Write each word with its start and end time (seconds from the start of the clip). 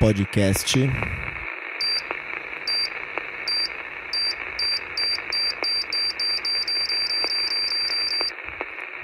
Podcast. 0.00 0.76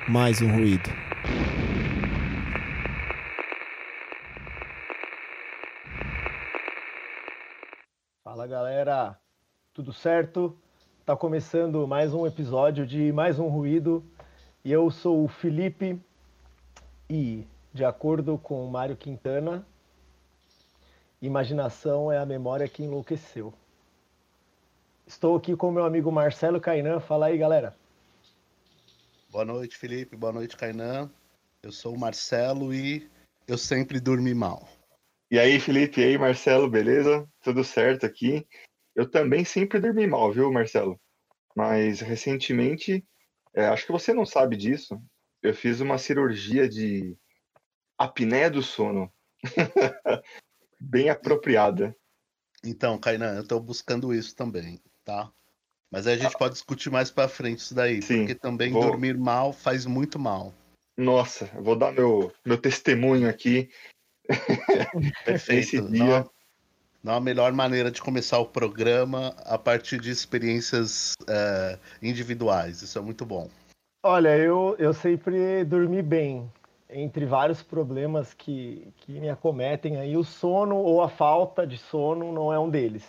Mais 0.08 0.40
um 0.40 0.52
ruído. 0.52 0.88
Fala 8.22 8.46
galera, 8.46 9.18
tudo 9.72 9.92
certo? 9.92 10.56
Tá 11.04 11.16
começando 11.16 11.88
mais 11.88 12.14
um 12.14 12.24
episódio 12.24 12.86
de 12.86 13.10
Mais 13.12 13.40
um 13.40 13.48
Ruído 13.48 14.04
e 14.64 14.70
eu 14.70 14.88
sou 14.92 15.24
o 15.24 15.28
Felipe 15.28 16.00
e, 17.10 17.44
de 17.72 17.84
acordo 17.84 18.38
com 18.38 18.64
o 18.64 18.70
Mário 18.70 18.96
Quintana, 18.96 19.66
imaginação 21.26 22.10
é 22.10 22.18
a 22.18 22.26
memória 22.26 22.68
que 22.68 22.82
enlouqueceu. 22.82 23.52
Estou 25.06 25.36
aqui 25.36 25.56
com 25.56 25.70
meu 25.70 25.84
amigo 25.84 26.10
Marcelo 26.10 26.60
Cainan. 26.60 27.00
Fala 27.00 27.26
aí, 27.26 27.38
galera. 27.38 27.76
Boa 29.30 29.44
noite, 29.44 29.76
Felipe. 29.76 30.16
Boa 30.16 30.32
noite, 30.32 30.56
Kainan. 30.56 31.10
Eu 31.62 31.72
sou 31.72 31.94
o 31.94 31.98
Marcelo 31.98 32.72
e 32.72 33.08
eu 33.46 33.58
sempre 33.58 34.00
dormi 34.00 34.34
mal. 34.34 34.68
E 35.30 35.38
aí, 35.38 35.58
Felipe, 35.58 36.00
e 36.00 36.04
aí, 36.04 36.18
Marcelo, 36.18 36.70
beleza? 36.70 37.28
Tudo 37.42 37.64
certo 37.64 38.06
aqui? 38.06 38.46
Eu 38.94 39.10
também 39.10 39.44
sempre 39.44 39.80
dormi 39.80 40.06
mal, 40.06 40.32
viu, 40.32 40.52
Marcelo? 40.52 41.00
Mas 41.56 42.00
recentemente, 42.00 43.04
é, 43.54 43.66
acho 43.66 43.86
que 43.86 43.92
você 43.92 44.12
não 44.12 44.24
sabe 44.24 44.56
disso, 44.56 45.00
eu 45.42 45.54
fiz 45.54 45.80
uma 45.80 45.98
cirurgia 45.98 46.68
de 46.68 47.16
apneia 47.98 48.50
do 48.50 48.62
sono. 48.62 49.12
Bem 50.84 51.08
apropriada. 51.08 51.96
Então, 52.62 52.98
Kainan, 52.98 53.36
eu 53.36 53.46
tô 53.46 53.58
buscando 53.58 54.12
isso 54.14 54.34
também, 54.36 54.80
tá? 55.04 55.30
Mas 55.90 56.06
aí 56.06 56.14
a 56.14 56.18
gente 56.18 56.36
pode 56.36 56.54
discutir 56.54 56.90
mais 56.90 57.10
para 57.10 57.28
frente 57.28 57.60
isso 57.60 57.74
daí, 57.74 58.02
Sim, 58.02 58.18
porque 58.18 58.34
também 58.34 58.72
vou- 58.72 58.82
dormir 58.82 59.16
mal 59.16 59.52
faz 59.52 59.86
muito 59.86 60.18
mal. 60.18 60.52
Nossa, 60.96 61.46
vou 61.60 61.76
dar 61.76 61.92
meu, 61.92 62.32
meu 62.44 62.58
testemunho 62.58 63.28
aqui. 63.28 63.70
Perfeito. 65.24 65.60
Esse 65.60 65.80
Não, 65.80 65.90
dia. 65.90 66.26
não 67.02 67.14
há 67.14 67.20
melhor 67.20 67.52
maneira 67.52 67.90
de 67.90 68.00
começar 68.02 68.38
o 68.38 68.46
programa 68.46 69.28
a 69.44 69.58
partir 69.58 70.00
de 70.00 70.10
experiências 70.10 71.14
é, 71.28 71.78
individuais. 72.02 72.82
Isso 72.82 72.98
é 72.98 73.02
muito 73.02 73.24
bom. 73.24 73.50
Olha, 74.02 74.36
eu, 74.36 74.76
eu 74.78 74.92
sempre 74.92 75.64
dormi 75.64 76.02
bem. 76.02 76.50
Entre 76.96 77.26
vários 77.26 77.60
problemas 77.60 78.32
que, 78.32 78.86
que 78.98 79.18
me 79.18 79.28
acometem 79.28 79.96
aí, 79.96 80.16
o 80.16 80.22
sono 80.22 80.76
ou 80.76 81.02
a 81.02 81.08
falta 81.08 81.66
de 81.66 81.76
sono 81.76 82.32
não 82.32 82.52
é 82.52 82.58
um 82.58 82.70
deles. 82.70 83.04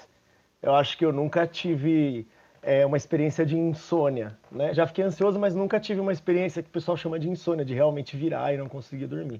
Eu 0.59 0.73
acho 0.73 0.97
que 0.97 1.05
eu 1.05 1.13
nunca 1.13 1.45
tive 1.45 2.27
é, 2.63 2.83
uma 2.83 2.97
experiência 2.97 3.45
de 3.45 3.55
insônia, 3.55 4.35
né? 4.51 4.73
Já 4.73 4.87
fiquei 4.87 5.03
ansioso, 5.03 5.39
mas 5.39 5.53
nunca 5.53 5.79
tive 5.79 6.01
uma 6.01 6.11
experiência 6.11 6.63
que 6.63 6.69
o 6.69 6.71
pessoal 6.71 6.97
chama 6.97 7.19
de 7.19 7.29
insônia, 7.29 7.63
de 7.63 7.75
realmente 7.75 8.17
virar 8.17 8.51
e 8.51 8.57
não 8.57 8.67
conseguir 8.67 9.05
dormir. 9.05 9.39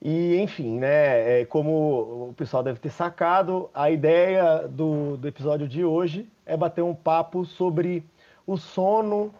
E, 0.00 0.36
enfim, 0.36 0.78
né, 0.78 1.40
é, 1.40 1.44
como 1.44 2.28
o 2.28 2.34
pessoal 2.36 2.62
deve 2.62 2.78
ter 2.78 2.90
sacado, 2.90 3.68
a 3.74 3.90
ideia 3.90 4.68
do, 4.68 5.16
do 5.16 5.26
episódio 5.26 5.66
de 5.66 5.84
hoje 5.84 6.28
é 6.44 6.56
bater 6.56 6.82
um 6.82 6.94
papo 6.94 7.44
sobre 7.44 8.04
o 8.46 8.56
sono, 8.56 9.34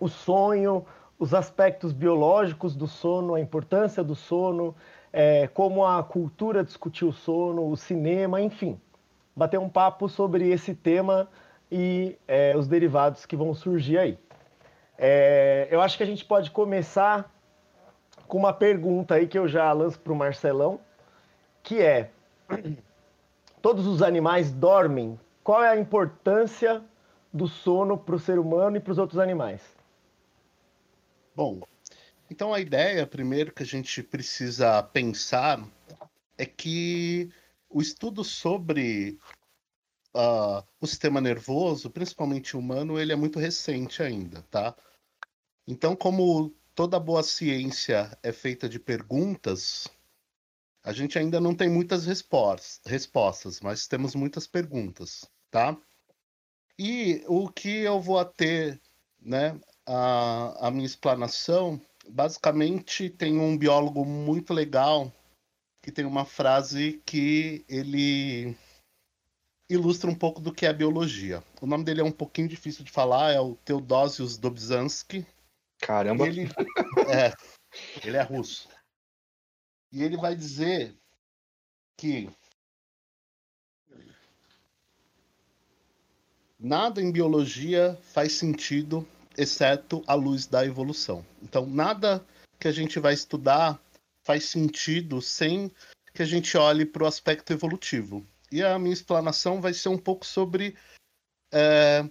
o 0.00 0.08
sonho, 0.08 0.86
os 1.18 1.34
aspectos 1.34 1.92
biológicos 1.92 2.74
do 2.74 2.86
sono, 2.86 3.34
a 3.34 3.40
importância 3.40 4.02
do 4.02 4.14
sono, 4.14 4.74
é, 5.12 5.46
como 5.48 5.84
a 5.84 6.02
cultura 6.02 6.64
discutiu 6.64 7.08
o 7.08 7.12
sono, 7.12 7.68
o 7.68 7.76
cinema, 7.76 8.40
enfim. 8.40 8.80
Bater 9.34 9.58
um 9.58 9.68
papo 9.68 10.08
sobre 10.08 10.50
esse 10.50 10.74
tema 10.74 11.28
e 11.70 12.18
é, 12.26 12.56
os 12.56 12.66
derivados 12.66 13.24
que 13.24 13.36
vão 13.36 13.54
surgir 13.54 13.98
aí. 13.98 14.18
É, 14.98 15.68
eu 15.70 15.80
acho 15.80 15.96
que 15.96 16.02
a 16.02 16.06
gente 16.06 16.24
pode 16.24 16.50
começar 16.50 17.30
com 18.28 18.38
uma 18.38 18.52
pergunta 18.52 19.14
aí 19.14 19.26
que 19.26 19.38
eu 19.38 19.48
já 19.48 19.72
lanço 19.72 19.98
para 19.98 20.12
o 20.12 20.16
Marcelão, 20.16 20.80
que 21.62 21.80
é: 21.80 22.10
todos 23.60 23.86
os 23.86 24.02
animais 24.02 24.52
dormem? 24.52 25.18
Qual 25.42 25.62
é 25.62 25.68
a 25.68 25.76
importância 25.76 26.82
do 27.32 27.48
sono 27.48 27.98
para 27.98 28.14
o 28.14 28.18
ser 28.18 28.38
humano 28.38 28.76
e 28.76 28.80
para 28.80 28.92
os 28.92 28.98
outros 28.98 29.18
animais? 29.18 29.81
Bom, 31.34 31.62
então 32.30 32.52
a 32.52 32.60
ideia, 32.60 33.06
primeiro, 33.06 33.52
que 33.52 33.62
a 33.62 33.66
gente 33.66 34.02
precisa 34.02 34.82
pensar 34.82 35.66
é 36.36 36.44
que 36.44 37.30
o 37.70 37.80
estudo 37.80 38.22
sobre 38.22 39.18
ah, 40.14 40.62
o 40.80 40.86
sistema 40.86 41.20
nervoso, 41.20 41.90
principalmente 41.90 42.56
humano, 42.56 42.98
ele 42.98 43.12
é 43.12 43.16
muito 43.16 43.38
recente 43.38 44.02
ainda, 44.02 44.42
tá? 44.50 44.76
Então, 45.66 45.96
como 45.96 46.54
toda 46.74 47.00
boa 47.00 47.22
ciência 47.22 48.16
é 48.22 48.32
feita 48.32 48.68
de 48.68 48.78
perguntas, 48.78 49.88
a 50.82 50.92
gente 50.92 51.18
ainda 51.18 51.40
não 51.40 51.54
tem 51.54 51.70
muitas 51.70 52.04
respos- 52.04 52.80
respostas, 52.84 53.60
mas 53.60 53.86
temos 53.86 54.14
muitas 54.14 54.46
perguntas, 54.46 55.24
tá? 55.50 55.76
E 56.78 57.24
o 57.26 57.48
que 57.48 57.68
eu 57.68 58.00
vou 58.00 58.22
ter, 58.24 58.80
né, 59.20 59.58
a, 59.86 60.68
a 60.68 60.70
minha 60.70 60.86
explanação, 60.86 61.80
basicamente 62.08 63.08
tem 63.10 63.38
um 63.38 63.56
biólogo 63.56 64.04
muito 64.04 64.52
legal 64.52 65.12
que 65.82 65.90
tem 65.90 66.04
uma 66.04 66.24
frase 66.24 67.02
que 67.04 67.64
ele 67.68 68.56
ilustra 69.68 70.10
um 70.10 70.14
pouco 70.14 70.40
do 70.40 70.52
que 70.52 70.66
é 70.66 70.68
a 70.68 70.74
biologia. 70.74 71.42
O 71.60 71.66
nome 71.66 71.84
dele 71.84 72.00
é 72.00 72.04
um 72.04 72.12
pouquinho 72.12 72.48
difícil 72.48 72.84
de 72.84 72.90
falar, 72.90 73.32
é 73.32 73.40
o 73.40 73.56
Teodosius 73.56 74.36
Dobzhansky. 74.36 75.26
Caramba, 75.80 76.26
ele 76.28 76.42
é, 77.08 77.32
ele 78.06 78.16
é 78.16 78.22
russo. 78.22 78.68
E 79.90 80.02
ele 80.02 80.16
vai 80.16 80.36
dizer 80.36 80.96
que 81.96 82.30
nada 86.58 87.02
em 87.02 87.10
biologia 87.10 87.98
faz 88.02 88.32
sentido 88.32 89.06
exceto 89.36 90.02
a 90.06 90.14
luz 90.14 90.46
da 90.46 90.64
evolução. 90.64 91.24
Então, 91.42 91.66
nada 91.66 92.24
que 92.58 92.68
a 92.68 92.72
gente 92.72 92.98
vai 92.98 93.14
estudar 93.14 93.80
faz 94.24 94.44
sentido 94.44 95.20
sem 95.20 95.70
que 96.14 96.22
a 96.22 96.26
gente 96.26 96.56
olhe 96.56 96.84
para 96.84 97.04
o 97.04 97.06
aspecto 97.06 97.52
evolutivo. 97.52 98.26
E 98.50 98.62
a 98.62 98.78
minha 98.78 98.92
explanação 98.92 99.60
vai 99.60 99.72
ser 99.72 99.88
um 99.88 99.98
pouco 99.98 100.26
sobre 100.26 100.76
é, 101.52 102.08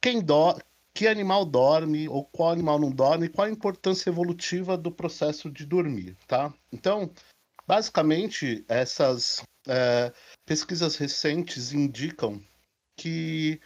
quem 0.00 0.20
do, 0.20 0.58
que 0.94 1.08
animal 1.08 1.44
dorme 1.44 2.08
ou 2.08 2.24
qual 2.24 2.52
animal 2.52 2.78
não 2.78 2.90
dorme, 2.90 3.28
qual 3.28 3.48
a 3.48 3.50
importância 3.50 4.10
evolutiva 4.10 4.76
do 4.76 4.92
processo 4.92 5.50
de 5.50 5.66
dormir, 5.66 6.16
tá? 6.28 6.54
Então, 6.70 7.10
basicamente, 7.66 8.64
essas 8.68 9.42
é, 9.66 10.12
pesquisas 10.46 10.96
recentes 10.96 11.72
indicam 11.72 12.40
que 12.96 13.60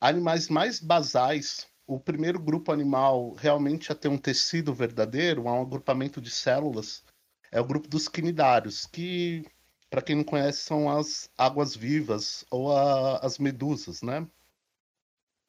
animais 0.00 0.48
mais 0.48 0.80
basais, 0.80 1.66
o 1.88 1.98
primeiro 1.98 2.38
grupo 2.38 2.70
animal 2.70 3.32
realmente 3.32 3.90
a 3.90 3.94
ter 3.94 4.08
um 4.08 4.18
tecido 4.18 4.74
verdadeiro, 4.74 5.44
um 5.44 5.62
agrupamento 5.62 6.20
de 6.20 6.30
células, 6.30 7.02
é 7.50 7.58
o 7.58 7.64
grupo 7.64 7.88
dos 7.88 8.06
quinidários, 8.08 8.84
que, 8.84 9.42
para 9.88 10.02
quem 10.02 10.14
não 10.16 10.22
conhece, 10.22 10.58
são 10.58 10.90
as 10.90 11.30
águas 11.36 11.74
vivas 11.74 12.44
ou 12.50 12.76
a- 12.76 13.16
as 13.20 13.38
medusas, 13.38 14.02
né? 14.02 14.28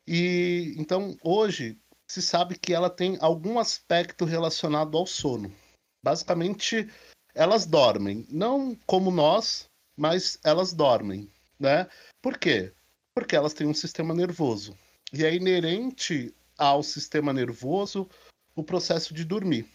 E 0.08 0.74
então 0.78 1.18
hoje 1.22 1.78
se 2.08 2.22
sabe 2.22 2.58
que 2.58 2.74
ela 2.74 2.90
tem 2.90 3.18
algum 3.20 3.60
aspecto 3.60 4.24
relacionado 4.24 4.98
ao 4.98 5.06
sono. 5.06 5.54
Basicamente, 6.02 6.90
elas 7.36 7.66
dormem, 7.66 8.26
não 8.30 8.76
como 8.88 9.12
nós, 9.12 9.70
mas 9.96 10.40
elas 10.42 10.72
dormem, 10.72 11.30
né? 11.60 11.90
Por 12.22 12.38
quê? 12.38 12.74
Porque 13.14 13.36
elas 13.36 13.54
têm 13.54 13.68
um 13.68 13.74
sistema 13.74 14.14
nervoso. 14.14 14.74
E 15.12 15.26
é 15.26 15.34
inerente 15.34 16.34
ao 16.58 16.84
sistema 16.84 17.34
nervoso 17.34 18.08
o 18.56 18.64
processo 18.64 19.14
de 19.14 19.24
dormir. 19.24 19.68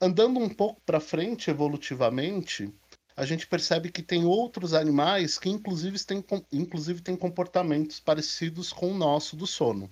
Andando 0.00 0.38
um 0.38 0.48
pouco 0.48 0.80
para 0.82 1.00
frente 1.00 1.50
evolutivamente, 1.50 2.72
a 3.16 3.26
gente 3.26 3.48
percebe 3.48 3.90
que 3.90 4.02
tem 4.02 4.24
outros 4.24 4.72
animais 4.72 5.38
que 5.38 5.48
inclusive 5.48 5.98
têm, 6.04 6.24
inclusive 6.52 7.02
têm 7.02 7.16
comportamentos 7.16 7.98
parecidos 7.98 8.72
com 8.72 8.92
o 8.92 8.96
nosso 8.96 9.36
do 9.36 9.46
sono. 9.46 9.90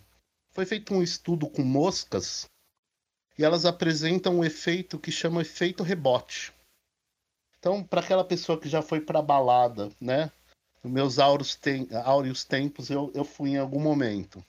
Foi 0.52 0.64
feito 0.64 0.94
um 0.94 1.02
estudo 1.02 1.50
com 1.50 1.62
moscas 1.62 2.46
e 3.36 3.44
elas 3.44 3.66
apresentam 3.66 4.38
um 4.38 4.44
efeito 4.44 4.98
que 4.98 5.10
chama 5.10 5.42
efeito 5.42 5.82
rebote. 5.82 6.54
Então, 7.58 7.82
para 7.82 8.00
aquela 8.00 8.24
pessoa 8.24 8.60
que 8.60 8.68
já 8.68 8.80
foi 8.80 9.00
para 9.00 9.20
balada, 9.20 9.90
né? 10.00 10.30
Meus 10.88 11.19
áureos, 11.19 11.55
tem, 11.56 11.88
áureos 12.05 12.44
tempos 12.44 12.91
eu, 12.91 13.11
eu 13.15 13.25
fui 13.25 13.50
em 13.50 13.59
algum 13.59 13.81
momento. 13.81 14.44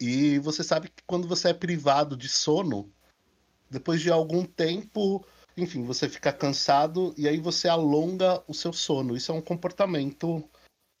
E 0.00 0.38
você 0.38 0.62
sabe 0.62 0.88
que 0.88 1.02
quando 1.06 1.26
você 1.26 1.48
é 1.48 1.54
privado 1.54 2.16
de 2.16 2.28
sono, 2.28 2.92
depois 3.70 4.00
de 4.00 4.10
algum 4.10 4.44
tempo, 4.44 5.24
enfim, 5.56 5.84
você 5.84 6.08
fica 6.08 6.32
cansado 6.32 7.14
e 7.16 7.28
aí 7.28 7.38
você 7.38 7.68
alonga 7.68 8.42
o 8.46 8.54
seu 8.54 8.72
sono. 8.72 9.16
Isso 9.16 9.32
é 9.32 9.34
um 9.34 9.42
comportamento 9.42 10.48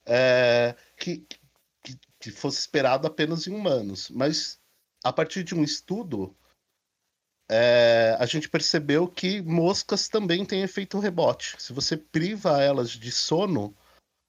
é, 0.04 0.74
que, 0.96 1.24
que, 1.82 1.98
que 2.18 2.30
fosse 2.30 2.58
esperado 2.58 3.06
apenas 3.06 3.46
em 3.46 3.54
humanos. 3.54 4.10
Mas 4.10 4.58
a 5.04 5.12
partir 5.12 5.44
de 5.44 5.54
um 5.54 5.62
estudo, 5.62 6.34
é, 7.48 8.16
a 8.18 8.26
gente 8.26 8.48
percebeu 8.48 9.06
que 9.08 9.40
moscas 9.42 10.08
também 10.08 10.44
têm 10.44 10.62
efeito 10.62 10.98
rebote. 10.98 11.54
Se 11.58 11.72
você 11.72 11.96
priva 11.96 12.62
elas 12.62 12.90
de 12.90 13.10
sono, 13.10 13.74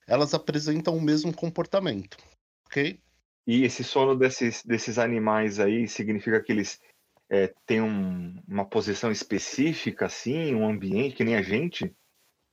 elas 0.09 0.33
apresentam 0.33 0.97
o 0.97 1.01
mesmo 1.01 1.31
comportamento, 1.31 2.17
ok? 2.65 2.99
E 3.45 3.63
esse 3.63 3.83
sono 3.83 4.15
desses, 4.15 4.63
desses 4.63 4.97
animais 4.97 5.59
aí 5.59 5.87
significa 5.87 6.41
que 6.41 6.51
eles 6.51 6.81
é, 7.29 7.53
têm 7.65 7.81
um, 7.81 8.41
uma 8.47 8.65
posição 8.65 9.11
específica, 9.11 10.07
assim, 10.07 10.55
um 10.55 10.67
ambiente, 10.67 11.15
que 11.15 11.23
nem 11.23 11.35
a 11.35 11.43
gente? 11.43 11.95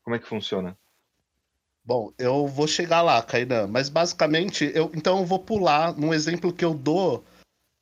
Como 0.04 0.14
é 0.14 0.18
que 0.18 0.28
funciona? 0.28 0.78
Bom, 1.82 2.12
eu 2.18 2.46
vou 2.46 2.66
chegar 2.66 3.00
lá, 3.00 3.22
Kainan, 3.22 3.68
mas 3.68 3.88
basicamente, 3.88 4.70
eu, 4.74 4.90
então 4.94 5.18
eu 5.18 5.24
vou 5.24 5.38
pular 5.38 5.96
num 5.96 6.12
exemplo 6.12 6.52
que 6.52 6.64
eu 6.64 6.74
dou, 6.74 7.24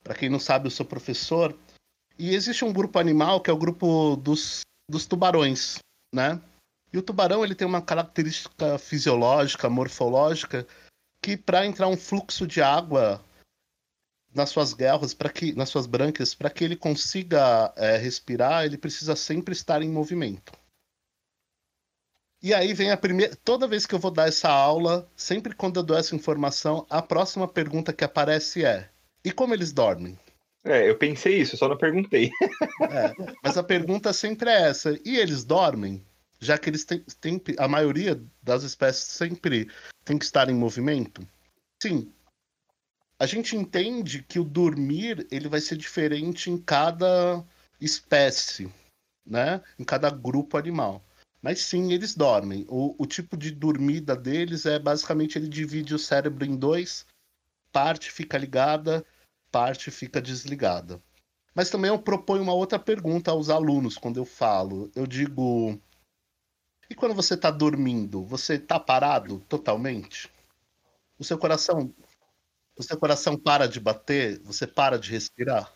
para 0.04 0.14
quem 0.14 0.28
não 0.28 0.38
sabe, 0.38 0.66
eu 0.66 0.70
sou 0.70 0.86
professor, 0.86 1.56
e 2.18 2.34
existe 2.34 2.64
um 2.64 2.72
grupo 2.72 2.98
animal 2.98 3.40
que 3.40 3.50
é 3.50 3.52
o 3.52 3.58
grupo 3.58 4.14
dos, 4.16 4.60
dos 4.88 5.06
tubarões, 5.06 5.78
né? 6.14 6.40
E 6.94 6.96
o 6.96 7.02
tubarão 7.02 7.42
ele 7.42 7.56
tem 7.56 7.66
uma 7.66 7.82
característica 7.82 8.78
fisiológica, 8.78 9.68
morfológica, 9.68 10.64
que 11.20 11.36
para 11.36 11.66
entrar 11.66 11.88
um 11.88 11.96
fluxo 11.96 12.46
de 12.46 12.62
água 12.62 13.20
nas 14.32 14.50
suas 14.50 14.72
guerras, 14.72 15.12
para 15.12 15.28
que 15.28 15.52
nas 15.54 15.70
suas 15.70 15.88
brânquias, 15.88 16.36
para 16.36 16.48
que 16.48 16.62
ele 16.62 16.76
consiga 16.76 17.74
é, 17.76 17.96
respirar, 17.96 18.64
ele 18.64 18.78
precisa 18.78 19.16
sempre 19.16 19.52
estar 19.52 19.82
em 19.82 19.90
movimento. 19.90 20.52
E 22.40 22.54
aí 22.54 22.72
vem 22.72 22.92
a 22.92 22.96
primeira. 22.96 23.34
Toda 23.44 23.66
vez 23.66 23.86
que 23.86 23.94
eu 23.96 23.98
vou 23.98 24.12
dar 24.12 24.28
essa 24.28 24.48
aula, 24.48 25.10
sempre 25.16 25.52
quando 25.52 25.80
eu 25.80 25.82
dou 25.82 25.98
essa 25.98 26.14
informação, 26.14 26.86
a 26.88 27.02
próxima 27.02 27.48
pergunta 27.48 27.92
que 27.92 28.04
aparece 28.04 28.64
é: 28.64 28.88
e 29.24 29.32
como 29.32 29.52
eles 29.52 29.72
dormem? 29.72 30.16
É, 30.62 30.88
eu 30.88 30.96
pensei 30.96 31.40
isso, 31.40 31.56
só 31.56 31.68
não 31.68 31.76
perguntei. 31.76 32.30
É, 32.82 33.32
mas 33.42 33.58
a 33.58 33.64
pergunta 33.64 34.12
sempre 34.12 34.48
é 34.48 34.68
essa: 34.68 34.96
e 35.04 35.16
eles 35.16 35.42
dormem? 35.42 36.00
Já 36.44 36.58
que 36.58 36.68
eles 36.68 36.84
têm, 36.84 37.00
têm 37.20 37.40
a 37.58 37.66
maioria 37.66 38.22
das 38.42 38.62
espécies 38.64 39.04
sempre 39.04 39.70
tem 40.04 40.18
que 40.18 40.26
estar 40.26 40.50
em 40.50 40.54
movimento? 40.54 41.26
Sim. 41.82 42.12
A 43.18 43.24
gente 43.26 43.56
entende 43.56 44.22
que 44.22 44.38
o 44.38 44.44
dormir 44.44 45.26
ele 45.30 45.48
vai 45.48 45.60
ser 45.60 45.76
diferente 45.76 46.50
em 46.50 46.58
cada 46.58 47.42
espécie, 47.80 48.70
né? 49.24 49.62
Em 49.78 49.84
cada 49.84 50.10
grupo 50.10 50.58
animal. 50.58 51.02
Mas 51.40 51.60
sim, 51.60 51.92
eles 51.92 52.14
dormem. 52.14 52.66
O, 52.68 52.94
o 52.98 53.06
tipo 53.06 53.36
de 53.38 53.50
dormida 53.50 54.14
deles 54.14 54.66
é 54.66 54.78
basicamente 54.78 55.38
ele 55.38 55.48
divide 55.48 55.94
o 55.94 55.98
cérebro 55.98 56.44
em 56.44 56.56
dois, 56.56 57.06
parte 57.72 58.10
fica 58.10 58.36
ligada, 58.36 59.04
parte 59.50 59.90
fica 59.90 60.20
desligada. 60.20 61.00
Mas 61.54 61.70
também 61.70 61.88
eu 61.88 61.98
proponho 61.98 62.42
uma 62.42 62.52
outra 62.52 62.78
pergunta 62.78 63.30
aos 63.30 63.48
alunos 63.48 63.96
quando 63.96 64.18
eu 64.18 64.26
falo. 64.26 64.90
Eu 64.94 65.06
digo: 65.06 65.80
e 66.94 66.96
quando 66.96 67.12
você 67.12 67.34
está 67.34 67.50
dormindo, 67.50 68.24
você 68.24 68.54
está 68.54 68.78
parado 68.78 69.40
totalmente? 69.48 70.30
O 71.18 71.24
seu 71.24 71.36
coração, 71.36 71.92
o 72.78 72.82
seu 72.84 72.96
coração 72.96 73.36
para 73.36 73.66
de 73.66 73.80
bater? 73.80 74.40
Você 74.44 74.64
para 74.64 74.96
de 74.96 75.10
respirar? 75.10 75.72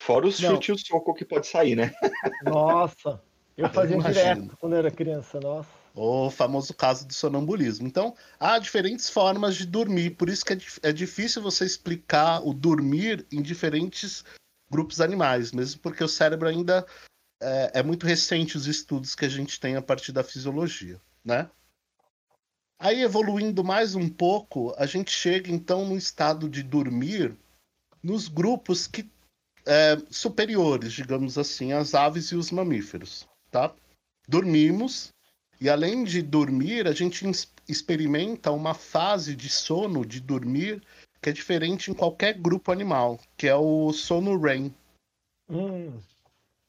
Fora 0.00 0.28
o 0.28 0.32
chute 0.32 0.70
e 0.70 0.74
o 0.74 0.78
soco 0.78 1.12
que 1.12 1.24
pode 1.24 1.48
sair, 1.48 1.74
né? 1.74 1.92
Nossa, 2.44 3.20
eu 3.56 3.68
fazia 3.68 3.96
eu 3.96 4.02
direto 4.02 4.56
quando 4.58 4.74
eu 4.74 4.78
era 4.78 4.92
criança, 4.92 5.40
nossa. 5.40 5.68
O 5.92 6.30
famoso 6.30 6.72
caso 6.72 7.04
do 7.04 7.12
sonambulismo. 7.12 7.84
Então, 7.84 8.14
há 8.38 8.56
diferentes 8.60 9.10
formas 9.10 9.56
de 9.56 9.66
dormir, 9.66 10.10
por 10.10 10.28
isso 10.28 10.44
que 10.44 10.52
é, 10.52 10.58
é 10.84 10.92
difícil 10.92 11.42
você 11.42 11.64
explicar 11.64 12.46
o 12.46 12.54
dormir 12.54 13.26
em 13.32 13.42
diferentes 13.42 14.24
grupos 14.70 15.00
animais, 15.00 15.50
mesmo 15.50 15.80
porque 15.80 16.04
o 16.04 16.08
cérebro 16.08 16.46
ainda 16.48 16.86
é, 17.40 17.80
é, 17.80 17.82
muito 17.82 18.06
recente 18.06 18.56
os 18.56 18.66
estudos 18.66 19.14
que 19.14 19.24
a 19.24 19.28
gente 19.28 19.58
tem 19.58 19.76
a 19.76 19.82
partir 19.82 20.12
da 20.12 20.22
fisiologia, 20.22 21.00
né? 21.24 21.50
Aí, 22.78 23.02
evoluindo 23.02 23.62
mais 23.62 23.94
um 23.94 24.08
pouco, 24.08 24.74
a 24.78 24.86
gente 24.86 25.10
chega 25.10 25.50
então 25.50 25.86
no 25.86 25.96
estado 25.96 26.48
de 26.48 26.62
dormir 26.62 27.36
nos 28.02 28.28
grupos 28.28 28.86
que 28.86 29.10
é, 29.66 29.98
superiores, 30.10 30.92
digamos 30.92 31.36
assim, 31.36 31.72
as 31.72 31.94
aves 31.94 32.26
e 32.28 32.36
os 32.36 32.50
mamíferos, 32.50 33.28
tá? 33.50 33.74
Dormimos 34.26 35.12
e 35.60 35.68
além 35.68 36.04
de 36.04 36.22
dormir, 36.22 36.88
a 36.88 36.92
gente 36.92 37.26
experimenta 37.68 38.50
uma 38.50 38.72
fase 38.72 39.36
de 39.36 39.50
sono, 39.50 40.06
de 40.06 40.18
dormir, 40.18 40.82
que 41.20 41.28
é 41.28 41.32
diferente 41.32 41.90
em 41.90 41.94
qualquer 41.94 42.32
grupo 42.38 42.72
animal, 42.72 43.20
que 43.36 43.46
é 43.46 43.54
o 43.54 43.92
sono 43.92 44.40
REM. 44.40 44.74
Hum. 45.50 46.00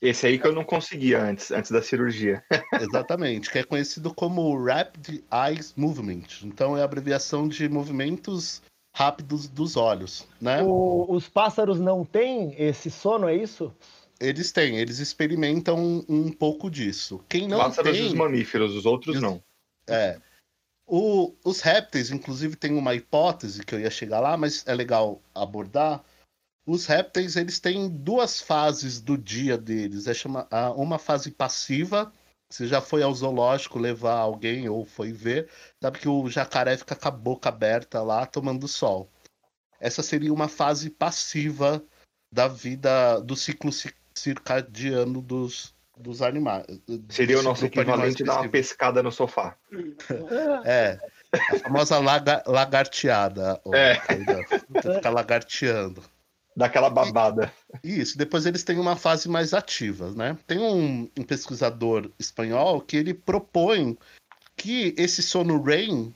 Esse 0.01 0.25
aí 0.25 0.39
que 0.39 0.47
eu 0.47 0.53
não 0.53 0.63
conseguia 0.63 1.21
antes, 1.21 1.51
antes 1.51 1.69
da 1.69 1.81
cirurgia. 1.81 2.43
Exatamente, 2.81 3.51
que 3.51 3.59
é 3.59 3.63
conhecido 3.63 4.11
como 4.13 4.57
Rapid 4.63 5.21
Eyes 5.31 5.73
Movement. 5.77 6.23
Então 6.43 6.75
é 6.75 6.81
a 6.81 6.85
abreviação 6.85 7.47
de 7.47 7.69
movimentos 7.69 8.63
rápidos 8.95 9.47
dos 9.47 9.77
olhos, 9.77 10.27
né? 10.41 10.63
O, 10.63 11.05
os 11.07 11.29
pássaros 11.29 11.79
não 11.79 12.03
têm 12.03 12.55
esse 12.57 12.89
sono, 12.89 13.29
é 13.29 13.35
isso? 13.35 13.71
Eles 14.19 14.51
têm, 14.51 14.77
eles 14.77 14.99
experimentam 14.99 15.77
um, 15.77 16.05
um 16.09 16.31
pouco 16.31 16.69
disso. 16.69 17.23
Quem 17.29 17.47
não 17.47 17.59
pássaros 17.59 17.95
tem... 17.95 18.05
os 18.05 18.13
mamíferos, 18.13 18.75
os 18.75 18.85
outros 18.85 19.21
não. 19.21 19.41
É. 19.87 20.19
O, 20.85 21.33
os 21.45 21.61
répteis, 21.61 22.11
inclusive, 22.11 22.55
tem 22.55 22.73
uma 22.73 22.93
hipótese 22.93 23.63
que 23.63 23.73
eu 23.73 23.79
ia 23.79 23.89
chegar 23.89 24.19
lá, 24.19 24.35
mas 24.35 24.63
é 24.67 24.73
legal 24.73 25.21
abordar 25.33 26.03
os 26.65 26.85
répteis, 26.85 27.35
eles 27.35 27.59
têm 27.59 27.89
duas 27.89 28.39
fases 28.39 29.01
do 29.01 29.17
dia 29.17 29.57
deles. 29.57 30.07
É 30.07 30.13
chama, 30.13 30.47
uma 30.75 30.99
fase 30.99 31.31
passiva. 31.31 32.11
Você 32.49 32.67
já 32.67 32.81
foi 32.81 33.01
ao 33.01 33.13
zoológico 33.13 33.79
levar 33.79 34.17
alguém 34.17 34.67
ou 34.67 34.85
foi 34.85 35.13
ver, 35.13 35.49
sabe 35.81 35.99
que 35.99 36.09
o 36.09 36.29
jacaré 36.29 36.75
fica 36.75 36.97
com 36.97 37.07
a 37.07 37.11
boca 37.11 37.47
aberta 37.47 38.01
lá 38.01 38.25
tomando 38.25 38.67
sol. 38.67 39.09
Essa 39.79 40.03
seria 40.03 40.33
uma 40.33 40.49
fase 40.49 40.89
passiva 40.89 41.81
da 42.31 42.49
vida, 42.49 43.21
do 43.21 43.37
ciclo 43.37 43.71
circadiano 44.13 45.21
dos, 45.21 45.73
dos 45.97 46.21
animais. 46.21 46.65
Seria 47.09 47.39
o 47.39 47.43
nosso 47.43 47.65
equivalente 47.65 48.21
dar 48.21 48.41
uma 48.41 48.49
pescada 48.49 49.01
no 49.01 49.13
sofá. 49.13 49.55
é. 50.65 50.99
A 51.33 51.59
famosa 51.59 51.99
laga, 51.99 52.43
lagarteada. 52.45 53.61
É. 53.73 53.95
Fica 54.81 55.09
lagarteando 55.09 56.03
daquela 56.61 56.89
babada. 56.89 57.51
Isso, 57.83 58.17
depois 58.17 58.45
eles 58.45 58.63
têm 58.63 58.77
uma 58.77 58.95
fase 58.95 59.27
mais 59.27 59.53
ativa, 59.53 60.11
né? 60.11 60.37
Tem 60.45 60.59
um, 60.59 61.09
um 61.17 61.23
pesquisador 61.23 62.09
espanhol 62.19 62.81
que 62.81 62.95
ele 62.95 63.13
propõe 63.13 63.97
que 64.55 64.93
esse 64.97 65.23
sono 65.23 65.61
REM 65.61 66.13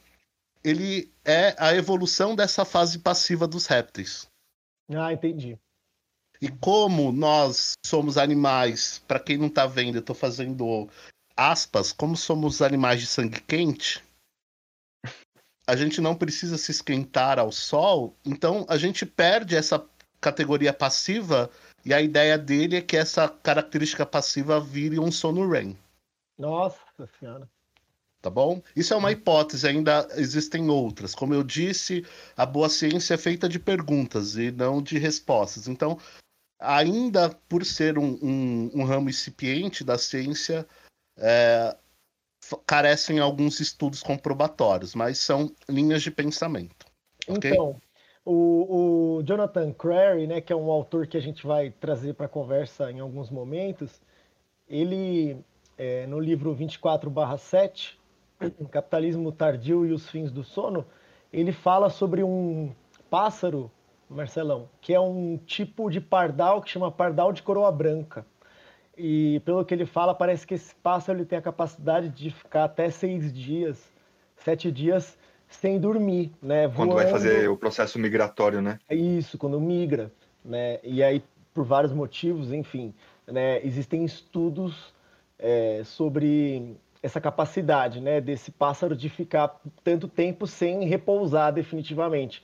ele 0.64 1.12
é 1.24 1.56
a 1.58 1.75
evolução 1.75 2.36
dessa 2.36 2.64
fase 2.64 3.00
passiva 3.00 3.48
dos 3.48 3.66
répteis. 3.66 4.28
Ah, 4.90 5.12
entendi. 5.12 5.58
E 6.42 6.50
como 6.50 7.12
nós 7.12 7.74
somos 7.86 8.18
animais, 8.18 9.02
para 9.08 9.20
quem 9.20 9.38
não 9.38 9.48
está 9.48 9.66
vendo, 9.66 9.96
eu 9.96 10.00
estou 10.02 10.16
fazendo 10.16 10.90
aspas, 11.36 11.92
como 11.92 12.16
somos 12.16 12.62
animais 12.62 13.00
de 13.00 13.08
sangue 13.08 13.42
quente, 13.42 14.04
a 15.68 15.75
gente 15.75 16.00
não 16.00 16.16
precisa 16.16 16.58
se 16.58 16.72
esquentar 16.72 17.40
ao 17.40 17.52
sol, 17.52 18.16
então 18.24 18.66
a 18.70 18.78
gente 18.78 19.06
perde 19.06 19.56
essa 19.56 19.84
categoria 20.25 20.74
passiva, 20.74 21.51
e 21.86 21.94
a 21.94 22.01
ideia 22.01 22.36
dele 22.36 22.77
é 22.77 22.82
que 22.82 22.98
essa 22.98 23.29
característica 23.29 24.05
passiva 24.05 24.60
vire 24.60 25.00
um 25.00 25.12
sono 25.12 25.48
REM. 25.48 25.77
Nossa 26.38 26.79
senhora. 27.20 27.48
Tá 28.22 28.29
bom? 28.32 28.60
Isso 28.75 28.91
é 28.91 28.98
uma 28.98 29.12
hipótese, 29.12 29.67
ainda 29.67 30.08
existem 30.15 30.67
outras. 30.67 31.13
Como 31.13 31.32
eu 31.32 31.44
disse, 31.44 32.03
a 32.36 32.44
boa 32.44 32.70
ciência 32.70 33.13
é 33.13 33.17
feita 33.17 33.48
de 33.48 33.60
perguntas 33.60 34.36
e 34.36 34.50
não 34.50 34.82
de 34.82 34.98
respostas. 34.98 35.67
Então, 35.67 36.00
ainda 36.60 37.29
por 37.48 37.63
ser 37.63 38.00
um, 38.00 38.17
um, 38.24 38.72
um 38.74 38.84
ramo 38.84 39.12
incipiente 39.12 39.84
da 39.84 39.96
ciência, 40.00 40.67
é, 41.17 41.77
carecem 42.65 43.20
alguns 43.20 43.60
estudos 43.60 44.01
comprobatórios, 44.01 44.96
mas 44.96 45.20
são 45.20 45.53
linhas 45.70 46.01
de 46.01 46.10
pensamento. 46.10 46.88
Okay? 47.27 47.51
Então, 47.51 47.79
o, 48.25 49.17
o, 49.17 49.24
Jonathan 49.24 49.72
Crary, 49.72 50.25
né, 50.25 50.41
que 50.41 50.51
é 50.51 50.55
um 50.55 50.72
autor 50.72 51.05
que 51.05 51.15
a 51.15 51.22
gente 51.22 51.46
vai 51.46 51.70
trazer 51.70 52.15
para 52.15 52.25
a 52.25 52.29
conversa 52.29 52.91
em 52.91 53.00
alguns 53.00 53.29
momentos, 53.29 54.01
ele, 54.67 55.38
é, 55.77 56.08
no 56.08 56.20
livro 56.20 56.55
24/7, 56.55 57.98
Capitalismo 58.72 59.32
Tardio 59.32 59.86
e 59.86 59.94
os 59.94 60.10
Fins 60.10 60.32
do 60.32 60.44
Sono, 60.44 60.84
ele 61.32 61.51
fala 61.51 61.89
sobre 61.89 62.24
um 62.24 62.74
pássaro, 63.12 63.72
Marcelão, 64.10 64.67
que 64.82 64.94
é 64.94 65.00
um 65.00 65.38
tipo 65.46 65.89
de 65.89 66.01
pardal 66.01 66.62
que 66.62 66.70
chama 66.70 66.91
pardal 66.91 67.32
de 67.32 67.44
coroa 67.44 67.72
branca. 67.72 68.25
E 68.98 69.39
pelo 69.46 69.63
que 69.63 69.74
ele 69.74 69.86
fala, 69.86 70.15
parece 70.15 70.48
que 70.48 70.53
esse 70.53 70.74
pássaro 70.75 71.20
ele 71.20 71.25
tem 71.25 71.38
a 71.38 71.41
capacidade 71.41 72.10
de 72.10 72.32
ficar 72.32 72.63
até 72.63 72.89
seis 72.89 73.32
dias, 73.32 73.91
sete 74.38 74.72
dias 74.72 75.17
sem 75.50 75.80
dormir, 75.80 76.32
né? 76.42 76.70
Quando 76.70 76.94
vai 76.94 77.08
fazer 77.08 77.50
o 77.50 77.58
processo 77.58 77.98
migratório, 78.00 78.62
né? 78.62 78.80
É 78.90 78.96
isso, 78.96 79.38
quando 79.38 79.60
migra, 79.60 80.12
né? 80.44 80.80
E 80.84 81.04
aí, 81.04 81.24
por 81.54 81.64
vários 81.64 81.94
motivos, 81.94 82.52
enfim, 82.52 82.94
né? 83.28 83.66
Existem 83.66 84.04
estudos 84.04 84.94
é, 85.40 85.82
sobre 85.84 86.78
essa 87.02 87.22
capacidade, 87.22 88.02
né? 88.02 88.20
Desse 88.20 88.52
pássaro 88.52 88.96
de 88.96 89.10
ficar 89.10 89.60
tanto 89.84 90.08
tempo 90.08 90.48
sem 90.48 90.86
repousar 90.86 91.54
definitivamente. 91.54 92.44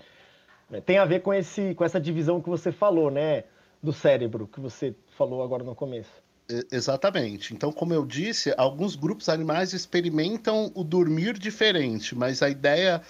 Tem 0.85 0.97
a 0.97 1.05
ver 1.05 1.19
com 1.19 1.33
esse, 1.33 1.75
com 1.75 1.83
essa 1.83 1.99
divisão 1.99 2.41
que 2.41 2.49
você 2.49 2.71
falou, 2.71 3.11
né? 3.11 3.43
Do 3.83 3.91
cérebro 3.91 4.47
que 4.47 4.59
você 4.59 4.95
falou 5.17 5.43
agora 5.43 5.63
no 5.63 5.75
começo. 5.75 6.11
Exatamente. 6.71 7.53
Então, 7.53 7.71
como 7.71 7.93
eu 7.93 8.05
disse, 8.05 8.53
alguns 8.57 8.95
grupos 8.95 9.29
animais 9.29 9.73
experimentam 9.73 10.71
o 10.75 10.83
dormir 10.83 11.37
diferente, 11.37 12.15
mas 12.15 12.41
a 12.41 12.49
ideia 12.49 13.01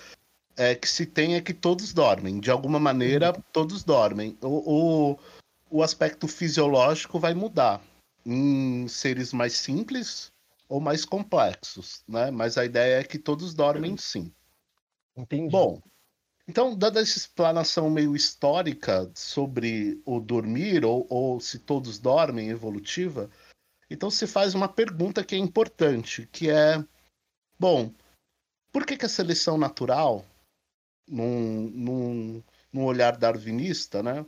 é 0.58 0.76
que 0.76 0.88
se 0.88 1.06
tem 1.06 1.36
é 1.36 1.42
que 1.42 1.54
todos 1.54 1.94
dormem. 1.94 2.40
De 2.40 2.52
alguma 2.52 2.80
maneira, 2.80 3.34
uhum. 3.36 3.44
todos 3.52 3.84
dormem. 3.84 4.38
O, 4.42 5.12
o, 5.12 5.20
o 5.70 5.84
aspecto 5.84 6.28
fisiológico 6.28 7.20
vai 7.20 7.34
mudar 7.34 7.82
em 8.26 8.88
seres 8.88 9.34
mais 9.34 9.54
simples 9.54 10.32
ou 10.70 10.80
mais 10.80 11.04
complexos, 11.04 12.04
né? 12.08 12.32
Mas 12.32 12.58
a 12.58 12.66
ideia 12.66 13.00
é 13.00 13.04
que 13.04 13.18
todos 13.18 13.54
dormem 13.54 13.98
sim. 13.98 14.32
Entendi. 15.18 15.50
Bom, 15.52 15.82
então, 16.48 16.76
dada 16.76 17.00
essa 17.00 17.18
explanação 17.18 17.90
meio 17.90 18.16
histórica 18.16 19.10
sobre 19.16 20.02
o 20.06 20.20
dormir, 20.20 20.84
ou, 20.84 21.06
ou 21.10 21.40
se 21.40 21.60
todos 21.60 22.00
dormem, 22.00 22.50
evolutiva, 22.50 23.30
então 23.90 24.10
se 24.10 24.26
faz 24.26 24.56
uma 24.56 24.68
pergunta 24.68 25.24
que 25.24 25.36
é 25.36 25.38
importante, 25.38 26.28
que 26.32 26.50
é, 26.50 26.84
bom, 27.60 27.94
por 28.72 28.86
que, 28.86 28.98
que 28.98 29.06
a 29.06 29.10
seleção 29.10 29.58
natural, 29.58 30.26
num, 31.08 31.70
num, 31.70 32.44
num 32.72 32.86
olhar 32.86 33.18
darwinista, 33.18 34.02
né, 34.02 34.26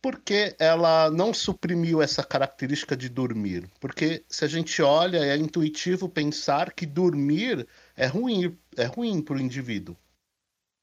por 0.00 0.18
que 0.18 0.56
ela 0.58 1.10
não 1.10 1.32
suprimiu 1.32 2.02
essa 2.02 2.24
característica 2.24 2.96
de 2.96 3.08
dormir? 3.08 3.70
Porque 3.78 4.24
se 4.28 4.44
a 4.44 4.48
gente 4.48 4.82
olha, 4.82 5.18
é 5.18 5.36
intuitivo 5.36 6.08
pensar 6.08 6.72
que 6.72 6.84
dormir 6.84 7.68
é 7.94 8.06
ruim, 8.06 8.58
é 8.76 8.84
ruim 8.84 9.22
para 9.22 9.36
o 9.36 9.40
indivíduo 9.40 9.96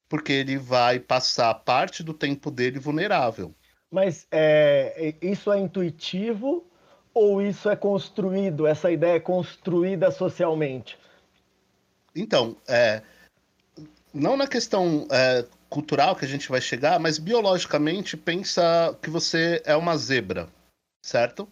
porque 0.09 0.33
ele 0.33 0.57
vai 0.57 0.99
passar 0.99 1.53
parte 1.53 2.03
do 2.03 2.13
tempo 2.13 2.49
dele 2.49 2.79
vulnerável. 2.79 3.53
Mas 3.91 4.27
é, 4.31 5.15
isso 5.21 5.51
é 5.51 5.59
intuitivo 5.59 6.65
ou 7.13 7.41
isso 7.41 7.69
é 7.69 7.75
construído? 7.75 8.65
Essa 8.65 8.91
ideia 8.91 9.17
é 9.17 9.19
construída 9.19 10.11
socialmente? 10.11 10.97
Então, 12.15 12.57
é, 12.67 13.03
não 14.13 14.35
na 14.35 14.47
questão 14.47 15.07
é, 15.11 15.45
cultural 15.69 16.15
que 16.15 16.25
a 16.25 16.27
gente 16.27 16.49
vai 16.49 16.59
chegar, 16.59 16.99
mas 16.99 17.19
biologicamente 17.19 18.17
pensa 18.17 18.97
que 19.01 19.09
você 19.09 19.61
é 19.63 19.75
uma 19.75 19.95
zebra, 19.95 20.49
certo? 21.05 21.47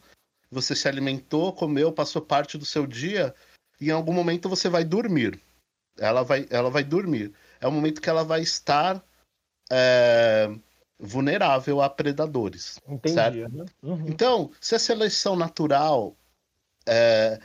Você 0.51 0.75
se 0.75 0.87
alimentou, 0.87 1.53
comeu, 1.53 1.91
passou 1.91 2.21
parte 2.21 2.57
do 2.57 2.65
seu 2.65 2.87
dia 2.87 3.35
e 3.79 3.89
em 3.89 3.91
algum 3.91 4.13
momento 4.13 4.49
você 4.49 4.67
vai 4.67 4.83
dormir. 4.83 5.39
Ela 5.99 6.23
vai, 6.23 6.47
ela 6.49 6.69
vai 6.69 6.83
dormir 6.83 7.33
é 7.59 7.67
o 7.67 7.71
momento 7.71 8.01
que 8.01 8.09
ela 8.09 8.23
vai 8.23 8.41
estar 8.41 9.03
é, 9.71 10.49
vulnerável 10.99 11.81
a 11.81 11.89
predadores. 11.89 12.79
Entendi. 12.87 13.15
Certo? 13.15 13.65
Uhum. 13.81 14.07
Então, 14.07 14.51
se 14.59 14.75
a 14.75 14.79
seleção 14.79 15.35
natural. 15.35 16.15
É, 16.87 17.39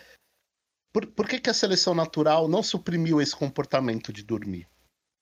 por, 0.93 1.07
por 1.07 1.27
que, 1.27 1.41
que 1.41 1.51
a 1.51 1.55
seleção 1.55 1.95
natural 1.95 2.49
não 2.49 2.63
suprimiu 2.63 3.21
esse 3.21 3.35
comportamento 3.35 4.13
de 4.13 4.23
dormir? 4.23 4.69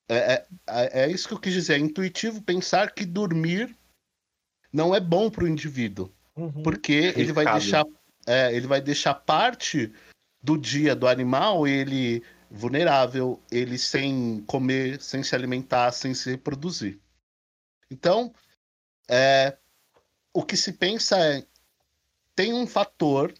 É, 0.08 0.16
é, 0.16 0.46
é, 0.68 1.02
é 1.02 1.10
isso 1.10 1.28
que 1.28 1.34
eu 1.34 1.38
quis 1.38 1.52
dizer. 1.52 1.74
É 1.74 1.78
intuitivo 1.78 2.42
pensar 2.42 2.92
que 2.92 3.04
dormir 3.04 3.74
não 4.72 4.94
é 4.94 5.00
bom 5.00 5.30
para 5.30 5.44
o 5.44 5.48
indivíduo. 5.48 6.12
Uhum. 6.36 6.62
Porque 6.62 7.12
ele 7.16 7.32
vai 7.32 7.44
deixar. 7.44 7.84
É, 8.26 8.54
ele 8.54 8.66
vai 8.66 8.80
deixar 8.80 9.14
parte 9.14 9.92
do 10.42 10.56
dia 10.56 10.94
do 10.94 11.06
animal 11.06 11.66
ele 11.66 12.22
vulnerável, 12.50 13.40
ele 13.50 13.78
sem 13.78 14.42
comer, 14.42 15.00
sem 15.00 15.22
se 15.22 15.34
alimentar, 15.36 15.92
sem 15.92 16.12
se 16.12 16.30
reproduzir. 16.30 17.00
Então, 17.88 18.34
é, 19.08 19.56
o 20.32 20.42
que 20.42 20.56
se 20.56 20.72
pensa 20.72 21.16
é 21.18 21.46
tem 22.34 22.52
um 22.52 22.66
fator 22.66 23.32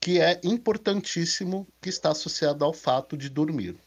que 0.00 0.20
é 0.20 0.40
importantíssimo 0.42 1.68
que 1.80 1.88
está 1.88 2.10
associado 2.10 2.64
ao 2.64 2.72
fato 2.72 3.16
de 3.16 3.28
dormir. 3.28 3.78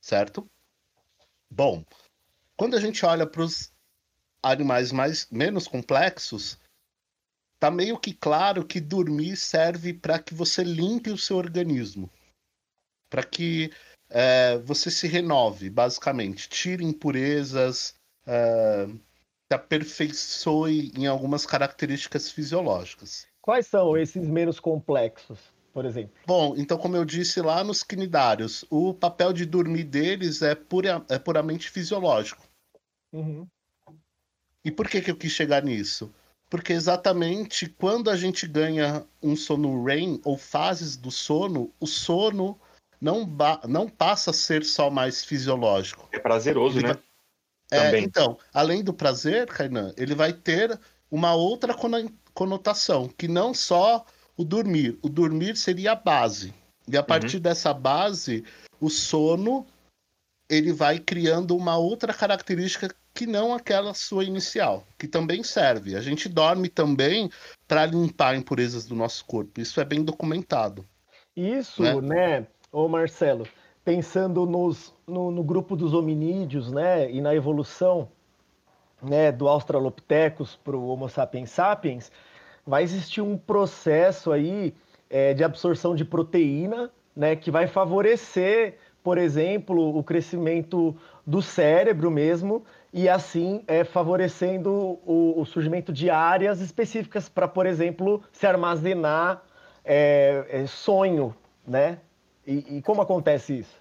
Certo? 0.00 0.50
Bom, 1.48 1.84
quando 2.56 2.76
a 2.76 2.80
gente 2.80 3.06
olha 3.06 3.26
para 3.26 3.42
os 3.42 3.72
animais 4.42 4.92
mais 4.92 5.28
menos 5.30 5.68
complexos, 5.68 6.58
tá 7.58 7.70
meio 7.70 7.98
que 7.98 8.12
claro 8.12 8.66
que 8.66 8.80
dormir 8.80 9.36
serve 9.36 9.94
para 9.94 10.18
que 10.18 10.34
você 10.34 10.64
limpe 10.64 11.10
o 11.10 11.18
seu 11.18 11.36
organismo 11.36 12.10
para 13.10 13.24
que 13.24 13.70
é, 14.08 14.56
você 14.58 14.90
se 14.90 15.06
renove, 15.06 15.68
basicamente. 15.68 16.48
Tire 16.48 16.84
impurezas, 16.84 17.94
é, 18.26 18.86
se 18.86 19.54
aperfeiçoe 19.54 20.92
em 20.96 21.06
algumas 21.06 21.44
características 21.44 22.30
fisiológicas. 22.30 23.26
Quais 23.42 23.66
são 23.66 23.96
esses 23.96 24.26
menos 24.26 24.60
complexos, 24.60 25.38
por 25.72 25.84
exemplo? 25.84 26.12
Bom, 26.26 26.54
então, 26.56 26.78
como 26.78 26.96
eu 26.96 27.04
disse 27.04 27.40
lá 27.40 27.64
nos 27.64 27.82
quinidários, 27.82 28.64
o 28.70 28.94
papel 28.94 29.32
de 29.32 29.44
dormir 29.44 29.84
deles 29.84 30.40
é, 30.40 30.54
pura, 30.54 31.04
é 31.08 31.18
puramente 31.18 31.68
fisiológico. 31.68 32.42
Uhum. 33.12 33.46
E 34.64 34.70
por 34.70 34.88
que, 34.88 35.00
que 35.00 35.10
eu 35.10 35.16
quis 35.16 35.32
chegar 35.32 35.64
nisso? 35.64 36.12
Porque 36.50 36.72
exatamente 36.72 37.68
quando 37.68 38.10
a 38.10 38.16
gente 38.16 38.46
ganha 38.46 39.06
um 39.22 39.34
sono 39.34 39.84
REM 39.84 40.20
ou 40.24 40.36
fases 40.36 40.96
do 40.96 41.10
sono, 41.10 41.72
o 41.80 41.86
sono 41.86 42.60
não, 43.00 43.28
não 43.66 43.88
passa 43.88 44.30
a 44.30 44.34
ser 44.34 44.64
só 44.64 44.90
mais 44.90 45.24
fisiológico. 45.24 46.08
É 46.12 46.18
prazeroso, 46.18 46.78
ele 46.78 46.88
né? 46.88 46.94
Vai... 46.94 47.02
É, 47.72 48.00
então, 48.00 48.36
além 48.52 48.82
do 48.82 48.92
prazer, 48.92 49.46
Kainan, 49.46 49.94
ele 49.96 50.14
vai 50.14 50.32
ter 50.32 50.78
uma 51.10 51.34
outra 51.34 51.74
conotação, 52.34 53.08
que 53.08 53.28
não 53.28 53.54
só 53.54 54.04
o 54.36 54.44
dormir. 54.44 54.98
O 55.02 55.08
dormir 55.08 55.56
seria 55.56 55.92
a 55.92 55.94
base. 55.94 56.52
E 56.88 56.96
a 56.96 57.02
partir 57.02 57.36
uhum. 57.36 57.42
dessa 57.42 57.72
base, 57.72 58.44
o 58.80 58.90
sono 58.90 59.66
ele 60.48 60.72
vai 60.72 60.98
criando 60.98 61.56
uma 61.56 61.76
outra 61.76 62.12
característica 62.12 62.92
que 63.14 63.24
não 63.24 63.54
aquela 63.54 63.94
sua 63.94 64.24
inicial, 64.24 64.84
que 64.98 65.06
também 65.06 65.44
serve. 65.44 65.94
A 65.94 66.00
gente 66.00 66.28
dorme 66.28 66.68
também 66.68 67.30
para 67.68 67.86
limpar 67.86 68.34
impurezas 68.34 68.84
do 68.84 68.96
nosso 68.96 69.24
corpo. 69.24 69.60
Isso 69.60 69.80
é 69.80 69.84
bem 69.84 70.02
documentado. 70.02 70.84
Isso, 71.36 71.82
né? 71.82 72.00
né? 72.00 72.46
Ô 72.72 72.88
Marcelo, 72.88 73.46
pensando 73.84 74.46
nos, 74.46 74.94
no, 75.06 75.30
no, 75.30 75.42
grupo 75.42 75.74
dos 75.76 75.92
hominídeos, 75.92 76.70
né, 76.70 77.10
e 77.10 77.20
na 77.20 77.34
evolução, 77.34 78.08
né, 79.02 79.32
do 79.32 79.48
Australopithecus 79.48 80.56
para 80.56 80.76
o 80.76 80.88
Homo 80.88 81.08
sapiens 81.08 81.50
sapiens, 81.50 82.12
vai 82.66 82.82
existir 82.82 83.20
um 83.20 83.36
processo 83.36 84.30
aí 84.30 84.74
é, 85.08 85.34
de 85.34 85.42
absorção 85.42 85.94
de 85.94 86.04
proteína, 86.04 86.90
né, 87.16 87.34
que 87.34 87.50
vai 87.50 87.66
favorecer, 87.66 88.76
por 89.02 89.18
exemplo, 89.18 89.96
o 89.96 90.04
crescimento 90.04 90.94
do 91.26 91.42
cérebro 91.42 92.10
mesmo, 92.10 92.64
e 92.92 93.08
assim 93.08 93.64
é, 93.66 93.82
favorecendo 93.84 94.70
o, 95.04 95.40
o 95.40 95.44
surgimento 95.44 95.92
de 95.92 96.10
áreas 96.10 96.60
específicas 96.60 97.28
para, 97.28 97.48
por 97.48 97.66
exemplo, 97.66 98.22
se 98.32 98.46
armazenar 98.46 99.42
é, 99.84 100.44
é, 100.48 100.66
sonho, 100.66 101.34
né? 101.66 101.98
E, 102.50 102.78
e 102.78 102.82
como 102.82 103.00
acontece 103.00 103.60
isso? 103.60 103.76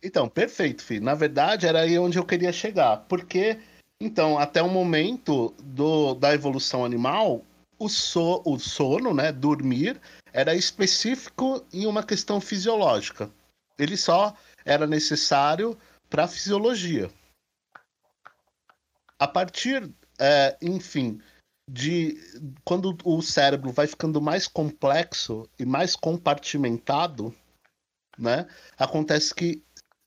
Então, 0.00 0.28
perfeito, 0.28 0.84
filho. 0.84 1.04
Na 1.04 1.14
verdade, 1.14 1.66
era 1.66 1.80
aí 1.80 1.98
onde 1.98 2.16
eu 2.16 2.24
queria 2.24 2.52
chegar. 2.52 2.98
Porque, 3.08 3.58
então, 4.00 4.38
até 4.38 4.62
o 4.62 4.68
momento 4.68 5.52
do, 5.60 6.14
da 6.14 6.32
evolução 6.32 6.84
animal, 6.84 7.44
o, 7.76 7.88
so, 7.88 8.40
o 8.44 8.56
sono, 8.56 9.12
né, 9.12 9.32
dormir, 9.32 10.00
era 10.32 10.54
específico 10.54 11.66
em 11.72 11.86
uma 11.86 12.04
questão 12.04 12.40
fisiológica. 12.40 13.28
Ele 13.76 13.96
só 13.96 14.32
era 14.64 14.86
necessário 14.86 15.76
para 16.08 16.24
a 16.24 16.28
fisiologia. 16.28 17.10
A 19.18 19.26
partir, 19.26 19.90
é, 20.20 20.56
enfim, 20.62 21.20
de 21.68 22.16
quando 22.64 22.96
o 23.02 23.20
cérebro 23.22 23.72
vai 23.72 23.88
ficando 23.88 24.20
mais 24.20 24.46
complexo 24.46 25.48
e 25.58 25.64
mais 25.64 25.96
compartimentado, 25.96 27.34
né? 28.18 28.46
Acontece 28.76 29.34
que 29.34 29.62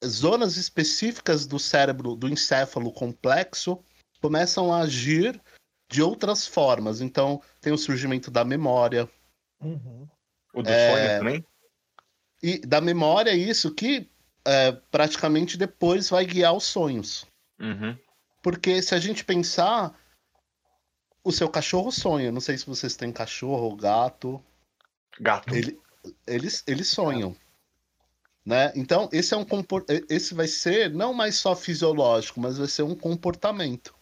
zonas 0.05 0.57
específicas 0.57 1.45
do 1.45 1.59
cérebro, 1.59 2.15
do 2.15 2.27
encéfalo 2.29 2.91
complexo, 2.91 3.83
começam 4.21 4.73
a 4.73 4.79
agir 4.81 5.41
de 5.89 6.01
outras 6.01 6.45
formas. 6.47 7.01
Então, 7.01 7.41
tem 7.61 7.71
o 7.73 7.77
surgimento 7.77 8.29
da 8.29 8.43
memória. 8.43 9.09
Uhum. 9.61 10.07
O 10.53 10.61
do 10.61 10.69
É. 10.69 10.91
sonho 10.91 11.19
também? 11.19 11.45
E 12.43 12.59
da 12.59 12.79
memória, 12.79 13.33
isso 13.33 13.73
que 13.73 14.09
é, 14.45 14.71
praticamente 14.71 15.57
depois 15.57 16.09
vai 16.09 16.25
guiar 16.25 16.53
os 16.53 16.63
sonhos. 16.63 17.25
Uhum. 17.59 17.97
Porque 18.41 18.81
se 18.81 18.95
a 18.95 18.99
gente 18.99 19.25
pensar, 19.25 19.97
o 21.23 21.31
seu 21.31 21.49
cachorro 21.49 21.91
sonha. 21.91 22.31
Não 22.31 22.39
sei 22.39 22.57
se 22.57 22.65
vocês 22.65 22.95
têm 22.95 23.11
cachorro 23.11 23.63
ou 23.63 23.75
gato. 23.75 24.41
Gato. 25.19 25.53
Ele- 25.53 25.77
eles, 26.25 26.63
eles 26.65 26.87
sonham. 26.87 27.35
Né? 28.47 28.71
Então, 28.77 29.09
esse 29.11 29.33
é 29.33 29.37
um 29.37 29.43
compor- 29.43 29.83
esse 30.09 30.33
vai 30.33 30.47
ser 30.47 30.89
não 30.89 31.13
mais 31.13 31.35
só 31.35 31.53
fisiológico, 31.53 32.39
mas 32.39 32.57
vai 32.57 32.67
ser 32.67 32.83
um 32.83 32.95
comportamento. 32.95 33.93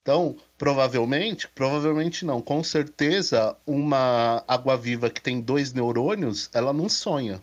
Então, 0.00 0.36
provavelmente, 0.56 1.48
provavelmente 1.48 2.24
não, 2.24 2.40
com 2.40 2.62
certeza, 2.62 3.56
uma 3.66 4.44
água-viva 4.46 5.10
que 5.10 5.20
tem 5.20 5.40
dois 5.40 5.72
neurônios, 5.72 6.48
ela 6.54 6.72
não 6.72 6.88
sonha. 6.88 7.42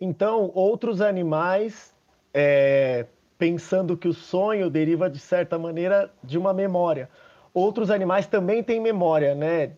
Então, 0.00 0.50
outros 0.52 1.00
animais, 1.00 1.94
é, 2.34 3.06
pensando 3.38 3.96
que 3.96 4.08
o 4.08 4.12
sonho 4.12 4.68
deriva, 4.68 5.08
de 5.08 5.20
certa 5.20 5.56
maneira, 5.56 6.12
de 6.24 6.36
uma 6.36 6.52
memória. 6.52 7.08
Outros 7.54 7.92
animais 7.92 8.26
também 8.26 8.64
têm 8.64 8.80
memória, 8.80 9.36
né? 9.36 9.70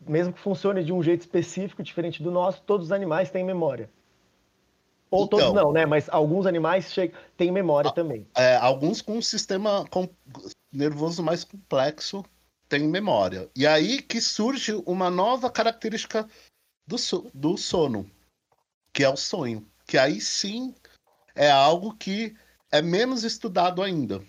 Mesmo 0.00 0.32
que 0.32 0.40
funcione 0.40 0.82
de 0.82 0.94
um 0.94 1.02
jeito 1.02 1.20
específico, 1.20 1.82
diferente 1.82 2.22
do 2.22 2.30
nosso, 2.30 2.62
todos 2.62 2.86
os 2.86 2.92
animais 2.92 3.30
têm 3.30 3.44
memória. 3.44 3.90
Ou 5.10 5.28
todos 5.28 5.46
Então. 5.50 5.54
não, 5.54 5.72
né? 5.72 5.86
Mas 5.86 6.08
alguns 6.08 6.46
animais 6.46 6.92
chegam, 6.92 7.18
têm 7.36 7.52
memória 7.52 7.92
também. 7.92 8.26
É, 8.36 8.56
alguns 8.56 9.00
com 9.00 9.16
um 9.18 9.22
sistema 9.22 9.84
com- 9.90 10.08
nervoso 10.72 11.22
mais 11.22 11.44
complexo 11.44 12.24
têm 12.68 12.88
memória. 12.88 13.48
E 13.54 13.66
aí 13.66 14.02
que 14.02 14.20
surge 14.20 14.72
uma 14.86 15.10
nova 15.10 15.50
característica 15.50 16.28
do, 16.86 16.98
so- 16.98 17.30
do 17.32 17.56
sono, 17.56 18.10
que 18.92 19.04
é 19.04 19.08
o 19.08 19.16
sonho. 19.16 19.66
Que 19.86 19.98
aí 19.98 20.20
sim 20.20 20.74
é 21.34 21.50
algo 21.50 21.94
que 21.96 22.36
é 22.72 22.82
menos 22.82 23.22
estudado 23.22 23.82
ainda. 23.82 24.20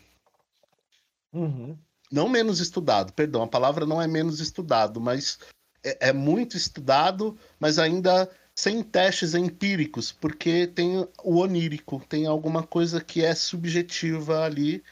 Uhum. 1.33 1.77
Não 2.11 2.29
menos 2.29 2.59
estudado, 2.59 3.11
perdão, 3.13 3.41
a 3.41 3.47
palavra 3.47 3.85
não 3.85 4.01
é 4.01 4.07
menos 4.07 4.39
estudado, 4.39 5.01
mas 5.01 5.39
é, 5.83 6.09
é 6.09 6.13
muito 6.13 6.55
estudado, 6.55 7.37
mas 7.59 7.79
ainda 7.79 8.29
sem 8.57 8.81
testes 8.81 9.35
empíricos, 9.35 10.11
porque 10.11 10.65
tem 10.65 11.07
o 11.23 11.37
onírico, 11.37 12.03
tem 12.07 12.25
alguma 12.25 12.63
coisa 12.63 13.01
que 13.01 13.23
é 13.23 13.35
subjetiva 13.35 14.43
ali, 14.43 14.83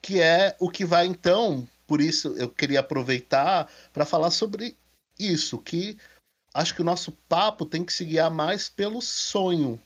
que 0.00 0.20
é 0.20 0.56
o 0.58 0.70
que 0.70 0.84
vai 0.84 1.06
então, 1.06 1.68
por 1.86 2.00
isso 2.00 2.34
eu 2.38 2.48
queria 2.48 2.80
aproveitar 2.80 3.70
para 3.92 4.06
falar 4.06 4.30
sobre 4.30 4.76
isso, 5.18 5.58
que 5.58 5.96
acho 6.54 6.74
que 6.74 6.82
o 6.82 6.84
nosso 6.84 7.12
papo 7.28 7.66
tem 7.66 7.84
que 7.84 7.92
se 7.92 8.04
guiar 8.04 8.30
mais 8.30 8.68
pelo 8.68 9.00
sonho, 9.00 9.80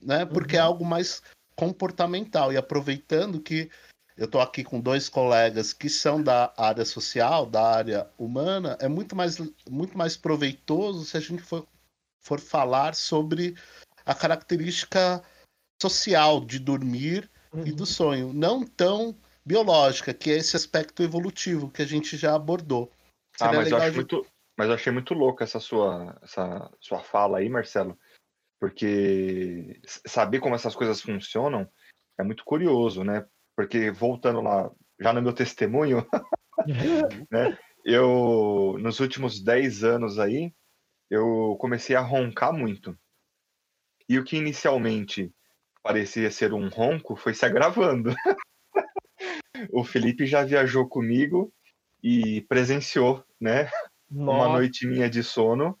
né? 0.00 0.26
Porque 0.26 0.56
é 0.56 0.60
algo 0.60 0.84
mais 0.84 1.22
comportamental. 1.56 2.52
E 2.52 2.56
aproveitando 2.56 3.40
que 3.40 3.70
eu 4.16 4.26
estou 4.26 4.40
aqui 4.40 4.62
com 4.62 4.80
dois 4.80 5.08
colegas 5.08 5.72
que 5.72 5.88
são 5.88 6.22
da 6.22 6.52
área 6.56 6.84
social, 6.84 7.46
da 7.46 7.62
área 7.62 8.10
humana, 8.18 8.76
é 8.80 8.88
muito 8.88 9.16
mais, 9.16 9.38
muito 9.68 9.96
mais 9.96 10.16
proveitoso 10.16 11.04
se 11.04 11.16
a 11.16 11.20
gente 11.20 11.42
for, 11.42 11.66
for 12.22 12.40
falar 12.40 12.94
sobre 12.94 13.54
a 14.06 14.14
característica 14.14 15.22
social 15.80 16.44
de 16.44 16.58
dormir 16.58 17.30
e 17.54 17.70
Uhum. 17.70 17.76
do 17.76 17.86
sonho, 17.86 18.32
não 18.32 18.64
tão 18.64 19.16
biológica, 19.44 20.14
que 20.14 20.30
é 20.30 20.36
esse 20.36 20.56
aspecto 20.56 21.02
evolutivo 21.02 21.70
que 21.70 21.82
a 21.82 21.86
gente 21.86 22.16
já 22.16 22.34
abordou. 22.34 22.90
Ah, 23.40 23.52
mas 23.52 23.70
eu, 23.70 23.76
acho 23.76 23.90
de- 23.90 23.96
muito, 23.96 24.26
mas 24.56 24.68
eu 24.68 24.74
achei 24.74 24.92
muito 24.92 25.14
louca 25.14 25.44
essa 25.44 25.58
sua, 25.58 26.18
essa 26.22 26.70
sua 26.80 27.00
fala 27.00 27.38
aí, 27.38 27.48
Marcelo. 27.48 27.98
Porque 28.60 29.80
saber 30.06 30.38
como 30.38 30.54
essas 30.54 30.74
coisas 30.74 31.00
funcionam 31.00 31.68
é 32.16 32.22
muito 32.22 32.44
curioso, 32.44 33.02
né? 33.02 33.26
Porque 33.56 33.90
voltando 33.90 34.40
lá, 34.40 34.70
já 35.00 35.12
no 35.12 35.20
meu 35.20 35.32
testemunho, 35.32 36.06
né? 37.30 37.58
Eu, 37.84 38.76
nos 38.78 39.00
últimos 39.00 39.42
10 39.42 39.82
anos 39.82 40.20
aí, 40.20 40.54
eu 41.12 41.56
comecei 41.60 41.94
a 41.94 42.00
roncar 42.00 42.54
muito. 42.54 42.96
E 44.08 44.18
o 44.18 44.24
que 44.24 44.38
inicialmente 44.38 45.30
parecia 45.82 46.30
ser 46.30 46.54
um 46.54 46.68
ronco 46.68 47.14
foi 47.14 47.34
se 47.34 47.44
agravando. 47.44 48.14
o 49.70 49.84
Felipe 49.84 50.24
já 50.24 50.42
viajou 50.42 50.88
comigo 50.88 51.52
e 52.02 52.40
presenciou, 52.42 53.22
né? 53.38 53.70
uma 54.10 54.44
Nossa, 54.44 54.52
noite 54.52 54.86
minha 54.86 55.08
de 55.08 55.22
sono 55.22 55.78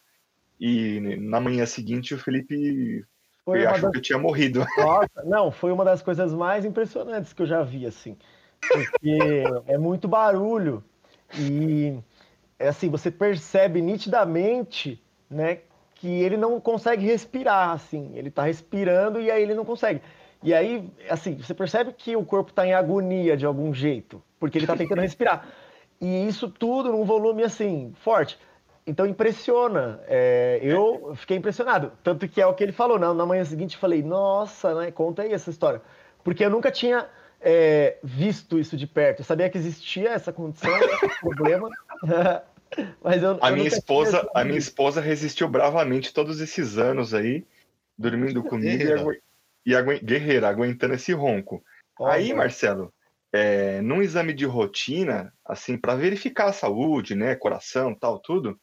e 0.60 1.00
na 1.18 1.40
manhã 1.40 1.66
seguinte 1.66 2.14
o 2.14 2.18
Felipe 2.18 3.04
foi 3.44 3.60
uma 3.60 3.70
achou 3.70 3.82
das 3.82 3.90
que 3.92 3.98
eu 3.98 4.02
tinha 4.02 4.18
morrido. 4.18 4.64
Nossa, 4.78 5.24
não, 5.24 5.50
foi 5.50 5.72
uma 5.72 5.84
das 5.84 6.02
coisas 6.02 6.34
mais 6.34 6.64
impressionantes 6.64 7.32
que 7.32 7.42
eu 7.42 7.46
já 7.46 7.62
vi, 7.62 7.86
assim. 7.86 8.16
Porque 8.60 9.44
é 9.66 9.78
muito 9.78 10.06
barulho 10.06 10.84
e, 11.38 11.98
é 12.58 12.68
assim, 12.68 12.88
você 12.88 13.10
percebe 13.10 13.80
nitidamente, 13.80 15.02
né, 15.32 15.58
que 15.94 16.08
ele 16.08 16.36
não 16.36 16.60
consegue 16.60 17.04
respirar, 17.06 17.70
assim. 17.70 18.12
Ele 18.14 18.30
tá 18.30 18.44
respirando 18.44 19.20
e 19.20 19.30
aí 19.30 19.42
ele 19.42 19.54
não 19.54 19.64
consegue. 19.64 20.00
E 20.42 20.52
aí, 20.52 20.90
assim, 21.08 21.36
você 21.36 21.54
percebe 21.54 21.92
que 21.92 22.16
o 22.16 22.24
corpo 22.24 22.52
tá 22.52 22.66
em 22.66 22.74
agonia 22.74 23.36
de 23.36 23.46
algum 23.46 23.72
jeito, 23.72 24.20
porque 24.40 24.58
ele 24.58 24.66
tá 24.66 24.76
tentando 24.76 25.00
respirar. 25.02 25.46
E 26.00 26.26
isso 26.26 26.48
tudo 26.48 26.90
num 26.90 27.04
volume, 27.04 27.44
assim, 27.44 27.92
forte. 28.00 28.38
Então 28.84 29.06
impressiona. 29.06 30.00
É, 30.08 30.58
eu 30.62 31.14
fiquei 31.14 31.36
impressionado. 31.36 31.92
Tanto 32.02 32.28
que 32.28 32.40
é 32.40 32.46
o 32.46 32.54
que 32.54 32.64
ele 32.64 32.72
falou. 32.72 32.98
Na, 32.98 33.14
na 33.14 33.24
manhã 33.24 33.44
seguinte 33.44 33.76
falei, 33.76 34.02
nossa, 34.02 34.74
né? 34.74 34.90
Conta 34.90 35.22
aí 35.22 35.32
essa 35.32 35.50
história. 35.50 35.80
Porque 36.24 36.44
eu 36.44 36.50
nunca 36.50 36.70
tinha 36.70 37.06
é, 37.40 37.98
visto 38.02 38.58
isso 38.58 38.76
de 38.76 38.86
perto. 38.86 39.20
Eu 39.20 39.24
sabia 39.24 39.48
que 39.48 39.58
existia 39.58 40.10
essa 40.10 40.32
condição, 40.32 40.76
esse 40.76 41.20
problema. 41.20 41.68
Mas 43.02 43.22
eu, 43.22 43.38
A 43.42 43.50
eu 43.50 43.56
minha 43.56 43.68
esposa, 43.68 44.28
a 44.34 44.44
minha 44.44 44.58
esposa 44.58 45.00
resistiu 45.00 45.48
bravamente 45.48 46.12
todos 46.12 46.40
esses 46.40 46.78
anos 46.78 47.12
aí, 47.12 47.44
dormindo 47.98 48.42
comigo 48.42 48.82
e, 48.82 48.92
agu... 48.92 49.12
e 49.66 49.74
agu... 49.74 50.04
guerreira, 50.04 50.48
aguentando 50.48 50.94
esse 50.94 51.12
ronco. 51.12 51.62
Olha, 51.98 52.14
Aí, 52.14 52.32
Marcelo, 52.32 52.92
é, 53.32 53.80
num 53.80 54.02
exame 54.02 54.32
de 54.32 54.44
rotina, 54.44 55.32
assim, 55.44 55.76
para 55.76 55.94
verificar 55.94 56.48
a 56.48 56.52
saúde, 56.52 57.14
né, 57.14 57.34
coração, 57.34 57.94
tal, 57.94 58.18
tudo, 58.18 58.58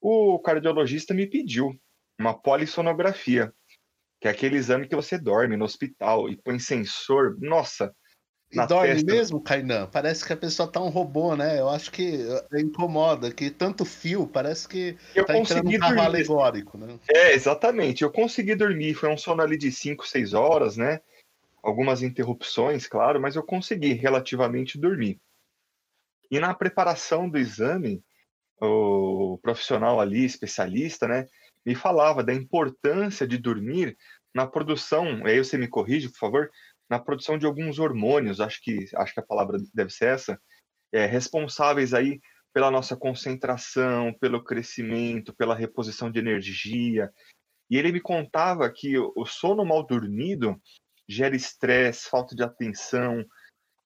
o 0.00 0.38
cardiologista 0.38 1.14
me 1.14 1.26
pediu 1.26 1.78
uma 2.18 2.34
polissonografia, 2.34 3.52
que 4.20 4.28
é 4.28 4.30
aquele 4.30 4.56
exame 4.56 4.88
que 4.88 4.96
você 4.96 5.18
dorme 5.18 5.56
no 5.56 5.64
hospital 5.64 6.28
e 6.28 6.36
põe 6.36 6.58
sensor. 6.58 7.36
Nossa, 7.38 7.94
na 8.56 8.66
dorme 8.66 8.94
testa. 8.94 9.12
mesmo, 9.12 9.40
Kainan? 9.40 9.86
Parece 9.86 10.24
que 10.24 10.32
a 10.32 10.36
pessoa 10.36 10.70
tá 10.70 10.80
um 10.80 10.88
robô, 10.88 11.36
né? 11.36 11.60
Eu 11.60 11.68
acho 11.68 11.92
que 11.92 12.26
é, 12.52 12.60
incomoda, 12.60 13.30
que 13.30 13.50
tanto 13.50 13.84
fio, 13.84 14.26
parece 14.26 14.68
que 14.68 14.96
eu 15.14 15.24
tá 15.24 15.36
entrando 15.36 15.64
consegui 15.64 15.76
um 15.76 15.80
carro 15.80 15.94
dormir. 15.94 16.06
alegórico, 16.06 16.78
né? 16.78 16.98
É, 17.08 17.34
exatamente. 17.34 18.02
Eu 18.02 18.10
consegui 18.10 18.54
dormir. 18.54 18.94
Foi 18.94 19.08
um 19.08 19.16
sono 19.16 19.42
ali 19.42 19.56
de 19.56 19.70
5, 19.70 20.06
6 20.06 20.34
horas, 20.34 20.76
né? 20.76 21.00
Algumas 21.62 22.02
interrupções, 22.02 22.86
claro, 22.86 23.20
mas 23.20 23.36
eu 23.36 23.42
consegui 23.42 23.92
relativamente 23.92 24.78
dormir. 24.78 25.20
E 26.30 26.40
na 26.40 26.54
preparação 26.54 27.28
do 27.28 27.38
exame, 27.38 28.02
o 28.60 29.38
profissional 29.42 30.00
ali, 30.00 30.24
especialista, 30.24 31.06
né, 31.06 31.26
me 31.64 31.74
falava 31.74 32.22
da 32.22 32.32
importância 32.32 33.26
de 33.26 33.38
dormir 33.38 33.96
na 34.34 34.46
produção, 34.46 35.24
aí 35.24 35.38
você 35.38 35.56
me 35.56 35.68
corrige, 35.68 36.08
por 36.10 36.18
favor, 36.18 36.50
na 36.88 36.98
produção 36.98 37.36
de 37.36 37.46
alguns 37.46 37.78
hormônios, 37.78 38.40
acho 38.40 38.60
que, 38.62 38.86
acho 38.94 39.14
que 39.14 39.20
a 39.20 39.26
palavra 39.26 39.58
deve 39.74 39.90
ser 39.90 40.06
essa, 40.06 40.40
é, 40.92 41.06
responsáveis 41.06 41.92
aí 41.92 42.20
pela 42.52 42.70
nossa 42.70 42.96
concentração, 42.96 44.14
pelo 44.20 44.42
crescimento, 44.42 45.34
pela 45.34 45.54
reposição 45.54 46.10
de 46.10 46.18
energia. 46.18 47.10
E 47.68 47.76
ele 47.76 47.92
me 47.92 48.00
contava 48.00 48.70
que 48.70 48.96
o 48.98 49.26
sono 49.26 49.64
mal 49.64 49.84
dormido 49.84 50.60
gera 51.08 51.36
estresse, 51.36 52.08
falta 52.08 52.34
de 52.34 52.42
atenção, 52.42 53.24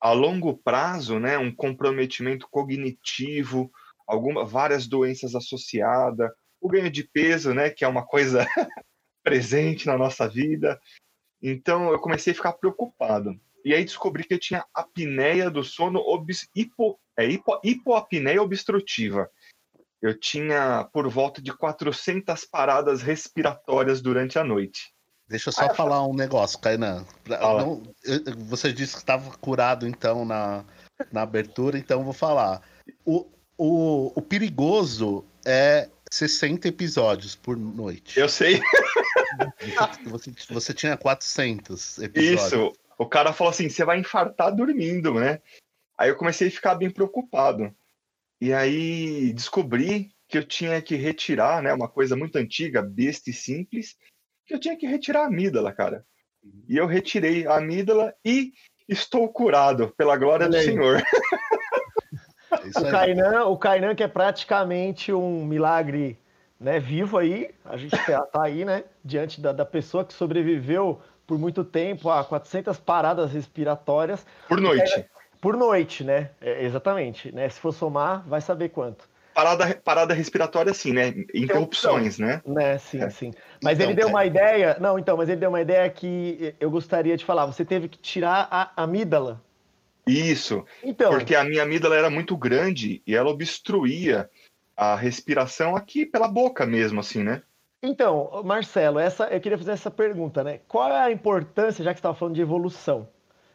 a 0.01 0.13
longo 0.13 0.57
prazo, 0.57 1.19
né, 1.19 1.37
um 1.37 1.55
comprometimento 1.55 2.49
cognitivo, 2.51 3.71
alguma, 4.07 4.45
várias 4.47 4.87
doenças 4.87 5.35
associadas, 5.35 6.31
o 6.61 6.69
ganho 6.69 6.91
de 6.91 7.05
peso, 7.05 7.53
né, 7.53 7.71
que 7.71 7.85
é 7.85 7.89
uma 7.89 8.07
coisa 8.07 8.47
presente 9.23 9.87
na 9.87 9.99
nossa 9.99 10.29
vida. 10.29 10.81
Então 11.43 11.91
eu 11.91 11.99
comecei 11.99 12.33
a 12.33 12.37
ficar 12.37 12.53
preocupado. 12.53 13.39
E 13.65 13.75
aí 13.75 13.85
descobri 13.85 14.25
que 14.25 14.35
eu 14.35 14.39
tinha 14.39 14.65
apneia 14.75 15.51
do 15.51 15.63
sono 15.63 15.99
obs, 16.01 16.49
hipo, 16.55 16.99
é, 17.17 17.27
hipo, 17.27 17.61
hipoapneia 17.63 18.43
obstrutiva. 18.43 19.31
Eu 20.01 20.19
tinha 20.19 20.89
por 20.93 21.09
volta 21.09 21.43
de 21.43 21.53
400 21.55 22.45
paradas 22.47 23.03
respiratórias 23.03 24.01
durante 24.01 24.39
a 24.39 24.45
noite. 24.45 24.95
Deixa 25.29 25.51
eu 25.51 25.53
só 25.53 25.73
falar 25.75 26.05
um 26.07 26.15
negócio, 26.15 26.59
Kainan. 26.59 27.05
Não- 27.27 27.83
eu- 28.03 28.23
Você 28.47 28.73
disse 28.73 28.95
que 28.95 28.99
estava 29.01 29.31
curado, 29.39 29.87
então, 29.87 30.25
na, 30.25 30.65
na 31.13 31.23
abertura, 31.23 31.79
então 31.79 32.03
vou 32.03 32.15
falar. 32.15 32.63
O, 33.05 33.31
o, 33.57 34.13
o 34.17 34.23
perigoso 34.23 35.25
é 35.47 35.89
60 36.13 36.69
episódios 36.69 37.37
por 37.37 37.57
noite. 37.57 38.19
Eu 38.19 38.29
sei. 38.29 38.61
Você, 40.07 40.33
você 40.51 40.75
tinha 40.75 40.97
400 40.97 41.99
episódios. 41.99 42.43
Isso. 42.43 42.73
O 42.99 43.07
cara 43.07 43.33
falou 43.33 43.51
assim: 43.51 43.69
você 43.69 43.85
vai 43.85 43.99
infartar 43.99 44.55
dormindo, 44.55 45.15
né? 45.15 45.41
Aí 45.97 46.11
eu 46.11 46.17
comecei 46.17 46.49
a 46.49 46.51
ficar 46.51 46.75
bem 46.75 46.91
preocupado. 46.91 47.75
E 48.41 48.53
aí 48.53 49.33
descobri 49.33 50.11
que 50.29 50.39
eu 50.39 50.45
tinha 50.45 50.81
que 50.83 50.97
retirar, 50.97 51.63
né, 51.63 51.73
uma 51.73 51.89
coisa 51.89 52.17
muito 52.17 52.37
antiga, 52.37 52.83
besta 52.83 53.31
e 53.31 53.33
simples, 53.33 53.97
que 54.47 54.55
eu 54.55 54.59
tinha 54.59 54.77
que 54.77 54.87
retirar 54.87 55.23
a 55.23 55.27
amígdala, 55.27 55.73
cara. 55.73 56.05
E 56.69 56.77
eu 56.77 56.87
retirei 56.87 57.47
a 57.47 57.57
amígdala 57.57 58.15
e 58.25 58.53
estou 58.89 59.29
curado, 59.29 59.93
pela 59.97 60.17
glória 60.17 60.47
Olha 60.47 60.51
do 60.53 60.57
aí. 60.57 60.65
Senhor. 60.65 61.03
Isso 62.71 62.81
O 62.83 62.87
aí. 62.87 62.91
Kainan, 62.93 63.45
o 63.47 63.57
Kainan, 63.57 63.95
que 63.95 64.03
é 64.03 64.09
praticamente 64.09 65.13
um 65.13 65.45
milagre 65.45 66.19
né, 66.59 66.79
vivo 66.79 67.17
aí, 67.19 67.51
a 67.65 67.77
gente 67.77 67.97
tá 68.05 68.21
tá 68.27 68.43
aí, 68.45 68.65
né, 68.65 68.85
diante 69.05 69.41
da, 69.41 69.53
da 69.53 69.65
pessoa 69.65 70.05
que 70.05 70.13
sobreviveu 70.13 71.01
por 71.27 71.39
muito 71.39 71.65
tempo 71.65 72.11
a 72.11 72.25
400 72.25 72.79
paradas 72.79 73.33
respiratórias 73.33 74.27
Por 74.49 74.61
noite. 74.61 75.07
por 75.41 75.57
noite, 75.57 76.05
né? 76.05 76.31
É, 76.41 76.65
exatamente, 76.65 77.33
né? 77.35 77.49
Se 77.49 77.59
for 77.61 77.73
somar, 77.73 78.23
vai 78.29 78.41
saber 78.41 78.69
quanto. 78.71 79.09
Parada, 79.33 79.75
parada 79.85 80.13
respiratória, 80.13 80.73
assim, 80.73 80.93
né? 80.93 81.15
Interrupções, 81.33 82.19
né? 82.19 82.43
Né, 82.45 82.77
sim, 82.79 83.01
É. 83.01 83.09
sim. 83.11 83.31
Mas 83.63 83.79
Então, 83.79 83.87
ele 83.91 83.95
deu 83.95 84.09
é. 84.09 84.11
uma 84.11 84.25
ideia. 84.27 84.77
Não, 84.81 84.99
então, 84.99 85.17
mas 85.17 85.29
ele 85.29 85.41
deu 85.41 85.49
uma 85.49 85.61
ideia 85.61 85.89
que 85.89 86.55
eu 86.61 86.71
gostaria 86.71 87.17
de 87.17 87.25
falar. 87.25 87.47
Você 87.47 87.65
teve 87.65 87.89
que 87.89 87.99
tirar 87.99 88.49
a 88.51 88.83
amígdala. 88.83 89.41
Isso. 90.07 90.65
Então, 90.83 91.11
Porque 91.11 91.35
a 91.35 91.45
minha 91.45 91.63
amígdala 91.63 91.97
era 91.97 92.11
muito 92.11 92.37
grande 92.37 93.03
e 93.07 93.15
ela 93.15 93.31
obstruía 93.31 94.29
a 94.77 94.97
respiração 94.97 95.77
aqui 95.77 96.07
pela 96.07 96.27
boca 96.27 96.65
mesmo, 96.65 97.01
assim, 97.01 97.23
né? 97.23 97.43
então, 97.83 98.43
Marcelo, 98.45 98.99
essa, 98.99 99.25
eu 99.29 99.41
queria 99.41 99.57
fazer 99.57 99.73
essa 99.73 99.91
pergunta, 99.91 100.45
né? 100.45 100.61
Qual 100.69 100.91
é 100.91 101.01
a 101.01 101.11
importância, 101.11 101.83
já 101.83 101.93
que 101.93 101.97
você 101.97 102.01
estava 102.01 102.15
falando 102.15 102.35
de 102.35 102.43
evolução, 102.43 103.09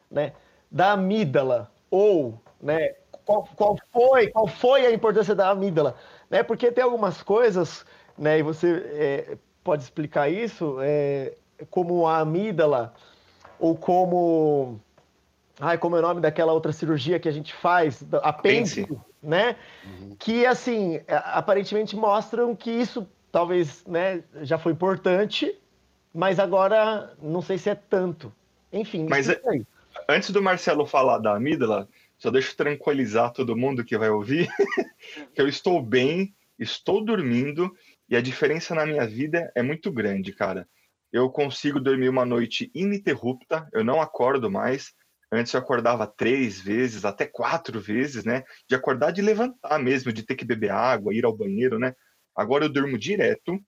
né? 0.10 0.34
Da 0.72 0.94
amígdala 0.94 1.72
ou, 1.92 2.42
né? 2.60 2.96
Qual, 3.24 3.48
qual 3.56 3.78
foi, 3.92 4.28
qual 4.28 4.48
foi 4.48 4.86
a 4.86 4.92
importância 4.92 5.36
da 5.36 5.50
amígdala, 5.50 5.96
né? 6.30 6.42
Porque 6.42 6.72
tem 6.72 6.84
algumas 6.84 7.22
coisas, 7.22 7.86
né? 8.18 8.40
E 8.40 8.44
você 8.44 8.84
é, 8.94 9.38
pode 9.64 9.84
explicar 9.84 10.28
isso, 10.28 10.78
é, 10.82 11.36
como 11.70 12.08
a 12.08 12.20
amígdala 12.20 12.94
ou 13.60 13.76
como 13.76 14.80
Ai, 15.60 15.78
como 15.78 15.96
é 15.96 16.00
o 16.00 16.02
nome 16.02 16.22
daquela 16.22 16.54
outra 16.54 16.72
cirurgia 16.72 17.20
que 17.20 17.30
a 17.30 17.32
gente 17.32 17.54
faz? 17.54 18.04
Apêndice, 18.22 18.88
né? 19.22 19.56
Que, 20.20 20.46
assim, 20.46 21.00
aparentemente 21.08 21.96
mostram 21.96 22.56
que 22.56 22.70
isso 22.70 23.08
talvez 23.32 23.86
né, 23.86 24.24
já 24.42 24.58
foi 24.58 24.72
importante, 24.72 25.54
mas 26.14 26.40
agora 26.40 27.14
não 27.22 27.42
sei 27.42 27.58
se 27.58 27.70
é 27.70 27.76
tanto. 27.76 28.32
Enfim, 28.72 29.08
Mas 29.10 29.30
aí. 29.30 29.66
Antes 30.08 30.30
do 30.30 30.42
Marcelo 30.42 30.86
falar 30.86 31.20
da 31.20 31.36
amígdala, 31.36 31.88
só 32.18 32.30
deixa 32.30 32.52
eu 32.52 32.58
tranquilizar 32.58 33.32
todo 33.32 33.56
mundo 33.56 33.84
que 33.84 33.98
vai 33.98 34.10
ouvir 34.10 34.48
que 35.34 35.42
eu 35.42 35.48
estou 35.48 35.82
bem, 35.82 36.34
estou 36.60 37.04
dormindo 37.04 37.76
e 38.10 38.16
a 38.16 38.22
diferença 38.22 38.76
na 38.76 38.86
minha 38.86 39.06
vida 39.08 39.52
é 39.56 39.62
muito 39.62 39.92
grande, 39.92 40.32
cara. 40.32 40.68
Eu 41.12 41.30
consigo 41.30 41.80
dormir 41.80 42.10
uma 42.10 42.26
noite 42.26 42.70
ininterrupta, 42.74 43.68
eu 43.72 43.84
não 43.84 44.02
acordo 44.02 44.52
mais. 44.52 44.94
Antes 45.36 45.54
eu 45.54 45.60
acordava 45.60 46.08
três 46.08 46.60
vezes, 46.60 47.06
até 47.06 47.26
quatro 47.26 47.80
vezes, 47.80 48.24
né? 48.24 48.44
De 48.68 48.76
acordar 48.76 49.12
de 49.12 49.22
levantar 49.22 49.80
mesmo, 49.80 50.14
de 50.14 50.24
ter 50.24 50.36
que 50.36 50.46
beber 50.46 50.72
água, 50.72 51.14
ir 51.14 51.26
ao 51.26 51.36
banheiro, 51.36 51.78
né? 51.78 51.94
Agora 52.36 52.66
eu 52.66 52.70
durmo 52.70 52.98
direto 52.98 53.60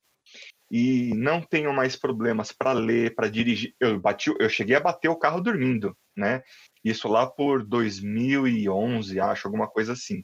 e 0.70 1.14
não 1.16 1.42
tenho 1.42 1.74
mais 1.74 1.96
problemas 1.96 2.52
para 2.52 2.74
ler, 2.74 3.16
para 3.16 3.30
dirigir. 3.30 3.74
Eu 3.80 4.00
bati, 4.00 4.34
eu 4.40 4.50
cheguei 4.50 4.76
a 4.76 4.82
bater 4.82 5.10
o 5.10 5.16
carro 5.16 5.42
dormindo, 5.42 5.98
né? 6.16 6.42
Isso 6.84 7.08
lá 7.08 7.26
por 7.28 7.66
2011, 7.66 9.20
acho, 9.20 9.48
alguma 9.48 9.68
coisa 9.68 9.94
assim. 9.94 10.24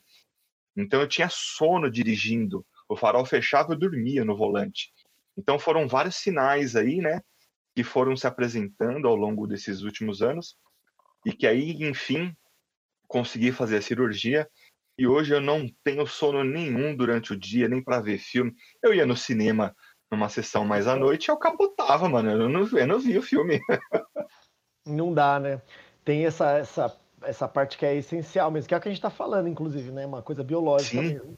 Então 0.76 1.02
eu 1.02 1.08
tinha 1.08 1.30
sono 1.30 1.90
dirigindo. 1.90 2.66
O 2.90 2.96
farol 2.98 3.26
fechava, 3.26 3.74
eu 3.74 3.80
dormia 3.80 4.26
no 4.26 4.36
volante. 4.36 4.92
Então 5.38 5.58
foram 5.58 5.88
vários 5.88 6.18
sinais 6.18 6.76
aí, 6.76 6.98
né, 6.98 7.22
que 7.76 7.84
foram 7.84 8.16
se 8.16 8.28
apresentando 8.28 9.08
ao 9.08 9.16
longo 9.16 9.48
desses 9.48 9.82
últimos 9.82 10.22
anos 10.22 10.56
e 11.26 11.32
que 11.32 11.48
aí, 11.48 11.84
enfim, 11.84 12.36
consegui 13.08 13.52
fazer 13.52 13.78
a 13.78 13.82
cirurgia. 13.82 14.50
E 14.98 15.08
hoje 15.08 15.34
eu 15.34 15.42
não 15.42 15.68
tenho 15.84 16.06
sono 16.06 16.44
nenhum 16.44 16.96
durante 16.96 17.34
o 17.34 17.38
dia, 17.38 17.68
nem 17.68 17.84
para 17.84 18.02
ver 18.02 18.20
filme. 18.20 18.54
Eu 18.82 18.94
ia 18.94 19.06
no 19.06 19.18
cinema 19.18 19.76
numa 20.12 20.30
sessão 20.30 20.64
mais 20.64 20.88
à 20.88 20.96
noite, 20.96 21.30
eu 21.30 21.38
capotava, 21.38 22.08
mano. 22.08 22.32
Eu 22.32 22.50
não, 22.50 22.68
eu 22.68 22.88
não 22.88 23.00
vi 23.00 23.18
o 23.18 23.22
filme. 23.22 23.60
Não 24.86 25.14
dá, 25.14 25.40
né? 25.40 25.62
Tem 26.04 26.26
essa, 26.26 26.58
essa, 26.58 27.00
essa 27.22 27.48
parte 27.48 27.78
que 27.78 27.86
é 27.86 27.96
essencial 27.96 28.52
mesmo, 28.52 28.68
que 28.68 28.74
é 28.74 28.78
o 28.78 28.82
que 28.82 28.90
a 28.90 28.92
gente 28.92 29.00
está 29.00 29.10
falando, 29.10 29.48
inclusive, 29.48 29.92
né? 29.92 30.06
Uma 30.06 30.22
coisa 30.22 30.44
biológica 30.44 31.02
Sim. 31.02 31.14
mesmo. 31.14 31.34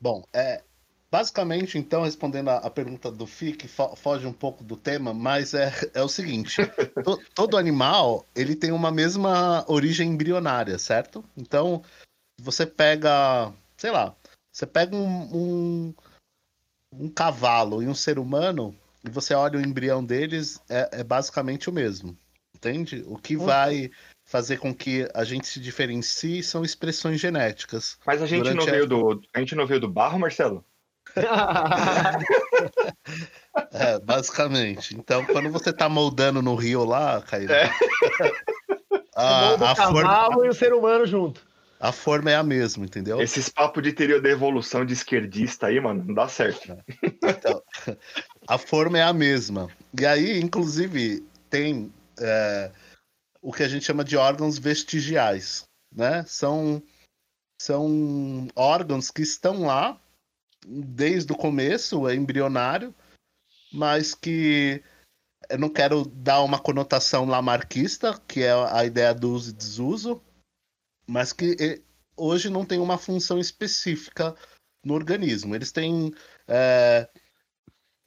Bom, 0.00 0.24
é, 0.32 0.64
basicamente, 1.12 1.76
então, 1.76 2.04
respondendo 2.04 2.48
a, 2.48 2.56
a 2.56 2.70
pergunta 2.70 3.10
do 3.12 3.26
Fi, 3.26 3.52
que 3.52 3.68
fo- 3.68 3.94
foge 3.94 4.26
um 4.26 4.32
pouco 4.32 4.64
do 4.64 4.78
tema, 4.78 5.12
mas 5.12 5.52
é, 5.52 5.70
é 5.92 6.02
o 6.02 6.08
seguinte: 6.08 6.56
to- 7.04 7.22
todo 7.34 7.58
animal 7.58 8.26
ele 8.34 8.56
tem 8.56 8.72
uma 8.72 8.90
mesma 8.90 9.62
origem 9.68 10.08
embrionária, 10.08 10.78
certo? 10.78 11.22
Então, 11.36 11.82
você 12.40 12.64
pega, 12.64 13.52
sei 13.76 13.90
lá, 13.90 14.16
você 14.50 14.66
pega 14.66 14.96
um, 14.96 15.36
um, 15.36 15.94
um 16.94 17.08
cavalo 17.10 17.82
e 17.82 17.88
um 17.88 17.94
ser 17.94 18.18
humano 18.18 18.74
e 19.04 19.10
você 19.10 19.34
olha 19.34 19.58
o 19.58 19.62
embrião 19.62 20.02
deles, 20.02 20.62
é, 20.66 21.00
é 21.00 21.04
basicamente 21.04 21.68
o 21.68 21.72
mesmo, 21.72 22.16
entende? 22.56 23.04
O 23.06 23.18
que 23.18 23.36
Uhum. 23.36 23.44
vai 23.44 23.90
fazer 24.24 24.58
com 24.58 24.74
que 24.74 25.06
a 25.12 25.24
gente 25.24 25.46
se 25.46 25.60
diferencie 25.60 26.42
são 26.42 26.64
expressões 26.64 27.20
genéticas. 27.20 27.98
Mas 28.06 28.22
a 28.22 28.26
gente 28.26 28.54
não 28.54 28.62
a- 28.64 28.70
veio 28.70 28.86
do. 28.86 29.20
A 29.34 29.40
gente 29.40 29.54
não 29.54 29.66
veio 29.66 29.80
do 29.80 29.90
barro, 29.90 30.18
Marcelo? 30.18 30.64
É, 33.70 33.98
basicamente. 34.00 34.96
Então, 34.96 35.24
quando 35.26 35.50
você 35.50 35.72
tá 35.72 35.88
moldando 35.88 36.40
no 36.40 36.54
rio 36.54 36.84
lá, 36.84 37.20
Caíra, 37.20 37.54
É. 37.54 37.70
A, 39.14 39.50
a, 39.50 39.54
o 39.54 39.58
cavalo 39.58 40.30
forma, 40.30 40.46
e 40.46 40.48
o 40.48 40.54
ser 40.54 40.72
humano 40.72 41.06
junto. 41.06 41.46
a 41.78 41.92
forma 41.92 42.30
é 42.30 42.36
a 42.36 42.42
mesma, 42.42 42.86
entendeu? 42.86 43.20
Esses 43.20 43.50
papos 43.50 43.82
de 43.82 43.92
teoria 43.92 44.22
da 44.22 44.30
evolução 44.30 44.86
de 44.86 44.94
esquerdista 44.94 45.66
aí, 45.66 45.78
mano, 45.78 46.02
não 46.06 46.14
dá 46.14 46.28
certo. 46.28 46.78
Então, 47.22 47.62
a 48.48 48.56
forma 48.56 48.98
é 48.98 49.02
a 49.02 49.12
mesma. 49.12 49.68
E 49.98 50.06
aí, 50.06 50.40
inclusive, 50.40 51.22
tem 51.50 51.92
é, 52.18 52.70
o 53.42 53.52
que 53.52 53.62
a 53.62 53.68
gente 53.68 53.84
chama 53.84 54.02
de 54.02 54.16
órgãos 54.16 54.58
vestigiais, 54.58 55.64
né? 55.94 56.24
São, 56.26 56.82
são 57.60 58.48
órgãos 58.56 59.10
que 59.10 59.20
estão 59.20 59.66
lá 59.66 60.00
desde 60.66 61.32
o 61.32 61.36
começo, 61.36 62.08
é 62.08 62.14
embrionário, 62.14 62.94
mas 63.72 64.14
que 64.14 64.82
eu 65.48 65.58
não 65.58 65.68
quero 65.68 66.04
dar 66.04 66.42
uma 66.42 66.58
conotação 66.58 67.24
lamarquista, 67.24 68.20
que 68.26 68.42
é 68.42 68.52
a 68.52 68.84
ideia 68.84 69.14
do 69.14 69.32
uso 69.32 69.50
e 69.50 69.54
desuso, 69.54 70.22
mas 71.06 71.32
que 71.32 71.82
hoje 72.16 72.48
não 72.48 72.64
tem 72.64 72.78
uma 72.78 72.98
função 72.98 73.38
específica 73.38 74.34
no 74.84 74.94
organismo. 74.94 75.54
Eles 75.54 75.72
têm 75.72 76.12
é, 76.46 77.08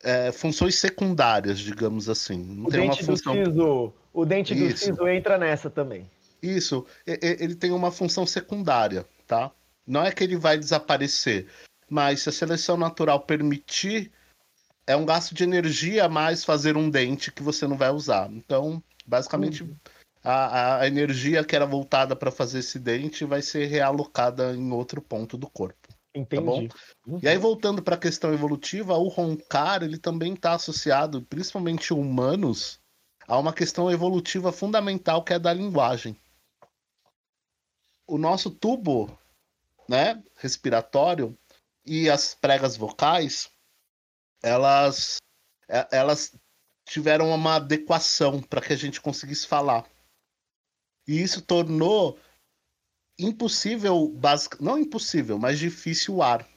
é, 0.04 0.32
funções 0.32 0.76
secundárias, 0.76 1.60
digamos 1.60 2.10
assim. 2.10 2.38
Não 2.38 2.66
O 2.66 2.72
tem 2.72 2.82
uma 2.82 2.90
dente 2.92 3.02
do 3.02 3.06
função. 3.06 3.34
siso, 3.34 3.94
o 4.14 4.26
dente 4.26 4.56
do 4.56 4.66
Isso. 4.66 4.86
siso 4.86 5.08
entra 5.08 5.38
nessa 5.38 5.70
também. 5.70 6.10
Isso, 6.42 6.86
ele 7.08 7.56
tem 7.56 7.72
uma 7.72 7.92
função 7.92 8.26
secundária, 8.26 9.06
tá? 9.26 9.52
Não 9.86 10.04
é 10.04 10.12
que 10.12 10.24
ele 10.24 10.38
vai 10.38 10.58
desaparecer, 10.58 11.48
mas 11.90 12.22
se 12.22 12.30
a 12.30 12.32
seleção 12.32 12.78
natural 12.78 13.20
permitir, 13.22 14.12
é 14.88 14.96
um 14.96 15.06
gasto 15.06 15.34
de 15.34 15.44
energia 15.44 16.06
a 16.06 16.10
mais 16.10 16.44
fazer 16.44 16.78
um 16.78 16.90
dente 16.90 17.32
que 17.32 17.44
você 17.44 17.68
não 17.68 17.78
vai 17.78 17.90
usar. 17.90 18.32
Então, 18.32 18.84
basicamente, 19.06 19.70
a, 20.24 20.34
a- 20.34 20.82
a 20.82 20.88
energia 20.88 21.44
que 21.44 21.56
era 21.56 21.66
voltada 21.66 22.16
para 22.16 22.32
fazer 22.32 22.60
esse 22.60 22.80
dente 22.80 23.26
vai 23.26 23.42
ser 23.42 23.66
realocada 23.66 24.54
em 24.56 24.72
outro 24.72 25.02
ponto 25.02 25.38
do 25.38 25.50
corpo. 25.50 25.88
Entendi. 26.14 26.70
Uhum. 27.06 27.20
E 27.22 27.28
aí, 27.28 27.38
voltando 27.38 27.84
para 27.84 27.96
a 27.96 28.00
questão 28.00 28.34
evolutiva, 28.34 28.96
o 28.96 29.08
roncar 29.08 29.84
ele 29.84 29.98
também 29.98 30.34
está 30.34 30.54
associado, 30.54 31.22
principalmente 31.24 31.94
humanos, 31.94 32.80
a 33.28 33.38
uma 33.38 33.52
questão 33.54 33.92
evolutiva 33.92 34.52
fundamental 34.52 35.24
que 35.24 35.34
é 35.34 35.40
da 35.40 35.52
linguagem. 35.54 36.16
O 38.08 38.18
nosso 38.18 38.50
tubo, 38.52 39.18
né, 39.90 40.24
respiratório 40.38 41.38
e 41.86 42.10
as 42.10 42.34
pregas 42.34 42.76
vocais, 42.76 43.50
elas, 44.42 45.18
é- 45.68 45.88
elas 45.92 46.36
tiveram 46.86 47.30
uma 47.34 47.56
adequação 47.56 48.42
para 48.42 48.62
que 48.62 48.74
a 48.74 48.78
gente 48.78 49.02
conseguisse 49.02 49.48
falar. 49.48 49.86
E 51.08 51.22
isso 51.22 51.42
tornou 51.42 52.20
impossível, 53.18 54.08
basic... 54.10 54.62
não 54.62 54.78
impossível, 54.78 55.38
mas 55.38 55.60
difícil 55.60 56.16
o 56.16 56.24
ar 56.24 56.48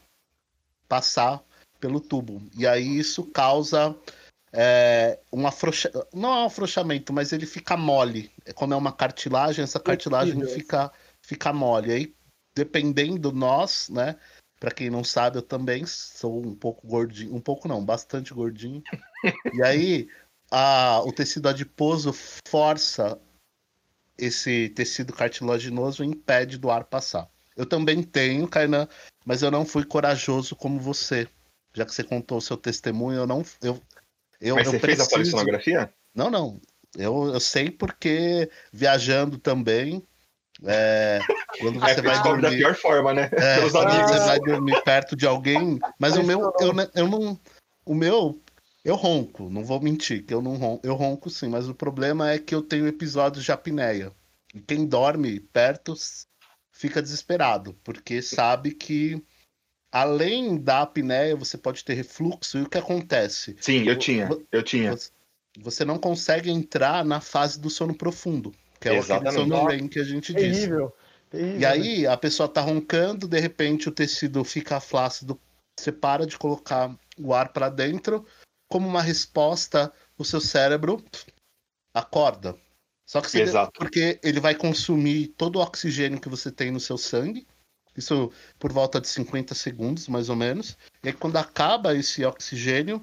passar 0.89 1.43
pelo 1.79 2.01
tubo. 2.01 2.43
E 2.57 2.67
aí 2.67 2.99
isso 2.99 3.25
causa 3.27 3.97
é, 4.53 5.21
um 5.33 5.47
afrouxa... 5.47 5.91
não 6.13 6.33
é 6.35 6.43
um 6.43 6.47
afrouxamento, 6.47 7.13
mas 7.13 7.33
ele 7.33 7.47
fica 7.47 7.77
mole. 7.77 8.31
Como 8.55 8.75
é 8.75 8.77
uma 8.77 8.93
cartilagem, 8.93 9.63
essa 9.63 9.81
cartilagem 9.81 10.45
fica, 10.47 10.93
fica 11.23 11.53
mole. 11.53 11.93
Aí, 11.93 12.17
dependendo 12.55 13.31
nós, 13.31 13.89
né? 13.89 14.17
Para 14.59 14.71
quem 14.71 14.91
não 14.91 15.05
sabe, 15.05 15.39
eu 15.39 15.43
também 15.43 15.87
sou 15.87 16.45
um 16.45 16.55
pouco 16.55 16.87
gordinho, 16.87 17.35
um 17.35 17.41
pouco 17.41 17.69
não, 17.69 17.85
bastante 17.85 18.35
gordinho. 18.35 18.83
e 19.55 19.63
aí 19.63 20.09
a, 20.51 21.01
o 21.05 21.13
tecido 21.13 21.49
adiposo 21.49 22.13
força 22.49 23.21
esse 24.17 24.69
tecido 24.71 25.13
cartilaginoso 25.13 26.03
e 26.03 26.07
impede 26.07 26.59
do 26.59 26.71
ar 26.71 26.85
passar. 26.85 27.31
Eu 27.57 27.67
também 27.67 28.03
tenho, 28.03 28.49
Kainan, 28.49 28.89
mas 29.25 29.43
eu 29.43 29.51
não 29.51 29.65
fui 29.65 29.85
corajoso 29.85 30.57
como 30.57 30.81
você. 30.81 31.29
Já 31.73 31.85
que 31.85 31.95
você 31.95 32.03
contou 32.03 32.39
o 32.39 32.43
seu 32.43 32.57
testemunho, 32.57 33.19
eu 33.19 33.27
não. 33.27 33.45
Eu, 33.63 33.81
eu, 34.41 34.57
mas 34.57 34.67
eu 34.67 34.73
você 34.73 34.79
preciso... 34.79 34.81
fez 34.81 35.01
a 35.01 35.11
polissonografia? 35.11 35.95
Não, 36.15 36.31
não. 36.31 36.61
Eu, 36.97 37.33
eu 37.33 37.41
sei 37.41 37.71
porque 37.71 38.51
viajando 38.73 39.39
também. 39.39 40.03
É, 40.65 41.21
quando 41.61 41.79
você 41.79 42.01
é, 42.01 42.03
vai 42.03 42.23
dormir 42.23 42.43
da 42.43 42.51
pior 42.51 42.75
forma, 42.75 43.15
né? 43.15 43.31
É, 43.33 43.59
Pelos 43.59 43.75
amigos. 43.77 44.11
você 44.11 44.27
vai 44.27 44.41
dormir 44.41 44.83
perto 44.83 45.15
de 45.15 45.27
alguém. 45.27 45.79
Mas 45.99 46.17
o 46.17 46.23
meu, 46.23 46.53
eu, 46.61 46.73
eu 46.95 47.09
não. 47.09 47.39
O 47.85 47.95
meu, 47.95 48.41
eu 48.85 48.97
ronco, 48.97 49.49
não 49.49 49.65
vou 49.65 49.81
mentir, 49.81 50.25
que 50.25 50.35
eu 50.35 50.43
não 50.43 50.57
ronco. 50.57 50.87
Eu 50.87 50.95
ronco 50.95 51.31
sim, 51.31 51.49
mas 51.49 51.69
o 51.69 51.75
problema 51.75 52.31
é 52.31 52.39
que 52.39 52.55
eu 52.55 52.63
tenho 52.63 52.89
episódios 52.89 53.45
de 53.45 53.53
apneia. 53.53 54.13
E 54.55 54.61
quem 54.61 54.87
dorme 54.87 55.41
perto 55.41 55.95
fica 56.73 57.03
desesperado, 57.03 57.75
porque 57.85 58.21
sabe 58.23 58.73
que 58.73 59.23
além 59.93 60.57
da 60.57 60.83
apneia 60.83 61.37
você 61.37 61.57
pode 61.57 61.85
ter 61.85 61.95
refluxo. 61.95 62.59
E 62.59 62.63
o 62.63 62.69
que 62.69 62.79
acontece? 62.79 63.57
Sim, 63.61 63.87
eu 63.87 63.99
tinha, 63.99 64.29
eu 64.51 64.63
tinha. 64.63 64.95
Você 65.61 65.85
não 65.85 65.99
consegue 65.99 66.51
entrar 66.51 67.05
na 67.05 67.21
fase 67.21 67.61
do 67.61 67.71
sono 67.71 67.95
profundo, 67.95 68.55
que 68.81 68.89
é 68.89 68.93
aquele 68.93 69.05
Exatamente. 69.05 69.35
sono 69.35 69.67
REM 69.67 69.89
que 69.89 69.99
a 69.99 70.05
gente 70.05 70.33
disse. 70.33 70.61
Terrível. 70.61 70.97
terrível 71.31 71.61
E 71.61 71.67
aí 71.67 72.07
a 72.07 72.17
pessoa 72.17 72.49
tá 72.49 72.61
roncando, 72.61 73.27
de 73.27 73.39
repente 73.39 73.89
o 73.89 73.93
tecido 73.93 74.45
fica 74.45 74.81
flácido, 74.81 75.41
você 75.79 75.93
para 75.93 76.27
de 76.27 76.39
colocar 76.39 76.97
o 77.19 77.35
ar 77.35 77.53
para 77.53 77.69
dentro, 77.69 78.27
como 78.69 78.87
uma 78.87 79.03
resposta, 79.03 79.93
o 80.17 80.25
seu 80.25 80.41
cérebro 80.41 81.03
acorda. 81.95 82.57
Só 83.07 83.21
que 83.21 83.31
você, 83.31 83.43
Exato. 83.43 83.73
porque 83.79 84.21
ele 84.23 84.39
vai 84.39 84.55
consumir 84.55 85.29
todo 85.29 85.57
o 85.57 85.63
oxigênio 85.63 86.21
que 86.21 86.29
você 86.29 86.53
tem 86.53 86.71
no 86.71 86.79
seu 86.79 86.99
sangue, 86.99 87.47
isso 87.97 88.31
por 88.59 88.73
volta 88.73 89.01
de 89.01 89.09
50 89.09 89.55
segundos, 89.55 90.09
mais 90.09 90.29
ou 90.29 90.37
menos. 90.37 90.77
E 91.03 91.09
aí 91.09 91.15
quando 91.15 91.37
acaba 91.37 91.97
esse 91.97 92.25
oxigênio, 92.25 93.03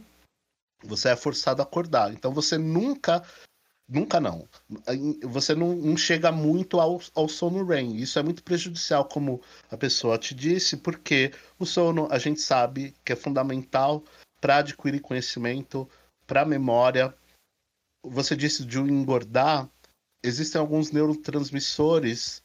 você 0.84 1.10
é 1.10 1.16
forçado 1.16 1.62
a 1.62 1.66
acordar. 1.66 2.14
Então 2.14 2.32
você 2.32 2.58
nunca 2.58 3.24
Nunca 3.88 4.19
não. 4.19 4.48
Você 5.24 5.54
não, 5.54 5.76
não 5.76 5.95
chega 5.95 6.32
muito 6.32 6.80
ao, 6.80 7.00
ao 7.13 7.30
sono 7.30 7.63
REM. 7.63 7.95
Isso 7.98 8.17
é 8.17 8.24
muito 8.24 8.43
prejudicial, 8.43 9.06
como 9.06 9.41
a 9.69 9.78
pessoa 9.78 10.17
te 10.17 10.34
disse, 10.34 10.78
porque 10.78 11.32
o 11.60 11.65
sono 11.65 12.08
a 12.10 12.17
gente 12.17 12.41
sabe 12.41 12.95
que 13.06 13.13
é 13.13 13.15
fundamental 13.15 14.04
para 14.41 14.58
adquirir 14.58 15.02
conhecimento, 15.02 15.88
para 16.26 16.45
memória. 16.45 17.13
Você 18.04 18.36
disse 18.36 18.65
de 18.65 18.80
engordar. 18.80 19.69
Existem 20.24 20.60
alguns 20.60 20.91
neurotransmissores, 20.91 22.41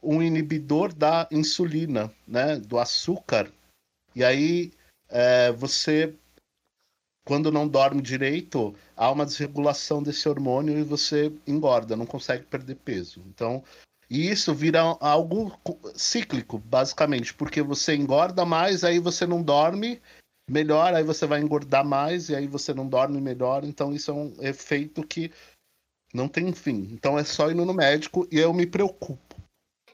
um 0.00 0.22
inibidor 0.22 0.94
da 0.94 1.26
insulina, 1.32 2.12
né, 2.28 2.56
do 2.56 2.78
açúcar. 2.78 3.50
E 4.14 4.22
aí 4.22 4.72
é, 5.08 5.50
você 5.50 6.14
quando 7.24 7.50
não 7.50 7.66
dorme 7.66 8.02
direito, 8.02 8.74
há 8.96 9.10
uma 9.10 9.24
desregulação 9.24 10.02
desse 10.02 10.28
hormônio 10.28 10.78
e 10.78 10.82
você 10.82 11.32
engorda, 11.46 11.96
não 11.96 12.06
consegue 12.06 12.44
perder 12.44 12.76
peso. 12.76 13.22
Então, 13.26 13.64
e 14.10 14.30
isso 14.30 14.54
vira 14.54 14.80
algo 15.00 15.58
cíclico, 15.94 16.58
basicamente, 16.58 17.32
porque 17.32 17.62
você 17.62 17.94
engorda 17.94 18.44
mais, 18.44 18.84
aí 18.84 18.98
você 18.98 19.26
não 19.26 19.42
dorme 19.42 20.00
melhor, 20.48 20.92
aí 20.92 21.02
você 21.02 21.26
vai 21.26 21.40
engordar 21.40 21.84
mais, 21.84 22.28
e 22.28 22.36
aí 22.36 22.46
você 22.46 22.74
não 22.74 22.86
dorme 22.86 23.20
melhor. 23.20 23.64
Então, 23.64 23.94
isso 23.94 24.10
é 24.10 24.14
um 24.14 24.34
efeito 24.40 25.02
que 25.06 25.32
não 26.12 26.28
tem 26.28 26.52
fim. 26.52 26.88
Então, 26.92 27.18
é 27.18 27.24
só 27.24 27.50
ir 27.50 27.54
no 27.54 27.72
médico 27.72 28.28
e 28.30 28.38
eu 28.38 28.52
me 28.52 28.66
preocupo. 28.66 29.34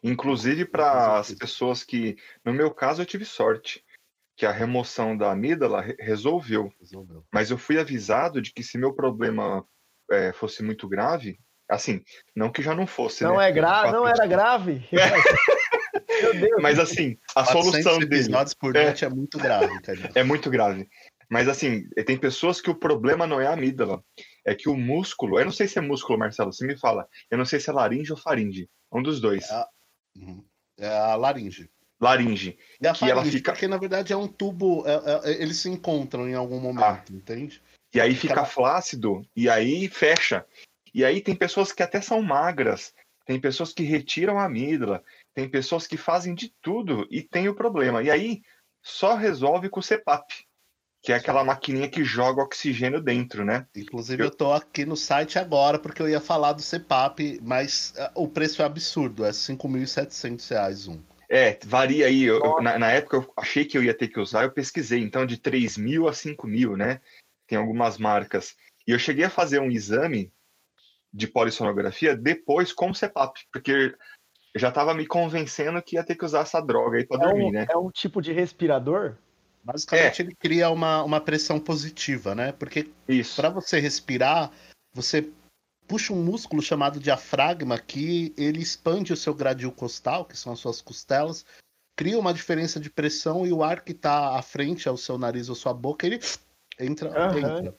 Inclusive 0.02 0.64
para 0.64 1.18
as 1.18 1.32
pessoas 1.32 1.84
que, 1.84 2.16
no 2.44 2.52
meu 2.52 2.70
caso, 2.72 3.02
eu 3.02 3.06
tive 3.06 3.24
sorte 3.24 3.84
que 4.40 4.46
a 4.46 4.53
remoção 4.53 5.14
da 5.14 5.33
amígdala 5.33 5.85
resolveu. 5.98 6.72
resolveu. 6.81 7.22
Mas 7.31 7.50
eu 7.50 7.59
fui 7.59 7.79
avisado 7.79 8.40
de 8.40 8.55
que 8.55 8.62
se 8.62 8.79
meu 8.79 8.94
problema 8.94 9.62
é, 10.11 10.33
fosse 10.33 10.62
muito 10.62 10.88
grave, 10.88 11.38
assim, 11.68 12.03
não 12.35 12.50
que 12.50 12.62
já 12.62 12.74
não 12.74 12.87
fosse. 12.87 13.22
Não 13.22 13.37
né? 13.37 13.50
é 13.50 13.53
grave, 13.53 13.92
não 13.92 14.09
era 14.09 14.26
grave. 14.26 14.83
Meu 16.22 16.35
Deus. 16.35 16.62
Mas 16.62 16.79
assim, 16.79 17.18
a 17.37 17.44
solução 17.44 17.98
dele 17.98 18.29
por 18.59 18.74
é, 18.76 18.94
é 18.98 19.09
muito 19.11 19.38
grave, 19.38 19.81
cara. 19.83 20.11
É 20.14 20.22
muito 20.22 20.48
grave. 20.48 20.88
Mas 21.31 21.46
assim, 21.46 21.87
tem 22.07 22.16
pessoas 22.16 22.62
que 22.62 22.70
o 22.70 22.74
problema 22.74 23.26
não 23.26 23.40
é 23.42 23.46
a 23.46 23.53
amígdala, 23.53 24.03
é 24.46 24.55
que 24.55 24.70
o 24.70 24.76
músculo, 24.76 25.38
eu 25.38 25.44
não 25.44 25.53
sei 25.53 25.68
se 25.68 25.79
é 25.79 25.83
músculo, 25.83 26.18
Marcelo, 26.18 26.53
você 26.53 26.66
me 26.66 26.79
fala, 26.79 27.07
eu 27.31 27.37
não 27.37 27.44
sei 27.44 27.61
se 27.61 27.68
é 27.68 27.72
laringe 27.72 28.11
ou 28.11 28.18
faringe, 28.18 28.68
um 28.90 29.03
dos 29.03 29.20
dois. 29.20 29.48
É 29.50 29.55
a, 29.55 29.68
é 30.79 30.88
a 30.88 31.14
laringe 31.14 31.70
laringe. 32.00 32.58
E 32.80 32.86
a 32.86 32.92
que 32.92 33.00
faringe, 33.00 33.18
ela 33.18 33.24
fica... 33.24 33.52
porque 33.52 33.68
na 33.68 33.76
verdade 33.76 34.12
é 34.12 34.16
um 34.16 34.26
tubo, 34.26 34.84
é, 34.86 35.30
é, 35.30 35.42
eles 35.42 35.58
se 35.58 35.68
encontram 35.68 36.28
em 36.28 36.34
algum 36.34 36.58
momento, 36.58 37.12
ah. 37.12 37.14
entende? 37.14 37.62
E 37.92 38.00
aí 38.00 38.14
fica 38.14 38.44
flácido, 38.44 39.22
e 39.34 39.48
aí 39.48 39.88
fecha. 39.88 40.46
E 40.94 41.04
aí 41.04 41.20
tem 41.20 41.34
pessoas 41.34 41.72
que 41.72 41.82
até 41.82 42.00
são 42.00 42.22
magras, 42.22 42.94
tem 43.26 43.40
pessoas 43.40 43.72
que 43.72 43.82
retiram 43.82 44.38
a 44.38 44.44
amígdala, 44.44 45.02
tem 45.34 45.48
pessoas 45.48 45.86
que 45.86 45.96
fazem 45.96 46.34
de 46.34 46.52
tudo 46.62 47.06
e 47.10 47.22
tem 47.22 47.48
o 47.48 47.54
problema. 47.54 48.02
E 48.02 48.10
aí 48.10 48.42
só 48.82 49.14
resolve 49.14 49.68
com 49.68 49.80
o 49.80 49.82
CPAP, 49.82 50.44
que 51.02 51.12
é 51.12 51.16
aquela 51.16 51.44
maquininha 51.44 51.88
que 51.88 52.04
joga 52.04 52.42
oxigênio 52.42 53.00
dentro, 53.00 53.44
né? 53.44 53.66
Inclusive 53.76 54.22
eu, 54.22 54.26
eu 54.26 54.36
tô 54.36 54.52
aqui 54.52 54.84
no 54.84 54.96
site 54.96 55.38
agora 55.38 55.78
porque 55.78 56.02
eu 56.02 56.08
ia 56.08 56.20
falar 56.20 56.52
do 56.52 56.62
CPAP, 56.62 57.40
mas 57.42 57.92
uh, 57.96 58.22
o 58.22 58.28
preço 58.28 58.62
é 58.62 58.64
absurdo, 58.64 59.24
é 59.24 59.28
R$ 59.28 59.32
5.700 59.32 60.88
um. 60.88 61.10
É, 61.30 61.56
varia 61.64 62.06
aí. 62.06 62.24
Eu, 62.24 62.60
na, 62.60 62.76
na, 62.76 62.90
época 62.90 63.18
eu 63.18 63.32
achei 63.36 63.64
que 63.64 63.78
eu 63.78 63.84
ia 63.84 63.94
ter 63.94 64.08
que 64.08 64.18
usar, 64.18 64.42
eu 64.42 64.50
pesquisei. 64.50 65.00
Então, 65.00 65.24
de 65.24 65.36
3 65.36 65.78
mil 65.78 66.08
a 66.08 66.12
5 66.12 66.44
mil, 66.48 66.76
né? 66.76 67.00
Tem 67.46 67.56
algumas 67.56 67.98
marcas. 67.98 68.56
E 68.86 68.90
eu 68.90 68.98
cheguei 68.98 69.24
a 69.24 69.30
fazer 69.30 69.60
um 69.60 69.70
exame 69.70 70.32
de 71.12 71.28
polissonografia 71.28 72.16
depois 72.16 72.72
com 72.72 72.90
o 72.90 72.94
CEPAP, 72.94 73.38
porque 73.52 73.94
eu 74.52 74.60
já 74.60 74.70
estava 74.70 74.92
me 74.92 75.06
convencendo 75.06 75.80
que 75.80 75.94
ia 75.94 76.04
ter 76.04 76.16
que 76.16 76.24
usar 76.24 76.40
essa 76.40 76.60
droga 76.60 76.98
aí 76.98 77.06
para 77.06 77.22
é 77.22 77.28
dormir, 77.28 77.44
um, 77.44 77.50
né? 77.52 77.66
É 77.70 77.76
um 77.76 77.90
tipo 77.90 78.20
de 78.20 78.32
respirador? 78.32 79.16
Basicamente, 79.62 80.22
é. 80.22 80.24
ele 80.24 80.34
cria 80.34 80.70
uma, 80.70 81.04
uma 81.04 81.20
pressão 81.20 81.60
positiva, 81.60 82.34
né? 82.34 82.50
Porque 82.50 82.90
para 83.36 83.50
você 83.50 83.78
respirar, 83.78 84.50
você 84.92 85.30
puxa 85.90 86.12
um 86.12 86.22
músculo 86.22 86.62
chamado 86.62 87.00
diafragma 87.00 87.76
que 87.76 88.33
ele 88.38 88.62
expande 88.62 89.12
o 89.12 89.16
seu 89.16 89.35
gradil 89.35 89.72
costal, 89.72 90.24
que 90.24 90.38
são 90.38 90.53
as 90.53 90.61
suas 90.61 90.81
costelas, 90.81 91.44
cria 91.96 92.16
uma 92.16 92.33
diferença 92.33 92.79
de 92.79 92.88
pressão 92.88 93.44
e 93.44 93.53
o 93.53 93.64
ar 93.64 93.83
que 93.83 93.90
está 93.90 94.38
à 94.38 94.42
frente 94.42 94.88
ao 94.88 94.96
seu 94.96 95.18
nariz 95.18 95.48
ou 95.48 95.57
sua 95.57 95.74
boca, 95.74 96.07
ele 96.07 96.20
entra, 96.79 97.11
uhum. 97.11 97.38
entra. 97.38 97.74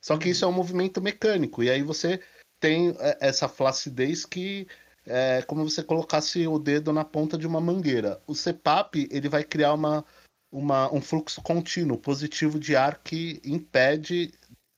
Só 0.00 0.16
que 0.16 0.28
isso 0.28 0.44
é 0.44 0.48
um 0.48 0.52
movimento 0.52 1.02
mecânico, 1.02 1.60
e 1.60 1.68
aí 1.68 1.82
você 1.82 2.20
tem 2.60 2.94
essa 3.20 3.48
flacidez 3.48 4.24
que 4.24 4.68
é 5.04 5.42
como 5.42 5.68
você 5.68 5.82
colocasse 5.82 6.46
o 6.46 6.60
dedo 6.60 6.92
na 6.92 7.04
ponta 7.04 7.36
de 7.36 7.46
uma 7.46 7.60
mangueira. 7.60 8.22
O 8.24 8.34
CPAP, 8.34 9.08
ele 9.10 9.28
vai 9.28 9.42
criar 9.42 9.74
uma, 9.74 10.04
uma, 10.52 10.94
um 10.94 11.00
fluxo 11.00 11.42
contínuo, 11.42 11.98
positivo 11.98 12.56
de 12.56 12.76
ar 12.76 13.00
que 13.02 13.40
impede 13.44 14.32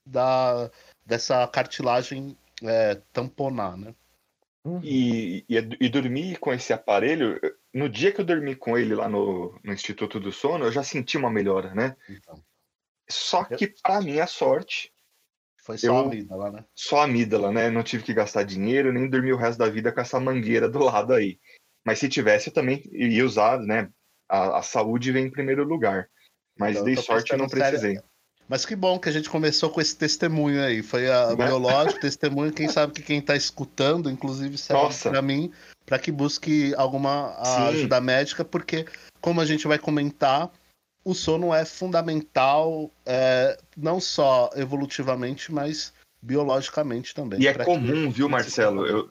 da, 0.06 0.70
dessa 1.04 1.46
cartilagem 1.46 2.38
é, 2.62 2.96
tamponar, 3.12 3.76
né? 3.76 3.94
E, 4.82 5.44
e, 5.48 5.56
e, 5.80 5.88
dormir 5.88 6.38
com 6.38 6.52
esse 6.52 6.70
aparelho, 6.70 7.40
no 7.72 7.88
dia 7.88 8.12
que 8.12 8.20
eu 8.20 8.24
dormi 8.24 8.54
com 8.54 8.76
ele 8.76 8.94
lá 8.94 9.08
no, 9.08 9.58
no 9.64 9.72
Instituto 9.72 10.20
do 10.20 10.30
Sono, 10.30 10.66
eu 10.66 10.72
já 10.72 10.82
senti 10.82 11.16
uma 11.16 11.30
melhora, 11.30 11.74
né? 11.74 11.96
Então. 12.08 12.42
Só 13.08 13.44
que, 13.44 13.74
para 13.82 14.02
minha 14.02 14.26
sorte. 14.26 14.92
Foi 15.62 15.78
só 15.78 15.86
eu, 15.86 15.96
a 15.96 16.00
amígdala, 16.02 16.50
né? 16.50 16.64
Só 16.74 17.00
a 17.00 17.04
amígdala, 17.04 17.50
né? 17.50 17.70
Não 17.70 17.82
tive 17.82 18.04
que 18.04 18.12
gastar 18.12 18.42
dinheiro, 18.42 18.92
nem 18.92 19.08
dormir 19.08 19.32
o 19.32 19.38
resto 19.38 19.58
da 19.58 19.68
vida 19.68 19.90
com 19.90 20.00
essa 20.00 20.20
mangueira 20.20 20.68
do 20.68 20.78
lado 20.78 21.14
aí. 21.14 21.40
Mas 21.84 21.98
se 21.98 22.08
tivesse, 22.08 22.48
eu 22.48 22.54
também 22.54 22.82
ia 22.92 23.24
usar, 23.24 23.58
né? 23.58 23.90
A, 24.28 24.58
a 24.58 24.62
saúde 24.62 25.10
vem 25.10 25.26
em 25.26 25.30
primeiro 25.30 25.64
lugar. 25.64 26.10
Mas 26.58 26.72
então, 26.72 26.84
dei 26.84 26.96
sorte 26.96 27.32
e 27.32 27.36
não 27.36 27.48
precisei. 27.48 27.94
Sério. 27.94 28.09
Mas 28.50 28.66
que 28.66 28.74
bom 28.74 28.98
que 28.98 29.08
a 29.08 29.12
gente 29.12 29.30
começou 29.30 29.70
com 29.70 29.80
esse 29.80 29.96
testemunho 29.96 30.60
aí. 30.60 30.82
Foi 30.82 31.08
a 31.08 31.28
Né? 31.28 31.46
biológico, 31.46 32.00
testemunho. 32.00 32.52
Quem 32.52 32.68
sabe 32.68 32.92
que 32.92 33.00
quem 33.00 33.20
está 33.20 33.36
escutando, 33.36 34.10
inclusive, 34.10 34.58
serve 34.58 34.92
para 35.08 35.22
mim, 35.22 35.52
para 35.86 36.00
que 36.00 36.10
busque 36.10 36.74
alguma 36.74 37.40
ajuda 37.68 38.00
médica, 38.00 38.44
porque, 38.44 38.86
como 39.20 39.40
a 39.40 39.46
gente 39.46 39.68
vai 39.68 39.78
comentar, 39.78 40.50
o 41.04 41.14
sono 41.14 41.54
é 41.54 41.64
fundamental, 41.64 42.90
é, 43.06 43.56
não 43.76 44.00
só 44.00 44.50
evolutivamente, 44.56 45.52
mas 45.52 45.94
biologicamente 46.20 47.14
também. 47.14 47.40
E 47.40 47.46
é 47.46 47.54
comum, 47.54 48.08
que... 48.08 48.14
viu, 48.14 48.28
Marcelo? 48.28 48.84
Eu, 48.84 49.10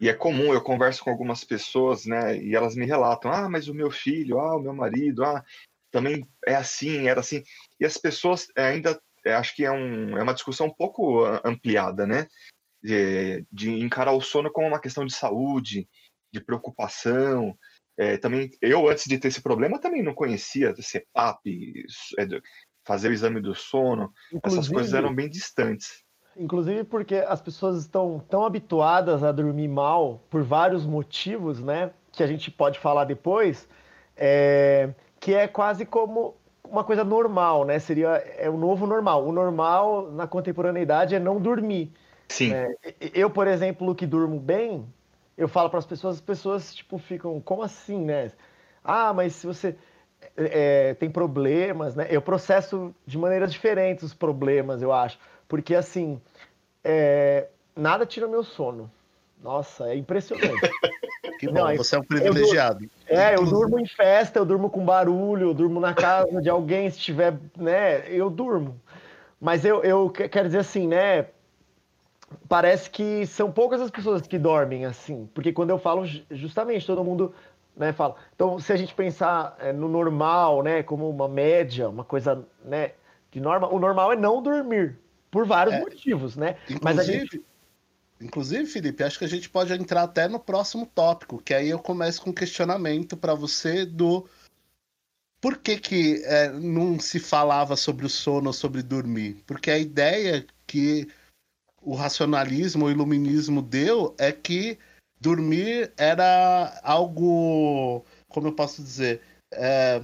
e 0.00 0.08
é 0.08 0.14
comum, 0.14 0.54
eu 0.54 0.62
converso 0.62 1.04
com 1.04 1.10
algumas 1.10 1.44
pessoas, 1.44 2.06
né, 2.06 2.38
e 2.38 2.56
elas 2.56 2.74
me 2.74 2.86
relatam: 2.86 3.30
ah, 3.30 3.50
mas 3.50 3.68
o 3.68 3.74
meu 3.74 3.90
filho, 3.90 4.40
ah, 4.40 4.56
o 4.56 4.60
meu 4.60 4.72
marido, 4.72 5.22
ah, 5.22 5.44
também 5.92 6.26
é 6.46 6.56
assim, 6.56 7.06
era 7.06 7.20
assim. 7.20 7.44
E 7.78 7.84
as 7.84 7.96
pessoas 7.96 8.48
ainda, 8.56 9.00
é, 9.24 9.34
acho 9.34 9.54
que 9.54 9.64
é, 9.64 9.70
um, 9.70 10.16
é 10.18 10.22
uma 10.22 10.34
discussão 10.34 10.66
um 10.66 10.74
pouco 10.74 11.22
ampliada, 11.44 12.06
né? 12.06 12.26
De, 12.82 13.46
de 13.52 13.70
encarar 13.70 14.12
o 14.12 14.20
sono 14.20 14.50
como 14.50 14.66
uma 14.66 14.80
questão 14.80 15.06
de 15.06 15.14
saúde, 15.14 15.88
de 16.32 16.40
preocupação. 16.40 17.56
É, 17.96 18.16
também, 18.16 18.50
eu, 18.60 18.88
antes 18.88 19.04
de 19.04 19.18
ter 19.18 19.28
esse 19.28 19.42
problema, 19.42 19.78
também 19.78 20.02
não 20.02 20.14
conhecia 20.14 20.74
CPAP, 20.74 21.84
é, 22.18 22.26
fazer 22.84 23.10
o 23.10 23.12
exame 23.12 23.40
do 23.40 23.54
sono. 23.54 24.12
Inclusive, 24.32 24.60
Essas 24.60 24.72
coisas 24.72 24.94
eram 24.94 25.14
bem 25.14 25.28
distantes. 25.28 26.02
Inclusive 26.36 26.84
porque 26.84 27.16
as 27.16 27.42
pessoas 27.42 27.78
estão 27.80 28.18
tão 28.18 28.44
habituadas 28.44 29.22
a 29.22 29.30
dormir 29.30 29.68
mal 29.68 30.24
por 30.30 30.42
vários 30.42 30.86
motivos, 30.86 31.62
né? 31.62 31.92
Que 32.10 32.22
a 32.22 32.26
gente 32.26 32.50
pode 32.50 32.78
falar 32.78 33.04
depois, 33.04 33.68
é, 34.16 34.94
que 35.22 35.32
é 35.32 35.46
quase 35.46 35.86
como 35.86 36.34
uma 36.64 36.82
coisa 36.82 37.04
normal, 37.04 37.64
né? 37.64 37.78
Seria 37.78 38.08
é 38.36 38.50
o 38.50 38.56
novo 38.56 38.88
normal. 38.88 39.24
O 39.24 39.30
normal 39.30 40.10
na 40.10 40.26
contemporaneidade 40.26 41.14
é 41.14 41.20
não 41.20 41.40
dormir. 41.40 41.92
Sim. 42.28 42.48
Né? 42.48 42.74
Eu, 43.14 43.30
por 43.30 43.46
exemplo, 43.46 43.94
que 43.94 44.04
durmo 44.04 44.40
bem, 44.40 44.84
eu 45.38 45.46
falo 45.46 45.70
para 45.70 45.78
as 45.78 45.86
pessoas, 45.86 46.16
as 46.16 46.20
pessoas 46.20 46.74
tipo 46.74 46.98
ficam, 46.98 47.40
como 47.40 47.62
assim, 47.62 48.04
né? 48.04 48.32
Ah, 48.82 49.12
mas 49.14 49.36
se 49.36 49.46
você 49.46 49.76
é, 50.36 50.94
tem 50.94 51.08
problemas, 51.08 51.94
né? 51.94 52.08
Eu 52.10 52.20
processo 52.20 52.92
de 53.06 53.16
maneiras 53.16 53.52
diferentes 53.52 54.02
os 54.02 54.14
problemas, 54.14 54.82
eu 54.82 54.92
acho. 54.92 55.20
Porque, 55.46 55.72
assim, 55.72 56.20
é, 56.82 57.46
nada 57.76 58.04
tira 58.04 58.26
meu 58.26 58.42
sono. 58.42 58.90
Nossa, 59.40 59.88
é 59.88 59.96
impressionante. 59.96 60.48
que 61.38 61.46
bom, 61.46 61.54
Não, 61.54 61.76
você 61.76 61.94
é 61.94 61.98
um 62.00 62.04
privilegiado. 62.04 62.84
Eu 62.84 62.90
é, 63.06 63.34
eu 63.34 63.44
durmo 63.44 63.78
em 63.78 63.86
festa, 63.86 64.38
eu 64.38 64.44
durmo 64.44 64.70
com 64.70 64.84
barulho, 64.84 65.48
eu 65.48 65.54
durmo 65.54 65.80
na 65.80 65.94
casa 65.94 66.40
de 66.40 66.48
alguém, 66.48 66.90
se 66.90 66.98
tiver, 66.98 67.38
né, 67.56 68.04
eu 68.08 68.30
durmo. 68.30 68.80
Mas 69.40 69.64
eu, 69.64 69.82
eu 69.82 70.10
quero 70.10 70.46
dizer 70.46 70.60
assim, 70.60 70.86
né, 70.86 71.26
parece 72.48 72.88
que 72.88 73.26
são 73.26 73.50
poucas 73.50 73.80
as 73.80 73.90
pessoas 73.90 74.22
que 74.22 74.38
dormem 74.38 74.84
assim, 74.84 75.28
porque 75.34 75.52
quando 75.52 75.70
eu 75.70 75.78
falo, 75.78 76.06
justamente, 76.30 76.86
todo 76.86 77.04
mundo 77.04 77.34
né, 77.76 77.92
fala. 77.92 78.16
Então, 78.34 78.58
se 78.58 78.72
a 78.72 78.76
gente 78.76 78.94
pensar 78.94 79.56
é, 79.58 79.72
no 79.72 79.88
normal, 79.88 80.62
né, 80.62 80.82
como 80.82 81.08
uma 81.08 81.28
média, 81.28 81.88
uma 81.88 82.04
coisa, 82.04 82.46
né, 82.64 82.92
de 83.30 83.40
norma, 83.40 83.68
o 83.68 83.78
normal 83.78 84.12
é 84.12 84.16
não 84.16 84.42
dormir. 84.42 84.98
Por 85.30 85.46
vários 85.46 85.74
é, 85.76 85.80
motivos, 85.80 86.36
né? 86.36 86.56
Mas 86.82 86.98
a 86.98 87.02
gente. 87.02 87.42
Inclusive, 88.22 88.66
Felipe, 88.66 89.02
acho 89.02 89.18
que 89.18 89.24
a 89.24 89.28
gente 89.28 89.50
pode 89.50 89.72
entrar 89.72 90.02
até 90.02 90.28
no 90.28 90.38
próximo 90.38 90.86
tópico, 90.86 91.42
que 91.42 91.52
aí 91.52 91.68
eu 91.68 91.78
começo 91.78 92.22
com 92.22 92.30
um 92.30 92.34
questionamento 92.34 93.16
para 93.16 93.34
você 93.34 93.84
do 93.84 94.28
por 95.40 95.58
que, 95.58 95.76
que 95.76 96.22
é, 96.24 96.50
não 96.50 97.00
se 97.00 97.18
falava 97.18 97.76
sobre 97.76 98.06
o 98.06 98.08
sono 98.08 98.46
ou 98.46 98.52
sobre 98.52 98.80
dormir? 98.80 99.42
Porque 99.44 99.70
a 99.70 99.78
ideia 99.78 100.46
que 100.66 101.08
o 101.82 101.94
racionalismo, 101.94 102.86
o 102.86 102.90
iluminismo 102.90 103.60
deu 103.60 104.14
é 104.18 104.30
que 104.30 104.78
dormir 105.20 105.92
era 105.96 106.80
algo, 106.84 108.04
como 108.28 108.48
eu 108.48 108.52
posso 108.52 108.80
dizer, 108.80 109.20
é, 109.52 110.00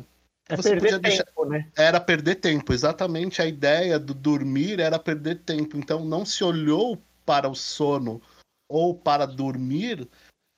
é 0.48 0.56
você 0.56 0.70
perder 0.70 0.98
deixar... 0.98 1.24
tempo, 1.24 1.44
né? 1.44 1.70
Era 1.76 2.00
perder 2.00 2.36
tempo, 2.36 2.72
exatamente. 2.72 3.42
A 3.42 3.46
ideia 3.46 3.98
do 3.98 4.14
dormir 4.14 4.80
era 4.80 4.98
perder 4.98 5.40
tempo. 5.40 5.76
Então 5.76 6.04
não 6.04 6.24
se 6.24 6.42
olhou 6.42 7.00
para 7.28 7.46
o 7.46 7.54
sono 7.54 8.22
ou 8.66 8.94
para 8.94 9.26
dormir 9.26 10.08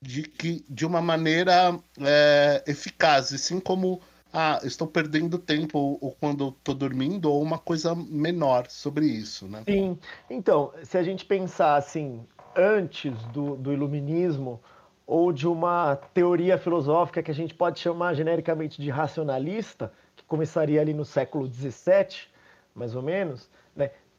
de, 0.01 0.23
que, 0.23 0.65
de 0.69 0.87
uma 0.87 1.03
maneira 1.03 1.77
é, 2.01 2.63
eficaz, 2.65 3.33
e 3.33 3.39
sim 3.39 3.59
como 3.59 4.01
ah, 4.33 4.61
estou 4.63 4.87
perdendo 4.87 5.37
tempo 5.37 5.77
ou, 5.77 5.99
ou 6.01 6.13
quando 6.13 6.51
estou 6.51 6.77
dormindo, 6.77 7.29
ou 7.29 7.43
uma 7.43 7.59
coisa 7.59 7.93
menor 7.93 8.71
sobre 8.71 9.05
isso, 9.07 9.49
né? 9.49 9.65
Sim. 9.69 9.99
Então, 10.31 10.73
se 10.85 10.97
a 10.97 11.03
gente 11.03 11.25
pensar 11.25 11.75
assim, 11.75 12.25
antes 12.55 13.21
do, 13.33 13.57
do 13.57 13.73
iluminismo, 13.73 14.61
ou 15.05 15.33
de 15.33 15.49
uma 15.49 15.97
teoria 16.15 16.57
filosófica 16.57 17.21
que 17.21 17.33
a 17.33 17.35
gente 17.35 17.53
pode 17.53 17.81
chamar 17.81 18.15
genericamente 18.15 18.81
de 18.81 18.91
racionalista, 18.91 19.93
que 20.15 20.23
começaria 20.23 20.81
ali 20.81 20.95
no 20.95 21.05
século 21.05 21.53
XVII, 21.53 22.29
mais 22.77 22.95
ou 22.95 23.03
menos? 23.03 23.51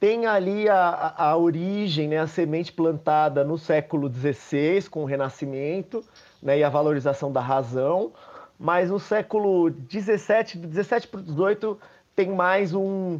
Tem 0.02 0.26
ali 0.26 0.68
a, 0.68 1.14
a 1.16 1.38
origem, 1.38 2.08
né, 2.08 2.18
a 2.18 2.26
semente 2.26 2.74
plantada 2.74 3.44
no 3.44 3.56
século 3.56 4.12
XVI, 4.12 4.90
com 4.90 5.04
o 5.04 5.06
Renascimento 5.06 6.04
né, 6.42 6.58
e 6.58 6.64
a 6.64 6.70
valorização 6.70 7.32
da 7.32 7.40
razão, 7.40 8.12
mas 8.58 8.90
no 8.90 9.00
século 9.00 9.70
XVII, 9.70 10.60
XVII 10.74 11.08
para 11.08 11.22
XVIII, 11.22 11.78
tem 12.16 12.32
mais 12.32 12.74
um, 12.74 13.20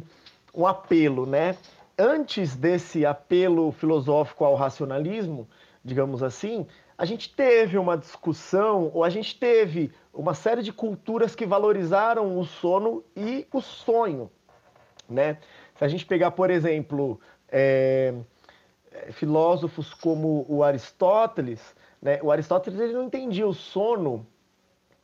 um 0.52 0.66
apelo. 0.66 1.24
Né? 1.24 1.56
Antes 1.96 2.56
desse 2.56 3.06
apelo 3.06 3.70
filosófico 3.70 4.44
ao 4.44 4.56
racionalismo, 4.56 5.48
digamos 5.84 6.20
assim, 6.20 6.66
a 6.98 7.04
gente 7.04 7.32
teve 7.32 7.78
uma 7.78 7.96
discussão, 7.96 8.90
ou 8.92 9.04
a 9.04 9.08
gente 9.08 9.38
teve 9.38 9.92
uma 10.12 10.34
série 10.34 10.64
de 10.64 10.72
culturas 10.72 11.36
que 11.36 11.46
valorizaram 11.46 12.36
o 12.36 12.44
sono 12.44 13.04
e 13.16 13.46
o 13.52 13.60
sonho. 13.60 14.28
Né? 15.08 15.38
Se 15.82 15.86
a 15.86 15.88
gente 15.88 16.06
pegar, 16.06 16.30
por 16.30 16.48
exemplo, 16.48 17.18
é, 17.48 18.14
filósofos 19.10 19.92
como 19.92 20.46
o 20.48 20.62
Aristóteles, 20.62 21.74
né? 22.00 22.20
o 22.22 22.30
Aristóteles 22.30 22.78
ele 22.78 22.92
não 22.92 23.02
entendia 23.02 23.44
o 23.44 23.52
sono 23.52 24.24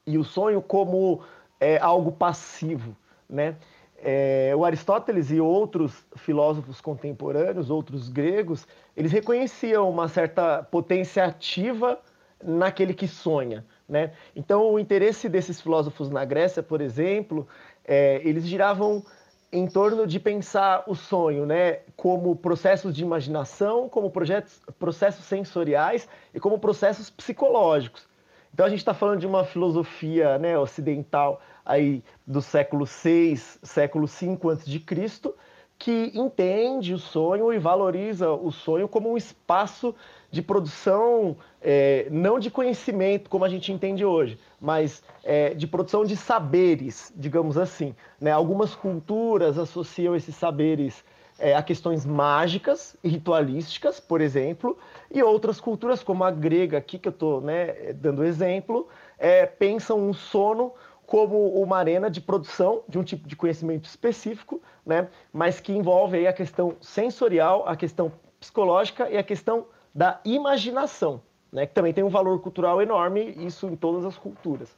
e 0.06 0.16
o 0.16 0.22
sonho 0.22 0.62
como 0.62 1.20
é, 1.58 1.78
algo 1.78 2.12
passivo. 2.12 2.96
Né? 3.28 3.56
É, 4.00 4.52
o 4.56 4.64
Aristóteles 4.64 5.32
e 5.32 5.40
outros 5.40 6.06
filósofos 6.14 6.80
contemporâneos, 6.80 7.70
outros 7.70 8.08
gregos, 8.08 8.64
eles 8.96 9.10
reconheciam 9.10 9.90
uma 9.90 10.06
certa 10.06 10.62
potência 10.62 11.24
ativa 11.24 12.00
naquele 12.40 12.94
que 12.94 13.08
sonha. 13.08 13.66
Né? 13.88 14.12
Então, 14.36 14.70
o 14.70 14.78
interesse 14.78 15.28
desses 15.28 15.60
filósofos 15.60 16.08
na 16.08 16.24
Grécia, 16.24 16.62
por 16.62 16.80
exemplo, 16.80 17.48
é, 17.84 18.20
eles 18.22 18.46
giravam 18.46 19.02
em 19.50 19.66
torno 19.66 20.06
de 20.06 20.20
pensar 20.20 20.84
o 20.86 20.94
sonho 20.94 21.46
né, 21.46 21.80
como 21.96 22.36
processos 22.36 22.94
de 22.94 23.02
imaginação, 23.02 23.88
como 23.88 24.10
projetos, 24.10 24.60
processos 24.78 25.24
sensoriais 25.24 26.08
e 26.34 26.40
como 26.40 26.58
processos 26.58 27.08
psicológicos. 27.08 28.06
Então, 28.52 28.66
a 28.66 28.68
gente 28.68 28.80
está 28.80 28.94
falando 28.94 29.20
de 29.20 29.26
uma 29.26 29.44
filosofia 29.44 30.38
né, 30.38 30.58
ocidental 30.58 31.40
aí 31.64 32.02
do 32.26 32.42
século 32.42 32.84
VI, 32.84 33.36
século 33.36 34.06
V 34.06 34.38
a.C., 34.50 35.34
que 35.78 36.10
entende 36.12 36.92
o 36.92 36.98
sonho 36.98 37.52
e 37.52 37.58
valoriza 37.58 38.30
o 38.32 38.50
sonho 38.50 38.88
como 38.88 39.12
um 39.12 39.16
espaço 39.16 39.94
de 40.30 40.42
produção, 40.42 41.36
é, 41.60 42.06
não 42.10 42.38
de 42.38 42.50
conhecimento 42.50 43.30
como 43.30 43.44
a 43.44 43.48
gente 43.48 43.72
entende 43.72 44.04
hoje, 44.04 44.38
mas 44.60 45.02
é, 45.24 45.54
de 45.54 45.66
produção 45.66 46.04
de 46.04 46.16
saberes, 46.16 47.12
digamos 47.16 47.56
assim. 47.56 47.94
Né? 48.20 48.30
Algumas 48.30 48.74
culturas 48.74 49.58
associam 49.58 50.14
esses 50.14 50.34
saberes 50.34 51.02
é, 51.38 51.54
a 51.54 51.62
questões 51.62 52.04
mágicas 52.04 52.96
e 53.02 53.08
ritualísticas, 53.08 54.00
por 54.00 54.20
exemplo, 54.20 54.76
e 55.10 55.22
outras 55.22 55.60
culturas, 55.60 56.02
como 56.02 56.24
a 56.24 56.30
grega 56.30 56.76
aqui, 56.76 56.98
que 56.98 57.08
eu 57.08 57.12
estou 57.12 57.40
né, 57.40 57.92
dando 57.94 58.24
exemplo, 58.24 58.88
é, 59.16 59.46
pensam 59.46 60.00
um 60.00 60.12
sono 60.12 60.72
como 61.06 61.54
uma 61.54 61.78
arena 61.78 62.10
de 62.10 62.20
produção 62.20 62.82
de 62.88 62.98
um 62.98 63.04
tipo 63.04 63.26
de 63.26 63.36
conhecimento 63.36 63.86
específico, 63.86 64.60
né, 64.84 65.08
mas 65.32 65.60
que 65.60 65.72
envolve 65.72 66.18
aí 66.18 66.26
a 66.26 66.32
questão 66.32 66.76
sensorial, 66.80 67.66
a 67.66 67.76
questão 67.76 68.12
psicológica 68.38 69.08
e 69.08 69.16
a 69.16 69.22
questão 69.22 69.66
da 69.94 70.20
imaginação, 70.24 71.22
né, 71.52 71.66
que 71.66 71.74
também 71.74 71.92
tem 71.92 72.04
um 72.04 72.08
valor 72.08 72.40
cultural 72.40 72.80
enorme, 72.80 73.34
isso 73.44 73.66
em 73.66 73.76
todas 73.76 74.04
as 74.04 74.16
culturas. 74.16 74.76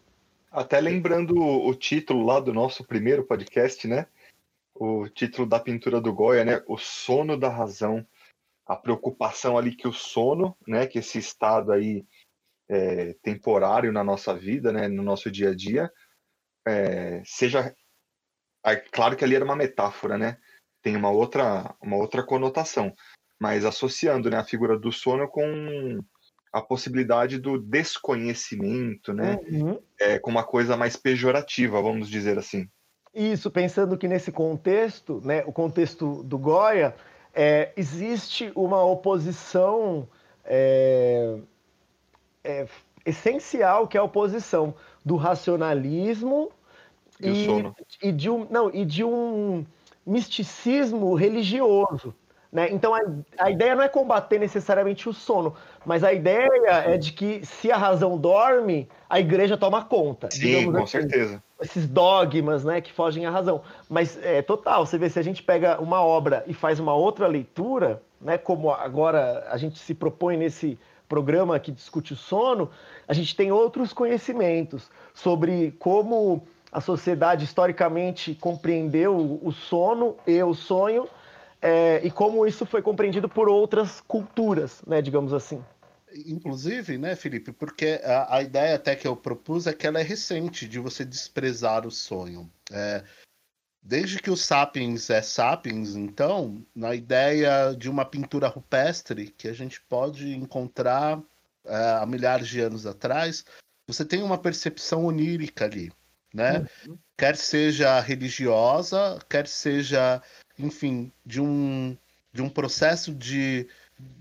Até 0.51 0.81
lembrando 0.81 1.39
o 1.39 1.73
título 1.75 2.25
lá 2.25 2.41
do 2.41 2.53
nosso 2.53 2.85
primeiro 2.85 3.25
podcast, 3.25 3.87
né? 3.87 4.07
O 4.75 5.09
título 5.09 5.47
da 5.47 5.61
pintura 5.61 6.01
do 6.01 6.13
Goya, 6.13 6.45
né? 6.45 6.63
O 6.67 6.77
sono 6.77 7.37
da 7.37 7.49
razão, 7.49 8.05
a 8.67 8.75
preocupação 8.75 9.57
ali 9.57 9.77
que 9.77 9.87
o 9.87 9.93
sono, 9.93 10.57
né? 10.67 10.89
Que 10.89 10.99
esse 10.99 11.19
estado 11.19 11.71
aí 11.71 12.05
é, 12.69 13.15
temporário 13.23 13.93
na 13.93 14.03
nossa 14.03 14.35
vida, 14.35 14.73
né? 14.73 14.89
No 14.89 15.05
nosso 15.05 15.31
dia 15.31 15.51
a 15.51 15.55
dia, 15.55 15.93
é, 16.67 17.23
seja 17.25 17.73
claro 18.91 19.17
que 19.17 19.25
ali 19.25 19.37
era 19.37 19.45
uma 19.45 19.55
metáfora, 19.55 20.19
né? 20.19 20.37
Tem 20.83 20.97
uma 20.97 21.11
outra 21.11 21.77
uma 21.81 21.97
outra 21.97 22.25
conotação, 22.25 22.93
mas 23.41 23.65
associando 23.65 24.29
né, 24.29 24.37
a 24.37 24.45
figura 24.45 24.79
do 24.79 24.93
sono 24.93 25.27
com 25.27 25.99
a 26.53 26.61
possibilidade 26.61 27.39
do 27.39 27.59
desconhecimento, 27.59 29.13
né? 29.13 29.39
Uhum. 29.49 29.79
É, 29.99 30.19
com 30.19 30.31
uma 30.31 30.45
coisa 30.45 30.77
mais 30.77 30.97
pejorativa, 30.97 31.81
vamos 31.81 32.09
dizer 32.09 32.39
assim. 32.39 32.69
Isso, 33.15 33.51
pensando 33.51 33.97
que 33.97 34.07
nesse 34.07 34.31
contexto, 34.31 35.21
né, 35.25 35.43
o 35.47 35.53
contexto 35.53 36.23
do 36.23 36.39
Goya, 36.39 36.95
é, 37.35 37.73
existe 37.77 38.53
uma 38.55 38.85
oposição 38.85 40.09
é, 40.45 41.39
é, 42.45 42.67
essencial, 43.07 43.89
que 43.89 43.97
é 43.97 44.01
a 44.01 44.05
oposição 44.05 44.75
do 45.05 45.17
racionalismo 45.17 46.51
E 47.19 47.47
sono. 47.47 47.75
e 48.03 48.13
de 48.13 48.29
um, 48.29 48.47
não, 48.51 48.71
e 48.73 48.85
de 48.85 49.05
um 49.05 49.65
misticismo 50.07 51.15
religioso. 51.15 52.15
Né? 52.53 52.69
Então 52.73 52.93
a, 52.95 53.01
a 53.39 53.51
ideia 53.51 53.77
não 53.77 53.85
é 53.85 53.89
combater 53.89 54.39
necessariamente 54.39 55.09
o 55.09 55.13
sono, 55.13 55.55
mas 55.87 56.03
a 56.03 56.13
ideia 56.13 56.49
é 56.85 56.99
de 56.99 57.13
que 57.13 57.47
se 57.47 57.71
a 57.71 57.77
razão 57.77 58.19
dorme, 58.19 58.89
a 59.09 59.21
igreja 59.21 59.57
toma 59.57 59.85
conta. 59.85 60.29
Sim, 60.33 60.73
com 60.73 60.79
assim. 60.79 60.87
certeza. 60.87 61.43
Esses 61.61 61.87
dogmas 61.87 62.65
né, 62.65 62.81
que 62.81 62.93
fogem 62.93 63.25
à 63.25 63.31
razão. 63.31 63.63
Mas 63.89 64.19
é 64.23 64.43
total, 64.43 64.85
você 64.85 64.99
vê, 64.99 65.09
se 65.09 65.19
a 65.19 65.23
gente 65.23 65.43
pega 65.43 65.81
uma 65.81 66.03
obra 66.03 66.43
e 66.47 66.53
faz 66.53 66.81
uma 66.81 66.95
outra 66.95 67.29
leitura, 67.29 68.03
né, 68.21 68.37
como 68.37 68.71
agora 68.73 69.47
a 69.49 69.57
gente 69.57 69.79
se 69.79 69.95
propõe 69.95 70.37
nesse 70.37 70.77
programa 71.09 71.59
que 71.59 71.71
discute 71.71 72.15
o 72.15 72.17
sono, 72.17 72.71
a 73.07 73.13
gente 73.13 73.37
tem 73.37 73.53
outros 73.53 73.93
conhecimentos 73.93 74.91
sobre 75.15 75.73
como 75.79 76.43
a 76.73 76.81
sociedade 76.81 77.45
historicamente 77.45 78.35
compreendeu 78.35 79.41
o 79.43 79.53
sono 79.53 80.17
e 80.27 80.41
o 80.43 80.55
sonho 80.55 81.09
é, 81.61 82.05
e 82.05 82.11
como 82.11 82.47
isso 82.47 82.65
foi 82.65 82.83
compreendido 82.83 83.29
por 83.29 83.49
outras 83.49 84.01
culturas, 84.01 84.83
né, 84.87 85.01
digamos 85.03 85.33
assim. 85.33 85.63
Inclusive, 86.27 86.99
né, 86.99 87.15
Felipe, 87.15 87.53
porque 87.53 88.01
a, 88.03 88.37
a 88.37 88.43
ideia 88.43 88.75
até 88.75 88.97
que 88.97 89.07
eu 89.07 89.17
propus 89.17 89.67
é 89.67 89.73
que 89.73 89.87
ela 89.87 90.01
é 90.01 90.03
recente, 90.03 90.67
de 90.67 90.79
você 90.79 91.05
desprezar 91.05 91.87
o 91.87 91.91
sonho. 91.91 92.51
É, 92.73 93.05
desde 93.83 94.19
que 94.19 94.31
o 94.31 94.37
Sapiens 94.37 95.09
é 95.11 95.23
Sapiens, 95.23 95.95
então, 95.95 96.65
na 96.75 96.95
ideia 96.95 97.75
de 97.77 97.89
uma 97.89 98.05
pintura 98.05 98.49
rupestre 98.49 99.29
que 99.31 99.49
a 99.49 99.53
gente 99.53 99.81
pode 99.83 100.35
encontrar 100.35 101.23
é, 101.65 101.77
há 102.01 102.07
milhares 102.07 102.49
de 102.49 102.61
anos 102.61 102.87
atrás, 102.87 103.45
você 103.87 104.05
tem 104.05 104.23
uma 104.23 104.39
percepção 104.39 105.05
onírica 105.05 105.65
ali, 105.65 105.93
né? 106.33 106.67
Quer 107.17 107.37
seja 107.37 108.01
religiosa, 108.01 109.19
quer 109.29 109.47
seja, 109.47 110.23
enfim, 110.61 111.13
de 111.25 111.41
um, 111.41 111.97
de 112.33 112.43
um 112.43 112.49
processo 112.49 113.15
de, 113.15 113.67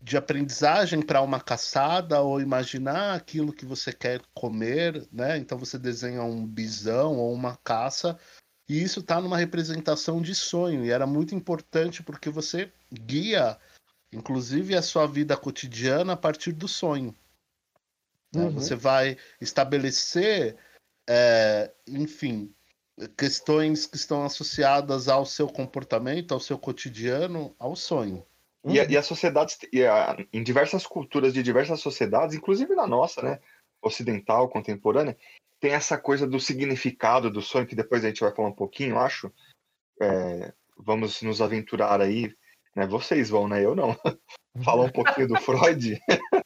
de 0.03 0.17
aprendizagem 0.17 1.01
para 1.01 1.21
uma 1.21 1.39
caçada 1.39 2.21
ou 2.21 2.41
imaginar 2.41 3.15
aquilo 3.15 3.53
que 3.53 3.65
você 3.65 3.93
quer 3.93 4.21
comer, 4.33 5.07
né? 5.11 5.37
Então 5.37 5.57
você 5.57 5.77
desenha 5.77 6.23
um 6.23 6.45
bisão 6.45 7.17
ou 7.17 7.33
uma 7.33 7.57
caça 7.57 8.17
e 8.69 8.83
isso 8.83 8.99
está 8.99 9.19
numa 9.19 9.37
representação 9.37 10.21
de 10.21 10.35
sonho 10.35 10.85
e 10.85 10.91
era 10.91 11.07
muito 11.07 11.33
importante 11.33 12.03
porque 12.03 12.29
você 12.29 12.71
guia, 12.93 13.57
inclusive, 14.13 14.75
a 14.75 14.81
sua 14.83 15.07
vida 15.07 15.35
cotidiana 15.35 16.13
a 16.13 16.17
partir 16.17 16.51
do 16.51 16.67
sonho. 16.67 17.15
né? 18.31 18.43
Uhum. 18.43 18.51
Você 18.51 18.75
vai 18.75 19.17
estabelecer, 19.41 20.55
é, 21.07 21.71
enfim, 21.87 22.53
questões 23.17 23.85
que 23.85 23.95
estão 23.95 24.23
associadas 24.23 25.07
ao 25.07 25.25
seu 25.25 25.47
comportamento, 25.47 26.33
ao 26.33 26.39
seu 26.39 26.57
cotidiano, 26.57 27.55
ao 27.59 27.75
sonho. 27.75 28.25
E, 28.65 28.79
a, 28.79 28.83
e 28.85 28.97
as 28.97 29.05
sociedades, 29.05 29.57
e 29.71 29.85
a- 29.85 30.17
em 30.33 30.43
diversas 30.43 30.85
culturas 30.85 31.33
de 31.33 31.41
diversas 31.41 31.79
sociedades, 31.79 32.35
inclusive 32.35 32.75
na 32.75 32.85
nossa, 32.85 33.21
né, 33.21 33.39
ocidental, 33.81 34.49
contemporânea, 34.49 35.17
tem 35.59 35.71
essa 35.71 35.97
coisa 35.97 36.27
do 36.27 36.39
significado 36.39 37.29
do 37.29 37.41
sonho, 37.41 37.67
que 37.67 37.75
depois 37.75 38.03
a 38.03 38.07
gente 38.07 38.21
vai 38.21 38.33
falar 38.33 38.49
um 38.49 38.55
pouquinho, 38.55 38.97
acho. 38.97 39.31
É, 40.01 40.53
vamos 40.77 41.21
nos 41.21 41.41
aventurar 41.41 42.01
aí, 42.01 42.33
né? 42.75 42.87
Vocês 42.87 43.29
vão, 43.29 43.47
né? 43.47 43.63
Eu 43.63 43.75
não. 43.75 43.95
falar 44.63 44.85
um 44.85 44.91
pouquinho 44.91 45.27
do 45.27 45.35
Freud. 45.41 45.99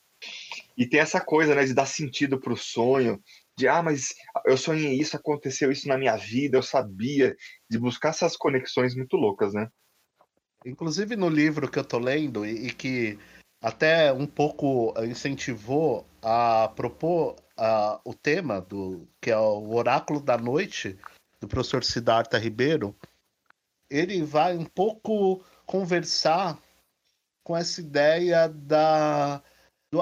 e 0.78 0.88
tem 0.88 1.00
essa 1.00 1.22
coisa, 1.22 1.54
né, 1.54 1.66
de 1.66 1.74
dar 1.74 1.86
sentido 1.86 2.40
para 2.40 2.54
o 2.54 2.58
sonho, 2.58 3.22
de 3.58 3.68
ah, 3.68 3.82
mas 3.84 4.14
eu 4.46 4.58
sonhei 4.58 5.00
isso, 5.00 5.16
aconteceu 5.16 5.72
isso 5.72 5.88
na 5.88 5.98
minha 5.98 6.16
vida, 6.16 6.58
eu 6.58 6.64
sabia, 6.64 7.36
de 7.70 7.78
buscar 7.78 8.10
essas 8.10 8.36
conexões 8.36 8.96
muito 8.96 9.16
loucas, 9.16 9.54
né? 9.54 9.70
Inclusive 10.66 11.16
no 11.16 11.30
livro 11.30 11.70
que 11.70 11.78
eu 11.78 11.84
tô 11.84 12.00
lendo 12.00 12.46
e, 12.46 12.68
e 12.68 12.74
que 12.74 13.20
até 13.62 14.12
um 14.12 14.26
pouco 14.26 14.94
incentivou 15.04 16.06
a 16.22 16.70
propor 16.76 17.36
ah, 17.58 18.00
o 18.04 18.14
tema 18.14 18.62
do 18.62 19.08
que 19.22 19.30
é 19.30 19.38
o 19.38 19.74
Oráculo 19.74 20.20
da 20.20 20.38
Noite 20.38 20.98
do 21.40 21.48
professor 21.48 21.84
Siddhartha 21.84 22.38
Ribeiro, 22.38 22.96
ele 23.90 24.24
vai 24.24 24.58
um 24.58 24.66
pouco 24.66 25.44
conversar 25.66 26.58
com 27.44 27.56
essa 27.56 27.82
ideia 27.82 28.48
da 28.48 29.42
do, 29.92 30.02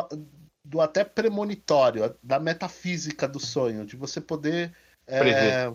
do 0.72 0.80
até 0.80 1.04
premonitório, 1.04 2.16
da 2.24 2.40
metafísica 2.40 3.28
do 3.28 3.42
sonho, 3.42 3.86
de 3.86 3.98
você 3.98 4.22
poder 4.22 4.74
é, 5.06 5.20
Prever. 5.20 5.74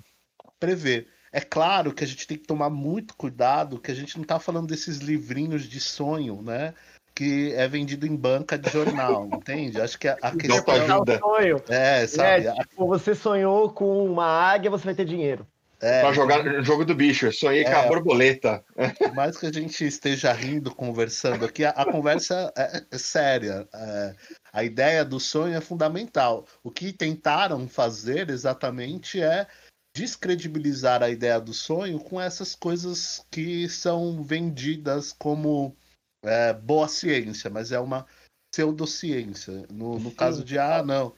prever. 0.58 1.08
É 1.30 1.40
claro 1.42 1.92
que 1.92 2.02
a 2.02 2.06
gente 2.06 2.26
tem 2.26 2.38
que 2.38 2.46
tomar 2.46 2.70
muito 2.70 3.14
cuidado, 3.14 3.78
que 3.78 3.90
a 3.90 3.94
gente 3.94 4.16
não 4.16 4.22
está 4.22 4.40
falando 4.40 4.68
desses 4.68 4.98
livrinhos 4.98 5.68
de 5.68 5.78
sonho, 5.78 6.40
né? 6.40 6.72
Que 7.14 7.52
é 7.52 7.68
vendido 7.68 8.06
em 8.06 8.16
banca 8.16 8.56
de 8.56 8.70
jornal, 8.70 9.28
entende? 9.34 9.78
Acho 9.78 9.98
que 9.98 10.08
a, 10.08 10.16
a 10.22 10.34
questão. 10.34 10.74
É 10.74 11.14
o 11.14 11.18
sonho. 11.18 11.62
É, 11.68 12.06
sabe? 12.06 12.46
É, 12.46 12.54
tipo, 12.54 12.86
você 12.86 13.14
sonhou 13.14 13.70
com 13.70 14.02
uma 14.06 14.26
águia, 14.26 14.70
você 14.70 14.86
vai 14.86 14.94
ter 14.94 15.04
dinheiro. 15.04 15.46
É, 15.80 16.00
Pra 16.00 16.12
jogar 16.12 16.42
no 16.42 16.62
jogo 16.62 16.84
do 16.84 16.94
bicho, 16.94 17.26
eu 17.26 17.32
sonhei 17.32 17.64
com 17.64 17.70
a 17.70 17.84
É. 17.84 17.88
borboleta. 17.88 18.64
Por 18.98 19.14
mais 19.14 19.36
que 19.36 19.46
a 19.46 19.52
gente 19.52 19.84
esteja 19.84 20.32
rindo, 20.32 20.74
conversando 20.74 21.44
aqui, 21.44 21.64
a, 21.64 21.70
a 21.70 21.84
conversa 21.84 22.52
é, 22.56 22.84
é 22.90 22.98
séria. 22.98 23.68
É, 23.74 24.14
a 24.52 24.64
ideia 24.64 25.04
do 25.04 25.20
sonho 25.20 25.54
é 25.54 25.60
fundamental. 25.60 26.46
O 26.62 26.70
que 26.70 26.92
tentaram 26.92 27.68
fazer 27.68 28.30
exatamente 28.30 29.20
é 29.20 29.46
descredibilizar 29.94 31.02
a 31.02 31.10
ideia 31.10 31.40
do 31.40 31.54
sonho 31.54 31.98
com 31.98 32.20
essas 32.20 32.54
coisas 32.54 33.24
que 33.30 33.68
são 33.68 34.22
vendidas 34.22 35.12
como 35.12 35.76
é, 36.22 36.52
boa 36.52 36.88
ciência, 36.88 37.48
mas 37.48 37.72
é 37.72 37.78
uma 37.78 38.06
pseudociência. 38.50 39.66
No, 39.70 39.98
no 39.98 40.10
caso 40.10 40.44
de, 40.44 40.58
ah, 40.58 40.82
não, 40.82 41.14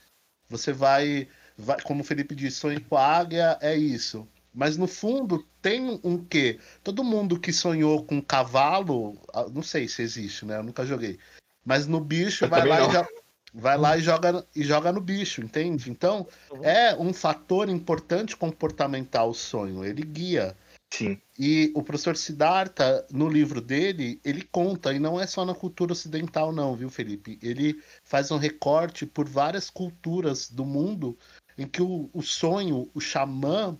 você 0.49 0.73
vai, 0.73 1.29
vai, 1.57 1.81
como 1.83 2.03
o 2.03 2.05
Felipe 2.05 2.35
disse, 2.35 2.59
sonho 2.59 2.81
com 2.85 2.97
a 2.97 3.05
águia 3.05 3.59
é 3.61 3.77
isso. 3.77 4.29
Mas 4.53 4.77
no 4.77 4.87
fundo 4.87 5.47
tem 5.61 6.01
um 6.03 6.25
quê? 6.25 6.59
Todo 6.83 7.05
mundo 7.05 7.39
que 7.39 7.53
sonhou 7.53 8.05
com 8.05 8.21
cavalo, 8.21 9.21
ah, 9.33 9.47
não 9.53 9.63
sei 9.63 9.89
se 9.89 10.03
existe, 10.03 10.45
né? 10.45 10.59
Eu 10.59 10.63
nunca 10.63 10.85
joguei. 10.85 11.19
Mas 11.65 11.87
no 11.87 12.01
bicho 12.01 12.45
Eu 12.45 12.49
vai 12.49 12.67
lá, 12.67 12.81
e 12.81 13.07
vai 13.55 13.79
lá 13.79 13.97
e 13.97 14.01
joga, 14.01 14.47
e 14.55 14.63
joga 14.63 14.93
no 14.93 15.01
bicho, 15.01 15.43
entende? 15.43 15.91
Então 15.91 16.27
Uhum. 16.51 16.65
é 16.65 16.97
um 16.97 17.13
fator 17.13 17.69
importante 17.69 18.37
comportamental 18.37 19.31
o 19.31 19.35
sonho. 19.35 19.85
Ele 19.85 20.03
guia. 20.03 20.57
Sim. 20.91 21.21
E 21.39 21.71
o 21.75 21.83
professor 21.83 22.17
Siddhartha, 22.17 23.07
no 23.11 23.29
livro 23.29 23.61
dele, 23.61 24.21
ele 24.25 24.43
conta, 24.43 24.93
e 24.93 24.99
não 24.99 25.21
é 25.21 25.27
só 25.27 25.45
na 25.45 25.55
cultura 25.55 25.93
ocidental, 25.93 26.51
não, 26.51 26.75
viu, 26.75 26.89
Felipe? 26.89 27.39
Ele 27.43 27.81
faz 28.03 28.31
um 28.31 28.39
recorte 28.39 29.05
por 29.05 29.29
várias 29.29 29.69
culturas 29.69 30.51
do 30.51 30.65
mundo 30.65 31.17
em 31.57 31.67
que 31.67 31.83
o, 31.83 32.09
o 32.13 32.23
sonho, 32.23 32.89
o 32.95 33.01
xamã, 33.01 33.77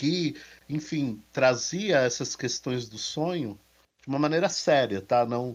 que, 0.00 0.34
enfim, 0.66 1.22
trazia 1.30 1.98
essas 1.98 2.34
questões 2.34 2.88
do 2.88 2.96
sonho 2.96 3.60
de 4.00 4.08
uma 4.08 4.18
maneira 4.18 4.48
séria, 4.48 5.02
tá? 5.02 5.26
Não. 5.26 5.54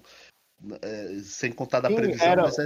é, 0.84 1.20
sem 1.24 1.52
contar 1.52 1.80
da 1.80 1.89
Sim, 1.89 1.96
previsão, 1.96 2.28
era- 2.28 2.43
mas 2.43 2.60
é 2.60 2.66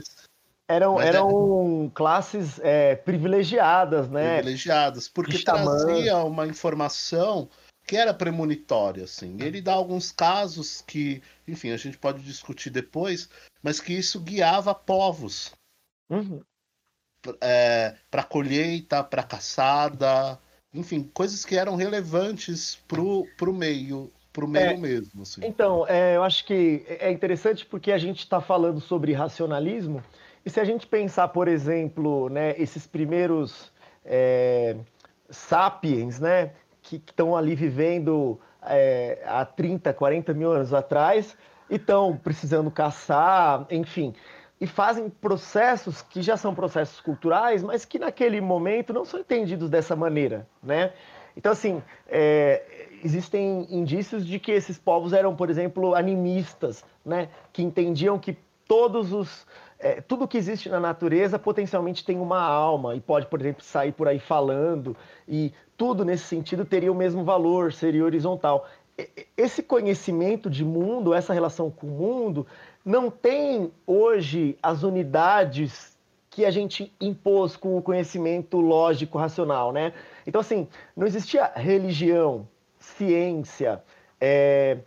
Eram, 0.67 0.95
Mas 0.95 1.05
é- 1.05 1.09
eram 1.09 1.91
classes 1.95 2.59
é, 2.59 2.95
privilegiadas, 2.95 4.07
né? 4.09 4.35
privilegiadas, 4.35 5.07
porque 5.07 5.39
trazia 5.39 6.17
uma 6.17 6.45
informação 6.45 7.49
que 7.87 7.95
era 7.95 8.13
premonitória, 8.13 9.05
assim. 9.05 9.37
Ele 9.39 9.61
dá 9.61 9.73
alguns 9.73 10.11
casos 10.11 10.81
que, 10.81 11.23
enfim, 11.47 11.71
a 11.71 11.77
gente 11.77 11.97
pode 11.97 12.21
discutir 12.21 12.69
depois, 12.69 13.29
mas 13.63 13.79
que 13.79 13.93
isso 13.93 14.19
guiava 14.19 14.75
povos 14.75 15.51
Uhum. 16.09 16.43
para 18.11 18.23
colheita, 18.23 19.03
para 19.03 19.23
caçada, 19.23 20.39
enfim, 20.73 21.09
coisas 21.13 21.43
que 21.45 21.55
eram 21.55 21.75
relevantes 21.75 22.75
pro, 22.87 23.25
pro 23.37 23.53
meio, 23.53 24.11
pro 24.31 24.47
meio 24.47 24.71
É. 24.71 24.77
mesmo, 24.77 25.23
assim. 25.23 25.41
Então, 25.43 25.85
é, 25.87 26.15
eu 26.15 26.23
acho 26.23 26.45
que 26.45 26.85
é 26.87 27.11
interessante 27.11 27.65
porque 27.65 27.91
a 27.91 27.97
gente 27.97 28.19
está 28.19 28.39
falando 28.39 28.79
sobre 28.79 29.13
racionalismo, 29.13 30.03
e 30.45 30.49
se 30.49 30.59
a 30.59 30.63
gente 30.63 30.87
pensar, 30.87 31.27
por 31.29 31.47
exemplo, 31.47 32.29
né, 32.29 32.55
esses 32.57 32.87
primeiros 32.87 33.71
é, 34.05 34.75
sapiens, 35.29 36.19
né, 36.19 36.51
que 36.81 36.95
estão 36.95 37.35
ali 37.35 37.55
vivendo 37.55 38.39
é, 38.63 39.21
há 39.25 39.43
30, 39.45 39.93
40 39.93 40.33
mil 40.33 40.51
anos 40.51 40.73
atrás, 40.73 41.35
e 41.69 41.75
estão 41.75 42.17
precisando 42.17 42.71
caçar, 42.71 43.65
enfim. 43.69 44.13
E 44.59 44.67
fazem 44.67 45.09
processos 45.09 46.01
que 46.01 46.21
já 46.21 46.35
são 46.35 46.53
processos 46.53 46.99
culturais, 46.99 47.63
mas 47.63 47.85
que 47.85 47.97
naquele 47.97 48.41
momento 48.41 48.93
não 48.93 49.05
são 49.05 49.19
entendidos 49.19 49.69
dessa 49.69 49.95
maneira, 49.95 50.47
né? 50.61 50.93
Então, 51.35 51.51
assim, 51.51 51.81
é, 52.07 52.89
existem 53.03 53.65
indícios 53.69 54.25
de 54.25 54.39
que 54.39 54.51
esses 54.51 54.77
povos 54.77 55.13
eram, 55.13 55.35
por 55.35 55.49
exemplo, 55.49 55.95
animistas, 55.95 56.83
né? 57.05 57.29
Que 57.53 57.63
entendiam 57.63 58.19
que 58.19 58.37
todos 58.67 59.13
os 59.13 59.47
é, 59.79 60.01
tudo 60.01 60.27
que 60.27 60.37
existe 60.37 60.67
na 60.67 60.79
natureza 60.79 61.39
potencialmente 61.39 62.03
tem 62.03 62.19
uma 62.19 62.41
alma 62.41 62.95
e 62.95 62.99
pode, 62.99 63.25
por 63.27 63.39
exemplo, 63.39 63.63
sair 63.63 63.93
por 63.93 64.09
aí 64.09 64.19
falando 64.19 64.95
e 65.25 65.53
tudo 65.77 66.03
nesse 66.03 66.25
sentido 66.25 66.65
teria 66.65 66.91
o 66.91 66.95
mesmo 66.95 67.23
valor, 67.23 67.71
seria 67.71 68.03
horizontal. 68.03 68.67
Esse 69.37 69.63
conhecimento 69.63 70.49
de 70.49 70.65
mundo, 70.65 71.13
essa 71.13 71.33
relação 71.33 71.71
com 71.71 71.87
o 71.87 71.91
mundo, 71.91 72.45
não 72.85 73.09
tem 73.09 73.71
hoje 73.85 74.57
as 74.61 74.83
unidades 74.83 75.97
que 76.29 76.45
a 76.45 76.51
gente 76.51 76.93
impôs 77.01 77.57
com 77.57 77.77
o 77.77 77.81
conhecimento 77.81 78.59
lógico 78.59 79.17
racional, 79.17 79.71
né? 79.71 79.93
Então 80.25 80.41
assim, 80.41 80.67
não 80.95 81.05
existia 81.05 81.51
religião, 81.55 82.47
ciência, 82.79 83.83
é, 84.19 84.77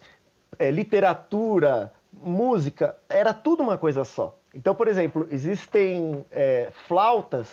é, 0.59 0.71
literatura, 0.71 1.93
música, 2.13 2.97
era 3.09 3.33
tudo 3.35 3.63
uma 3.63 3.77
coisa 3.77 4.05
só. 4.05 4.39
Então, 4.55 4.75
por 4.75 4.87
exemplo, 4.87 5.27
existem 5.31 6.25
é, 6.31 6.69
flautas 6.87 7.49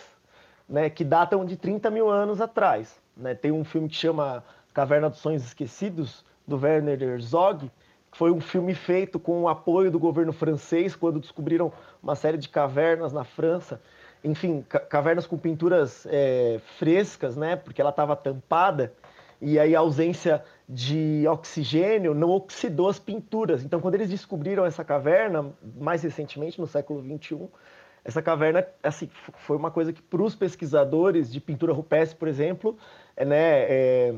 né, 0.68 0.90
que 0.90 1.02
datam 1.02 1.44
de 1.44 1.56
30 1.56 1.90
mil 1.90 2.08
anos 2.08 2.40
atrás. 2.40 3.00
Né? 3.16 3.34
Tem 3.34 3.50
um 3.50 3.64
filme 3.64 3.88
que 3.88 3.96
chama 3.96 4.44
Caverna 4.72 5.08
dos 5.08 5.18
Sonhos 5.18 5.44
Esquecidos, 5.44 6.24
do 6.46 6.58
Werner 6.58 7.02
Herzog, 7.02 7.70
foi 8.12 8.30
um 8.30 8.40
filme 8.40 8.74
feito 8.74 9.18
com 9.18 9.42
o 9.42 9.48
apoio 9.48 9.90
do 9.90 9.98
governo 9.98 10.32
francês 10.32 10.96
quando 10.96 11.20
descobriram 11.20 11.72
uma 12.02 12.14
série 12.14 12.38
de 12.38 12.48
cavernas 12.48 13.12
na 13.12 13.24
França. 13.24 13.80
Enfim, 14.22 14.62
cavernas 14.62 15.26
com 15.26 15.38
pinturas 15.38 16.06
é, 16.10 16.60
frescas, 16.78 17.36
né? 17.36 17.56
Porque 17.56 17.80
ela 17.80 17.90
estava 17.90 18.14
tampada 18.14 18.92
e 19.40 19.58
aí 19.58 19.74
a 19.74 19.78
ausência 19.78 20.44
de 20.68 21.26
oxigênio 21.26 22.12
não 22.12 22.30
oxidou 22.30 22.88
as 22.88 22.98
pinturas. 22.98 23.64
Então, 23.64 23.80
quando 23.80 23.94
eles 23.94 24.10
descobriram 24.10 24.66
essa 24.66 24.84
caverna, 24.84 25.50
mais 25.78 26.02
recentemente, 26.02 26.60
no 26.60 26.66
século 26.66 27.02
XXI, 27.02 27.48
essa 28.04 28.20
caverna 28.20 28.66
assim, 28.82 29.08
foi 29.38 29.56
uma 29.56 29.70
coisa 29.70 29.92
que, 29.92 30.02
para 30.02 30.22
os 30.22 30.34
pesquisadores 30.34 31.32
de 31.32 31.40
pintura 31.40 31.72
rupestre, 31.72 32.18
por 32.18 32.28
exemplo, 32.28 32.76
é, 33.16 33.24
né, 33.24 33.62
é, 33.62 34.14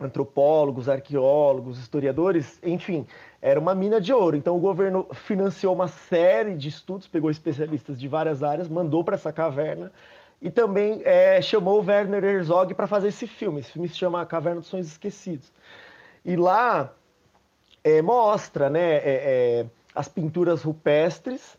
antropólogos, 0.00 0.88
arqueólogos, 0.88 1.78
historiadores, 1.78 2.58
enfim, 2.62 3.06
era 3.40 3.58
uma 3.58 3.74
mina 3.74 4.00
de 4.00 4.12
ouro. 4.12 4.36
Então, 4.36 4.56
o 4.56 4.60
governo 4.60 5.06
financiou 5.12 5.74
uma 5.74 5.88
série 5.88 6.54
de 6.54 6.68
estudos, 6.68 7.06
pegou 7.06 7.30
especialistas 7.30 8.00
de 8.00 8.08
várias 8.08 8.42
áreas, 8.42 8.68
mandou 8.68 9.04
para 9.04 9.14
essa 9.14 9.32
caverna 9.32 9.92
e 10.40 10.50
também 10.50 11.02
é, 11.04 11.40
chamou 11.40 11.80
o 11.80 11.86
Werner 11.86 12.24
Herzog 12.24 12.74
para 12.74 12.88
fazer 12.88 13.08
esse 13.08 13.26
filme. 13.26 13.60
Esse 13.60 13.72
filme 13.72 13.88
se 13.88 13.94
chama 13.94 14.26
Caverna 14.26 14.60
dos 14.60 14.68
Sonhos 14.68 14.88
Esquecidos. 14.88 15.52
E 16.24 16.34
lá 16.34 16.92
é, 17.84 18.02
mostra 18.02 18.68
né, 18.68 18.96
é, 18.96 19.02
é, 19.04 19.66
as 19.94 20.08
pinturas 20.08 20.62
rupestres 20.62 21.56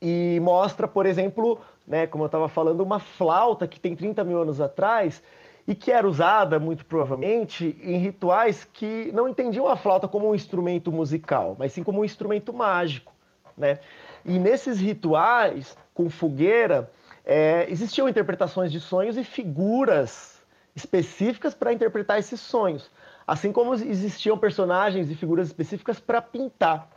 e 0.00 0.38
mostra, 0.40 0.88
por 0.88 1.04
exemplo, 1.04 1.60
né, 1.86 2.06
como 2.06 2.24
eu 2.24 2.26
estava 2.26 2.48
falando, 2.48 2.80
uma 2.80 2.98
flauta 2.98 3.68
que 3.68 3.78
tem 3.78 3.94
30 3.94 4.24
mil 4.24 4.40
anos 4.40 4.62
atrás 4.62 5.22
e 5.70 5.74
que 5.76 5.92
era 5.92 6.08
usada, 6.08 6.58
muito 6.58 6.84
provavelmente, 6.84 7.78
em 7.80 7.96
rituais 7.96 8.68
que 8.72 9.12
não 9.12 9.28
entendiam 9.28 9.68
a 9.68 9.76
flauta 9.76 10.08
como 10.08 10.28
um 10.28 10.34
instrumento 10.34 10.90
musical, 10.90 11.54
mas 11.56 11.72
sim 11.72 11.84
como 11.84 12.00
um 12.00 12.04
instrumento 12.04 12.52
mágico. 12.52 13.12
Né? 13.56 13.78
E 14.24 14.36
nesses 14.36 14.80
rituais, 14.80 15.78
com 15.94 16.10
fogueira, 16.10 16.90
é, 17.24 17.66
existiam 17.70 18.08
interpretações 18.08 18.72
de 18.72 18.80
sonhos 18.80 19.16
e 19.16 19.22
figuras 19.22 20.42
específicas 20.74 21.54
para 21.54 21.72
interpretar 21.72 22.18
esses 22.18 22.40
sonhos, 22.40 22.90
assim 23.24 23.52
como 23.52 23.72
existiam 23.72 24.36
personagens 24.36 25.08
e 25.08 25.14
figuras 25.14 25.46
específicas 25.46 26.00
para 26.00 26.20
pintar. 26.20 26.90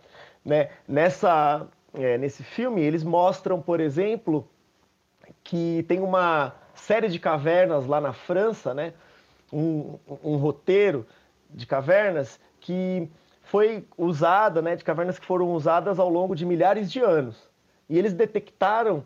Né? 0.44 0.70
Nessa, 0.88 1.68
é, 1.94 2.18
nesse 2.18 2.42
filme, 2.42 2.82
eles 2.82 3.04
mostram, 3.04 3.62
por 3.62 3.80
exemplo, 3.80 4.50
que 5.44 5.86
tem 5.88 6.00
uma 6.00 6.63
série 6.74 7.08
de 7.08 7.20
cavernas 7.20 7.86
lá 7.86 8.02
na 8.02 8.14
França, 8.14 8.74
né? 8.74 8.94
um, 9.54 10.00
um 10.24 10.36
roteiro 10.38 11.06
de 11.50 11.66
cavernas 11.66 12.40
que 12.60 13.08
foi 13.44 13.86
usada, 13.98 14.62
né, 14.62 14.76
de 14.76 14.84
cavernas 14.84 15.20
que 15.20 15.26
foram 15.26 15.54
usadas 15.54 16.00
ao 16.00 16.10
longo 16.10 16.36
de 16.36 16.46
milhares 16.46 16.92
de 16.92 17.00
anos. 17.00 17.48
E 17.88 17.98
eles 17.98 18.14
detectaram 18.14 19.04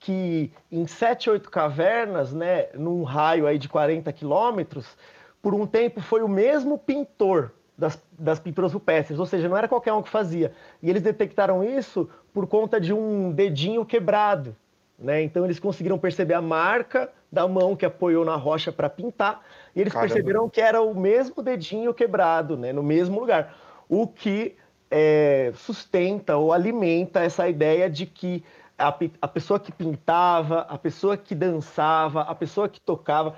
que 0.00 0.50
em 0.70 0.86
sete, 0.86 1.30
oito 1.30 1.50
cavernas, 1.50 2.32
né, 2.32 2.68
num 2.74 3.04
raio 3.04 3.46
aí 3.46 3.58
de 3.58 3.68
40 3.68 4.12
quilômetros, 4.12 4.96
por 5.40 5.54
um 5.54 5.66
tempo 5.66 6.00
foi 6.00 6.22
o 6.22 6.28
mesmo 6.28 6.76
pintor 6.76 7.52
das, 7.76 8.02
das 8.18 8.40
pinturas 8.40 8.72
rupestres, 8.72 9.18
ou 9.18 9.26
seja, 9.26 9.48
não 9.48 9.56
era 9.56 9.68
qualquer 9.68 9.92
um 9.92 10.02
que 10.02 10.08
fazia. 10.08 10.52
E 10.82 10.90
eles 10.90 11.02
detectaram 11.02 11.62
isso 11.62 12.08
por 12.32 12.46
conta 12.46 12.80
de 12.80 12.92
um 12.92 13.30
dedinho 13.30 13.84
quebrado. 13.84 14.56
Né? 14.98 15.22
Então 15.22 15.44
eles 15.44 15.58
conseguiram 15.58 15.98
perceber 15.98 16.34
a 16.34 16.42
marca 16.42 17.10
da 17.30 17.48
mão 17.48 17.74
que 17.74 17.84
apoiou 17.84 18.24
na 18.24 18.36
rocha 18.36 18.70
para 18.70 18.88
pintar, 18.88 19.42
e 19.74 19.80
eles 19.80 19.92
Caramba. 19.92 20.14
perceberam 20.14 20.48
que 20.48 20.60
era 20.60 20.80
o 20.80 20.94
mesmo 20.94 21.42
dedinho 21.42 21.92
quebrado, 21.92 22.56
né, 22.56 22.72
no 22.72 22.82
mesmo 22.82 23.18
lugar. 23.18 23.56
O 23.88 24.06
que 24.06 24.56
é, 24.88 25.52
sustenta 25.56 26.36
ou 26.36 26.52
alimenta 26.52 27.20
essa 27.24 27.48
ideia 27.48 27.90
de 27.90 28.06
que 28.06 28.44
a, 28.78 28.96
a 29.20 29.28
pessoa 29.28 29.58
que 29.58 29.72
pintava, 29.72 30.60
a 30.60 30.78
pessoa 30.78 31.16
que 31.16 31.34
dançava, 31.34 32.22
a 32.22 32.34
pessoa 32.34 32.68
que 32.68 32.80
tocava, 32.80 33.36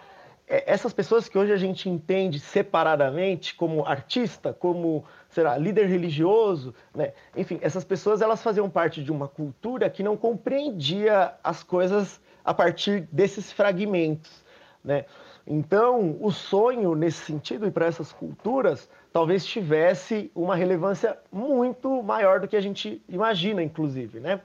essas 0.49 0.93
pessoas 0.93 1.29
que 1.29 1.37
hoje 1.37 1.53
a 1.53 1.57
gente 1.57 1.89
entende 1.89 2.39
separadamente 2.39 3.55
como 3.55 3.85
artista, 3.85 4.53
como 4.53 5.05
será 5.29 5.59
líder 5.59 5.87
religioso, 5.87 6.73
né? 6.95 7.13
enfim, 7.37 7.59
essas 7.61 7.85
pessoas 7.85 8.23
elas 8.23 8.43
faziam 8.43 8.71
parte 8.71 9.03
de 9.03 9.11
uma 9.11 9.27
cultura 9.27 9.91
que 9.91 10.03
não 10.03 10.17
compreendia 10.17 11.35
as 11.43 11.63
coisas 11.63 12.21
a 12.45 12.55
partir 12.55 13.09
desses 13.11 13.51
fragmentos, 13.51 14.45
né? 14.85 15.05
Então, 15.49 16.17
o 16.21 16.33
sonho 16.33 16.95
nesse 16.97 17.19
sentido 17.19 17.67
e 17.67 17.71
para 17.71 17.87
essas 17.87 18.13
culturas 18.13 18.91
talvez 19.13 19.47
tivesse 19.47 20.31
uma 20.35 20.57
relevância 20.57 21.17
muito 21.31 22.03
maior 22.03 22.41
do 22.41 22.49
que 22.49 22.57
a 22.57 22.61
gente 22.61 23.01
imagina, 23.09 23.63
inclusive, 23.63 24.19
né? 24.21 24.41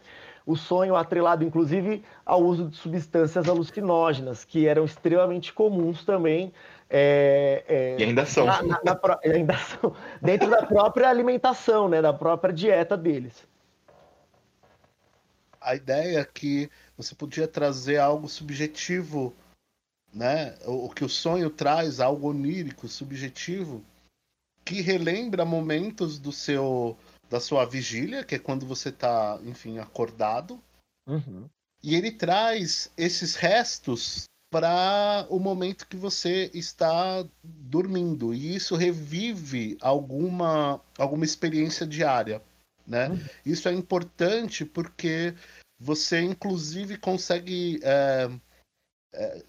O 0.45 0.55
sonho 0.55 0.95
atrelado, 0.95 1.43
inclusive, 1.43 2.03
ao 2.25 2.41
uso 2.41 2.69
de 2.69 2.77
substâncias 2.77 3.47
alucinógenas, 3.47 4.43
que 4.43 4.67
eram 4.67 4.85
extremamente 4.85 5.53
comuns 5.53 6.03
também. 6.03 6.51
É, 6.89 7.63
é, 7.67 7.95
e 7.99 8.03
ainda 8.03 8.25
são. 8.25 8.45
Na, 8.45 8.61
na, 8.63 8.81
na, 8.83 9.19
ainda 9.23 9.57
são. 9.57 9.95
Dentro 10.21 10.49
da 10.49 10.65
própria 10.65 11.09
alimentação, 11.09 11.87
né, 11.87 12.01
da 12.01 12.13
própria 12.13 12.53
dieta 12.53 12.97
deles. 12.97 13.47
A 15.59 15.75
ideia 15.75 16.19
é 16.19 16.25
que 16.25 16.69
você 16.97 17.13
podia 17.13 17.47
trazer 17.47 17.97
algo 17.97 18.27
subjetivo, 18.27 19.33
né? 20.11 20.55
O, 20.65 20.87
o 20.87 20.89
que 20.89 21.05
o 21.05 21.09
sonho 21.09 21.49
traz, 21.51 21.99
algo 21.99 22.29
onírico, 22.29 22.87
subjetivo, 22.87 23.83
que 24.65 24.81
relembra 24.81 25.45
momentos 25.45 26.17
do 26.17 26.31
seu 26.31 26.97
da 27.32 27.39
sua 27.39 27.63
vigília, 27.65 28.25
que 28.25 28.36
é 28.36 28.39
quando 28.39 28.65
você 28.65 28.89
está, 28.89 29.39
enfim, 29.45 29.79
acordado. 29.79 30.61
Uhum. 31.07 31.49
E 31.82 31.95
ele 31.95 32.11
traz 32.11 32.91
esses 32.97 33.36
restos 33.36 34.25
para 34.51 35.25
o 35.29 35.39
momento 35.39 35.88
que 35.88 35.95
você 35.95 36.51
está 36.53 37.25
dormindo. 37.41 38.34
E 38.34 38.53
isso 38.53 38.75
revive 38.75 39.77
alguma, 39.79 40.82
alguma 40.97 41.23
experiência 41.23 41.88
diária. 41.88 42.43
Né? 42.86 43.07
Uhum. 43.07 43.19
Isso 43.45 43.69
é 43.69 43.71
importante 43.71 44.65
porque 44.65 45.34
você, 45.79 46.19
inclusive, 46.19 46.97
consegue 46.97 47.79
é, 47.82 48.29
é, 49.15 49.45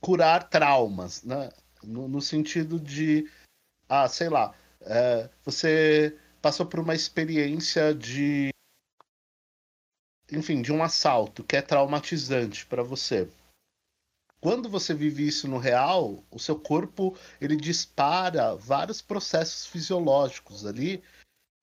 curar 0.00 0.50
traumas. 0.50 1.22
Né? 1.22 1.48
No, 1.84 2.08
no, 2.08 2.20
sentido 2.20 2.80
de, 2.80 3.30
ah, 3.88 4.08
sei 4.08 4.28
lá, 4.28 4.52
é, 4.80 5.30
você 5.44 6.18
passou 6.40 6.66
por 6.66 6.80
uma 6.80 6.94
experiência 6.94 7.94
de 7.94 8.50
enfim, 10.32 10.62
de 10.62 10.72
um 10.72 10.82
assalto 10.82 11.42
que 11.42 11.56
é 11.56 11.62
traumatizante 11.62 12.64
para 12.66 12.82
você. 12.82 13.28
Quando 14.40 14.70
você 14.70 14.94
vive 14.94 15.26
isso 15.26 15.46
no 15.46 15.58
real, 15.58 16.24
o 16.30 16.38
seu 16.38 16.58
corpo 16.58 17.16
ele 17.40 17.56
dispara 17.56 18.54
vários 18.54 19.02
processos 19.02 19.66
fisiológicos 19.66 20.64
ali 20.64 21.02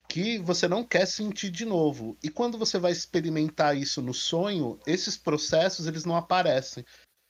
que 0.08 0.38
você 0.38 0.68
não 0.68 0.84
quer 0.84 1.06
sentir 1.06 1.50
de 1.50 1.64
novo. 1.64 2.16
E 2.22 2.30
quando 2.30 2.56
você 2.56 2.78
vai 2.78 2.92
experimentar 2.92 3.76
isso 3.76 4.00
no 4.00 4.14
sonho, 4.14 4.78
esses 4.86 5.16
processos 5.16 5.86
eles 5.86 6.04
não 6.04 6.16
aparecem. 6.16 6.84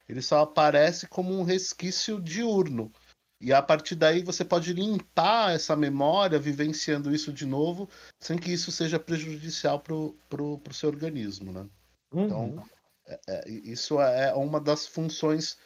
Eles 0.08 0.26
só 0.26 0.40
aparecem 0.42 1.08
como 1.08 1.32
um 1.32 1.42
resquício 1.42 2.20
diurno. 2.20 2.92
E 3.40 3.52
a 3.52 3.62
partir 3.62 3.94
daí 3.94 4.22
você 4.22 4.44
pode 4.44 4.72
limpar 4.72 5.54
essa 5.54 5.76
memória, 5.76 6.38
vivenciando 6.38 7.14
isso 7.14 7.32
de 7.32 7.46
novo, 7.46 7.88
sem 8.18 8.36
que 8.36 8.52
isso 8.52 8.72
seja 8.72 8.98
prejudicial 8.98 9.80
para 9.80 9.94
o 9.94 10.60
seu 10.72 10.88
organismo, 10.88 11.52
né? 11.52 11.66
Uhum. 12.12 12.24
Então, 12.24 12.64
é, 13.06 13.20
é, 13.28 13.50
isso 13.50 14.00
é 14.00 14.34
uma 14.34 14.60
das 14.60 14.86
funções 14.86 15.56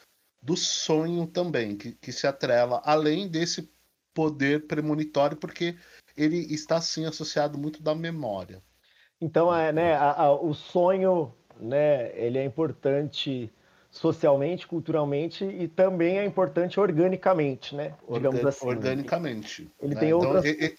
do 0.41 0.55
sonho 0.55 1.25
também, 1.25 1.75
que, 1.75 1.93
que 1.93 2.11
se 2.11 2.27
atrela, 2.27 2.81
além 2.85 3.27
desse 3.27 3.71
poder 4.13 4.67
premonitório, 4.67 5.35
porque 5.35 5.75
ele 6.15 6.37
está 6.53 6.79
sim 6.79 7.05
associado 7.05 7.57
muito 7.57 7.81
da 7.81 7.95
memória. 7.95 8.61
Então, 9.19 9.53
é, 9.53 9.71
né, 9.71 9.95
a, 9.95 10.11
a, 10.11 10.31
o 10.31 10.53
sonho, 10.53 11.33
né, 11.59 12.15
ele 12.17 12.37
é 12.37 12.45
importante 12.45 13.51
socialmente, 13.93 14.65
culturalmente 14.65 15.45
e 15.45 15.67
também 15.67 16.17
é 16.17 16.25
importante 16.25 16.79
organicamente, 16.79 17.75
né? 17.75 17.95
Digamos 18.11 18.39
Organ 18.39 18.49
assim. 18.49 18.67
Organicamente. 18.67 19.71
Ele 19.79 19.93
né? 19.93 19.99
tem 19.99 20.09
então, 20.09 20.19
outras 20.19 20.45
ele, 20.45 20.77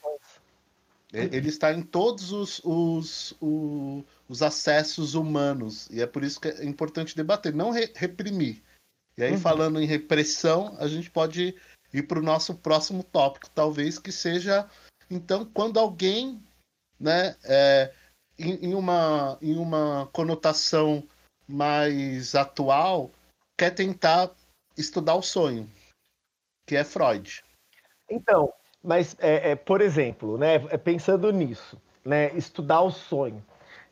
ele, 1.12 1.48
está 1.48 1.72
em 1.72 1.80
todos 1.80 2.32
os, 2.32 2.60
os, 2.64 3.36
os, 3.40 4.04
os, 4.28 4.42
acessos 4.42 5.14
humanos 5.14 5.88
e 5.90 6.02
é 6.02 6.06
por 6.08 6.24
isso 6.24 6.40
que 6.40 6.48
é 6.48 6.64
importante 6.64 7.14
debater, 7.14 7.54
não 7.54 7.70
re 7.70 7.88
reprimir. 7.94 8.60
E 9.16 9.22
aí, 9.22 9.30
uhum. 9.30 9.38
falando 9.38 9.80
em 9.80 9.86
repressão, 9.86 10.74
a 10.80 10.88
gente 10.88 11.08
pode 11.08 11.54
ir 11.92 12.02
para 12.02 12.18
o 12.18 12.22
nosso 12.22 12.52
próximo 12.56 13.04
tópico, 13.04 13.48
talvez 13.48 13.96
que 13.96 14.10
seja, 14.10 14.68
então, 15.08 15.44
quando 15.44 15.78
alguém, 15.78 16.42
né, 16.98 17.36
é, 17.44 17.92
em, 18.36 18.70
em, 18.70 18.74
uma, 18.74 19.38
em 19.40 19.56
uma 19.56 20.08
conotação 20.12 21.06
mais 21.46 22.34
atual, 22.34 23.10
quer 23.56 23.70
tentar 23.70 24.30
estudar 24.76 25.14
o 25.14 25.22
sonho, 25.22 25.70
que 26.66 26.76
é 26.76 26.84
Freud. 26.84 27.42
Então, 28.10 28.52
mas, 28.84 29.16
é, 29.18 29.52
é, 29.52 29.56
por 29.56 29.80
exemplo, 29.80 30.36
né, 30.36 30.56
é, 30.68 30.76
pensando 30.76 31.32
nisso, 31.32 31.80
né, 32.04 32.30
estudar 32.34 32.82
o 32.82 32.90
sonho. 32.90 33.42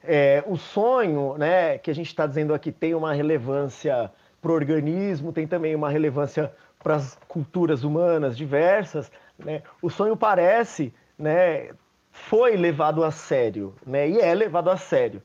É, 0.05 0.45
o 0.47 0.57
sonho, 0.57 1.39
né, 1.39 1.79
que 1.79 1.91
a 1.91 1.95
gente 1.95 2.09
está 2.09 2.27
dizendo 2.27 2.53
aqui, 2.53 2.71
tem 2.71 2.95
uma 2.95 3.15
relevância 3.15 4.13
para 4.41 4.51
o 4.51 4.55
organismo, 4.55 5.33
tem 5.33 5.47
também 5.47 5.75
uma 5.75 5.89
relevância 5.89 6.53
para 6.83 6.97
as 6.97 7.19
culturas 7.27 7.85
humanas 7.85 8.37
diversas. 8.37 9.11
Né? 9.39 9.63
O 9.81 9.89
sonho 9.89 10.17
parece, 10.17 10.93
né, 11.17 11.71
foi 12.11 12.57
levado 12.57 13.03
a 13.03 13.11
sério, 13.11 13.75
né, 13.87 14.09
e 14.11 14.21
é 14.21 14.35
levado 14.35 14.69
a 14.69 14.77
sério. 14.77 15.23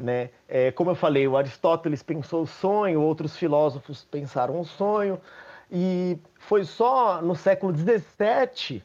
Né? 0.00 0.30
É, 0.48 0.72
como 0.72 0.90
eu 0.90 0.94
falei, 0.94 1.28
o 1.28 1.36
Aristóteles 1.36 2.02
pensou 2.02 2.42
o 2.42 2.46
sonho, 2.46 3.02
outros 3.02 3.36
filósofos 3.36 4.02
pensaram 4.10 4.58
o 4.58 4.64
sonho, 4.64 5.20
e 5.70 6.18
foi 6.38 6.64
só 6.64 7.20
no 7.20 7.36
século 7.36 7.74
XVII 7.76 8.82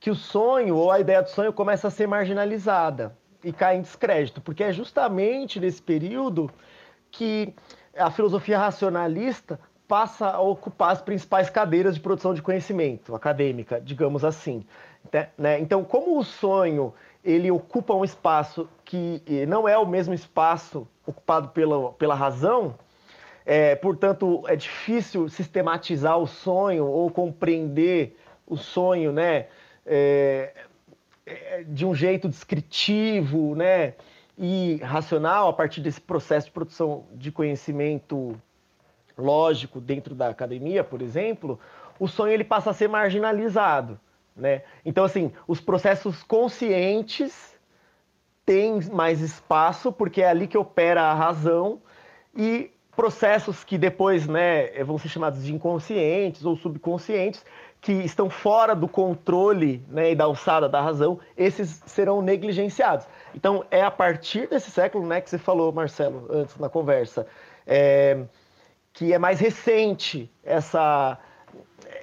que 0.00 0.10
o 0.10 0.14
sonho 0.14 0.76
ou 0.76 0.90
a 0.90 0.98
ideia 0.98 1.22
do 1.22 1.28
sonho 1.28 1.52
começa 1.52 1.88
a 1.88 1.90
ser 1.90 2.08
marginalizada 2.08 3.14
e 3.44 3.52
cai 3.52 3.76
em 3.76 3.82
descrédito, 3.82 4.40
porque 4.40 4.64
é 4.64 4.72
justamente 4.72 5.60
nesse 5.60 5.82
período 5.82 6.50
que 7.10 7.54
a 7.96 8.10
filosofia 8.10 8.58
racionalista 8.58 9.60
passa 9.86 10.30
a 10.30 10.40
ocupar 10.40 10.92
as 10.92 11.02
principais 11.02 11.50
cadeiras 11.50 11.96
de 11.96 12.00
produção 12.00 12.32
de 12.32 12.40
conhecimento 12.40 13.14
acadêmica, 13.14 13.80
digamos 13.80 14.24
assim. 14.24 14.64
Né? 15.36 15.58
Então, 15.60 15.84
como 15.84 16.18
o 16.18 16.24
sonho 16.24 16.94
ele 17.24 17.50
ocupa 17.50 17.92
um 17.94 18.04
espaço 18.04 18.68
que 18.90 19.46
não 19.46 19.68
é 19.68 19.78
o 19.78 19.86
mesmo 19.86 20.12
espaço 20.12 20.88
ocupado 21.06 21.50
pela, 21.50 21.92
pela 21.92 22.14
razão, 22.14 22.74
é, 23.46 23.76
portanto, 23.76 24.42
é 24.48 24.56
difícil 24.56 25.28
sistematizar 25.28 26.18
o 26.18 26.26
sonho 26.26 26.86
ou 26.86 27.08
compreender 27.08 28.18
o 28.44 28.56
sonho 28.56 29.12
né, 29.12 29.46
é, 29.86 30.52
é, 31.24 31.64
de 31.68 31.86
um 31.86 31.94
jeito 31.94 32.28
descritivo 32.28 33.54
né, 33.54 33.94
e 34.36 34.80
racional 34.82 35.48
a 35.48 35.52
partir 35.52 35.80
desse 35.80 36.00
processo 36.00 36.48
de 36.48 36.52
produção 36.52 37.04
de 37.12 37.30
conhecimento 37.30 38.34
lógico 39.16 39.80
dentro 39.80 40.16
da 40.16 40.28
academia, 40.28 40.82
por 40.82 41.00
exemplo, 41.00 41.60
o 41.98 42.08
sonho 42.08 42.32
ele 42.32 42.44
passa 42.44 42.70
a 42.70 42.74
ser 42.74 42.88
marginalizado. 42.88 44.00
Né? 44.34 44.62
Então, 44.84 45.04
assim, 45.04 45.32
os 45.46 45.60
processos 45.60 46.24
conscientes 46.24 47.49
têm 48.50 48.80
mais 48.92 49.20
espaço, 49.20 49.92
porque 49.92 50.22
é 50.22 50.28
ali 50.28 50.48
que 50.48 50.58
opera 50.58 51.02
a 51.02 51.14
razão, 51.14 51.80
e 52.34 52.68
processos 52.96 53.62
que 53.62 53.78
depois 53.78 54.26
né, 54.26 54.82
vão 54.82 54.98
ser 54.98 55.08
chamados 55.08 55.44
de 55.44 55.54
inconscientes 55.54 56.44
ou 56.44 56.56
subconscientes, 56.56 57.44
que 57.80 57.92
estão 57.92 58.28
fora 58.28 58.74
do 58.74 58.88
controle 58.88 59.84
né, 59.88 60.10
e 60.10 60.14
da 60.16 60.24
alçada 60.24 60.68
da 60.68 60.80
razão, 60.80 61.20
esses 61.36 61.80
serão 61.86 62.20
negligenciados. 62.20 63.06
Então, 63.36 63.64
é 63.70 63.82
a 63.82 63.90
partir 63.90 64.48
desse 64.48 64.72
século 64.72 65.06
né, 65.06 65.20
que 65.20 65.30
você 65.30 65.38
falou, 65.38 65.70
Marcelo, 65.72 66.26
antes 66.28 66.58
na 66.58 66.68
conversa, 66.68 67.28
é, 67.64 68.18
que 68.92 69.12
é 69.12 69.18
mais 69.18 69.38
recente 69.38 70.28
essa 70.42 71.16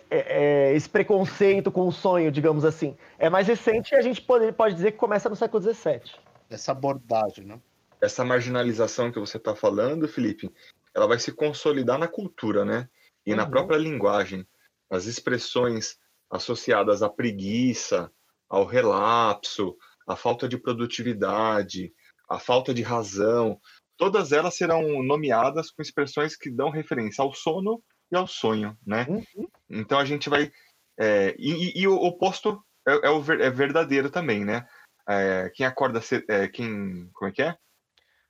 é, 0.10 0.70
é, 0.70 0.76
esse 0.76 0.90
preconceito 0.90 1.70
com 1.70 1.88
o 1.88 1.92
sonho, 1.92 2.32
digamos 2.32 2.64
assim. 2.64 2.96
É 3.20 3.30
mais 3.30 3.48
recente 3.48 3.94
e 3.94 3.98
a 3.98 4.02
gente 4.02 4.22
pode, 4.22 4.52
pode 4.54 4.76
dizer 4.76 4.94
que 4.94 4.98
começa 4.98 5.28
no 5.30 5.36
século 5.36 5.62
XVII. 5.62 6.02
Essa 6.50 6.72
abordagem, 6.72 7.46
né? 7.46 7.62
Essa 8.02 8.24
marginalização 8.24 9.12
que 9.12 9.20
você 9.20 9.38
está 9.38 9.56
falando, 9.56 10.08
Felipe, 10.08 10.52
ela 10.94 11.08
vai 11.08 11.20
se 11.20 11.32
consolidar 11.32 11.98
na 11.98 12.08
cultura, 12.08 12.64
né? 12.64 12.90
E 13.26 13.32
uhum. 13.32 13.38
na 13.38 13.50
própria 13.50 13.78
linguagem. 13.78 14.48
As 14.90 15.06
expressões 15.06 15.98
associadas 16.30 17.02
à 17.02 17.10
preguiça, 17.10 18.12
ao 18.50 18.66
relapso, 18.66 19.76
à 20.08 20.16
falta 20.16 20.48
de 20.48 20.58
produtividade, 20.58 21.94
à 22.30 22.40
falta 22.40 22.74
de 22.74 22.82
razão, 22.82 23.60
todas 23.98 24.32
elas 24.32 24.56
serão 24.56 25.04
nomeadas 25.04 25.72
com 25.72 25.82
expressões 25.82 26.36
que 26.36 26.50
dão 26.50 26.70
referência 26.70 27.22
ao 27.22 27.34
sono 27.34 27.82
e 28.12 28.16
ao 28.16 28.28
sonho, 28.28 28.78
né? 28.86 29.06
Uhum. 29.10 29.48
Então 29.70 30.00
a 30.00 30.06
gente 30.06 30.30
vai. 30.30 30.52
É, 31.00 31.36
e, 31.38 31.80
e, 31.80 31.88
o 31.88 31.96
oposto 31.96 32.62
é, 32.88 33.08
é, 33.08 33.10
o, 33.10 33.20
é 33.34 33.50
verdadeiro 33.50 34.10
também, 34.10 34.46
né? 34.46 34.66
É, 35.08 35.50
quem 35.54 35.66
acorda 35.66 36.02
cedo. 36.02 36.26
É, 36.30 36.48
quem. 36.48 37.10
Como 37.14 37.30
é 37.30 37.34
que 37.34 37.42
é? 37.42 37.56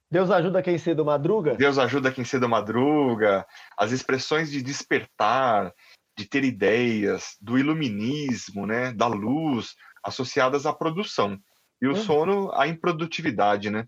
Deus 0.10 0.32
ajuda 0.32 0.62
quem 0.62 0.78
cedo 0.78 1.04
madruga? 1.04 1.56
Deus 1.56 1.78
ajuda 1.78 2.12
quem 2.12 2.24
cedo 2.24 2.48
madruga. 2.48 3.46
As 3.78 3.92
expressões 3.92 4.50
de 4.50 4.62
despertar, 4.62 5.74
de 6.18 6.26
ter 6.26 6.44
ideias, 6.44 7.36
do 7.42 7.58
iluminismo, 7.58 8.66
né? 8.66 8.94
Da 8.94 9.08
luz, 9.08 9.76
associadas 10.04 10.66
à 10.66 10.74
produção. 10.74 11.38
E 11.82 11.88
o 11.88 11.92
uhum. 11.92 11.96
sono, 11.96 12.52
à 12.54 12.68
improdutividade, 12.68 13.70
né? 13.70 13.88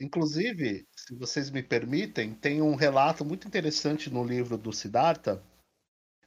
Inclusive, 0.00 0.86
se 0.94 1.14
vocês 1.14 1.50
me 1.50 1.62
permitem, 1.62 2.34
tem 2.34 2.60
um 2.60 2.74
relato 2.74 3.24
muito 3.24 3.48
interessante 3.48 4.12
no 4.12 4.22
livro 4.22 4.58
do 4.58 4.72
Siddhartha. 4.72 5.42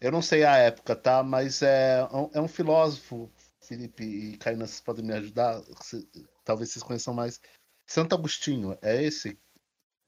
Eu 0.02 0.12
não 0.12 0.22
sei 0.22 0.44
a 0.44 0.56
época, 0.56 0.96
tá? 0.96 1.22
Mas 1.22 1.62
é, 1.62 2.00
é 2.34 2.42
um 2.42 2.48
filósofo, 2.48 3.30
Felipe 3.70 4.04
e 4.04 4.38
Kainan, 4.38 4.66
vocês 4.66 4.82
podem 4.82 5.06
me 5.06 5.14
ajudar? 5.14 5.62
Talvez 6.44 6.72
vocês 6.72 6.82
conheçam 6.82 7.14
mais. 7.14 7.40
Santo 7.86 8.16
Agostinho, 8.16 8.76
é 8.82 9.04
esse? 9.04 9.38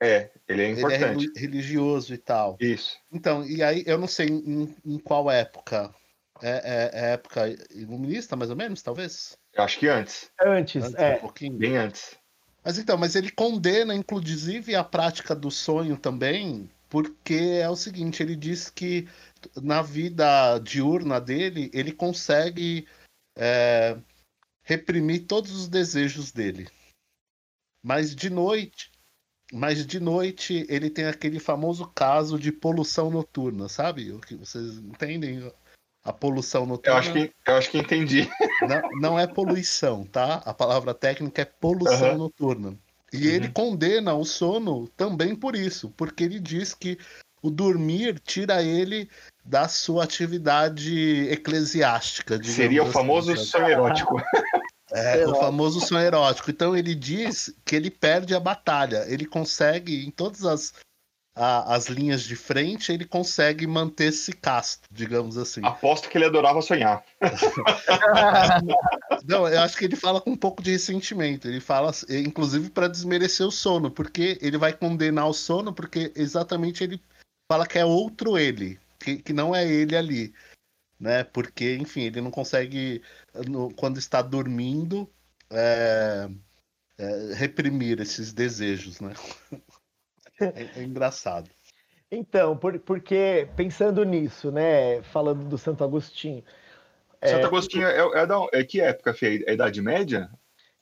É, 0.02 0.32
ele 0.48 0.64
é 0.64 0.70
importante. 0.72 1.26
Ele 1.26 1.34
é 1.36 1.40
religioso 1.40 2.12
e 2.12 2.18
tal. 2.18 2.58
Isso. 2.60 2.98
Então, 3.12 3.46
e 3.46 3.62
aí 3.62 3.84
eu 3.86 4.00
não 4.00 4.08
sei 4.08 4.30
em, 4.30 4.76
em 4.84 4.98
qual 4.98 5.30
época. 5.30 5.94
É, 6.42 6.50
é, 6.50 6.92
é, 6.92 7.14
época 7.14 7.56
iluminista, 7.70 8.36
mais 8.36 8.50
ou 8.50 8.56
menos, 8.56 8.82
talvez? 8.82 9.38
Eu 9.54 9.64
acho 9.64 9.78
que 9.78 9.88
antes. 9.88 10.32
Antes, 10.42 10.84
antes 10.84 10.96
é. 10.96 11.18
Um 11.18 11.20
pouquinho. 11.20 11.54
Bem 11.54 11.78
antes. 11.78 12.18
Mas 12.66 12.80
então, 12.80 12.98
mas 12.98 13.16
ele 13.16 13.30
condena, 13.30 13.94
inclusive, 13.94 14.74
a 14.74 14.84
prática 14.84 15.36
do 15.36 15.52
sonho 15.52 15.96
também, 15.98 16.68
porque 16.90 17.60
é 17.62 17.70
o 17.70 17.76
seguinte, 17.76 18.24
ele 18.24 18.36
diz 18.36 18.72
que 18.72 19.08
na 19.62 19.84
vida 19.84 20.58
diurna 20.58 21.22
dele, 21.22 21.70
ele 21.76 21.92
consegue 21.92 22.88
é, 23.42 23.98
reprimir 24.62 25.26
todos 25.26 25.52
os 25.52 25.68
desejos 25.68 26.32
dele. 26.32 26.70
Mas 27.84 28.16
de 28.16 28.30
noite, 28.30 28.92
mas 29.52 29.84
de 29.84 30.00
noite 30.00 30.66
ele 30.70 30.92
tem 30.92 31.06
aquele 31.06 31.40
famoso 31.40 31.88
caso 31.88 32.38
de 32.38 32.52
poluição 32.52 33.10
noturna, 33.10 33.68
sabe? 33.68 34.12
O 34.12 34.20
que 34.20 34.36
vocês 34.36 34.78
entendem 34.78 35.52
a 36.04 36.14
poluição 36.14 36.68
noturna. 36.68 36.94
Eu 36.94 37.00
acho 37.00 37.14
que, 37.14 37.34
eu 37.48 37.56
acho 37.56 37.72
que 37.72 37.78
entendi. 37.80 38.30
Não, 38.62 39.00
não 39.00 39.20
é 39.20 39.26
poluição, 39.26 40.06
tá? 40.06 40.36
A 40.46 40.54
palavra 40.54 40.94
técnica 40.94 41.42
é 41.42 41.46
poluição 41.46 42.12
uhum. 42.12 42.18
noturna. 42.18 42.78
E 43.12 43.28
uhum. 43.28 43.34
ele 43.34 43.50
condena 43.50 44.14
o 44.14 44.24
sono 44.24 44.88
também 44.90 45.36
por 45.36 45.56
isso, 45.56 45.90
porque 45.98 46.24
ele 46.24 46.40
diz 46.40 46.76
que 46.76 47.00
o 47.42 47.50
dormir 47.50 48.20
tira 48.20 48.62
ele 48.62 49.10
da 49.44 49.68
sua 49.68 50.04
atividade 50.04 51.28
eclesiástica. 51.30 52.42
Seria 52.44 52.82
o 52.82 52.86
assim, 52.86 52.94
famoso 52.94 53.34
assim, 53.34 53.46
sonho 53.46 53.68
erótico. 53.68 54.22
É, 54.92 55.26
o 55.26 55.36
famoso 55.36 55.80
sonho 55.80 56.06
erótico. 56.06 56.52
Então 56.52 56.76
ele 56.76 56.94
diz 56.94 57.54
que 57.66 57.76
ele 57.76 57.90
perde 57.90 58.36
a 58.36 58.40
batalha. 58.40 59.06
Ele 59.08 59.26
consegue, 59.26 60.06
em 60.06 60.12
todas 60.12 60.46
as 60.46 60.74
a, 61.36 61.76
as 61.76 61.88
linhas 61.88 62.24
de 62.24 62.36
frente, 62.36 62.92
ele 62.92 63.06
consegue 63.06 63.66
manter-se 63.66 64.34
casto, 64.34 64.88
digamos 64.92 65.38
assim. 65.38 65.62
Aposto 65.64 66.10
que 66.10 66.18
ele 66.18 66.26
adorava 66.26 66.62
sonhar. 66.62 67.04
Não, 69.26 69.48
eu 69.48 69.62
acho 69.62 69.78
que 69.78 69.86
ele 69.86 69.96
fala 69.96 70.20
com 70.20 70.32
um 70.32 70.36
pouco 70.36 70.62
de 70.62 70.72
ressentimento. 70.72 71.48
Ele 71.48 71.60
fala, 71.60 71.92
inclusive, 72.10 72.70
para 72.70 72.88
desmerecer 72.88 73.46
o 73.46 73.52
sono, 73.52 73.90
porque 73.90 74.38
ele 74.42 74.58
vai 74.58 74.74
condenar 74.74 75.28
o 75.28 75.34
sono, 75.34 75.74
porque 75.74 76.12
exatamente 76.16 76.84
ele 76.84 77.02
fala 77.52 77.68
que 77.68 77.78
é 77.78 77.84
outro 77.84 78.38
ele, 78.38 78.80
que, 78.98 79.18
que 79.18 79.34
não 79.34 79.54
é 79.54 79.68
ele 79.68 79.98
ali. 79.98 80.34
Né? 80.98 81.22
Porque, 81.26 81.76
enfim, 81.76 82.04
ele 82.04 82.22
não 82.22 82.32
consegue, 82.32 83.02
no, 83.46 83.74
quando 83.74 83.98
está 83.98 84.22
dormindo, 84.22 85.12
é, 85.50 86.30
é, 86.98 87.34
reprimir 87.34 88.00
esses 88.00 88.32
desejos, 88.32 89.02
né? 89.02 89.14
É, 90.40 90.80
é 90.80 90.84
engraçado. 90.84 91.52
Então, 92.10 92.58
por, 92.58 92.80
porque 92.80 93.48
pensando 93.56 94.04
nisso, 94.04 94.52
né, 94.52 95.04
falando 95.04 95.48
do 95.48 95.56
Santo 95.56 95.84
Agostinho. 95.84 96.44
Santo 97.24 97.44
é, 97.44 97.46
Agostinho 97.46 97.86
é, 97.86 98.22
é, 98.22 98.26
da, 98.26 98.48
é 98.52 98.64
que 98.64 98.82
época, 98.82 99.14
Fê? 99.14 99.44
É 99.46 99.52
a 99.52 99.54
Idade 99.54 99.80
Média? 99.84 100.32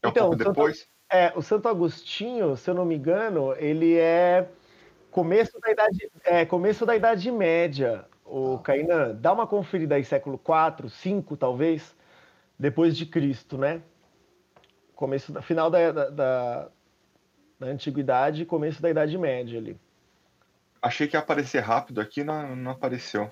É 0.01 0.07
um 0.07 0.11
então, 0.11 0.29
pouco 0.29 0.37
depois? 0.37 0.77
Santo, 0.77 0.89
é, 1.11 1.33
o 1.35 1.41
Santo 1.41 1.67
Agostinho, 1.67 2.55
se 2.55 2.69
eu 2.69 2.73
não 2.73 2.85
me 2.85 2.95
engano, 2.95 3.53
ele 3.57 3.97
é 3.97 4.47
começo 5.11 5.59
da 5.59 5.71
Idade, 5.71 6.11
é, 6.23 6.45
começo 6.45 6.85
da 6.85 6.95
idade 6.95 7.31
Média. 7.31 8.05
O 8.25 8.55
ah. 8.55 8.59
Kainan, 8.59 9.15
dá 9.15 9.33
uma 9.33 9.47
conferida 9.47 9.95
aí, 9.95 10.03
século 10.03 10.37
4, 10.37 10.89
5 10.89 11.35
talvez, 11.35 11.95
depois 12.57 12.95
de 12.95 13.05
Cristo, 13.05 13.57
né? 13.57 13.81
Começo, 14.95 15.41
final 15.41 15.69
da, 15.69 15.91
da, 15.91 16.69
da 17.59 17.67
Antiguidade 17.67 18.43
e 18.43 18.45
começo 18.45 18.81
da 18.81 18.89
Idade 18.89 19.17
Média 19.17 19.57
ali. 19.59 19.79
Achei 20.81 21.07
que 21.07 21.15
ia 21.15 21.19
aparecer 21.19 21.59
rápido 21.59 21.99
aqui, 21.99 22.23
não, 22.23 22.55
não 22.55 22.71
apareceu. 22.71 23.31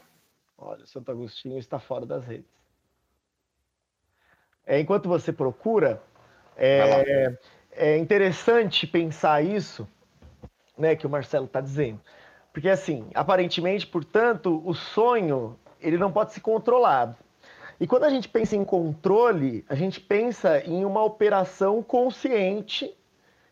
Olha, 0.57 0.85
Santo 0.85 1.11
Agostinho 1.11 1.57
está 1.59 1.79
fora 1.79 2.05
das 2.05 2.25
redes. 2.25 2.49
É, 4.65 4.79
enquanto 4.79 5.07
você 5.07 5.31
procura, 5.31 6.01
é, 6.57 7.37
é 7.71 7.97
interessante 7.97 8.85
pensar 8.85 9.41
isso, 9.41 9.87
né, 10.77 10.95
que 10.95 11.05
o 11.07 11.09
Marcelo 11.09 11.45
está 11.45 11.61
dizendo. 11.61 11.99
Porque, 12.53 12.69
assim, 12.69 13.07
aparentemente, 13.13 13.85
portanto, 13.85 14.61
o 14.65 14.73
sonho 14.73 15.57
ele 15.79 15.97
não 15.97 16.11
pode 16.11 16.33
ser 16.33 16.41
controlado. 16.41 17.15
E 17.79 17.85
quando 17.85 18.05
a 18.05 18.09
gente 18.09 18.27
pensa 18.27 18.55
em 18.55 18.65
controle, 18.65 19.63
a 19.69 19.75
gente 19.75 19.99
pensa 19.99 20.59
em 20.65 20.83
uma 20.83 21.03
operação 21.03 21.83
consciente 21.83 22.95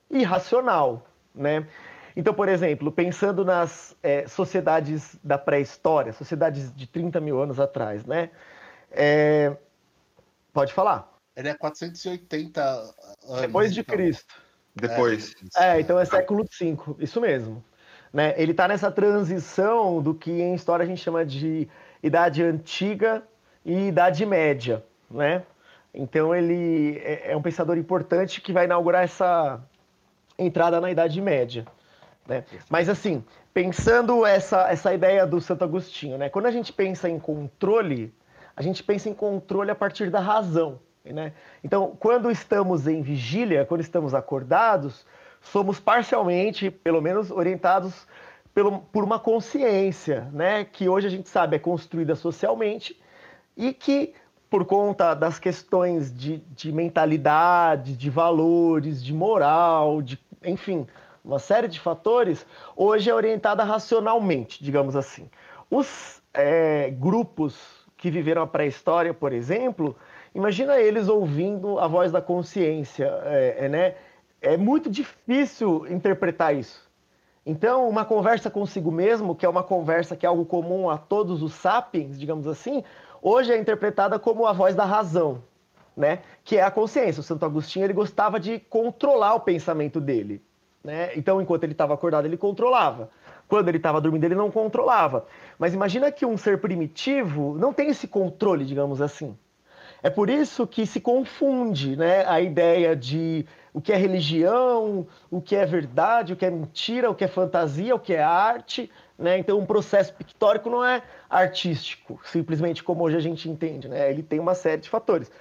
irracional, 0.09 1.05
né? 1.34 1.67
Então, 2.15 2.34
por 2.34 2.47
exemplo, 2.47 2.91
pensando 2.91 3.43
nas 3.43 3.95
é, 4.01 4.28
sociedades 4.28 5.19
da 5.23 5.38
pré-história, 5.38 6.13
sociedades 6.13 6.73
de 6.73 6.88
30 6.88 7.19
mil 7.19 7.41
anos 7.41 7.59
atrás, 7.59 8.05
né? 8.05 8.32
É... 8.89 9.55
Pode 10.53 10.73
falar. 10.73 11.13
Ele 11.36 11.49
é 11.49 11.53
480 11.53 12.61
anos. 12.63 13.41
Depois 13.41 13.73
de 13.73 13.82
então. 13.82 13.95
Cristo. 13.95 14.45
Depois. 14.76 15.34
É, 15.55 15.80
então 15.80 15.99
é 15.99 16.05
século 16.05 16.43
V, 16.43 16.78
isso 16.99 17.21
mesmo. 17.21 17.63
Né? 18.11 18.34
Ele 18.38 18.51
está 18.51 18.67
nessa 18.67 18.91
transição 18.91 20.01
do 20.01 20.13
que 20.13 20.32
em 20.32 20.53
história 20.53 20.84
a 20.84 20.88
gente 20.88 21.01
chama 21.01 21.26
de 21.26 21.67
Idade 22.03 22.43
Antiga 22.43 23.23
e 23.63 23.88
Idade 23.88 24.26
Média, 24.26 24.84
né? 25.09 25.43
Então 25.93 26.36
ele 26.36 26.97
é, 27.03 27.32
é 27.32 27.38
um 27.38 27.41
pensador 27.41 27.78
importante 27.78 28.41
que 28.41 28.51
vai 28.51 28.65
inaugurar 28.65 29.03
essa, 29.03 29.61
entrada 30.38 30.80
na 30.82 30.91
Idade 30.91 31.21
Média. 31.21 31.65
Né? 32.28 32.43
Mas 32.69 32.89
assim, 32.89 33.23
pensando 33.53 34.26
essa, 34.26 34.69
essa 34.69 34.93
ideia 34.93 35.26
do 35.26 35.39
Santo 35.39 35.63
Agostinho, 35.63 36.17
né? 36.17 36.30
quando 36.30 36.47
a 36.47 36.51
gente 36.51 36.73
pensa 36.73 37.09
em 37.09 37.19
controle, 37.19 38.13
a 38.55 38.61
gente 38.61 38.84
pensa 38.84 39.09
em 39.09 39.13
controle 39.13 39.71
a 39.71 39.76
partir 39.76 40.09
da 40.09 40.19
razão. 40.19 40.80
Né? 41.14 41.34
Então, 41.64 41.95
quando 41.99 42.32
estamos 42.32 42.88
em 42.88 43.01
vigília, 43.01 43.66
quando 43.66 43.82
estamos 43.82 44.14
acordados, 44.14 45.06
somos 45.41 45.80
parcialmente, 45.80 46.72
pelo 46.72 47.01
menos, 47.01 47.30
orientados 47.32 48.08
pelo, 48.53 48.80
por 48.80 49.03
uma 49.03 49.20
consciência, 49.20 50.28
né? 50.32 50.66
que 50.66 50.89
hoje 50.89 51.08
a 51.08 51.10
gente 51.10 51.30
sabe 51.30 51.58
é 51.58 51.60
construída 51.60 52.16
socialmente 52.16 52.99
e 53.56 53.74
que 53.74 54.14
por 54.49 54.66
conta 54.66 55.14
das 55.14 55.38
questões 55.38 56.16
de, 56.16 56.38
de 56.38 56.72
mentalidade, 56.72 57.97
de 57.97 58.10
valores, 58.10 59.03
de 59.03 59.14
moral, 59.14 60.01
de, 60.01 60.18
enfim, 60.43 60.88
uma 61.24 61.39
série 61.39 61.68
de 61.68 61.80
fatores, 61.80 62.45
hoje 62.76 63.10
é 63.10 63.14
orientada 63.14 63.64
racionalmente, 63.64 64.64
digamos 64.64 64.95
assim. 64.95 65.30
Os 65.70 66.22
é, 66.34 66.89
grupos 66.91 67.58
que 67.97 68.12
viveram 68.12 68.43
a 68.43 68.47
pré-história, 68.47 69.14
por 69.14 69.34
exemplo, 69.34 69.95
imagina 70.36 70.77
eles 70.77 71.07
ouvindo 71.07 71.79
a 71.79 71.88
voz 71.88 72.11
da 72.11 72.21
consciência, 72.21 73.05
é, 73.23 73.65
é, 73.65 73.69
né? 73.69 73.95
É 74.41 74.57
muito 74.57 74.89
difícil 74.91 75.88
interpretar 75.89 76.53
isso. 76.53 76.86
Então, 77.45 77.88
uma 77.88 78.03
conversa 78.03 78.49
consigo 78.51 78.91
mesmo, 78.91 79.36
que 79.36 79.45
é 79.45 79.49
uma 79.49 79.63
conversa 79.63 80.15
que 80.15 80.25
é 80.25 80.29
algo 80.29 80.45
comum 80.45 80.89
a 80.89 80.97
todos 80.97 81.41
os 81.41 81.53
sapiens, 81.53 82.19
digamos 82.19 82.47
assim, 82.47 82.83
hoje 83.21 83.53
é 83.53 83.57
interpretada 83.57 84.19
como 84.19 84.45
a 84.45 84.53
voz 84.53 84.75
da 84.75 84.83
razão, 84.83 85.41
né? 85.95 86.19
Que 86.43 86.57
é 86.57 86.63
a 86.63 86.69
consciência. 86.69 87.21
O 87.21 87.23
Santo 87.23 87.45
Agostinho 87.45 87.86
ele 87.86 87.93
gostava 87.93 88.39
de 88.39 88.59
controlar 88.59 89.36
o 89.36 89.39
pensamento 89.39 90.01
dele, 90.01 90.41
né? 90.83 91.11
Então, 91.15 91.41
enquanto 91.41 91.63
ele 91.63 91.71
estava 91.71 91.93
acordado, 91.93 92.25
ele 92.25 92.38
controlava. 92.38 93.09
Quando 93.47 93.69
ele 93.69 93.77
estava 93.77 94.01
dormindo, 94.01 94.23
ele 94.25 94.36
não 94.36 94.51
controlava. 94.51 95.25
Mas 95.57 95.73
imagina 95.73 96.11
que 96.11 96.25
um 96.25 96.36
ser 96.36 96.59
primitivo 96.59 97.55
não 97.57 97.71
tem 97.71 97.89
esse 97.89 98.07
controle, 98.07 98.65
digamos 98.65 99.01
assim. 99.01 99.38
É 100.06 100.10
por 100.12 100.30
isso 100.30 100.68
que 100.68 100.86
se 100.86 101.01
confunde, 101.01 101.95
né, 101.97 102.24
a 102.28 102.39
ideia 102.39 102.95
de 102.95 103.43
o 103.74 103.82
que 103.82 103.91
é 103.91 103.95
religião, 103.95 105.08
o 105.32 105.41
que 105.41 105.56
é 105.56 105.66
verdade, 105.66 106.32
o 106.32 106.36
que 106.36 106.45
é 106.45 106.51
mentira, 106.51 107.10
o 107.10 107.16
que 107.16 107.24
é 107.24 107.28
fantasia, 107.28 107.95
o 107.95 107.99
que 107.99 108.14
é 108.14 108.22
arte, 108.22 108.91
né? 109.18 109.39
Então, 109.39 109.58
um 109.58 109.66
processo 109.66 110.14
pictórico 110.14 110.70
não 110.70 110.86
é 110.86 111.01
artístico, 111.28 112.20
simplesmente 112.24 112.84
como 112.84 113.03
hoje 113.03 113.18
a 113.18 113.20
gente 113.20 113.49
entende. 113.49 113.88
Né? 113.88 114.12
Ele 114.12 114.22
tem 114.22 114.39
uma 114.39 114.53
série 114.53 114.80
de 114.80 114.89
fatores. 114.91 115.32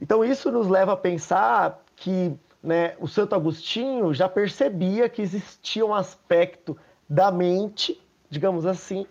Então, 0.00 0.24
isso 0.24 0.52
nos 0.52 0.68
leva 0.68 0.92
a 0.92 0.96
pensar 0.96 1.82
que 1.96 2.32
né, 2.62 2.94
o 3.00 3.08
Santo 3.08 3.34
Agostinho 3.34 4.14
já 4.14 4.28
percebia 4.28 5.08
que 5.08 5.20
existia 5.20 5.84
um 5.84 5.92
aspecto 5.92 6.78
da 7.08 7.32
mente, 7.32 8.00
digamos 8.30 8.66
assim, 8.66 9.04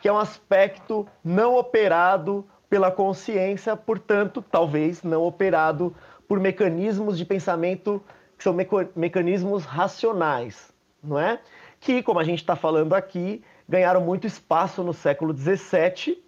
que 0.00 0.08
é 0.08 0.12
um 0.12 0.18
aspecto 0.18 1.06
não 1.22 1.58
operado 1.58 2.42
pela 2.68 2.90
consciência, 2.90 3.76
portanto, 3.76 4.44
talvez 4.50 5.02
não 5.02 5.22
operado 5.22 5.94
por 6.26 6.40
mecanismos 6.40 7.16
de 7.16 7.24
pensamento 7.24 8.02
que 8.36 8.44
são 8.44 8.54
mecanismos 8.94 9.64
racionais, 9.64 10.72
não 11.02 11.18
é? 11.18 11.40
Que, 11.80 12.02
como 12.02 12.18
a 12.18 12.24
gente 12.24 12.40
está 12.40 12.56
falando 12.56 12.94
aqui, 12.94 13.42
ganharam 13.68 14.00
muito 14.00 14.26
espaço 14.26 14.82
no 14.82 14.92
século 14.92 15.34
XVII 15.36 16.22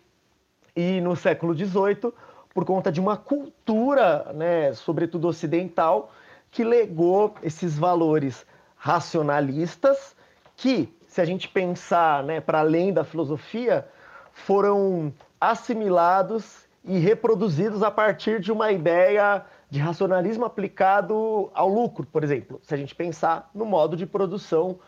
e 0.74 1.00
no 1.00 1.16
século 1.16 1.54
XVIII 1.54 2.12
por 2.54 2.64
conta 2.64 2.90
de 2.90 3.00
uma 3.00 3.16
cultura, 3.16 4.32
né, 4.34 4.72
sobretudo 4.74 5.28
ocidental, 5.28 6.12
que 6.50 6.64
legou 6.64 7.34
esses 7.42 7.78
valores 7.78 8.46
racionalistas 8.76 10.16
que, 10.56 10.92
se 11.06 11.20
a 11.20 11.24
gente 11.24 11.48
pensar 11.48 12.24
né, 12.24 12.40
para 12.40 12.60
além 12.60 12.92
da 12.92 13.04
filosofia, 13.04 13.86
foram 14.32 15.12
assimilados 15.40 16.66
e 16.84 16.98
reproduzidos 16.98 17.82
a 17.82 17.90
partir 17.90 18.40
de 18.40 18.50
uma 18.50 18.72
ideia 18.72 19.44
de 19.70 19.78
racionalismo 19.78 20.44
aplicado 20.44 21.50
ao 21.52 21.68
lucro, 21.68 22.06
por 22.10 22.24
exemplo, 22.24 22.60
se 22.62 22.74
a 22.74 22.76
gente 22.76 22.94
pensar 22.94 23.50
no 23.54 23.66
modo 23.66 23.96
de 23.96 24.06
produção 24.06 24.78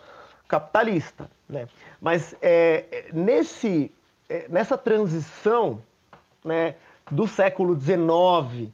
capitalista. 0.49 1.31
Né? 1.49 1.69
Mas 2.01 2.35
é, 2.41 3.07
nesse, 3.13 3.93
é, 4.29 4.47
nessa 4.49 4.79
transição 4.79 5.83
né, 6.45 6.77
do 7.11 7.27
século 7.27 7.79
XIX 7.79 8.73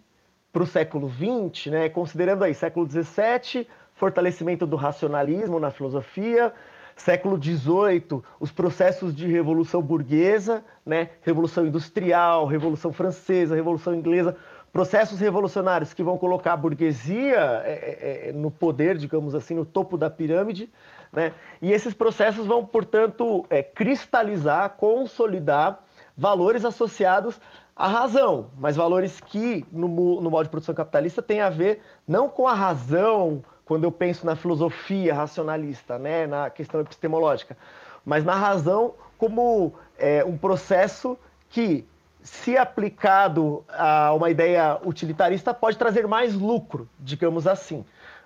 para 0.53 0.63
o 0.63 0.67
século 0.67 1.11
XX, 1.11 1.67
né, 1.67 1.89
considerando 1.89 2.45
aí 2.45 2.55
século 2.55 2.89
XVII, 2.89 3.67
fortalecimento 3.95 4.67
do 4.67 4.77
racionalismo 4.77 5.59
na 5.59 5.71
filosofia, 5.71 6.53
século 6.97 7.41
XVIII, 7.41 8.23
os 8.41 8.51
processos 8.51 9.15
de 9.15 9.27
revolução 9.27 9.83
burguesa, 9.83 10.65
né, 10.85 11.11
revolução 11.23 11.67
industrial, 11.67 12.47
revolução 12.47 12.93
francesa, 12.93 13.55
revolução 13.55 13.95
inglesa, 13.95 14.35
processos 14.73 15.21
revolucionários 15.21 15.95
que 15.95 16.03
vão 16.03 16.19
colocar 16.19 16.55
a 16.55 16.57
burguesia 16.57 17.63
é, 17.65 17.71
é, 17.73 18.29
é 18.29 18.33
no 18.33 18.51
poder, 18.51 18.97
digamos 18.97 19.35
assim, 19.35 19.55
no 19.55 19.65
topo 19.65 19.97
da 19.97 20.11
pirâmide, 20.11 20.71
né? 21.13 21.33
E 21.63 21.73
esses 21.73 21.95
processos 21.95 22.47
vão, 22.47 22.65
portanto, 22.65 23.47
é, 23.49 23.63
cristalizar, 23.63 24.71
consolidar 24.77 25.83
valores 26.17 26.65
associados 26.65 27.41
à 27.75 27.89
razão, 27.89 28.51
mas 28.59 28.77
valores 28.77 29.21
que, 29.21 29.65
no, 29.73 29.89
no 29.89 30.31
modo 30.31 30.45
de 30.45 30.51
produção 30.51 30.75
capitalista, 30.75 31.23
tem 31.23 31.41
a 31.41 31.49
ver 31.49 31.81
não 32.07 32.29
com 32.29 32.47
a 32.47 32.55
razão, 32.55 33.43
quando 33.67 33.85
eu 33.85 33.93
penso 33.93 34.25
na 34.25 34.37
filosofia 34.37 35.13
racionalista, 35.13 35.99
né, 35.99 36.27
na 36.27 36.49
questão 36.49 36.81
epistemológica, 36.81 37.57
mas 38.05 38.25
na 38.25 38.35
razão 38.35 38.95
como 39.19 39.75
é, 39.99 40.25
um 40.25 40.39
processo 40.39 41.19
que, 41.51 41.85
se 42.23 42.57
aplicado 42.57 43.65
a 43.69 44.13
uma 44.15 44.31
ideia 44.31 44.79
utilitarista, 44.85 45.53
pode 45.53 45.77
trazer 45.77 46.07
mais 46.07 46.35
lucro, 46.35 46.89
digamos 46.99 47.47
assim. 47.47 47.85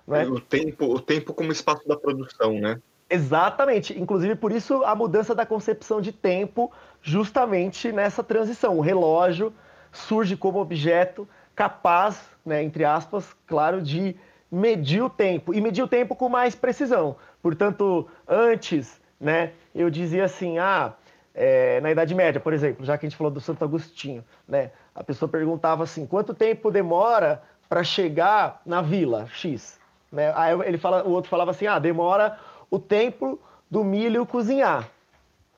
É? 0.09 0.23
O, 0.23 0.39
tempo, 0.39 0.85
o 0.85 0.99
tempo 0.99 1.33
como 1.33 1.51
espaço 1.51 1.87
da 1.87 1.95
produção, 1.95 2.53
né? 2.53 2.79
Exatamente. 3.09 3.99
Inclusive, 3.99 4.35
por 4.35 4.51
isso, 4.51 4.83
a 4.83 4.95
mudança 4.95 5.35
da 5.35 5.45
concepção 5.45 6.01
de 6.01 6.11
tempo, 6.11 6.71
justamente 7.01 7.91
nessa 7.91 8.23
transição. 8.23 8.77
O 8.77 8.81
relógio 8.81 9.53
surge 9.91 10.35
como 10.35 10.59
objeto 10.59 11.27
capaz, 11.55 12.21
né, 12.45 12.63
entre 12.63 12.83
aspas, 12.83 13.35
claro, 13.45 13.81
de 13.81 14.15
medir 14.51 15.01
o 15.01 15.09
tempo. 15.09 15.53
E 15.53 15.61
medir 15.61 15.83
o 15.83 15.87
tempo 15.87 16.15
com 16.15 16.27
mais 16.27 16.53
precisão. 16.53 17.15
Portanto, 17.41 18.07
antes, 18.27 18.99
né, 19.19 19.53
eu 19.73 19.89
dizia 19.89 20.25
assim, 20.25 20.59
ah, 20.59 20.93
é, 21.33 21.79
na 21.79 21.91
Idade 21.91 22.13
Média, 22.13 22.41
por 22.41 22.53
exemplo, 22.53 22.85
já 22.85 22.97
que 22.97 23.05
a 23.05 23.09
gente 23.09 23.17
falou 23.17 23.31
do 23.31 23.39
Santo 23.39 23.63
Agostinho, 23.63 24.23
né, 24.47 24.71
a 24.93 25.03
pessoa 25.03 25.29
perguntava 25.29 25.83
assim, 25.83 26.05
quanto 26.05 26.33
tempo 26.33 26.69
demora 26.69 27.41
para 27.69 27.83
chegar 27.83 28.61
na 28.65 28.81
vila 28.81 29.27
X? 29.33 29.79
Né? 30.11 30.33
Aí 30.35 30.59
ele 30.67 30.77
fala, 30.77 31.03
o 31.03 31.11
outro 31.11 31.29
falava 31.29 31.51
assim, 31.51 31.67
ah, 31.67 31.79
demora 31.79 32.37
o 32.69 32.77
tempo 32.77 33.39
do 33.69 33.83
milho 33.83 34.25
cozinhar. 34.25 34.89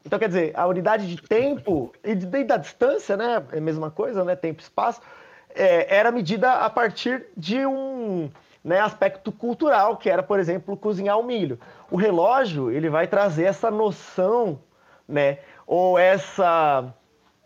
Então, 0.05 0.19
quer 0.19 0.27
dizer, 0.27 0.51
a 0.53 0.67
unidade 0.67 1.07
de 1.07 1.21
tempo 1.21 1.91
e 2.03 2.13
de, 2.13 2.43
da 2.43 2.57
distância, 2.57 3.17
né, 3.17 3.43
é 3.51 3.57
a 3.57 3.61
mesma 3.61 3.89
coisa, 3.89 4.23
né, 4.23 4.35
tempo 4.35 4.59
e 4.59 4.63
espaço, 4.63 5.01
é, 5.55 5.95
era 5.95 6.11
medida 6.11 6.51
a 6.53 6.69
partir 6.69 7.25
de 7.35 7.65
um 7.65 8.29
né, 8.63 8.79
aspecto 8.79 9.31
cultural, 9.31 9.97
que 9.97 10.09
era, 10.09 10.23
por 10.23 10.39
exemplo, 10.39 10.77
cozinhar 10.77 11.19
o 11.19 11.23
milho. 11.23 11.59
O 11.91 11.97
relógio, 11.97 12.71
ele 12.71 12.89
vai 12.89 13.07
trazer 13.07 13.43
essa 13.43 13.69
noção, 13.69 14.59
né, 15.07 15.39
ou 15.67 15.99
essa... 15.99 16.93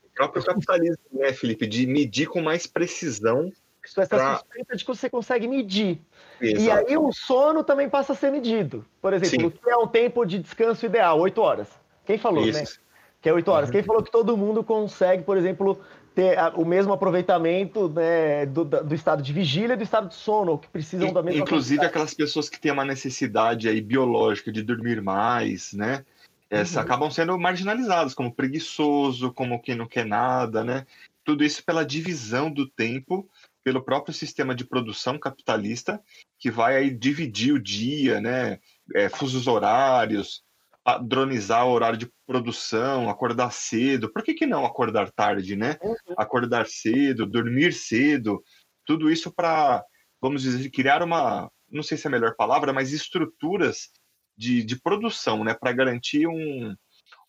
O 0.03 0.15
próprio 0.15 0.43
capitalismo, 0.43 1.03
né, 1.11 1.33
Felipe, 1.33 1.65
de 1.65 1.87
medir 1.87 2.27
com 2.27 2.41
mais 2.41 2.67
precisão. 2.67 3.51
Isso, 3.83 4.01
essa 4.01 4.15
pra... 4.15 4.35
suspeita 4.37 4.75
de 4.75 4.83
que 4.83 4.95
você 4.95 5.09
consegue 5.09 5.47
medir. 5.47 6.01
Exato. 6.41 6.61
E 6.61 6.71
aí 6.71 6.97
o 6.97 7.11
sono 7.13 7.63
também 7.63 7.89
passa 7.89 8.13
a 8.13 8.15
ser 8.15 8.31
medido. 8.31 8.85
Por 9.01 9.13
exemplo, 9.13 9.47
o 9.47 9.51
que 9.51 9.69
é 9.69 9.77
um 9.77 9.87
tempo 9.87 10.25
de 10.25 10.39
descanso 10.39 10.85
ideal? 10.85 11.19
Oito 11.19 11.41
horas. 11.41 11.69
Quem 12.05 12.17
falou, 12.17 12.43
né? 12.43 12.49
Isso. 12.49 12.59
né? 12.59 12.87
Que 13.21 13.29
é 13.29 13.33
oito 13.33 13.49
horas. 13.49 13.69
Uhum. 13.69 13.73
Quem 13.73 13.83
falou 13.83 14.03
que 14.03 14.11
todo 14.11 14.37
mundo 14.37 14.63
consegue, 14.63 15.23
por 15.23 15.37
exemplo, 15.37 15.79
ter 16.17 16.35
o 16.55 16.65
mesmo 16.65 16.91
aproveitamento 16.91 17.87
né, 17.89 18.47
do, 18.47 18.65
do, 18.65 18.95
estado 18.95 19.21
de 19.21 19.31
vigília 19.31 19.75
e 19.75 19.77
do 19.77 19.83
estado 19.83 20.07
de 20.09 20.15
sono, 20.15 20.57
que 20.57 20.67
precisam 20.67 21.13
da 21.13 21.21
mesma 21.21 21.41
Inclusive 21.41 21.85
aquelas 21.85 22.11
pessoas 22.11 22.49
que 22.49 22.59
têm 22.59 22.71
uma 22.71 22.83
necessidade 22.83 23.69
aí 23.69 23.79
biológica 23.79 24.51
de 24.51 24.63
dormir 24.63 24.99
mais, 24.99 25.73
né? 25.73 26.03
Essa, 26.49 26.79
uhum. 26.79 26.85
acabam 26.85 27.11
sendo 27.11 27.37
marginalizados, 27.37 28.15
como 28.15 28.33
preguiçoso, 28.33 29.31
como 29.31 29.61
quem 29.61 29.75
não 29.75 29.85
quer 29.85 30.07
nada, 30.07 30.63
né? 30.63 30.87
Tudo 31.23 31.43
isso 31.43 31.63
pela 31.63 31.85
divisão 31.85 32.49
do 32.49 32.67
tempo 32.67 33.29
pelo 33.63 33.83
próprio 33.83 34.11
sistema 34.11 34.55
de 34.55 34.65
produção 34.65 35.19
capitalista, 35.19 36.01
que 36.39 36.49
vai 36.49 36.77
aí 36.77 36.89
dividir 36.89 37.53
o 37.53 37.61
dia, 37.61 38.19
né? 38.19 38.57
É, 38.95 39.07
fusos 39.07 39.45
horários, 39.45 40.41
padronizar 40.87 41.67
o 41.67 41.71
horário 41.71 41.97
de 41.97 42.09
produção, 42.25 43.09
acordar 43.09 43.51
cedo. 43.51 44.09
Por 44.09 44.23
que, 44.23 44.33
que 44.33 44.45
não 44.45 44.65
acordar 44.65 45.11
tarde, 45.11 45.53
né? 45.53 45.77
Uhum. 45.83 46.15
Acordar 46.17 46.65
cedo, 46.65 47.25
dormir 47.25 47.73
cedo, 47.73 48.41
tudo 48.85 49.11
isso 49.11 49.29
para, 49.29 49.83
vamos 50.21 50.43
dizer, 50.43 50.69
criar 50.69 51.03
uma, 51.03 51.51
não 51.69 51.83
sei 51.83 51.97
se 51.97 52.07
é 52.07 52.09
a 52.09 52.11
melhor 52.11 52.37
palavra, 52.37 52.71
mas 52.71 52.93
estruturas 52.93 53.89
de, 54.37 54.63
de 54.63 54.81
produção, 54.81 55.43
né? 55.43 55.53
Para 55.53 55.73
garantir 55.73 56.25
um, 56.25 56.73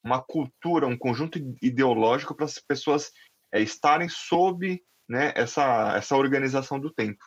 uma 0.05 0.23
cultura, 0.23 0.87
um 0.87 0.97
conjunto 0.97 1.41
ideológico 1.61 2.37
para 2.37 2.45
as 2.45 2.61
pessoas 2.61 3.11
é, 3.53 3.61
estarem 3.61 4.09
sob 4.09 4.81
né, 5.09 5.33
essa, 5.35 5.97
essa 5.97 6.17
organização 6.17 6.79
do 6.79 6.95
tempo. 6.95 7.25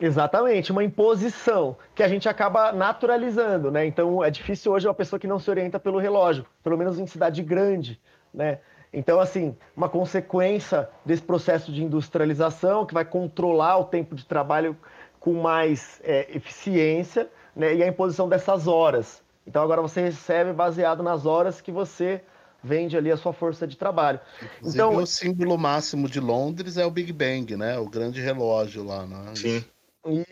Exatamente, 0.00 0.72
uma 0.72 0.82
imposição 0.82 1.76
que 1.94 2.02
a 2.02 2.08
gente 2.08 2.26
acaba 2.26 2.72
naturalizando, 2.72 3.70
né? 3.70 3.84
Então 3.84 4.24
é 4.24 4.30
difícil 4.30 4.72
hoje 4.72 4.88
uma 4.88 4.94
pessoa 4.94 5.20
que 5.20 5.26
não 5.26 5.38
se 5.38 5.50
orienta 5.50 5.78
pelo 5.78 5.98
relógio, 5.98 6.46
pelo 6.64 6.78
menos 6.78 6.98
em 6.98 7.06
cidade 7.06 7.42
grande, 7.42 8.00
né? 8.32 8.60
Então, 8.92 9.20
assim, 9.20 9.54
uma 9.76 9.88
consequência 9.88 10.88
desse 11.04 11.22
processo 11.22 11.70
de 11.70 11.84
industrialização 11.84 12.84
que 12.84 12.94
vai 12.94 13.04
controlar 13.04 13.78
o 13.78 13.84
tempo 13.84 14.16
de 14.16 14.24
trabalho 14.24 14.76
com 15.20 15.34
mais 15.34 16.00
é, 16.02 16.26
eficiência, 16.34 17.28
né? 17.54 17.74
E 17.74 17.82
a 17.82 17.86
imposição 17.86 18.28
dessas 18.28 18.66
horas. 18.66 19.22
Então 19.46 19.62
agora 19.62 19.82
você 19.82 20.00
recebe 20.00 20.52
baseado 20.52 21.02
nas 21.02 21.26
horas 21.26 21.60
que 21.60 21.70
você 21.70 22.22
vende 22.62 22.96
ali 22.96 23.10
a 23.10 23.16
sua 23.16 23.32
força 23.32 23.66
de 23.66 23.76
trabalho. 23.76 24.20
Inclusive, 24.36 24.74
então, 24.74 24.96
o 24.96 25.06
símbolo 25.06 25.58
máximo 25.58 26.08
de 26.08 26.20
Londres 26.20 26.76
é 26.76 26.84
o 26.84 26.90
Big 26.90 27.12
Bang, 27.12 27.56
né? 27.56 27.78
O 27.78 27.88
grande 27.88 28.20
relógio 28.20 28.84
lá, 28.84 29.06
né? 29.06 29.32
Sim. 29.34 29.64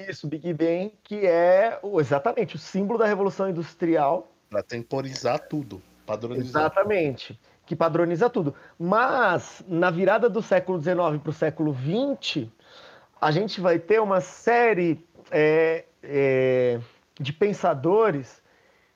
Isso, 0.09 0.27
Big 0.27 0.53
Bang, 0.55 0.93
que 1.03 1.27
é 1.27 1.79
exatamente 1.99 2.57
o 2.57 2.59
símbolo 2.59 2.99
da 2.99 3.07
Revolução 3.07 3.49
Industrial. 3.49 4.31
Para 4.49 4.63
temporizar 4.63 5.39
tudo, 5.39 5.83
padronizar. 6.07 6.63
Exatamente, 6.63 7.39
que 7.67 7.77
padroniza 7.77 8.31
tudo. 8.31 8.55
Mas, 8.79 9.63
na 9.69 9.91
virada 9.91 10.29
do 10.29 10.41
século 10.41 10.81
XIX 10.81 11.21
para 11.23 11.31
o 11.31 11.33
século 11.33 11.75
XX, 11.75 12.49
a 13.21 13.31
gente 13.31 13.61
vai 13.61 13.79
ter 13.79 14.01
uma 14.01 14.21
série 14.21 15.07
é, 15.31 15.85
é, 16.03 16.81
de 17.21 17.33
pensadores 17.33 18.41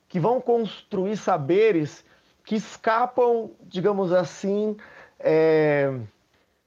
que 0.09 0.19
vão 0.19 0.41
construir 0.41 1.17
saberes 1.17 2.05
que 2.45 2.55
escapam, 2.55 3.51
digamos 3.63 4.13
assim. 4.13 4.77
É... 5.19 5.93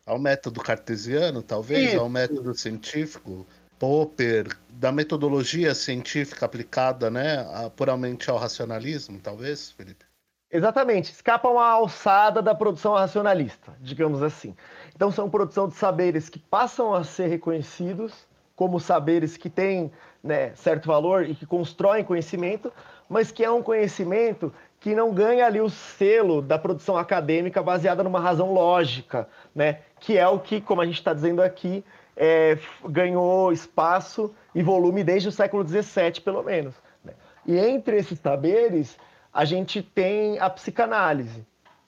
Ao 0.06 0.20
método 0.20 0.62
cartesiano, 0.62 1.42
talvez, 1.42 1.90
Isso. 1.90 2.00
ao 2.00 2.10
método 2.10 2.54
científico, 2.56 3.46
Popper, 3.80 4.48
da 4.70 4.92
metodologia 4.92 5.74
científica 5.74 6.46
aplicada 6.46 7.10
né, 7.10 7.46
puramente 7.76 8.30
ao 8.30 8.38
racionalismo, 8.38 9.20
talvez, 9.20 9.72
Felipe? 9.72 10.06
Exatamente, 10.52 11.12
escapam 11.12 11.60
à 11.60 11.70
alçada 11.70 12.42
da 12.42 12.56
produção 12.56 12.94
racionalista, 12.94 13.74
digamos 13.82 14.24
assim. 14.24 14.56
Então, 14.96 15.12
são 15.12 15.30
produção 15.30 15.68
de 15.68 15.76
saberes 15.76 16.30
que 16.30 16.40
passam 16.40 16.94
a 16.94 17.04
ser 17.04 17.28
reconhecidos 17.28 18.14
como 18.56 18.80
saberes 18.80 19.36
que 19.36 19.50
têm 19.50 19.92
né, 20.24 20.54
certo 20.56 20.88
valor 20.88 21.30
e 21.30 21.36
que 21.36 21.46
constroem 21.46 22.04
conhecimento, 22.04 22.72
mas 23.10 23.32
que 23.32 23.44
é 23.44 23.52
um 23.52 23.62
conhecimento 23.62 24.54
que 24.80 24.96
não 24.96 25.14
ganha 25.14 25.46
ali 25.46 25.60
o 25.60 25.70
selo 25.70 26.42
da 26.42 26.58
produção 26.58 26.98
acadêmica 26.98 27.62
baseada 27.62 28.04
numa 28.04 28.20
razão 28.20 28.54
lógica, 28.54 29.28
né? 29.54 29.80
que 30.00 30.18
é 30.18 30.28
o 30.28 30.40
que, 30.40 30.62
como 30.62 30.82
a 30.82 30.86
gente 30.86 31.00
está 31.00 31.14
dizendo 31.14 31.42
aqui, 31.42 31.84
é, 32.16 32.58
ganhou 32.88 33.52
espaço 33.52 34.34
e 34.54 34.64
volume 34.64 35.04
desde 35.04 35.30
o 35.30 35.32
século 35.32 35.68
XVII, 35.68 36.22
pelo 36.24 36.44
menos. 36.44 36.76
Né? 37.04 37.14
E 37.46 37.58
entre 37.58 37.98
esses 37.98 38.20
saberes, 38.20 38.98
a 39.34 39.44
gente 39.44 39.82
tem 39.82 40.40
a 40.40 40.50
psicanálise. 40.50 41.46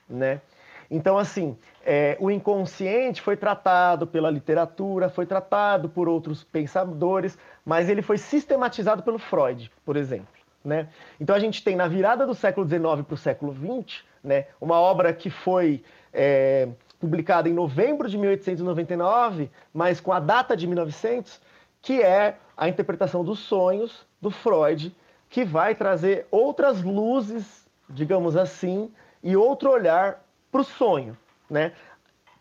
Né? 0.10 0.42
Então, 0.90 1.18
assim, 1.18 1.58
é, 1.86 2.18
o 2.20 2.30
inconsciente 2.32 3.22
foi 3.22 3.38
tratado 3.38 4.08
pela 4.08 4.30
literatura, 4.30 5.10
foi 5.10 5.26
tratado 5.26 5.90
por 5.90 6.08
outros 6.08 6.44
pensadores, 6.44 7.38
mas 7.66 7.90
ele 7.90 8.02
foi 8.02 8.18
sistematizado 8.18 9.04
pelo 9.04 9.20
Freud, 9.20 9.72
por 9.86 9.96
exemplo. 9.96 10.28
Né? 10.64 10.90
Então 11.20 11.34
a 11.34 11.40
gente 11.40 11.64
tem 11.64 11.78
na 11.78 11.88
virada 11.88 12.26
do 12.26 12.36
século 12.36 12.68
XIX 12.68 13.06
para 13.06 13.14
o 13.14 13.18
século 13.18 13.54
XX, 13.54 14.04
né, 14.22 14.48
uma 14.60 14.78
obra 14.78 15.14
que 15.14 15.30
foi 15.30 15.82
é, 16.12 16.68
publicada 17.00 17.48
em 17.48 17.54
novembro 17.54 18.10
de 18.10 18.18
1899, 18.18 19.50
mas 19.74 20.00
com 20.00 20.12
a 20.12 20.20
data 20.20 20.56
de 20.58 20.66
1900, 20.68 21.40
que 21.82 22.02
é 22.02 22.38
a 22.56 22.68
interpretação 22.68 23.24
dos 23.24 23.40
sonhos 23.40 24.06
do 24.22 24.32
Freud, 24.32 24.96
que 25.30 25.46
vai 25.46 25.76
trazer 25.76 26.26
outras 26.32 26.82
luzes, 26.82 27.66
digamos 27.90 28.36
assim, 28.36 28.92
e 29.24 29.36
outro 29.36 29.72
olhar 29.72 30.24
para 30.52 30.62
o 30.62 30.64
sonho, 30.64 31.18
né? 31.50 31.74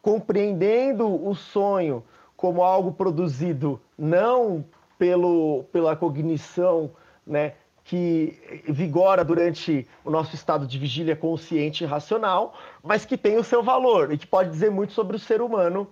compreendendo 0.07 1.27
o 1.27 1.35
sonho 1.35 2.05
como 2.37 2.63
algo 2.63 2.93
produzido 2.93 3.81
não 3.99 4.65
pelo, 4.97 5.65
pela 5.73 5.97
cognição 5.97 6.93
né, 7.27 7.55
que 7.87 8.63
vigora 8.69 9.25
durante 9.25 9.87
o 10.05 10.11
nosso 10.11 10.35
estado 10.35 10.67
de 10.67 10.77
vigília 10.77 11.15
consciente 11.15 11.85
e 11.85 11.87
racional, 11.87 12.59
mas 12.83 13.05
que 13.05 13.17
tem 13.17 13.37
o 13.37 13.45
seu 13.45 13.63
valor 13.63 14.13
e 14.13 14.19
que 14.19 14.27
pode 14.27 14.51
dizer 14.51 14.73
muito 14.73 14.93
sobre 14.93 15.17
o 15.17 15.21
ser 15.21 15.41
humano, 15.41 15.89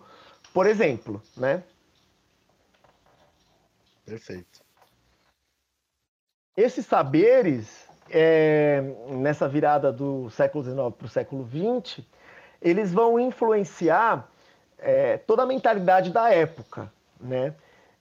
por 0.52 0.66
exemplo, 0.66 1.22
né? 1.36 1.62
Perfeito. 4.04 4.60
Esses 6.56 6.84
saberes, 6.84 7.88
é, 8.10 8.82
nessa 9.10 9.48
virada 9.48 9.92
do 9.92 10.28
século 10.30 10.64
XIX 10.64 10.76
para 10.98 11.06
o 11.06 11.08
século 11.08 11.48
XX, 11.48 12.04
eles 12.60 12.92
vão 12.92 13.20
influenciar 13.20 14.28
é, 14.78 15.16
toda 15.18 15.44
a 15.44 15.46
mentalidade 15.46 16.10
da 16.10 16.28
época, 16.28 16.92
né? 17.20 17.54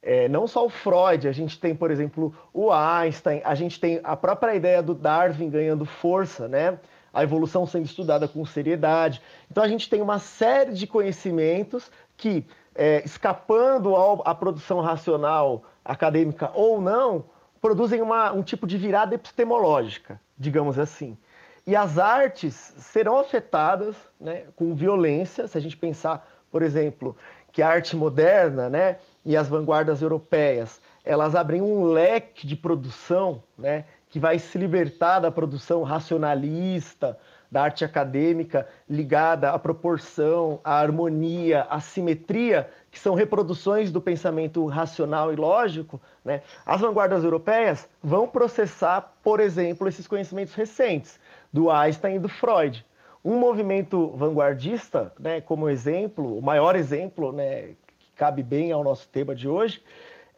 É, 0.04 0.28
não 0.28 0.46
só 0.46 0.66
o 0.66 0.70
Freud, 0.70 1.28
a 1.28 1.32
gente 1.32 1.58
tem, 1.58 1.74
por 1.74 1.90
exemplo, 1.90 2.36
o 2.54 2.72
Einstein, 2.72 3.42
a 3.46 3.56
gente 3.56 3.80
tem 3.80 4.02
a 4.04 4.18
própria 4.18 4.54
ideia 4.54 4.84
do 4.84 4.94
Darwin 4.94 5.50
ganhando 5.50 5.86
força, 5.86 6.48
né? 6.48 6.78
A 7.14 7.24
evolução 7.24 7.66
sendo 7.66 7.86
estudada 7.86 8.28
com 8.28 8.46
seriedade. 8.46 9.22
Então 9.50 9.64
a 9.64 9.68
gente 9.68 9.90
tem 9.90 10.02
uma 10.02 10.20
série 10.20 10.74
de 10.74 10.86
conhecimentos 10.86 11.90
que, 12.18 12.46
é, 12.76 13.02
escapando 13.06 13.96
à 14.26 14.36
produção 14.36 14.82
racional 14.82 15.64
acadêmica 15.86 16.52
ou 16.54 16.82
não, 16.82 17.24
produzem 17.62 18.02
uma, 18.02 18.34
um 18.34 18.44
tipo 18.44 18.68
de 18.68 18.78
virada 18.78 19.16
epistemológica, 19.16 20.20
digamos 20.38 20.78
assim. 20.78 21.18
E 21.66 21.78
as 21.78 21.98
artes 21.98 22.74
serão 22.78 23.20
afetadas 23.20 23.96
né, 24.20 24.44
com 24.58 24.76
violência, 24.76 25.48
se 25.48 25.58
a 25.58 25.62
gente 25.62 25.78
pensar, 25.78 26.28
por 26.52 26.62
exemplo, 26.62 27.16
que 27.54 27.62
a 27.62 27.70
arte 27.70 27.96
moderna, 27.96 28.70
né, 28.70 28.98
e 29.26 29.38
as 29.38 29.48
vanguardas 29.48 30.02
europeias, 30.02 30.82
elas 31.04 31.36
abrem 31.36 31.62
um 31.62 31.86
leque 31.86 32.46
de 32.48 32.56
produção, 32.56 33.44
né, 33.58 33.86
que 34.10 34.20
vai 34.20 34.38
se 34.38 34.58
libertar 34.58 35.20
da 35.20 35.32
produção 35.32 35.84
racionalista, 35.84 37.18
da 37.54 37.62
arte 37.62 37.86
acadêmica 37.86 38.68
ligada 38.90 39.52
à 39.52 39.60
proporção, 39.60 40.60
à 40.64 40.80
harmonia, 40.80 41.68
à 41.70 41.80
simetria, 41.80 42.68
que 42.90 42.98
são 42.98 43.14
reproduções 43.14 43.92
do 43.92 44.02
pensamento 44.02 44.66
racional 44.66 45.32
e 45.32 45.36
lógico, 45.36 46.02
né? 46.26 46.42
as 46.66 46.82
vanguardas 46.82 47.24
europeias 47.24 47.88
vão 48.02 48.28
processar, 48.28 49.14
por 49.24 49.40
exemplo, 49.40 49.88
esses 49.88 50.08
conhecimentos 50.08 50.56
recentes 50.56 51.20
do 51.52 51.70
Einstein 51.70 52.16
e 52.16 52.20
do 52.20 52.28
Freud. 52.28 52.84
Um 53.24 53.38
movimento 53.38 54.08
vanguardista, 54.18 55.14
né, 55.20 55.40
como 55.40 55.70
exemplo, 55.70 56.38
o 56.38 56.42
maior 56.42 56.76
exemplo, 56.76 57.32
né, 57.32 57.76
cabe 58.24 58.42
bem 58.42 58.72
ao 58.72 58.86
nosso 58.86 59.10
tema 59.10 59.36
de 59.36 59.50
hoje, 59.50 59.84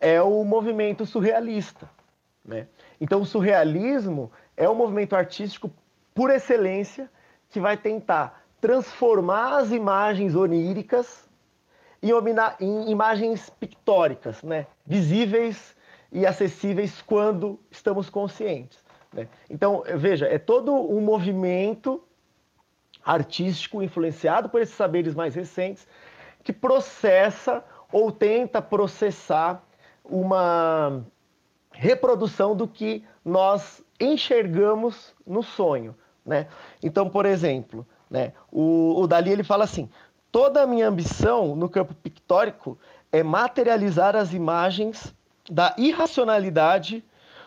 é 0.01 0.19
o 0.19 0.43
movimento 0.43 1.05
surrealista. 1.05 1.87
Né? 2.43 2.65
Então, 2.99 3.21
o 3.21 3.25
surrealismo 3.27 4.31
é 4.57 4.67
um 4.67 4.73
movimento 4.73 5.15
artístico 5.15 5.71
por 6.11 6.31
excelência 6.31 7.07
que 7.47 7.59
vai 7.59 7.77
tentar 7.77 8.43
transformar 8.59 9.59
as 9.59 9.69
imagens 9.69 10.33
oníricas 10.33 11.29
em, 12.01 12.09
em 12.59 12.89
imagens 12.89 13.51
pictóricas, 13.51 14.41
né? 14.41 14.65
visíveis 14.83 15.75
e 16.11 16.25
acessíveis 16.25 17.03
quando 17.03 17.59
estamos 17.69 18.09
conscientes. 18.09 18.83
Né? 19.13 19.27
Então, 19.47 19.83
veja, 19.95 20.25
é 20.25 20.39
todo 20.39 20.73
um 20.73 21.01
movimento 21.01 22.01
artístico 23.05 23.83
influenciado 23.83 24.49
por 24.49 24.59
esses 24.59 24.73
saberes 24.73 25.13
mais 25.13 25.35
recentes 25.35 25.87
que 26.45 26.53
processa 26.53 27.63
ou 27.91 28.11
tenta 28.11 28.61
processar 28.61 29.63
uma 30.03 31.03
reprodução 31.71 32.55
do 32.55 32.67
que 32.67 33.03
nós 33.23 33.83
enxergamos 33.99 35.13
no 35.25 35.43
sonho. 35.43 35.95
Né? 36.25 36.47
Então, 36.81 37.09
por 37.09 37.25
exemplo, 37.25 37.85
né, 38.09 38.33
o, 38.51 38.99
o 39.01 39.07
Dali 39.07 39.31
ele 39.31 39.43
fala 39.43 39.63
assim: 39.63 39.89
toda 40.31 40.63
a 40.63 40.67
minha 40.67 40.87
ambição 40.87 41.55
no 41.55 41.69
campo 41.69 41.93
pictórico 41.93 42.77
é 43.11 43.23
materializar 43.23 44.15
as 44.15 44.33
imagens 44.33 45.13
da 45.49 45.73
irracionalidade 45.77 47.03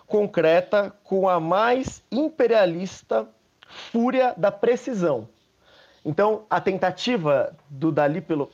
concreta 0.06 0.92
com 1.04 1.28
a 1.28 1.38
mais 1.38 2.02
imperialista 2.10 3.28
fúria 3.68 4.32
da 4.36 4.50
precisão. 4.50 5.28
Então, 6.04 6.44
a 6.48 6.60
tentativa 6.60 7.54
do 7.68 7.92
Dali, 7.92 8.20
pelo, 8.20 8.50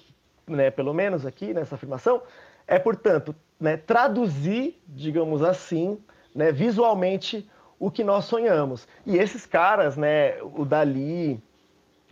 né, 0.46 0.70
pelo 0.70 0.92
menos 0.92 1.24
aqui 1.24 1.52
nessa 1.52 1.74
afirmação, 1.74 2.22
é, 2.66 2.78
portanto, 2.78 3.34
né, 3.60 3.76
traduzir, 3.76 4.80
digamos 4.86 5.42
assim, 5.42 5.98
né, 6.34 6.50
visualmente 6.52 7.48
o 7.78 7.90
que 7.90 8.04
nós 8.04 8.24
sonhamos. 8.24 8.86
E 9.04 9.16
esses 9.16 9.46
caras, 9.46 9.96
né, 9.96 10.40
o 10.42 10.64
Dali, 10.64 11.42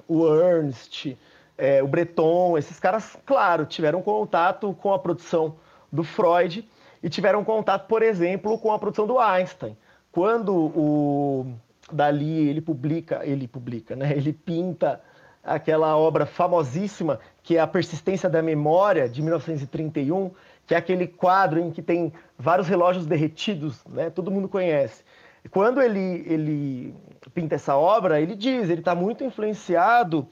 o 0.08 0.26
Ernst, 0.26 1.16
é, 1.56 1.82
o 1.82 1.86
Breton, 1.86 2.58
esses 2.58 2.78
caras, 2.78 3.16
claro, 3.24 3.64
tiveram 3.66 4.02
contato 4.02 4.74
com 4.80 4.92
a 4.92 4.98
produção 4.98 5.56
do 5.90 6.02
Freud 6.02 6.68
e 7.02 7.08
tiveram 7.08 7.44
contato, 7.44 7.86
por 7.86 8.02
exemplo, 8.02 8.58
com 8.58 8.72
a 8.72 8.78
produção 8.78 9.06
do 9.06 9.18
Einstein. 9.18 9.76
Quando 10.10 10.54
o 10.54 11.46
Dali 11.90 12.48
ele 12.48 12.60
publica, 12.60 13.24
ele 13.24 13.48
publica, 13.48 13.96
né, 13.96 14.12
ele 14.12 14.32
pinta 14.32 15.00
aquela 15.42 15.96
obra 15.96 16.24
famosíssima 16.24 17.18
que 17.42 17.56
é 17.56 17.60
A 17.60 17.66
Persistência 17.66 18.28
da 18.28 18.40
Memória, 18.40 19.08
de 19.08 19.20
1931, 19.20 20.30
que 20.66 20.74
é 20.74 20.76
aquele 20.78 21.06
quadro 21.06 21.58
em 21.58 21.70
que 21.70 21.82
tem 21.82 22.12
vários 22.38 22.68
relógios 22.68 23.06
derretidos, 23.06 23.84
né? 23.86 24.10
todo 24.10 24.30
mundo 24.30 24.48
conhece. 24.48 25.02
Quando 25.50 25.82
ele, 25.82 26.24
ele 26.26 26.94
pinta 27.34 27.56
essa 27.56 27.76
obra, 27.76 28.20
ele 28.20 28.36
diz, 28.36 28.70
ele 28.70 28.80
está 28.80 28.94
muito 28.94 29.24
influenciado 29.24 30.28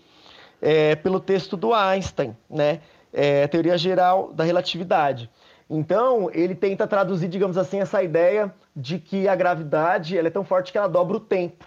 é, 0.63 0.95
pelo 0.95 1.19
texto 1.19 1.57
do 1.57 1.75
Einstein, 1.75 2.37
né? 2.49 2.81
É, 3.13 3.43
a 3.43 3.49
teoria 3.49 3.77
geral 3.77 4.33
da 4.33 4.45
relatividade. 4.45 5.29
Então, 5.69 6.31
ele 6.33 6.55
tenta 6.55 6.87
traduzir, 6.87 7.27
digamos 7.27 7.59
assim, 7.59 7.81
essa 7.81 8.01
ideia 8.05 8.55
de 8.75 9.01
que 9.01 9.27
a 9.27 9.35
gravidade 9.35 10.17
ela 10.17 10.29
é 10.29 10.31
tão 10.31 10.45
forte 10.45 10.71
que 10.71 10.79
ela 10.79 10.89
dobra 10.89 11.17
o 11.17 11.21
tempo 11.21 11.65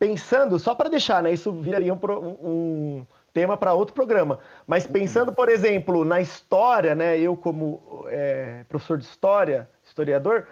pensando, 0.00 0.58
só 0.58 0.74
para 0.74 0.88
deixar, 0.88 1.22
né? 1.22 1.30
Isso 1.30 1.52
viraria 1.52 1.92
um, 1.92 1.98
um 2.42 3.06
tema 3.32 3.56
para 3.56 3.74
outro 3.74 3.94
programa. 3.94 4.38
Mas 4.66 4.86
pensando, 4.86 5.32
por 5.32 5.48
exemplo, 5.48 6.04
na 6.04 6.20
história, 6.20 6.94
né? 6.94 7.18
Eu 7.18 7.36
como 7.36 8.04
é, 8.08 8.64
professor 8.68 8.98
de 8.98 9.04
história, 9.04 9.68
historiador, 9.82 10.46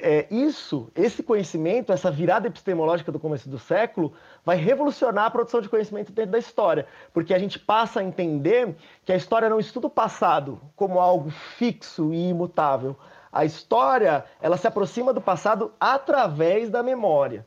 é, 0.00 0.26
isso, 0.30 0.90
esse 0.94 1.22
conhecimento, 1.22 1.92
essa 1.92 2.10
virada 2.10 2.46
epistemológica 2.46 3.10
do 3.10 3.18
começo 3.18 3.48
do 3.48 3.58
século, 3.58 4.12
vai 4.44 4.56
revolucionar 4.56 5.24
a 5.24 5.30
produção 5.30 5.60
de 5.60 5.68
conhecimento 5.68 6.12
dentro 6.12 6.30
da 6.30 6.38
história, 6.38 6.86
porque 7.12 7.34
a 7.34 7.38
gente 7.38 7.58
passa 7.58 7.98
a 7.98 8.04
entender 8.04 8.76
que 9.04 9.12
a 9.12 9.16
história 9.16 9.48
não 9.48 9.58
estuda 9.58 9.88
o 9.88 9.90
passado 9.90 10.60
como 10.76 11.00
algo 11.00 11.30
fixo 11.30 12.14
e 12.14 12.28
imutável. 12.28 12.96
A 13.32 13.44
história, 13.44 14.24
ela 14.40 14.56
se 14.56 14.66
aproxima 14.66 15.12
do 15.12 15.20
passado 15.20 15.72
através 15.80 16.70
da 16.70 16.82
memória. 16.82 17.44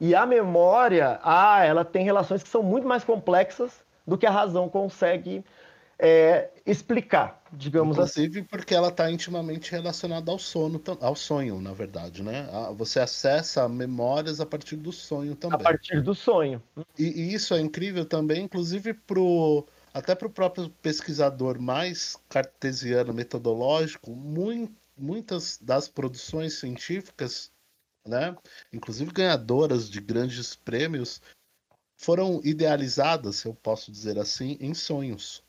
E 0.00 0.14
a 0.14 0.24
memória, 0.24 1.20
ah, 1.22 1.62
ela 1.64 1.84
tem 1.84 2.04
relações 2.04 2.42
que 2.42 2.48
são 2.48 2.62
muito 2.62 2.86
mais 2.86 3.04
complexas 3.04 3.84
do 4.10 4.18
que 4.18 4.26
a 4.26 4.30
razão 4.30 4.68
consegue 4.68 5.44
é, 5.96 6.50
explicar, 6.66 7.40
digamos 7.52 7.96
Inclusive 7.96 8.40
assim. 8.40 8.48
porque 8.50 8.74
ela 8.74 8.88
está 8.88 9.08
intimamente 9.08 9.70
relacionada 9.70 10.32
ao 10.32 10.38
sono, 10.38 10.82
ao 11.00 11.14
sonho, 11.14 11.60
na 11.60 11.72
verdade, 11.72 12.20
né? 12.20 12.48
Você 12.76 12.98
acessa 12.98 13.68
memórias 13.68 14.40
a 14.40 14.46
partir 14.46 14.74
do 14.74 14.90
sonho 14.90 15.36
também. 15.36 15.60
A 15.60 15.62
partir 15.62 16.02
do 16.02 16.12
sonho. 16.12 16.60
E, 16.98 17.04
e 17.04 17.34
isso 17.34 17.54
é 17.54 17.60
incrível 17.60 18.04
também, 18.04 18.42
inclusive 18.42 18.94
pro 18.94 19.64
até 19.94 20.14
para 20.14 20.26
o 20.26 20.30
próprio 20.30 20.70
pesquisador 20.82 21.60
mais 21.60 22.16
cartesiano 22.28 23.14
metodológico, 23.14 24.10
muito, 24.10 24.74
muitas 24.96 25.56
das 25.60 25.88
produções 25.88 26.54
científicas 26.54 27.52
né? 28.06 28.34
Inclusive 28.72 29.12
ganhadoras 29.12 29.88
de 29.88 30.00
grandes 30.00 30.56
prêmios 30.56 31.20
foram 32.00 32.40
idealizadas, 32.42 33.36
se 33.36 33.46
eu 33.46 33.54
posso 33.54 33.92
dizer 33.92 34.18
assim, 34.18 34.56
em 34.58 34.72
sonhos. 34.72 35.44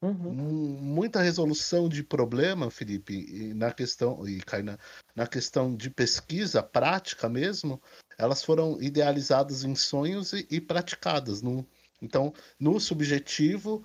Uhum. 0.00 0.32
Muita 0.32 1.20
resolução 1.20 1.90
de 1.90 2.02
problema, 2.02 2.70
Felipe, 2.70 3.52
na 3.54 3.70
questão 3.70 4.26
e 4.26 4.40
Kaina, 4.40 4.78
na 5.14 5.26
questão 5.26 5.76
de 5.76 5.90
pesquisa 5.90 6.62
prática 6.62 7.28
mesmo, 7.28 7.82
elas 8.16 8.42
foram 8.42 8.80
idealizadas 8.80 9.62
em 9.62 9.74
sonhos 9.74 10.32
e, 10.32 10.46
e 10.50 10.58
praticadas. 10.58 11.42
No, 11.42 11.68
então, 12.00 12.32
no 12.58 12.80
subjetivo, 12.80 13.84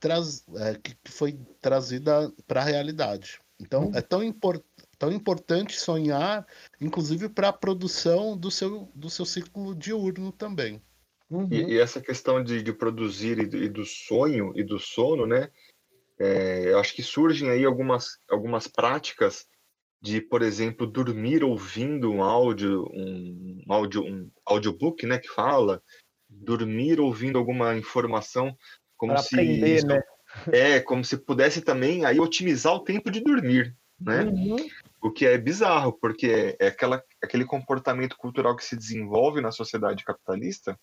traz, 0.00 0.42
é, 0.56 0.76
que 0.76 0.96
foi 1.04 1.38
trazida 1.60 2.32
para 2.46 2.62
a 2.62 2.64
realidade. 2.64 3.38
Então, 3.60 3.88
uhum. 3.88 3.94
é 3.94 4.00
tão 4.00 4.24
importante 4.24 4.64
tão 4.98 5.10
importante 5.10 5.80
sonhar, 5.80 6.46
inclusive 6.78 7.30
para 7.30 7.48
a 7.48 7.52
produção 7.54 8.36
do 8.36 8.50
seu, 8.50 8.92
do 8.94 9.08
seu 9.08 9.24
ciclo 9.24 9.74
diurno 9.74 10.30
também. 10.30 10.82
Uhum. 11.30 11.48
E, 11.50 11.74
e, 11.74 11.78
essa 11.78 12.00
questão 12.00 12.42
de, 12.42 12.62
de 12.62 12.72
produzir 12.72 13.38
e 13.38 13.46
do, 13.46 13.56
e 13.56 13.68
do, 13.68 13.84
sonho 13.84 14.52
e 14.56 14.64
do 14.64 14.78
sono, 14.78 15.26
né? 15.26 15.48
É, 16.18 16.72
eu 16.72 16.78
acho 16.78 16.94
que 16.94 17.02
surgem 17.02 17.48
aí 17.48 17.64
algumas, 17.64 18.18
algumas 18.28 18.66
práticas 18.66 19.46
de, 20.02 20.20
por 20.20 20.42
exemplo, 20.42 20.86
dormir 20.86 21.44
ouvindo 21.44 22.10
um 22.10 22.22
áudio, 22.22 22.84
um 22.92 23.62
áudio, 23.68 24.02
um 24.02 24.30
audiobook, 24.44 25.06
né, 25.06 25.18
que 25.18 25.28
fala, 25.28 25.82
dormir 26.28 27.00
ouvindo 27.00 27.38
alguma 27.38 27.76
informação 27.76 28.56
como 28.96 29.12
pra 29.12 29.22
se 29.22 29.34
aprender, 29.34 29.76
isso, 29.76 29.86
né? 29.86 30.02
é 30.52 30.80
como 30.80 31.04
se 31.04 31.16
pudesse 31.16 31.60
também 31.60 32.04
aí 32.04 32.18
otimizar 32.20 32.74
o 32.74 32.84
tempo 32.84 33.10
de 33.10 33.20
dormir, 33.20 33.76
né? 34.00 34.24
Uhum. 34.24 34.56
O 35.02 35.10
que 35.10 35.26
é 35.26 35.36
bizarro, 35.38 35.92
porque 35.92 36.56
é 36.58 36.68
aquela, 36.68 37.02
aquele 37.22 37.44
comportamento 37.44 38.16
cultural 38.16 38.54
que 38.54 38.64
se 38.64 38.76
desenvolve 38.76 39.40
na 39.40 39.50
sociedade 39.50 40.04
capitalista 40.04 40.78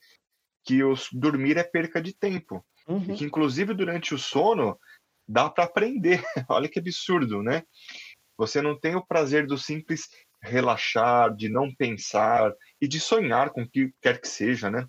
que 0.68 0.84
os 0.84 1.08
dormir 1.14 1.58
é 1.58 1.64
perca 1.64 2.02
de 2.02 2.14
tempo. 2.14 2.64
Uhum. 2.86 3.14
E 3.14 3.16
que, 3.16 3.24
inclusive, 3.24 3.74
durante 3.74 4.14
o 4.14 4.18
sono, 4.18 4.78
dá 5.26 5.50
para 5.50 5.64
aprender. 5.64 6.22
Olha 6.50 6.68
que 6.68 6.80
absurdo, 6.80 7.42
né? 7.42 7.64
Você 8.38 8.62
não 8.62 8.78
tem 8.78 8.96
o 8.96 9.06
prazer 9.06 9.48
do 9.48 9.58
simples 9.58 10.10
relaxar, 10.42 11.34
de 11.34 11.50
não 11.50 11.74
pensar 11.74 12.54
e 12.82 12.88
de 12.88 13.00
sonhar 13.00 13.50
com 13.52 13.64
o 13.64 13.70
que 13.70 13.92
quer 14.02 14.20
que 14.20 14.28
seja, 14.28 14.70
né? 14.70 14.86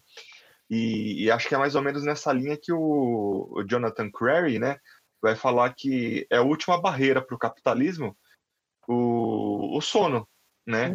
E, 0.68 1.24
e, 1.24 1.30
acho 1.30 1.48
que 1.48 1.54
é 1.54 1.58
mais 1.58 1.74
ou 1.74 1.80
menos 1.80 2.04
nessa 2.04 2.30
linha 2.30 2.58
que 2.60 2.72
o, 2.72 3.48
o 3.50 3.64
Jonathan 3.64 4.10
Crary, 4.10 4.58
né, 4.58 4.76
vai 5.22 5.34
falar 5.34 5.74
que 5.74 6.26
é 6.30 6.36
a 6.36 6.42
última 6.42 6.78
barreira 6.78 7.24
para 7.24 7.34
o 7.34 7.38
capitalismo, 7.38 8.14
o 8.86 9.80
sono, 9.80 10.28
né? 10.66 10.94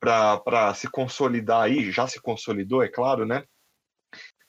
Para 0.00 0.74
se 0.74 0.88
consolidar 0.90 1.62
aí, 1.62 1.90
já 1.92 2.08
se 2.08 2.20
consolidou, 2.20 2.82
é 2.82 2.88
claro, 2.88 3.24
né? 3.24 3.44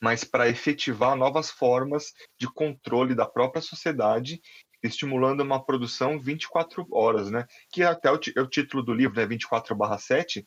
Mas 0.03 0.25
para 0.25 0.49
efetivar 0.49 1.15
novas 1.15 1.49
formas 1.49 2.11
de 2.37 2.45
controle 2.45 3.15
da 3.15 3.25
própria 3.25 3.61
sociedade 3.61 4.41
estimulando 4.83 5.39
uma 5.39 5.63
produção 5.63 6.19
24 6.19 6.85
horas, 6.91 7.31
né? 7.31 7.47
Que 7.71 7.83
até 7.83 8.11
o, 8.11 8.19
é 8.35 8.41
o 8.41 8.49
título 8.49 8.83
do 8.83 8.93
livro, 8.93 9.15
né? 9.15 9.25
24/7, 9.25 10.43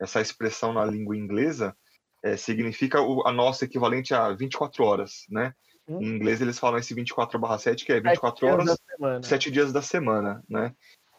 essa 0.00 0.20
expressão 0.20 0.72
na 0.72 0.84
língua 0.84 1.16
inglesa 1.16 1.76
é, 2.22 2.36
significa 2.36 3.00
o, 3.00 3.26
a 3.26 3.32
nossa 3.32 3.64
equivalente 3.64 4.14
a 4.14 4.32
24 4.32 4.84
horas, 4.84 5.24
né? 5.28 5.52
Hum. 5.88 6.00
Em 6.00 6.06
inglês 6.06 6.40
eles 6.40 6.60
falam 6.60 6.78
esse 6.78 6.94
24/7 6.94 7.84
que 7.84 7.92
é 7.92 8.00
24 8.00 8.38
sete 8.38 8.52
horas, 8.52 8.64
dias 8.64 9.26
sete 9.26 9.50
dias 9.50 9.72
da 9.72 9.82
semana, 9.82 10.40
né? 10.48 10.72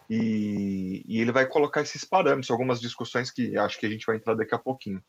E, 0.10 1.04
e, 1.06 1.20
ele 1.20 1.34
vai 1.34 1.46
colocar 1.46 1.82
esses 1.82 2.06
parâmetros, 2.06 2.52
algumas 2.52 2.80
discussões 2.80 3.30
que 3.32 3.58
acho 3.58 3.78
que 3.78 3.86
a 3.86 3.90
gente 3.90 4.06
vai 4.06 4.16
entrar 4.16 4.34
daqui 4.34 4.56
a 4.56 4.60
pouquinho. 4.60 5.04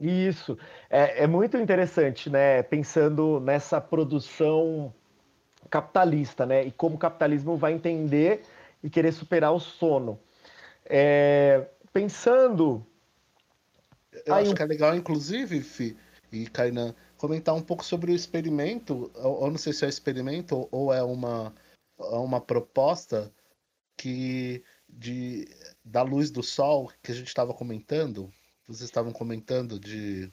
Isso 0.00 0.56
é, 0.88 1.24
é 1.24 1.26
muito 1.26 1.58
interessante, 1.58 2.30
né? 2.30 2.62
Pensando 2.62 3.38
nessa 3.38 3.80
produção 3.80 4.94
capitalista, 5.68 6.46
né? 6.46 6.64
E 6.64 6.72
como 6.72 6.96
o 6.96 6.98
capitalismo 6.98 7.56
vai 7.56 7.74
entender 7.74 8.42
e 8.82 8.88
querer 8.88 9.12
superar 9.12 9.52
o 9.52 9.60
sono. 9.60 10.18
É, 10.86 11.68
pensando. 11.92 12.84
Eu 14.24 14.34
acho 14.34 14.52
um... 14.52 14.54
que 14.54 14.62
é 14.62 14.66
legal, 14.66 14.96
inclusive, 14.96 15.60
Fi 15.60 15.96
e 16.32 16.46
Kainan, 16.46 16.94
comentar 17.18 17.54
um 17.54 17.60
pouco 17.60 17.84
sobre 17.84 18.10
o 18.10 18.14
experimento. 18.14 19.10
Eu 19.14 19.50
não 19.50 19.58
sei 19.58 19.72
se 19.72 19.84
é 19.84 19.86
um 19.86 19.90
experimento 19.90 20.68
ou 20.70 20.92
é 20.92 21.02
uma, 21.02 21.54
é 21.98 22.16
uma 22.16 22.40
proposta 22.40 23.30
que 23.96 24.64
de, 24.88 25.46
da 25.84 26.02
luz 26.02 26.30
do 26.30 26.42
sol 26.42 26.90
que 27.02 27.12
a 27.12 27.14
gente 27.14 27.28
estava 27.28 27.52
comentando. 27.52 28.32
Vocês 28.70 28.88
estavam 28.88 29.12
comentando 29.12 29.80
de 29.80 30.32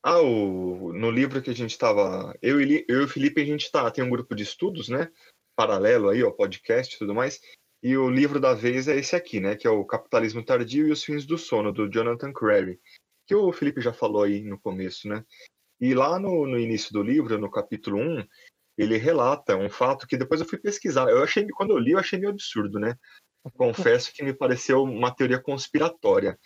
ah, 0.00 0.20
o, 0.20 0.92
no 0.92 1.10
livro 1.10 1.42
que 1.42 1.50
a 1.50 1.54
gente 1.54 1.72
estava. 1.72 2.32
Eu, 2.40 2.60
e, 2.60 2.84
eu 2.88 3.00
e 3.00 3.04
o 3.04 3.08
Felipe, 3.08 3.40
a 3.40 3.44
gente 3.44 3.72
tá, 3.72 3.90
tem 3.90 4.04
um 4.04 4.08
grupo 4.10 4.36
de 4.36 4.44
estudos, 4.44 4.88
né? 4.88 5.10
Paralelo 5.56 6.10
aí, 6.10 6.22
ó, 6.22 6.30
podcast 6.30 6.94
e 6.94 6.98
tudo 6.98 7.12
mais. 7.12 7.40
E 7.82 7.96
o 7.96 8.08
livro 8.08 8.38
da 8.38 8.54
vez 8.54 8.86
é 8.86 8.96
esse 8.96 9.16
aqui, 9.16 9.40
né? 9.40 9.56
Que 9.56 9.66
é 9.66 9.70
o 9.70 9.84
Capitalismo 9.84 10.44
Tardio 10.44 10.86
e 10.86 10.92
os 10.92 11.02
Fins 11.02 11.26
do 11.26 11.36
Sono, 11.36 11.72
do 11.72 11.90
Jonathan 11.90 12.32
Crary. 12.32 12.78
Que 13.26 13.34
o 13.34 13.50
Felipe 13.50 13.80
já 13.80 13.92
falou 13.92 14.22
aí 14.22 14.40
no 14.40 14.60
começo, 14.60 15.08
né? 15.08 15.24
E 15.80 15.92
lá 15.92 16.20
no, 16.20 16.46
no 16.46 16.56
início 16.56 16.92
do 16.92 17.02
livro, 17.02 17.36
no 17.36 17.50
capítulo 17.50 17.98
1, 17.98 18.24
ele 18.78 18.96
relata 18.96 19.56
um 19.56 19.68
fato 19.68 20.06
que 20.06 20.16
depois 20.16 20.40
eu 20.40 20.46
fui 20.46 20.58
pesquisar. 20.58 21.10
Eu 21.10 21.24
achei, 21.24 21.44
quando 21.48 21.72
eu 21.72 21.78
li, 21.78 21.92
eu 21.92 21.98
achei 21.98 22.16
meio 22.16 22.30
absurdo, 22.30 22.78
né? 22.78 22.96
Confesso 23.52 24.12
que 24.12 24.22
me 24.22 24.32
pareceu 24.32 24.82
uma 24.82 25.14
teoria 25.14 25.40
conspiratória 25.40 26.38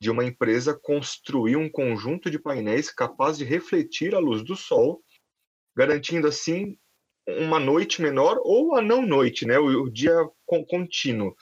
de 0.00 0.10
uma 0.10 0.24
empresa 0.24 0.78
construir 0.78 1.56
um 1.56 1.68
conjunto 1.68 2.30
de 2.30 2.38
painéis 2.38 2.90
capaz 2.90 3.38
de 3.38 3.44
refletir 3.44 4.14
a 4.14 4.18
luz 4.18 4.42
do 4.44 4.54
sol, 4.54 5.02
garantindo 5.76 6.28
assim 6.28 6.76
uma 7.26 7.58
noite 7.58 8.02
menor 8.02 8.38
ou 8.42 8.76
a 8.76 8.82
não 8.82 9.02
noite, 9.02 9.46
né, 9.46 9.58
o, 9.58 9.84
o 9.84 9.90
dia 9.90 10.14
contínuo, 10.46 11.34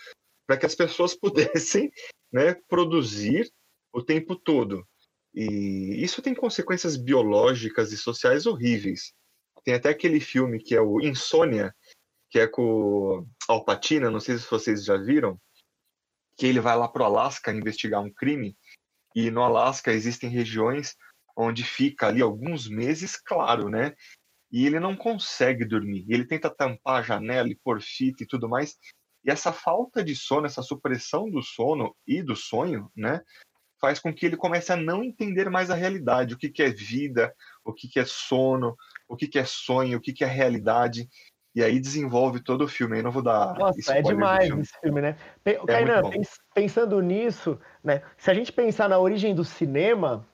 para 0.46 0.56
que 0.56 0.66
as 0.66 0.74
pessoas 0.74 1.14
pudessem, 1.18 1.90
né, 2.32 2.54
produzir 2.68 3.50
o 3.92 4.02
tempo 4.02 4.36
todo. 4.36 4.86
E 5.34 6.02
isso 6.02 6.22
tem 6.22 6.34
consequências 6.34 6.96
biológicas 6.96 7.90
e 7.92 7.96
sociais 7.96 8.46
horríveis. 8.46 9.12
Tem 9.64 9.74
até 9.74 9.88
aquele 9.88 10.20
filme 10.20 10.58
que 10.58 10.74
é 10.74 10.80
o 10.80 11.00
Insônia, 11.00 11.74
que 12.32 12.38
é 12.38 12.48
com 12.48 13.26
Al 13.46 13.62
Pacino, 13.62 14.10
não 14.10 14.18
sei 14.18 14.38
se 14.38 14.50
vocês 14.50 14.86
já 14.86 14.96
viram, 14.96 15.38
que 16.34 16.46
ele 16.46 16.60
vai 16.60 16.74
lá 16.74 16.88
para 16.88 17.02
o 17.02 17.04
Alasca 17.04 17.52
investigar 17.52 18.00
um 18.00 18.10
crime, 18.10 18.56
e 19.14 19.30
no 19.30 19.42
Alasca 19.42 19.92
existem 19.92 20.30
regiões 20.30 20.96
onde 21.36 21.62
fica 21.62 22.06
ali 22.06 22.22
alguns 22.22 22.66
meses, 22.66 23.16
claro, 23.16 23.68
né? 23.68 23.94
E 24.50 24.66
ele 24.66 24.80
não 24.80 24.96
consegue 24.96 25.66
dormir. 25.66 26.06
Ele 26.08 26.26
tenta 26.26 26.48
tampar 26.48 27.00
a 27.00 27.02
janela 27.02 27.48
e 27.50 27.58
pôr 27.62 27.82
fita 27.82 28.22
e 28.22 28.26
tudo 28.26 28.48
mais. 28.48 28.78
E 29.22 29.30
essa 29.30 29.52
falta 29.52 30.02
de 30.02 30.16
sono, 30.16 30.46
essa 30.46 30.62
supressão 30.62 31.30
do 31.30 31.42
sono 31.42 31.94
e 32.06 32.22
do 32.22 32.34
sonho, 32.34 32.90
né? 32.96 33.20
Faz 33.78 33.98
com 33.98 34.12
que 34.14 34.24
ele 34.24 34.38
comece 34.38 34.72
a 34.72 34.76
não 34.76 35.04
entender 35.04 35.50
mais 35.50 35.70
a 35.70 35.74
realidade, 35.74 36.32
o 36.32 36.38
que, 36.38 36.48
que 36.48 36.62
é 36.62 36.70
vida, 36.70 37.34
o 37.62 37.74
que, 37.74 37.88
que 37.88 38.00
é 38.00 38.06
sono, 38.06 38.74
o 39.06 39.16
que, 39.16 39.28
que 39.28 39.38
é 39.38 39.44
sonho, 39.44 39.98
o 39.98 40.00
que, 40.00 40.14
que 40.14 40.24
é 40.24 40.26
realidade. 40.26 41.08
E 41.54 41.62
aí 41.62 41.78
desenvolve 41.78 42.40
todo 42.40 42.64
o 42.64 42.68
filme. 42.68 42.96
Aí 42.96 43.02
não 43.02 43.10
vou 43.10 43.22
dar. 43.22 43.54
Nossa, 43.58 43.94
é 43.94 44.02
demais 44.02 44.46
filme. 44.46 44.62
esse 44.62 44.80
filme, 44.80 45.00
né? 45.00 45.16
É 45.44 45.54
Kainan, 45.54 46.02
pensando 46.54 47.00
nisso, 47.00 47.58
né? 47.84 48.02
Se 48.16 48.30
a 48.30 48.34
gente 48.34 48.52
pensar 48.52 48.88
na 48.88 48.98
origem 48.98 49.34
do 49.34 49.44
cinema, 49.44 50.24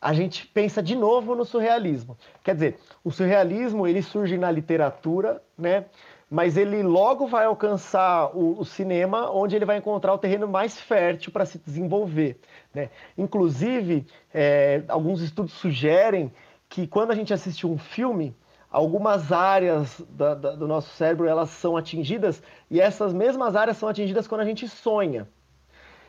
a 0.00 0.12
gente 0.12 0.46
pensa 0.46 0.82
de 0.82 0.94
novo 0.94 1.34
no 1.34 1.44
surrealismo. 1.44 2.16
Quer 2.42 2.54
dizer, 2.54 2.78
o 3.02 3.10
surrealismo 3.10 3.86
ele 3.86 4.02
surge 4.02 4.36
na 4.36 4.50
literatura, 4.50 5.42
né? 5.58 5.86
Mas 6.30 6.56
ele 6.56 6.82
logo 6.82 7.26
vai 7.26 7.46
alcançar 7.46 8.36
o, 8.36 8.58
o 8.58 8.64
cinema, 8.64 9.30
onde 9.30 9.56
ele 9.56 9.64
vai 9.64 9.78
encontrar 9.78 10.12
o 10.12 10.18
terreno 10.18 10.48
mais 10.48 10.80
fértil 10.80 11.32
para 11.32 11.46
se 11.46 11.58
desenvolver. 11.58 12.38
Né? 12.74 12.90
Inclusive, 13.16 14.06
é, 14.32 14.82
alguns 14.88 15.20
estudos 15.20 15.52
sugerem 15.52 16.32
que 16.68 16.86
quando 16.86 17.12
a 17.12 17.14
gente 17.14 17.32
assiste 17.32 17.66
um 17.66 17.78
filme, 17.78 18.34
algumas 18.74 19.30
áreas 19.30 20.04
da, 20.10 20.34
da, 20.34 20.50
do 20.50 20.66
nosso 20.66 20.92
cérebro 20.96 21.28
elas 21.28 21.48
são 21.50 21.76
atingidas 21.76 22.42
e 22.68 22.80
essas 22.80 23.12
mesmas 23.12 23.54
áreas 23.54 23.76
são 23.76 23.88
atingidas 23.88 24.26
quando 24.26 24.40
a 24.40 24.44
gente 24.44 24.68
sonha. 24.68 25.28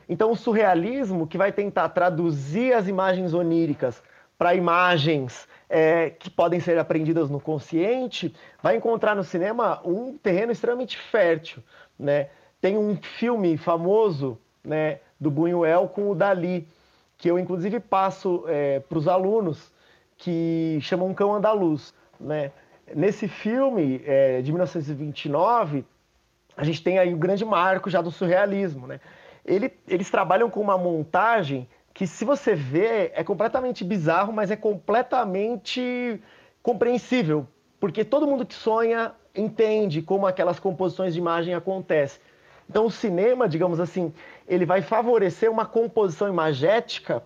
Então, 0.09 0.31
o 0.31 0.35
surrealismo, 0.35 1.27
que 1.27 1.37
vai 1.37 1.51
tentar 1.51 1.89
traduzir 1.89 2.73
as 2.73 2.87
imagens 2.87 3.35
oníricas 3.35 4.01
para 4.35 4.55
imagens 4.55 5.47
é, 5.69 6.09
que 6.09 6.27
podem 6.27 6.59
ser 6.59 6.79
aprendidas 6.79 7.29
no 7.29 7.39
consciente, 7.39 8.35
vai 8.63 8.75
encontrar 8.75 9.15
no 9.15 9.23
cinema 9.23 9.79
um 9.85 10.17
terreno 10.17 10.51
extremamente 10.51 10.97
fértil. 10.97 11.61
Né? 11.99 12.29
Tem 12.59 12.79
um 12.79 12.97
filme 12.97 13.57
famoso 13.57 14.39
né, 14.63 15.01
do 15.19 15.29
Buñuel 15.29 15.87
com 15.87 16.09
o 16.09 16.15
Dali, 16.15 16.67
que 17.15 17.29
eu 17.29 17.37
inclusive 17.37 17.79
passo 17.79 18.43
é, 18.47 18.79
para 18.79 18.97
os 18.97 19.07
alunos, 19.07 19.71
que 20.17 20.79
chamam 20.81 21.13
Cão 21.13 21.33
Andaluz 21.33 21.93
né? 22.19 22.51
Nesse 22.93 23.27
filme 23.27 24.01
é, 24.05 24.41
de 24.41 24.51
1929, 24.51 25.85
a 26.55 26.63
gente 26.63 26.83
tem 26.83 26.99
aí 26.99 27.13
o 27.13 27.17
grande 27.17 27.43
marco 27.43 27.89
já 27.89 28.01
do 28.01 28.11
surrealismo. 28.11 28.87
Né? 28.87 28.99
Ele, 29.43 29.73
eles 29.87 30.09
trabalham 30.09 30.49
com 30.49 30.61
uma 30.61 30.77
montagem 30.77 31.67
que, 31.93 32.05
se 32.05 32.23
você 32.23 32.53
vê, 32.53 33.11
é 33.15 33.23
completamente 33.23 33.83
bizarro, 33.83 34.31
mas 34.31 34.51
é 34.51 34.55
completamente 34.55 36.21
compreensível, 36.61 37.47
porque 37.79 38.03
todo 38.03 38.27
mundo 38.27 38.45
que 38.45 38.53
sonha 38.53 39.13
entende 39.35 40.01
como 40.01 40.25
aquelas 40.27 40.59
composições 40.59 41.13
de 41.13 41.19
imagem 41.19 41.53
acontecem. 41.53 42.21
Então, 42.69 42.85
o 42.85 42.91
cinema, 42.91 43.47
digamos 43.47 43.79
assim, 43.79 44.13
ele 44.47 44.65
vai 44.65 44.81
favorecer 44.81 45.51
uma 45.51 45.65
composição 45.65 46.27
imagética 46.27 47.23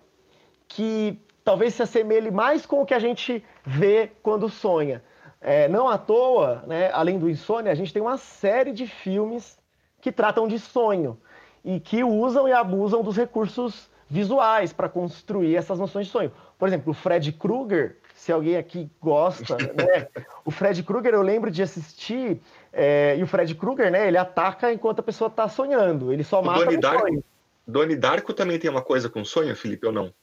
que 0.68 1.18
talvez 1.50 1.74
se 1.74 1.82
assemelhe 1.82 2.30
mais 2.30 2.64
com 2.64 2.80
o 2.80 2.86
que 2.86 2.94
a 2.94 3.00
gente 3.00 3.44
vê 3.66 4.12
quando 4.22 4.48
sonha. 4.48 5.02
É, 5.40 5.66
não 5.66 5.88
à 5.88 5.98
toa, 5.98 6.62
né, 6.64 6.92
além 6.92 7.18
do 7.18 7.28
insônia, 7.28 7.72
a 7.72 7.74
gente 7.74 7.92
tem 7.92 8.00
uma 8.00 8.18
série 8.18 8.72
de 8.72 8.86
filmes 8.86 9.58
que 10.00 10.12
tratam 10.12 10.46
de 10.46 10.60
sonho 10.60 11.18
e 11.64 11.80
que 11.80 12.04
usam 12.04 12.46
e 12.46 12.52
abusam 12.52 13.02
dos 13.02 13.16
recursos 13.16 13.90
visuais 14.08 14.72
para 14.72 14.88
construir 14.88 15.56
essas 15.56 15.76
noções 15.76 16.06
de 16.06 16.12
sonho. 16.12 16.30
Por 16.56 16.68
exemplo, 16.68 16.92
o 16.92 16.94
Fred 16.94 17.32
Krueger, 17.32 17.96
se 18.14 18.30
alguém 18.30 18.56
aqui 18.56 18.88
gosta, 19.00 19.56
né? 19.74 20.06
o 20.44 20.52
Fred 20.52 20.80
Krueger 20.84 21.14
eu 21.14 21.22
lembro 21.22 21.50
de 21.50 21.64
assistir 21.64 22.40
é, 22.72 23.16
e 23.18 23.22
o 23.24 23.26
Fred 23.26 23.52
Krueger, 23.56 23.90
né? 23.90 24.06
Ele 24.06 24.18
ataca 24.18 24.72
enquanto 24.72 25.00
a 25.00 25.02
pessoa 25.02 25.26
está 25.26 25.48
sonhando. 25.48 26.12
Ele 26.12 26.22
só 26.22 26.42
o 26.42 26.44
mata 26.44 26.64
Doni 26.64 26.76
Darko, 26.76 27.08
sonho. 27.08 27.24
Doni 27.66 27.96
Darko 27.96 28.32
também 28.32 28.56
tem 28.56 28.70
uma 28.70 28.82
coisa 28.82 29.08
com 29.08 29.24
sonho, 29.24 29.56
Felipe, 29.56 29.84
ou 29.84 29.92
não? 29.92 30.14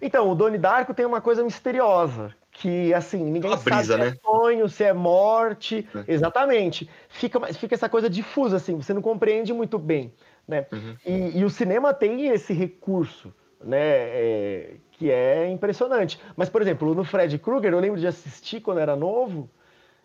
Então, 0.00 0.30
o 0.30 0.34
Doni 0.34 0.58
Darko 0.58 0.94
tem 0.94 1.06
uma 1.06 1.20
coisa 1.20 1.42
misteriosa, 1.42 2.34
que 2.50 2.92
assim, 2.94 3.24
ninguém 3.24 3.50
sabe 3.50 3.64
brisa, 3.64 3.96
se 3.96 4.00
é 4.00 4.04
né? 4.04 4.16
sonho, 4.22 4.68
se 4.68 4.84
é 4.84 4.92
morte. 4.92 5.88
É. 5.94 6.12
Exatamente. 6.12 6.88
Fica, 7.08 7.40
fica 7.52 7.74
essa 7.74 7.88
coisa 7.88 8.08
difusa, 8.08 8.56
assim, 8.56 8.76
você 8.76 8.94
não 8.94 9.02
compreende 9.02 9.52
muito 9.52 9.78
bem. 9.78 10.12
Né? 10.46 10.66
Uhum. 10.72 10.96
E, 11.04 11.38
e, 11.38 11.44
o 11.44 11.50
cinema 11.50 11.92
tem 11.92 12.28
esse 12.28 12.52
recurso, 12.52 13.34
né? 13.62 13.78
É, 13.80 14.74
que 14.92 15.10
é 15.10 15.48
impressionante. 15.50 16.20
Mas, 16.36 16.48
por 16.48 16.62
exemplo, 16.62 16.94
no 16.94 17.04
Fred 17.04 17.38
Krueger, 17.38 17.72
eu 17.72 17.80
lembro 17.80 18.00
de 18.00 18.06
assistir 18.06 18.60
quando 18.60 18.78
era 18.78 18.96
novo, 18.96 19.50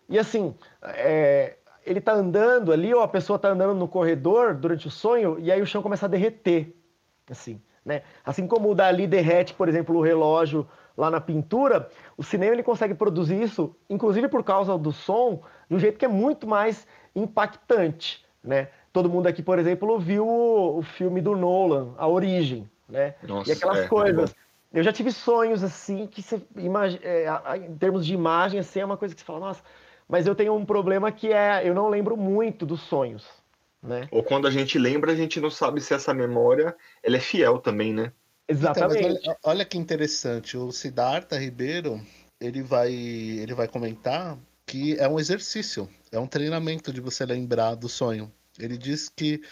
E 0.08 0.18
assim, 0.18 0.54
é, 0.82 1.56
ele 1.86 1.98
está 1.98 2.12
andando 2.12 2.72
ali, 2.72 2.92
ou 2.92 3.00
a 3.00 3.08
pessoa 3.08 3.36
está 3.36 3.48
andando 3.48 3.74
no 3.74 3.88
corredor 3.88 4.54
durante 4.54 4.86
o 4.86 4.90
sonho, 4.90 5.38
e 5.38 5.50
aí 5.50 5.62
o 5.62 5.66
chão 5.66 5.82
começa 5.82 6.06
a 6.06 6.08
derreter. 6.08 6.76
Assim, 7.30 7.62
né? 7.84 8.02
assim 8.24 8.46
como 8.46 8.70
o 8.70 8.74
Dali 8.74 9.06
derrete, 9.06 9.54
por 9.54 9.68
exemplo, 9.68 9.96
o 9.96 10.02
relógio 10.02 10.66
lá 10.96 11.10
na 11.10 11.20
pintura, 11.20 11.88
o 12.16 12.22
cinema 12.22 12.52
ele 12.52 12.62
consegue 12.62 12.94
produzir 12.94 13.40
isso, 13.40 13.74
inclusive 13.88 14.28
por 14.28 14.44
causa 14.44 14.76
do 14.76 14.92
som, 14.92 15.42
de 15.68 15.76
um 15.76 15.78
jeito 15.78 15.98
que 15.98 16.04
é 16.04 16.08
muito 16.08 16.46
mais 16.46 16.86
impactante. 17.14 18.24
Né? 18.42 18.68
Todo 18.92 19.08
mundo 19.08 19.26
aqui, 19.26 19.42
por 19.42 19.58
exemplo, 19.58 19.98
viu 19.98 20.26
o, 20.26 20.78
o 20.78 20.82
filme 20.82 21.20
do 21.20 21.36
Nolan, 21.36 21.94
A 21.96 22.06
Origem. 22.06 22.68
Né? 22.88 23.14
Nossa, 23.22 23.50
e 23.50 23.52
aquelas 23.52 23.78
é, 23.78 23.88
coisas. 23.88 24.34
Eu 24.72 24.82
já 24.82 24.92
tive 24.92 25.10
sonhos 25.12 25.62
assim 25.62 26.06
que 26.06 26.22
você 26.22 26.42
imagina, 26.56 27.00
é, 27.04 27.26
em 27.56 27.76
termos 27.76 28.04
de 28.04 28.14
imagem, 28.14 28.60
assim, 28.60 28.80
é 28.80 28.84
uma 28.84 28.96
coisa 28.96 29.14
que 29.14 29.20
você 29.20 29.26
fala, 29.26 29.40
nossa, 29.40 29.62
mas 30.08 30.26
eu 30.26 30.34
tenho 30.34 30.54
um 30.54 30.64
problema 30.64 31.10
que 31.10 31.32
é 31.32 31.66
eu 31.66 31.74
não 31.74 31.88
lembro 31.88 32.16
muito 32.16 32.66
dos 32.66 32.80
sonhos. 32.82 33.41
Né? 33.82 34.08
Ou 34.10 34.22
quando 34.22 34.46
a 34.46 34.50
gente 34.50 34.78
lembra, 34.78 35.12
a 35.12 35.16
gente 35.16 35.40
não 35.40 35.50
sabe 35.50 35.80
se 35.80 35.92
essa 35.92 36.14
memória 36.14 36.76
ela 37.02 37.16
é 37.16 37.20
fiel 37.20 37.58
também, 37.58 37.92
né? 37.92 38.12
Exatamente. 38.48 39.00
Então, 39.00 39.20
olha, 39.24 39.38
olha, 39.44 39.64
que 39.64 39.76
interessante, 39.76 40.56
o 40.56 40.70
Siddhartha 40.70 41.36
Ribeiro 41.36 42.00
ele 42.40 42.62
vai, 42.62 42.92
ele 42.92 43.54
vai 43.54 43.68
comentar 43.68 44.38
que 44.66 44.96
é 44.98 45.08
um 45.08 45.18
exercício, 45.18 45.88
é 46.10 46.18
um 46.18 46.26
treinamento 46.26 46.92
de 46.92 47.00
você 47.00 47.24
lembrar 47.24 47.74
do 47.74 47.88
sonho. 47.88 48.32
Ele 48.58 48.76
diz 48.76 49.08
que, 49.08 49.42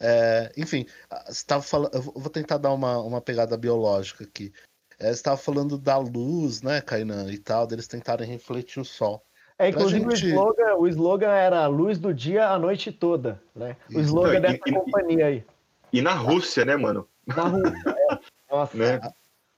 é, 0.00 0.52
enfim, 0.56 0.86
estava 1.28 1.62
falando, 1.62 1.94
eu 1.94 2.02
vou 2.02 2.30
tentar 2.30 2.58
dar 2.58 2.72
uma, 2.72 2.98
uma 2.98 3.20
pegada 3.20 3.56
biológica 3.56 4.24
aqui. 4.24 4.52
É, 4.98 5.06
você 5.06 5.12
estava 5.12 5.36
falando 5.36 5.76
da 5.76 5.98
luz, 5.98 6.62
né, 6.62 6.80
Kainan, 6.80 7.30
e 7.30 7.38
tal, 7.38 7.66
deles 7.66 7.86
tentarem 7.88 8.28
refletir 8.28 8.80
o 8.80 8.84
sol. 8.84 9.25
É, 9.58 9.70
inclusive 9.70 10.04
gente... 10.14 10.26
o, 10.26 10.28
slogan, 10.28 10.74
o 10.76 10.86
slogan 10.88 11.30
era 11.30 11.66
luz 11.66 11.98
do 11.98 12.12
dia 12.12 12.48
a 12.48 12.58
noite 12.58 12.92
toda, 12.92 13.42
né? 13.54 13.76
O 13.92 14.00
slogan 14.00 14.40
dessa 14.40 14.60
e, 14.66 14.72
companhia 14.72 15.26
aí. 15.26 15.44
E 15.92 16.02
na 16.02 16.12
Rússia, 16.12 16.64
né, 16.64 16.76
mano? 16.76 17.08
Na 17.26 17.44
Rússia, 17.44 17.96
é. 18.10 18.18
Nossa. 18.50 18.76
Né? 18.76 19.00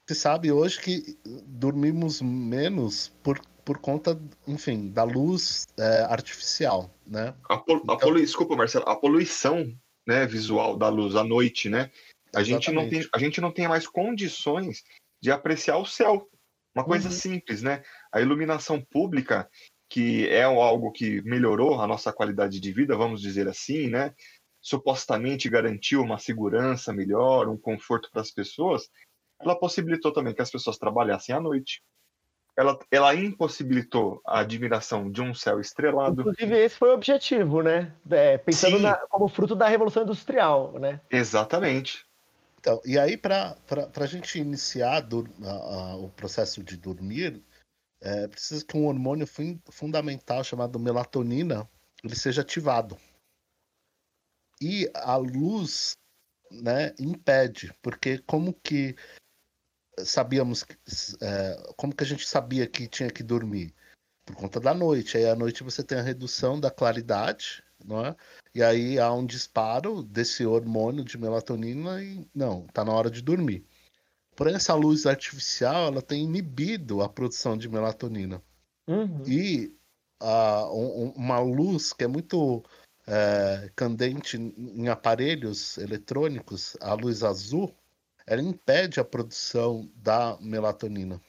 Você 0.07 0.15
sabe 0.15 0.51
hoje 0.51 0.79
que 0.79 1.19
dormimos 1.45 2.21
menos 2.21 3.13
por, 3.21 3.39
por 3.65 3.77
conta, 3.77 4.19
enfim, 4.47 4.89
da 4.89 5.03
luz 5.03 5.67
é, 5.77 6.03
artificial, 6.03 6.89
né? 7.05 7.35
A, 7.49 7.57
pol, 7.57 7.77
então... 7.77 7.95
a 7.95 7.99
polu... 7.99 8.19
Desculpa, 8.19 8.55
Marcelo, 8.55 8.87
a 8.87 8.95
poluição 8.95 9.71
né, 10.07 10.25
visual 10.25 10.77
da 10.77 10.87
luz 10.89 11.15
à 11.15 11.23
noite, 11.23 11.69
né? 11.69 11.91
A 12.33 12.41
gente, 12.41 12.71
não 12.71 12.87
tem, 12.87 13.07
a 13.13 13.19
gente 13.19 13.41
não 13.41 13.51
tem 13.51 13.67
mais 13.67 13.87
condições 13.87 14.83
de 15.21 15.31
apreciar 15.31 15.77
o 15.77 15.85
céu. 15.85 16.29
Uma 16.73 16.83
coisa 16.83 17.09
uhum. 17.09 17.13
simples, 17.13 17.61
né? 17.61 17.83
A 18.11 18.21
iluminação 18.21 18.79
pública 18.79 19.49
que 19.89 20.27
é 20.29 20.43
algo 20.43 20.91
que 20.91 21.21
melhorou 21.23 21.81
a 21.81 21.87
nossa 21.87 22.13
qualidade 22.13 22.59
de 22.59 22.71
vida, 22.71 22.95
vamos 22.95 23.21
dizer 23.21 23.47
assim, 23.47 23.87
né? 23.87 24.13
Supostamente 24.61 25.49
garantiu 25.49 26.01
uma 26.01 26.19
segurança 26.19 26.93
melhor, 26.93 27.49
um 27.49 27.57
conforto 27.57 28.09
para 28.11 28.21
as 28.21 28.29
pessoas, 28.29 28.89
ela 29.41 29.57
possibilitou 29.57 30.11
também 30.11 30.33
que 30.33 30.41
as 30.41 30.51
pessoas 30.51 30.77
trabalhassem 30.77 31.33
à 31.33 31.39
noite. 31.39 31.81
Ela, 32.57 32.77
ela 32.91 33.15
impossibilitou 33.15 34.21
a 34.25 34.39
admiração 34.39 35.09
de 35.09 35.21
um 35.21 35.33
céu 35.33 35.61
estrelado. 35.61 36.21
Inclusive, 36.21 36.57
esse 36.57 36.75
foi 36.75 36.89
o 36.89 36.93
objetivo, 36.93 37.61
né? 37.63 37.93
É, 38.11 38.37
pensando 38.37 38.79
na, 38.79 38.95
como 39.07 39.29
fruto 39.29 39.55
da 39.55 39.67
Revolução 39.67 40.03
Industrial, 40.03 40.77
né? 40.77 40.99
Exatamente. 41.09 42.05
Então, 42.59 42.81
e 42.83 42.99
aí, 42.99 43.15
para 43.15 43.55
a 43.95 44.05
gente 44.05 44.37
iniciar 44.37 44.99
do, 44.99 45.25
a, 45.41 45.51
a, 45.51 45.95
o 45.95 46.09
processo 46.09 46.61
de 46.61 46.75
dormir, 46.75 47.41
é, 48.01 48.27
precisa 48.27 48.65
que 48.65 48.77
um 48.77 48.87
hormônio 48.87 49.27
fundamental 49.69 50.43
chamado 50.43 50.79
melatonina 50.79 51.69
ele 52.03 52.15
seja 52.15 52.41
ativado. 52.41 52.97
E 54.61 54.89
a 54.93 55.15
luz 55.15 55.97
né, 56.51 56.93
impede, 56.99 57.73
porque 57.81 58.19
como 58.19 58.53
que 58.53 58.95
sabíamos, 59.99 60.65
é, 61.21 61.73
como 61.75 61.95
que 61.95 62.03
a 62.03 62.07
gente 62.07 62.27
sabia 62.27 62.67
que 62.67 62.87
tinha 62.87 63.09
que 63.09 63.23
dormir? 63.23 63.73
Por 64.25 64.35
conta 64.35 64.59
da 64.59 64.73
noite. 64.73 65.17
Aí 65.17 65.25
à 65.25 65.35
noite 65.35 65.63
você 65.63 65.83
tem 65.83 65.97
a 65.97 66.03
redução 66.03 66.59
da 66.59 66.69
claridade, 66.69 67.63
não 67.83 68.05
é? 68.05 68.15
E 68.53 68.63
aí 68.63 68.99
há 68.99 69.11
um 69.13 69.25
disparo 69.25 70.03
desse 70.03 70.45
hormônio 70.45 71.03
de 71.03 71.17
melatonina 71.17 72.01
e 72.03 72.27
não, 72.33 72.67
tá 72.67 72.83
na 72.83 72.93
hora 72.93 73.09
de 73.09 73.21
dormir. 73.21 73.65
Porém, 74.39 74.55
essa 74.55 74.73
luz 74.73 75.05
artificial 75.05 75.87
ela 75.87 76.01
tem 76.01 76.23
inibido 76.23 77.01
a 77.01 77.09
produção 77.09 77.57
de 77.57 77.67
melatonina. 77.67 78.41
Uhum. 78.87 79.21
E 79.27 79.77
uh, 80.23 80.73
um, 80.73 81.09
uma 81.09 81.39
luz 81.41 81.91
que 81.91 82.05
é 82.05 82.07
muito 82.07 82.63
é, 83.05 83.69
candente 83.75 84.37
em 84.37 84.87
aparelhos 84.87 85.77
eletrônicos, 85.77 86.77
a 86.79 86.93
luz 86.93 87.21
azul, 87.21 87.75
ela 88.25 88.41
impede 88.41 89.01
a 89.01 89.03
produção 89.03 89.91
da 89.93 90.37
melatonina. 90.39 91.19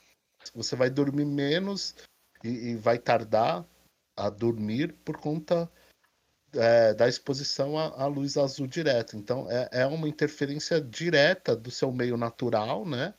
Você 0.54 0.76
vai 0.76 0.88
dormir 0.88 1.24
menos 1.24 1.96
e, 2.44 2.48
e 2.48 2.76
vai 2.76 2.96
tardar 2.96 3.66
a 4.16 4.30
dormir 4.30 4.94
por 5.04 5.16
conta 5.16 5.68
é, 6.54 6.94
da 6.94 7.08
exposição 7.08 7.78
à, 7.78 8.02
à, 8.02 8.06
luz 8.06 8.36
azul 8.36 8.66
direta. 8.66 9.16
Então, 9.16 9.50
é, 9.50 9.68
é, 9.72 9.86
uma 9.86 10.08
interferência 10.08 10.80
direta 10.80 11.54
do 11.56 11.70
seu 11.70 11.92
meio 11.92 12.16
natural, 12.16 12.86
né? 12.86 13.14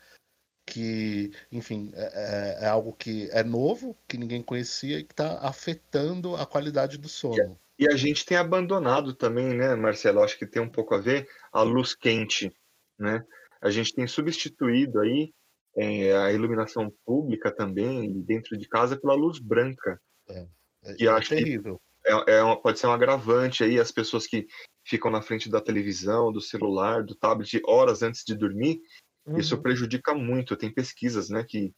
Que, 0.65 1.31
enfim, 1.51 1.91
é, 1.93 2.59
é, 2.61 2.65
é 2.65 2.67
algo 2.67 2.93
que 2.93 3.29
é 3.31 3.43
novo, 3.43 3.97
que 4.07 4.17
ninguém 4.17 4.41
conhecia 4.41 4.99
e 4.99 5.03
que 5.03 5.13
está 5.13 5.39
afetando 5.39 6.35
a 6.35 6.45
qualidade 6.45 6.97
do 6.97 7.09
sono. 7.09 7.59
E 7.77 7.87
a 7.87 7.95
gente 7.95 8.25
tem 8.25 8.37
abandonado 8.37 9.13
também, 9.13 9.55
né, 9.55 9.75
Marcelo? 9.75 10.21
Acho 10.21 10.37
que 10.37 10.45
tem 10.45 10.61
um 10.61 10.69
pouco 10.69 10.93
a 10.93 10.99
ver 10.99 11.27
a 11.51 11.63
luz 11.63 11.95
quente, 11.95 12.51
né? 12.97 13.23
A 13.59 13.69
gente 13.71 13.93
tem 13.93 14.07
substituído 14.07 14.99
aí 14.99 15.33
é, 15.75 16.15
a 16.15 16.31
iluminação 16.31 16.91
pública 17.05 17.51
também 17.51 18.21
dentro 18.21 18.57
de 18.57 18.67
casa 18.67 18.99
pela 18.99 19.13
luz 19.13 19.39
branca. 19.39 19.99
É, 20.29 20.47
é, 20.83 20.93
que 20.93 21.07
acho 21.07 21.29
terrível. 21.29 21.77
Que 21.77 21.90
é, 22.11 22.37
é 22.37 22.43
uma, 22.43 22.59
pode 22.59 22.79
ser 22.79 22.87
um 22.87 22.91
agravante 22.91 23.63
aí 23.63 23.79
as 23.79 23.91
pessoas 23.91 24.27
que 24.27 24.47
ficam 24.85 25.11
na 25.11 25.21
frente 25.21 25.49
da 25.49 25.61
televisão, 25.61 26.31
do 26.31 26.41
celular, 26.41 27.03
do 27.03 27.15
tablet 27.15 27.61
horas 27.65 28.01
antes 28.01 28.23
de 28.25 28.35
dormir. 28.35 28.81
Uhum. 29.25 29.37
Isso 29.37 29.61
prejudica 29.61 30.13
muito. 30.13 30.57
Tem 30.57 30.71
pesquisas, 30.71 31.29
né, 31.29 31.43
que, 31.47 31.73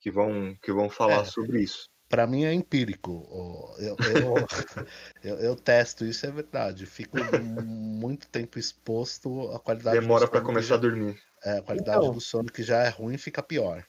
que 0.00 0.10
vão 0.10 0.56
que 0.62 0.72
vão 0.72 0.88
falar 0.88 1.22
é, 1.22 1.24
sobre 1.24 1.62
isso. 1.62 1.88
Para 2.08 2.26
mim 2.26 2.44
é 2.44 2.52
empírico. 2.52 3.74
Eu, 3.78 3.96
eu, 3.98 4.34
eu, 5.22 5.36
eu, 5.36 5.56
testo 5.56 6.04
isso, 6.04 6.24
é 6.26 6.30
verdade. 6.30 6.86
Fico 6.86 7.16
muito 7.62 8.28
tempo 8.28 8.58
exposto 8.58 9.50
à 9.50 9.58
qualidade. 9.58 9.98
Demora 9.98 10.28
para 10.28 10.40
começar 10.40 10.68
já, 10.68 10.74
a 10.76 10.78
dormir. 10.78 11.18
É, 11.44 11.58
a 11.58 11.62
qualidade 11.62 11.98
então, 11.98 12.14
do 12.14 12.20
sono 12.20 12.50
que 12.50 12.62
já 12.62 12.82
é 12.82 12.88
ruim 12.88 13.18
fica 13.18 13.42
pior. 13.42 13.84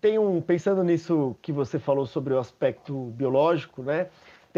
Tem 0.00 0.18
um 0.18 0.40
pensando 0.40 0.82
nisso 0.84 1.36
que 1.42 1.52
você 1.52 1.78
falou 1.78 2.06
sobre 2.06 2.32
o 2.32 2.38
aspecto 2.38 3.10
biológico, 3.10 3.82
né? 3.82 4.08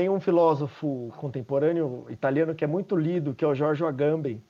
Tem 0.00 0.08
um 0.08 0.18
filósofo 0.18 1.12
contemporâneo 1.18 2.06
italiano 2.08 2.54
que 2.54 2.64
é 2.64 2.66
muito 2.66 2.96
lido, 2.96 3.34
que 3.34 3.44
é 3.44 3.46
o 3.46 3.54
Giorgio 3.54 3.86
Agamben, 3.86 4.42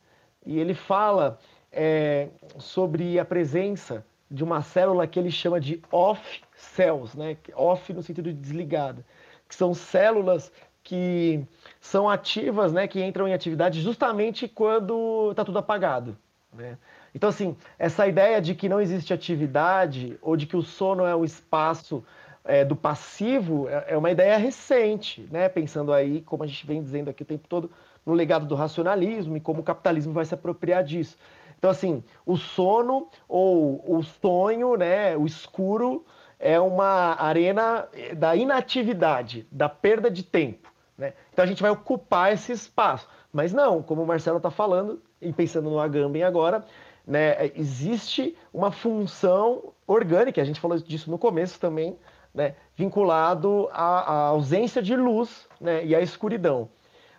e 0.47 0.60
ele 0.60 0.74
fala 0.74 1.40
é, 1.72 2.28
sobre 2.56 3.18
a 3.18 3.24
presença 3.24 4.06
de 4.31 4.44
uma 4.44 4.62
célula 4.62 5.09
que 5.09 5.18
ele 5.18 5.32
chama 5.32 5.60
de 5.60 5.82
off 5.90 6.40
cells, 6.55 7.18
né? 7.18 7.36
off 7.56 7.93
no 7.93 8.01
sentido 8.01 8.32
de 8.32 8.39
desligada, 8.39 9.05
que 9.48 9.56
são 9.56 9.74
células 9.74 10.52
que 10.85 11.44
são 11.81 12.09
ativas, 12.09 12.72
né? 12.72 12.86
que 12.86 13.02
entram 13.02 13.27
em 13.27 13.35
atividade 13.35 13.81
justamente 13.81 14.47
quando 14.47 15.32
está 15.32 15.44
tudo 15.44 15.59
apagado. 15.59 16.16
Né? 16.52 16.78
Então, 17.12 17.28
assim, 17.28 17.56
essa 17.77 18.06
ideia 18.06 18.40
de 18.40 18.55
que 18.55 18.68
não 18.68 18.81
existe 18.81 19.12
atividade 19.12 20.16
ou 20.22 20.36
de 20.36 20.47
que 20.47 20.56
o 20.56 20.62
sono 20.62 21.05
é 21.05 21.16
o 21.16 21.24
espaço 21.24 22.05
é, 22.44 22.64
do 22.64 22.74
passivo 22.74 23.68
é, 23.68 23.86
é 23.88 23.96
uma 23.96 24.10
ideia 24.10 24.36
recente, 24.36 25.26
né? 25.30 25.48
pensando 25.48 25.92
aí, 25.92 26.22
como 26.22 26.42
a 26.42 26.46
gente 26.46 26.66
vem 26.66 26.82
dizendo 26.82 27.10
aqui 27.10 27.22
o 27.22 27.26
tempo 27.26 27.46
todo, 27.48 27.70
no 28.04 28.14
legado 28.14 28.46
do 28.46 28.54
racionalismo 28.54 29.36
e 29.36 29.40
como 29.40 29.60
o 29.60 29.64
capitalismo 29.64 30.12
vai 30.12 30.24
se 30.24 30.34
apropriar 30.34 30.82
disso. 30.82 31.16
Então, 31.58 31.70
assim, 31.70 32.02
o 32.24 32.36
sono 32.36 33.08
ou 33.28 33.84
o 33.86 34.02
sonho, 34.02 34.76
né, 34.76 35.14
o 35.16 35.26
escuro, 35.26 36.06
é 36.38 36.58
uma 36.58 37.20
arena 37.20 37.86
da 38.16 38.34
inatividade, 38.34 39.46
da 39.52 39.68
perda 39.68 40.10
de 40.10 40.22
tempo. 40.22 40.72
Né? 40.96 41.12
Então, 41.30 41.44
a 41.44 41.46
gente 41.46 41.60
vai 41.60 41.70
ocupar 41.70 42.32
esse 42.32 42.50
espaço. 42.50 43.06
Mas 43.30 43.52
não, 43.52 43.82
como 43.82 44.02
o 44.02 44.06
Marcelo 44.06 44.38
está 44.38 44.50
falando, 44.50 45.02
e 45.20 45.30
pensando 45.34 45.68
no 45.68 45.78
Agamben 45.78 46.22
agora, 46.22 46.64
né, 47.06 47.50
existe 47.54 48.34
uma 48.52 48.72
função 48.72 49.74
orgânica, 49.86 50.40
a 50.40 50.44
gente 50.44 50.60
falou 50.60 50.78
disso 50.78 51.10
no 51.10 51.18
começo 51.18 51.60
também, 51.60 51.98
né, 52.35 52.55
vinculado 52.77 53.69
à, 53.73 54.01
à, 54.01 54.27
ausência 54.28 54.81
de 54.82 54.94
luz 54.97 55.48
né, 55.61 55.85
e 55.85 55.94
à 55.94 56.01
escuridão, 56.01 56.69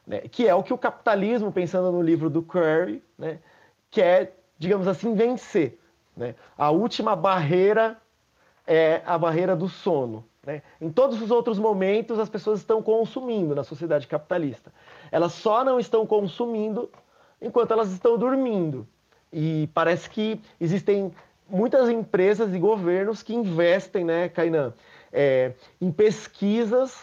né, 0.06 0.22
que 0.22 0.48
é 0.48 0.56
o 0.56 0.64
que 0.64 0.74
o 0.74 0.78
capitalismo, 0.78 1.52
pensando 1.52 1.92
no 1.92 2.02
livro 2.02 2.30
do 2.30 2.42
Curry, 2.42 3.04
né, 3.18 3.40
quer, 3.90 4.38
digamos 4.58 4.88
assim, 4.88 5.14
vencer. 5.14 5.80
Né? 6.16 6.36
A 6.58 6.72
última 6.72 7.16
barreira 7.16 7.98
é 8.66 9.02
a 9.06 9.18
barreira 9.18 9.56
do 9.56 9.68
sono. 9.68 10.26
Né? 10.46 10.62
Em 10.80 10.90
todos 10.90 11.22
os 11.22 11.30
outros 11.30 11.60
momentos, 11.60 12.18
as 12.18 12.30
pessoas 12.30 12.60
estão 12.60 12.82
consumindo 12.82 13.54
na 13.54 13.64
sociedade 13.64 14.08
capitalista. 14.08 14.72
Elas 15.12 15.34
só 15.34 15.64
não 15.64 15.80
estão 15.80 16.06
consumindo 16.06 16.90
enquanto 17.42 17.72
elas 17.72 17.92
estão 17.92 18.18
dormindo. 18.18 18.88
E 19.32 19.70
parece 19.74 20.10
que 20.10 20.42
existem 20.60 21.14
muitas 21.50 21.90
empresas 21.90 22.54
e 22.54 22.60
governos 22.60 23.22
que 23.22 23.34
investem, 23.34 24.06
né, 24.06 24.30
Kainan, 24.30 24.74
é, 25.12 25.54
em 25.80 25.92
pesquisas 25.92 26.98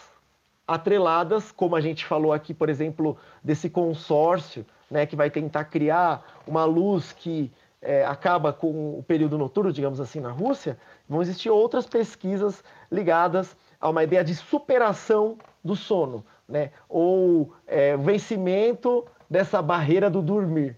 atreladas, 0.67 1.51
como 1.51 1.75
a 1.75 1.81
gente 1.81 2.05
falou 2.05 2.31
aqui, 2.31 2.53
por 2.53 2.69
exemplo, 2.69 3.17
desse 3.43 3.69
consórcio, 3.69 4.65
né, 4.89 5.05
que 5.05 5.15
vai 5.15 5.29
tentar 5.29 5.65
criar 5.65 6.41
uma 6.47 6.63
luz 6.65 7.11
que 7.11 7.51
é, 7.81 8.05
acaba 8.05 8.51
com 8.51 8.99
o 8.99 9.03
período 9.03 9.37
noturno, 9.37 9.71
digamos 9.71 9.99
assim, 9.99 10.19
na 10.19 10.31
Rússia, 10.31 10.77
vão 11.07 11.21
existir 11.21 11.49
outras 11.49 11.85
pesquisas 11.85 12.63
ligadas 12.91 13.55
a 13.79 13.89
uma 13.89 14.03
ideia 14.03 14.23
de 14.23 14.35
superação 14.35 15.37
do 15.63 15.75
sono, 15.75 16.25
né? 16.47 16.71
ou 16.87 17.53
é, 17.65 17.95
vencimento 17.97 19.05
dessa 19.29 19.61
barreira 19.61 20.09
do 20.09 20.21
dormir. 20.21 20.77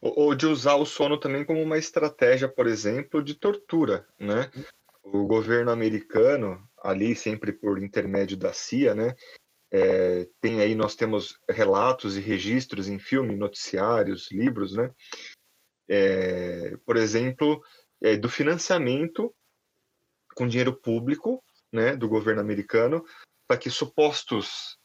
Ou 0.00 0.34
de 0.34 0.46
usar 0.46 0.76
o 0.76 0.86
sono 0.86 1.18
também 1.18 1.44
como 1.44 1.60
uma 1.60 1.76
estratégia, 1.76 2.48
por 2.48 2.68
exemplo, 2.68 3.20
de 3.22 3.34
tortura, 3.34 4.06
né? 4.18 4.48
O 5.12 5.26
governo 5.26 5.70
americano, 5.70 6.62
ali 6.82 7.14
sempre 7.14 7.52
por 7.52 7.82
intermédio 7.82 8.36
da 8.36 8.52
CIA, 8.52 8.94
né? 8.94 9.14
É, 9.70 10.26
tem 10.40 10.60
aí, 10.60 10.74
nós 10.74 10.94
temos 10.94 11.38
relatos 11.48 12.16
e 12.16 12.20
registros 12.20 12.88
em 12.88 12.98
filme, 12.98 13.36
noticiários, 13.36 14.30
livros, 14.30 14.74
né? 14.74 14.90
É, 15.88 16.76
por 16.84 16.96
exemplo, 16.96 17.62
é, 18.02 18.16
do 18.16 18.28
financiamento 18.28 19.34
com 20.34 20.46
dinheiro 20.46 20.72
público, 20.72 21.42
né, 21.72 21.96
do 21.96 22.08
governo 22.08 22.40
americano, 22.40 23.04
para 23.46 23.58
que 23.58 23.70
supostos 23.70 24.78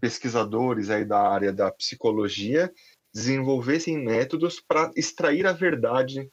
pesquisadores 0.00 0.88
aí 0.88 1.04
da 1.04 1.20
área 1.20 1.52
da 1.52 1.70
psicologia 1.72 2.72
desenvolvessem 3.12 3.98
métodos 3.98 4.60
para 4.60 4.90
extrair 4.94 5.46
a 5.46 5.52
verdade 5.52 6.30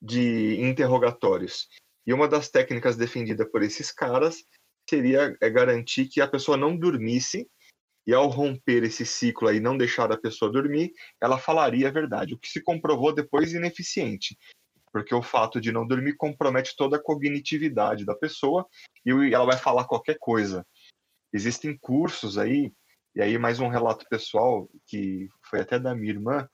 de 0.00 0.60
interrogatórios. 0.60 1.68
E 2.06 2.12
uma 2.12 2.28
das 2.28 2.48
técnicas 2.48 2.96
defendida 2.96 3.48
por 3.48 3.62
esses 3.62 3.90
caras 3.90 4.44
seria 4.88 5.36
é, 5.40 5.50
garantir 5.50 6.06
que 6.08 6.20
a 6.20 6.28
pessoa 6.28 6.56
não 6.56 6.76
dormisse 6.76 7.48
e 8.06 8.14
ao 8.14 8.28
romper 8.28 8.84
esse 8.84 9.04
ciclo 9.04 9.48
aí, 9.48 9.58
não 9.58 9.76
deixar 9.76 10.12
a 10.12 10.16
pessoa 10.16 10.50
dormir, 10.50 10.92
ela 11.20 11.38
falaria 11.38 11.88
a 11.88 11.90
verdade, 11.90 12.34
o 12.34 12.38
que 12.38 12.48
se 12.48 12.62
comprovou 12.62 13.12
depois 13.12 13.52
ineficiente, 13.52 14.38
porque 14.92 15.12
o 15.12 15.22
fato 15.22 15.60
de 15.60 15.72
não 15.72 15.84
dormir 15.84 16.14
compromete 16.16 16.76
toda 16.76 16.96
a 16.96 17.02
cognitividade 17.02 18.04
da 18.04 18.14
pessoa 18.14 18.64
e 19.04 19.10
ela 19.34 19.44
vai 19.44 19.56
falar 19.56 19.86
qualquer 19.86 20.18
coisa. 20.20 20.64
Existem 21.32 21.76
cursos 21.76 22.38
aí 22.38 22.72
e 23.16 23.22
aí, 23.22 23.38
mais 23.38 23.58
um 23.60 23.68
relato 23.68 24.04
pessoal, 24.10 24.68
que 24.86 25.26
foi 25.48 25.62
até 25.62 25.78
da 25.78 25.94
minha 25.94 26.12
irmã, 26.12 26.46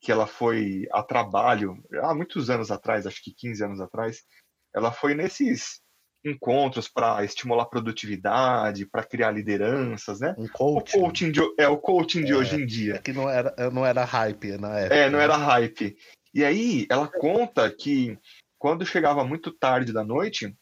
que 0.00 0.10
ela 0.10 0.26
foi 0.26 0.88
a 0.90 1.04
trabalho, 1.04 1.80
há 2.02 2.12
muitos 2.12 2.50
anos 2.50 2.72
atrás, 2.72 3.06
acho 3.06 3.22
que 3.22 3.32
15 3.32 3.64
anos 3.64 3.80
atrás, 3.80 4.24
ela 4.74 4.92
foi 4.92 5.14
nesses 5.14 5.80
encontros 6.24 6.86
para 6.86 7.24
estimular 7.24 7.64
produtividade, 7.66 8.86
para 8.86 9.04
criar 9.04 9.30
lideranças, 9.30 10.20
né? 10.20 10.34
Um 10.36 10.48
coaching. 10.48 10.98
O 10.98 11.00
coaching 11.00 11.32
de, 11.32 11.40
é 11.58 11.68
o 11.68 11.78
coaching 11.78 12.24
de 12.24 12.32
é, 12.32 12.36
hoje 12.36 12.56
em 12.56 12.66
dia. 12.66 12.96
É 12.96 12.98
que 12.98 13.12
não 13.12 13.28
era, 13.28 13.54
não 13.70 13.86
era 13.86 14.04
hype 14.04 14.58
na 14.58 14.78
época. 14.78 14.94
É, 14.94 15.10
não 15.10 15.18
era 15.18 15.36
hype. 15.36 15.96
E 16.34 16.44
aí 16.44 16.86
ela 16.90 17.08
conta 17.08 17.70
que 17.70 18.18
quando 18.58 18.86
chegava 18.86 19.24
muito 19.24 19.50
tarde 19.50 19.92
da 19.92 20.04
noite, 20.04 20.54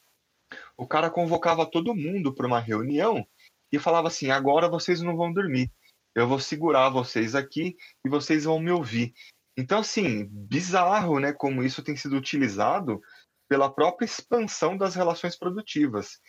o 0.77 0.87
cara 0.87 1.11
convocava 1.11 1.67
todo 1.67 1.95
mundo 1.95 2.33
para 2.33 2.47
uma 2.47 2.61
reunião 2.61 3.27
e 3.73 3.79
falava 3.79 4.09
assim: 4.09 4.31
agora 4.31 4.69
vocês 4.69 5.03
não 5.03 5.17
vão 5.17 5.33
dormir. 5.33 5.71
Eu 6.15 6.27
vou 6.27 6.39
segurar 6.39 6.89
vocês 6.89 7.35
aqui 7.35 7.77
e 8.05 8.09
vocês 8.09 8.45
vão 8.45 8.59
me 8.59 8.71
ouvir. 8.71 9.13
Então, 9.57 9.81
assim, 9.81 10.25
bizarro, 10.31 11.19
né? 11.19 11.33
Como 11.33 11.65
isso 11.65 11.83
tem 11.83 11.97
sido 11.97 12.17
utilizado 12.17 13.01
pela 13.49 13.73
própria 13.73 14.05
expansão 14.05 14.77
das 14.77 14.95
relações 14.95 15.37
produtivas. 15.37 16.21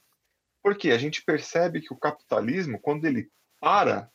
Porque 0.63 0.91
a 0.91 0.97
gente 0.97 1.23
percebe 1.23 1.81
que 1.81 1.93
o 1.93 1.97
capitalismo, 1.97 2.79
quando 2.79 3.05
ele 3.05 3.29
para, 3.59 4.09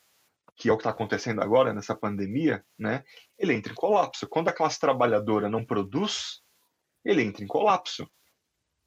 que 0.56 0.68
é 0.68 0.72
o 0.72 0.76
que 0.76 0.82
está 0.82 0.90
acontecendo 0.90 1.42
agora 1.42 1.72
nessa 1.72 1.94
pandemia, 1.94 2.64
né? 2.78 3.04
Ele 3.38 3.54
entra 3.54 3.72
em 3.72 3.76
colapso. 3.76 4.26
Quando 4.28 4.48
a 4.48 4.52
classe 4.52 4.78
trabalhadora 4.78 5.48
não 5.48 5.64
produz, 5.64 6.40
ele 7.04 7.22
entra 7.22 7.44
em 7.44 7.48
colapso. 7.48 8.08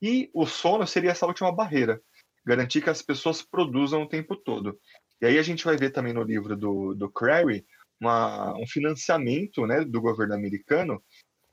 E 0.01 0.29
o 0.33 0.45
sono 0.45 0.87
seria 0.87 1.11
essa 1.11 1.25
última 1.25 1.51
barreira 1.51 2.01
garantir 2.47 2.81
que 2.81 2.89
as 2.89 3.01
pessoas 3.01 3.41
produzam 3.41 4.03
o 4.03 4.07
tempo 4.07 4.33
todo. 4.33 4.79
E 5.21 5.25
aí 5.25 5.37
a 5.37 5.43
gente 5.43 5.65
vai 5.65 5.75
ver 5.75 5.91
também 5.91 6.13
no 6.13 6.23
livro 6.23 6.55
do, 6.55 6.95
do 6.95 7.11
Crary 7.11 7.65
uma, 7.99 8.55
um 8.57 8.65
financiamento 8.65 9.67
né, 9.67 9.83
do 9.83 9.99
governo 9.99 10.33
americano 10.33 11.03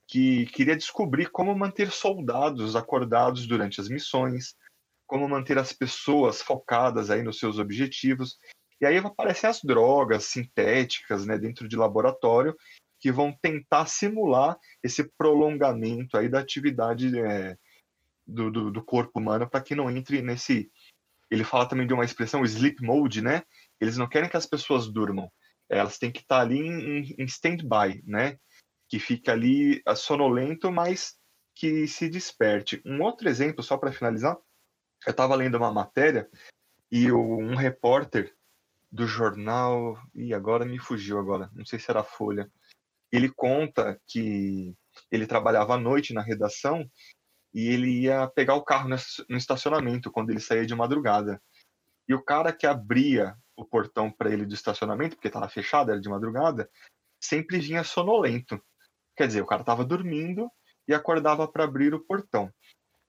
que 0.06 0.46
queria 0.46 0.76
descobrir 0.76 1.30
como 1.30 1.54
manter 1.56 1.90
soldados 1.90 2.76
acordados 2.76 3.46
durante 3.46 3.80
as 3.80 3.88
missões, 3.88 4.54
como 5.06 5.28
manter 5.28 5.58
as 5.58 5.72
pessoas 5.72 6.42
focadas 6.42 7.10
aí 7.10 7.22
nos 7.22 7.38
seus 7.38 7.58
objetivos. 7.58 8.38
E 8.80 8.86
aí 8.86 8.98
aparecem 8.98 9.48
as 9.48 9.60
drogas 9.62 10.26
sintéticas 10.26 11.24
né, 11.24 11.38
dentro 11.38 11.68
de 11.68 11.76
laboratório 11.76 12.54
que 13.00 13.12
vão 13.12 13.36
tentar 13.40 13.86
simular 13.86 14.58
esse 14.82 15.04
prolongamento 15.18 16.16
aí 16.16 16.28
da 16.28 16.40
atividade 16.40 17.18
é, 17.18 17.56
do, 18.26 18.50
do, 18.50 18.70
do 18.70 18.82
corpo 18.82 19.18
humano 19.18 19.48
para 19.48 19.60
que 19.60 19.74
não 19.74 19.90
entre 19.90 20.22
nesse 20.22 20.70
ele 21.30 21.44
fala 21.44 21.66
também 21.66 21.86
de 21.86 21.92
uma 21.92 22.04
expressão 22.04 22.44
sleep 22.44 22.82
mode, 22.82 23.20
né? 23.20 23.42
Eles 23.80 23.96
não 23.96 24.08
querem 24.08 24.28
que 24.28 24.36
as 24.36 24.46
pessoas 24.46 24.86
durmam, 24.86 25.30
elas 25.68 25.98
têm 25.98 26.12
que 26.12 26.20
estar 26.20 26.40
ali 26.40 26.58
em, 26.58 27.14
em 27.18 27.24
stand-by, 27.24 28.02
né? 28.06 28.38
Que 28.94 29.00
fica 29.00 29.32
ali 29.32 29.82
sonolento, 29.96 30.70
mas 30.70 31.18
que 31.52 31.88
se 31.88 32.08
desperte. 32.08 32.80
Um 32.86 33.02
outro 33.02 33.28
exemplo, 33.28 33.60
só 33.60 33.76
para 33.76 33.90
finalizar, 33.90 34.38
eu 35.04 35.10
estava 35.10 35.34
lendo 35.34 35.56
uma 35.56 35.72
matéria 35.72 36.30
e 36.92 37.10
um 37.10 37.56
repórter 37.56 38.32
do 38.92 39.04
jornal, 39.04 40.00
e 40.14 40.32
agora 40.32 40.64
me 40.64 40.78
fugiu 40.78 41.18
agora, 41.18 41.50
não 41.54 41.66
sei 41.66 41.80
se 41.80 41.90
era 41.90 42.02
a 42.02 42.04
Folha, 42.04 42.48
ele 43.10 43.28
conta 43.28 44.00
que 44.06 44.72
ele 45.10 45.26
trabalhava 45.26 45.74
à 45.74 45.76
noite 45.76 46.14
na 46.14 46.22
redação 46.22 46.88
e 47.52 47.66
ele 47.66 48.02
ia 48.02 48.28
pegar 48.28 48.54
o 48.54 48.62
carro 48.62 48.88
no 48.88 49.36
estacionamento 49.36 50.08
quando 50.08 50.30
ele 50.30 50.38
saía 50.38 50.64
de 50.64 50.74
madrugada. 50.76 51.42
E 52.08 52.14
o 52.14 52.22
cara 52.22 52.52
que 52.52 52.64
abria 52.64 53.36
o 53.56 53.64
portão 53.64 54.08
para 54.08 54.32
ele 54.32 54.46
do 54.46 54.54
estacionamento, 54.54 55.16
porque 55.16 55.26
estava 55.26 55.48
fechado, 55.48 55.90
era 55.90 56.00
de 56.00 56.08
madrugada, 56.08 56.70
sempre 57.20 57.58
vinha 57.58 57.82
sonolento. 57.82 58.62
Quer 59.16 59.26
dizer, 59.26 59.42
o 59.42 59.46
cara 59.46 59.62
estava 59.62 59.84
dormindo 59.84 60.50
e 60.88 60.94
acordava 60.94 61.46
para 61.46 61.64
abrir 61.64 61.94
o 61.94 62.04
portão. 62.04 62.52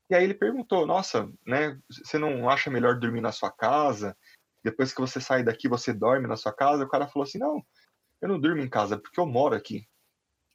E 0.09 0.15
aí 0.15 0.23
ele 0.23 0.33
perguntou: 0.33 0.85
Nossa, 0.85 1.31
né, 1.45 1.79
você 1.89 2.17
não 2.17 2.49
acha 2.49 2.69
melhor 2.69 2.99
dormir 2.99 3.21
na 3.21 3.31
sua 3.31 3.51
casa? 3.51 4.15
Depois 4.63 4.93
que 4.93 5.01
você 5.01 5.19
sai 5.19 5.43
daqui, 5.43 5.67
você 5.67 5.93
dorme 5.93 6.27
na 6.27 6.35
sua 6.35 6.53
casa? 6.53 6.83
O 6.83 6.89
cara 6.89 7.07
falou 7.07 7.23
assim: 7.25 7.39
Não, 7.39 7.63
eu 8.21 8.29
não 8.29 8.39
durmo 8.39 8.61
em 8.61 8.69
casa 8.69 8.97
porque 8.97 9.19
eu 9.19 9.25
moro 9.25 9.55
aqui. 9.55 9.87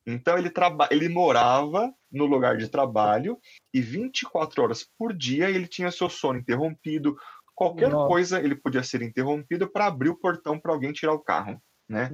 Então 0.06 0.38
ele, 0.38 0.50
traba... 0.50 0.88
ele 0.90 1.08
morava 1.08 1.92
no 2.10 2.24
lugar 2.24 2.56
de 2.56 2.68
trabalho 2.68 3.38
e 3.72 3.80
24 3.80 4.62
horas 4.62 4.88
por 4.98 5.12
dia 5.12 5.50
ele 5.50 5.66
tinha 5.66 5.90
seu 5.90 6.08
sono 6.08 6.38
interrompido. 6.38 7.16
Qualquer 7.54 7.90
Nossa. 7.90 8.08
coisa 8.08 8.40
ele 8.40 8.56
podia 8.56 8.82
ser 8.82 9.02
interrompido 9.02 9.70
para 9.70 9.86
abrir 9.86 10.08
o 10.08 10.16
portão 10.16 10.58
para 10.58 10.72
alguém 10.72 10.92
tirar 10.92 11.12
o 11.12 11.20
carro. 11.20 11.60
Né? 11.90 12.08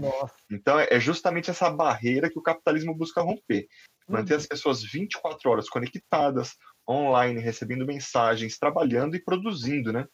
Então 0.51 0.81
é 0.81 0.99
justamente 0.99 1.51
essa 1.51 1.69
barreira 1.69 2.31
que 2.31 2.39
o 2.39 2.43
capitalismo 2.43 2.95
busca 2.95 3.21
romper. 3.21 3.67
Manter 4.09 4.33
uhum. 4.33 4.39
as 4.39 4.47
pessoas 4.47 4.83
24 4.83 5.51
horas 5.51 5.69
conectadas, 5.69 6.55
online, 6.89 7.41
recebendo 7.41 7.85
mensagens, 7.85 8.57
trabalhando 8.59 9.17
e 9.17 9.23
produzindo, 9.23 9.93
né? 9.93 10.07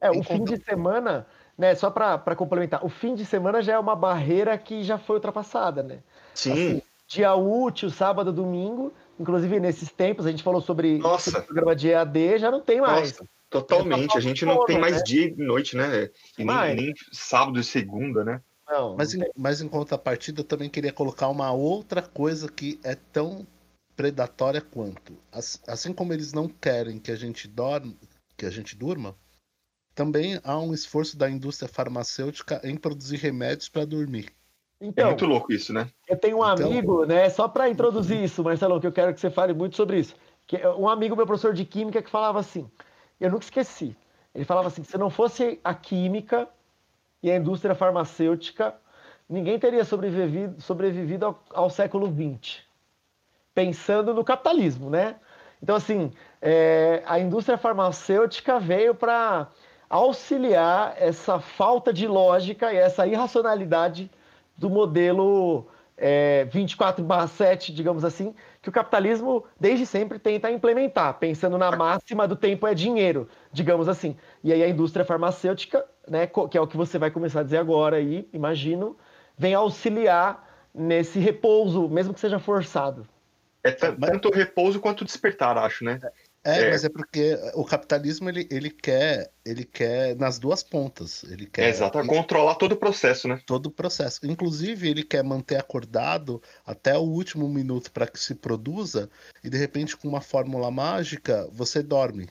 É, 0.00 0.10
o 0.10 0.22
fim 0.22 0.42
de 0.42 0.56
semana, 0.64 1.26
né, 1.56 1.74
só 1.74 1.90
para 1.90 2.34
complementar, 2.34 2.84
o 2.84 2.88
fim 2.88 3.14
de 3.14 3.26
semana 3.26 3.60
já 3.60 3.74
é 3.74 3.78
uma 3.78 3.94
barreira 3.94 4.56
que 4.56 4.82
já 4.82 4.96
foi 4.96 5.16
ultrapassada, 5.16 5.82
né? 5.82 6.02
Sim. 6.34 6.52
Assim, 6.52 6.82
dia 7.06 7.34
útil, 7.34 7.90
sábado, 7.90 8.32
domingo. 8.32 8.90
Inclusive, 9.20 9.60
nesses 9.60 9.90
tempos, 9.90 10.24
a 10.24 10.30
gente 10.30 10.42
falou 10.42 10.62
sobre, 10.62 10.98
sobre 11.18 11.40
o 11.40 11.42
programa 11.42 11.76
de 11.76 11.90
EAD, 11.90 12.38
já 12.38 12.50
não 12.50 12.62
tem 12.62 12.80
mais. 12.80 13.12
Nossa, 13.12 13.28
totalmente. 13.50 14.16
A 14.16 14.20
gente 14.20 14.46
não 14.46 14.64
tem 14.64 14.78
mais 14.78 14.96
né? 14.96 15.02
dia 15.02 15.26
e 15.26 15.36
noite, 15.36 15.76
né? 15.76 16.08
E 16.38 16.44
nem, 16.44 16.74
nem, 16.74 16.94
sábado 17.12 17.60
e 17.60 17.64
segunda, 17.64 18.24
né? 18.24 18.40
Não, 18.68 18.96
mas, 18.96 19.14
em, 19.14 19.22
mas 19.36 19.60
em 19.60 19.68
contrapartida, 19.68 20.40
eu 20.40 20.44
também 20.44 20.70
queria 20.70 20.92
colocar 20.92 21.28
uma 21.28 21.52
outra 21.52 22.00
coisa 22.00 22.50
que 22.50 22.80
é 22.82 22.94
tão 22.94 23.46
predatória 23.94 24.60
quanto. 24.60 25.16
Assim 25.66 25.92
como 25.92 26.12
eles 26.12 26.32
não 26.32 26.48
querem 26.48 26.98
que 26.98 27.12
a 27.12 27.16
gente 27.16 27.46
dorme, 27.46 27.98
que 28.36 28.46
a 28.46 28.50
gente 28.50 28.74
durma, 28.76 29.14
também 29.94 30.40
há 30.42 30.58
um 30.58 30.74
esforço 30.74 31.16
da 31.16 31.30
indústria 31.30 31.68
farmacêutica 31.68 32.60
em 32.64 32.76
produzir 32.76 33.16
remédios 33.16 33.68
para 33.68 33.84
dormir. 33.84 34.32
Então, 34.80 35.06
é 35.06 35.08
muito 35.08 35.24
louco 35.24 35.52
isso, 35.52 35.72
né? 35.72 35.88
Eu 36.08 36.16
tenho 36.16 36.38
um 36.38 36.52
então... 36.52 36.66
amigo, 36.66 37.04
né? 37.06 37.30
Só 37.30 37.48
para 37.48 37.70
introduzir 37.70 38.22
isso, 38.22 38.42
Marcelo, 38.42 38.80
que 38.80 38.86
eu 38.86 38.92
quero 38.92 39.14
que 39.14 39.20
você 39.20 39.30
fale 39.30 39.54
muito 39.54 39.76
sobre 39.76 40.00
isso. 40.00 40.14
Que 40.46 40.56
um 40.66 40.88
amigo 40.88 41.16
meu, 41.16 41.26
professor 41.26 41.54
de 41.54 41.64
química, 41.64 42.02
que 42.02 42.10
falava 42.10 42.40
assim: 42.40 42.68
eu 43.20 43.30
nunca 43.30 43.44
esqueci. 43.44 43.96
Ele 44.34 44.44
falava 44.44 44.68
assim: 44.68 44.82
se 44.82 44.98
não 44.98 45.08
fosse 45.08 45.60
a 45.62 45.74
química 45.74 46.48
e 47.24 47.30
a 47.30 47.36
indústria 47.36 47.74
farmacêutica, 47.74 48.74
ninguém 49.26 49.58
teria 49.58 49.82
sobrevivido, 49.82 50.60
sobrevivido 50.60 51.24
ao, 51.24 51.42
ao 51.54 51.70
século 51.70 52.06
XX. 52.06 52.58
Pensando 53.54 54.12
no 54.12 54.22
capitalismo, 54.22 54.90
né? 54.90 55.16
Então, 55.62 55.74
assim, 55.74 56.12
é, 56.42 57.02
a 57.06 57.18
indústria 57.18 57.56
farmacêutica 57.56 58.60
veio 58.60 58.94
para 58.94 59.48
auxiliar 59.88 60.96
essa 60.98 61.40
falta 61.40 61.94
de 61.94 62.06
lógica 62.06 62.74
e 62.74 62.76
essa 62.76 63.06
irracionalidade 63.06 64.10
do 64.54 64.68
modelo 64.68 65.66
é, 65.96 66.46
24/7, 66.46 67.72
digamos 67.72 68.04
assim, 68.04 68.34
que 68.60 68.68
o 68.68 68.72
capitalismo 68.72 69.44
desde 69.58 69.86
sempre 69.86 70.18
tenta 70.18 70.50
implementar, 70.50 71.14
pensando 71.14 71.56
na 71.56 71.74
máxima 71.74 72.26
do 72.26 72.36
tempo 72.36 72.66
é 72.66 72.74
dinheiro, 72.74 73.28
digamos 73.52 73.88
assim. 73.88 74.16
E 74.42 74.52
aí 74.52 74.62
a 74.62 74.68
indústria 74.68 75.04
farmacêutica, 75.04 75.84
né, 76.08 76.26
que 76.26 76.58
é 76.58 76.60
o 76.60 76.66
que 76.66 76.76
você 76.76 76.98
vai 76.98 77.10
começar 77.10 77.40
a 77.40 77.44
dizer 77.44 77.58
agora 77.58 77.96
aí, 77.96 78.28
imagino, 78.32 78.96
vem 79.36 79.54
auxiliar 79.54 80.48
nesse 80.74 81.18
repouso, 81.18 81.88
mesmo 81.88 82.12
que 82.12 82.20
seja 82.20 82.38
forçado. 82.38 83.06
É 83.62 83.70
tanto 83.70 84.30
repouso 84.30 84.78
quanto 84.78 85.06
despertar, 85.06 85.56
acho, 85.56 85.84
né? 85.84 85.98
É, 86.44 86.60
é, 86.60 86.70
mas 86.70 86.84
é 86.84 86.90
porque 86.90 87.38
o 87.54 87.64
capitalismo 87.64 88.28
ele, 88.28 88.46
ele 88.50 88.70
quer 88.70 89.32
ele 89.44 89.64
quer 89.64 90.14
nas 90.16 90.38
duas 90.38 90.62
pontas. 90.62 91.24
Ele 91.24 91.46
quer 91.46 91.64
é 91.64 91.68
exato, 91.70 91.98
ele, 91.98 92.08
controlar 92.08 92.54
todo 92.56 92.72
o 92.72 92.76
processo, 92.76 93.26
né? 93.26 93.40
Todo 93.46 93.66
o 93.66 93.70
processo. 93.70 94.20
Inclusive, 94.24 94.88
ele 94.88 95.02
quer 95.02 95.24
manter 95.24 95.56
acordado 95.56 96.42
até 96.66 96.96
o 96.96 97.02
último 97.02 97.48
minuto 97.48 97.90
para 97.90 98.06
que 98.06 98.18
se 98.18 98.34
produza 98.34 99.08
e 99.42 99.48
de 99.48 99.56
repente 99.56 99.96
com 99.96 100.06
uma 100.06 100.20
fórmula 100.20 100.70
mágica 100.70 101.48
você 101.50 101.82
dorme. 101.82 102.28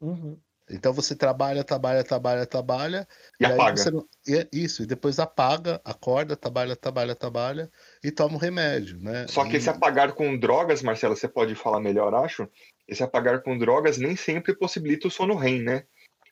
Uhum. 0.00 0.36
Então 0.68 0.92
você 0.92 1.14
trabalha, 1.14 1.62
trabalha, 1.62 2.02
trabalha, 2.02 2.44
trabalha. 2.44 3.08
E, 3.40 3.44
e 3.44 3.46
apaga. 3.46 3.90
Não... 3.90 4.04
Isso, 4.52 4.82
e 4.82 4.86
depois 4.86 5.20
apaga, 5.20 5.80
acorda, 5.84 6.36
trabalha, 6.36 6.74
trabalha, 6.74 7.14
trabalha 7.14 7.70
e 8.02 8.10
toma 8.10 8.34
o 8.34 8.36
um 8.36 8.40
remédio, 8.40 8.98
né? 8.98 9.26
Só 9.28 9.44
que 9.44 9.54
e... 9.54 9.56
esse 9.56 9.70
apagar 9.70 10.12
com 10.12 10.36
drogas, 10.36 10.82
Marcelo, 10.82 11.16
você 11.16 11.28
pode 11.28 11.54
falar 11.54 11.78
melhor, 11.78 12.12
acho. 12.14 12.48
Esse 12.88 13.02
apagar 13.02 13.42
com 13.42 13.58
drogas 13.58 13.98
nem 13.98 14.16
sempre 14.16 14.54
possibilita 14.54 15.08
o 15.08 15.10
sono 15.10 15.34
REM, 15.34 15.62
né? 15.62 15.84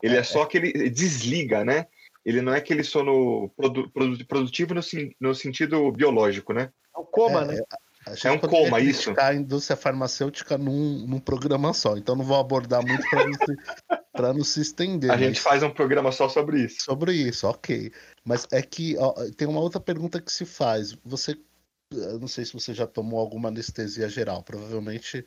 Ele 0.02 0.16
é, 0.16 0.18
é 0.18 0.22
só 0.22 0.44
é. 0.44 0.46
que 0.46 0.58
ele 0.58 0.90
desliga, 0.90 1.64
né? 1.64 1.86
Ele 2.24 2.40
não 2.40 2.54
é 2.54 2.58
aquele 2.58 2.82
sono 2.82 3.50
produ 3.56 3.90
produtivo 4.26 4.74
no, 4.74 4.80
no, 5.20 5.34
sentido 5.34 5.92
biológico, 5.92 6.52
né? 6.52 6.70
É 6.94 6.98
o 6.98 7.04
coma, 7.04 7.42
é, 7.42 7.44
né? 7.46 7.60
É 8.22 8.30
um 8.30 8.38
coma, 8.38 8.80
isso. 8.80 9.14
A 9.18 9.34
indústria 9.34 9.76
farmacêutica 9.76 10.58
num, 10.58 11.06
num 11.06 11.18
programa 11.18 11.72
só, 11.72 11.96
então 11.96 12.14
não 12.14 12.24
vou 12.24 12.38
abordar 12.38 12.84
muito 12.86 13.08
para 13.08 13.26
não, 13.26 13.32
se, 13.32 13.54
não 14.38 14.44
se 14.44 14.60
estender. 14.60 15.10
A 15.10 15.16
gente 15.16 15.40
faz 15.40 15.62
um 15.62 15.70
programa 15.70 16.12
só 16.12 16.28
sobre 16.28 16.60
isso. 16.60 16.82
Sobre 16.82 17.12
isso, 17.12 17.46
ok. 17.46 17.90
Mas 18.24 18.46
é 18.52 18.60
que 18.60 18.96
ó, 18.98 19.14
tem 19.36 19.48
uma 19.48 19.60
outra 19.60 19.80
pergunta 19.80 20.20
que 20.20 20.32
se 20.32 20.44
faz. 20.44 20.92
Você, 21.04 21.36
não 22.20 22.28
sei 22.28 22.44
se 22.44 22.52
você 22.52 22.74
já 22.74 22.86
tomou 22.86 23.18
alguma 23.20 23.48
anestesia 23.48 24.08
geral, 24.08 24.42
provavelmente. 24.42 25.26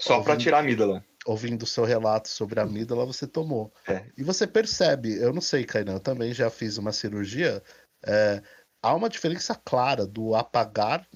Só 0.00 0.22
para 0.22 0.36
tirar 0.36 0.58
a 0.58 0.60
amígdala. 0.60 1.04
Ouvindo 1.26 1.62
o 1.62 1.66
seu 1.66 1.84
relato 1.84 2.28
sobre 2.28 2.60
a 2.60 2.64
amígdala, 2.64 3.06
você 3.06 3.26
tomou. 3.26 3.72
É. 3.88 4.04
E 4.16 4.22
você 4.22 4.46
percebe, 4.46 5.16
eu 5.16 5.32
não 5.32 5.40
sei, 5.40 5.64
Kainan, 5.64 5.94
eu 5.94 6.00
também 6.00 6.32
já 6.32 6.50
fiz 6.50 6.76
uma 6.76 6.92
cirurgia. 6.92 7.62
É, 8.04 8.42
há 8.82 8.94
uma 8.94 9.08
diferença 9.08 9.54
clara 9.54 10.06
do 10.06 10.34
apagar 10.34 11.06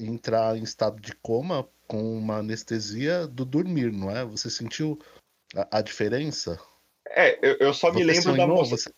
entrar 0.00 0.56
em 0.56 0.62
estado 0.62 1.00
de 1.00 1.14
coma 1.16 1.68
com 1.86 2.16
uma 2.16 2.38
anestesia 2.38 3.26
do 3.26 3.44
dormir, 3.44 3.92
não 3.92 4.10
é? 4.10 4.24
Você 4.24 4.48
sentiu 4.48 4.98
a, 5.54 5.78
a 5.78 5.82
diferença? 5.82 6.58
É, 7.08 7.38
eu, 7.46 7.56
eu 7.58 7.74
só 7.74 7.90
você 7.90 7.98
me 7.98 8.04
lembro 8.04 8.22
sonhou, 8.22 8.36
da 8.38 8.46
moça. 8.46 8.76
Você... 8.76 8.90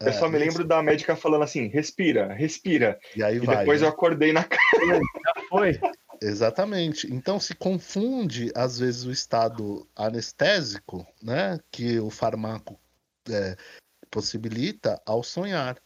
Eu 0.00 0.08
é, 0.08 0.12
só 0.12 0.28
me 0.28 0.38
lembro 0.38 0.60
isso. 0.60 0.64
da 0.64 0.82
médica 0.82 1.16
falando 1.16 1.42
assim, 1.42 1.68
respira, 1.68 2.32
respira. 2.34 2.98
E 3.16 3.22
aí 3.22 3.36
e 3.36 3.40
vai. 3.40 3.58
depois 3.58 3.80
né? 3.80 3.86
eu 3.86 3.90
acordei 3.90 4.32
na 4.32 4.44
cama. 4.44 4.94
Já 4.94 5.48
foi. 5.48 5.80
Exatamente. 6.24 7.12
Então 7.12 7.38
se 7.38 7.54
confunde, 7.54 8.50
às 8.54 8.78
vezes, 8.78 9.04
o 9.04 9.12
estado 9.12 9.86
anestésico, 9.94 11.06
né? 11.22 11.58
Que 11.70 11.98
o 11.98 12.08
fármaco 12.08 12.80
é, 13.28 13.56
possibilita 14.10 15.00
ao 15.04 15.22
sonhar. 15.22 15.78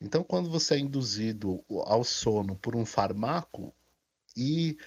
Então, 0.00 0.24
quando 0.24 0.48
você 0.48 0.76
é 0.76 0.78
induzido 0.78 1.62
ao 1.84 2.02
sono 2.02 2.56
por 2.56 2.74
um 2.76 2.86
fármaco, 2.86 3.74
e 4.36 4.78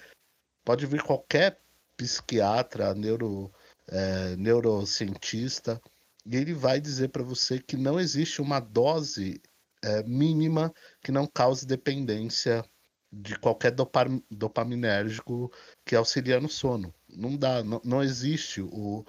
pode 0.64 0.86
vir 0.86 1.02
qualquer 1.02 1.60
psiquiatra, 1.96 2.94
neuro, 2.94 3.52
é, 3.86 4.34
neurocientista, 4.36 5.80
e 6.26 6.36
ele 6.36 6.54
vai 6.54 6.80
dizer 6.80 7.08
para 7.10 7.22
você 7.22 7.60
que 7.60 7.76
não 7.76 8.00
existe 8.00 8.40
uma 8.40 8.58
dose 8.58 9.40
é, 9.82 10.02
mínima 10.04 10.72
que 11.02 11.12
não 11.12 11.26
cause 11.26 11.66
dependência 11.66 12.64
de 13.12 13.38
qualquer 13.38 13.74
dopaminérgico 14.30 15.52
que 15.84 15.94
auxilia 15.94 16.40
no 16.40 16.48
sono. 16.48 16.94
Não 17.08 17.36
dá, 17.36 17.62
não, 17.62 17.80
não 17.84 18.02
existe 18.02 18.62
o, 18.62 19.04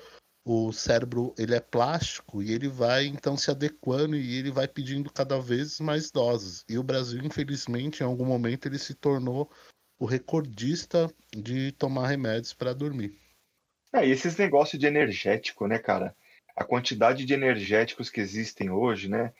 o 0.46 0.74
cérebro 0.74 1.34
ele 1.38 1.56
é 1.56 1.62
plástico 1.62 2.44
e 2.44 2.52
ele 2.52 2.68
vai 2.68 3.06
então 3.06 3.38
se 3.38 3.50
adequando 3.50 4.18
e 4.18 4.38
ele 4.38 4.52
vai 4.52 4.68
pedindo 4.68 5.12
cada 5.12 5.40
vez 5.40 5.80
mais 5.80 6.12
doses. 6.12 6.66
E 6.68 6.78
o 6.78 6.84
Brasil, 6.84 7.22
infelizmente, 7.24 8.02
em 8.02 8.06
algum 8.06 8.26
momento 8.26 8.66
ele 8.66 8.78
se 8.78 8.94
tornou 8.94 9.50
o 9.98 10.06
recordista 10.06 11.10
de 11.34 11.72
tomar 11.72 12.08
remédios 12.08 12.54
para 12.54 12.74
dormir. 12.74 13.18
É, 13.94 14.06
e 14.06 14.12
esses 14.12 14.36
negócios 14.36 14.78
de 14.78 14.86
energético, 14.86 15.66
né, 15.66 15.80
cara? 15.80 16.14
A 16.58 16.66
quantidade 16.66 17.26
de 17.26 17.34
energéticos 17.34 18.10
que 18.10 18.20
existem 18.20 18.70
hoje, 18.70 19.08
né? 19.08 19.32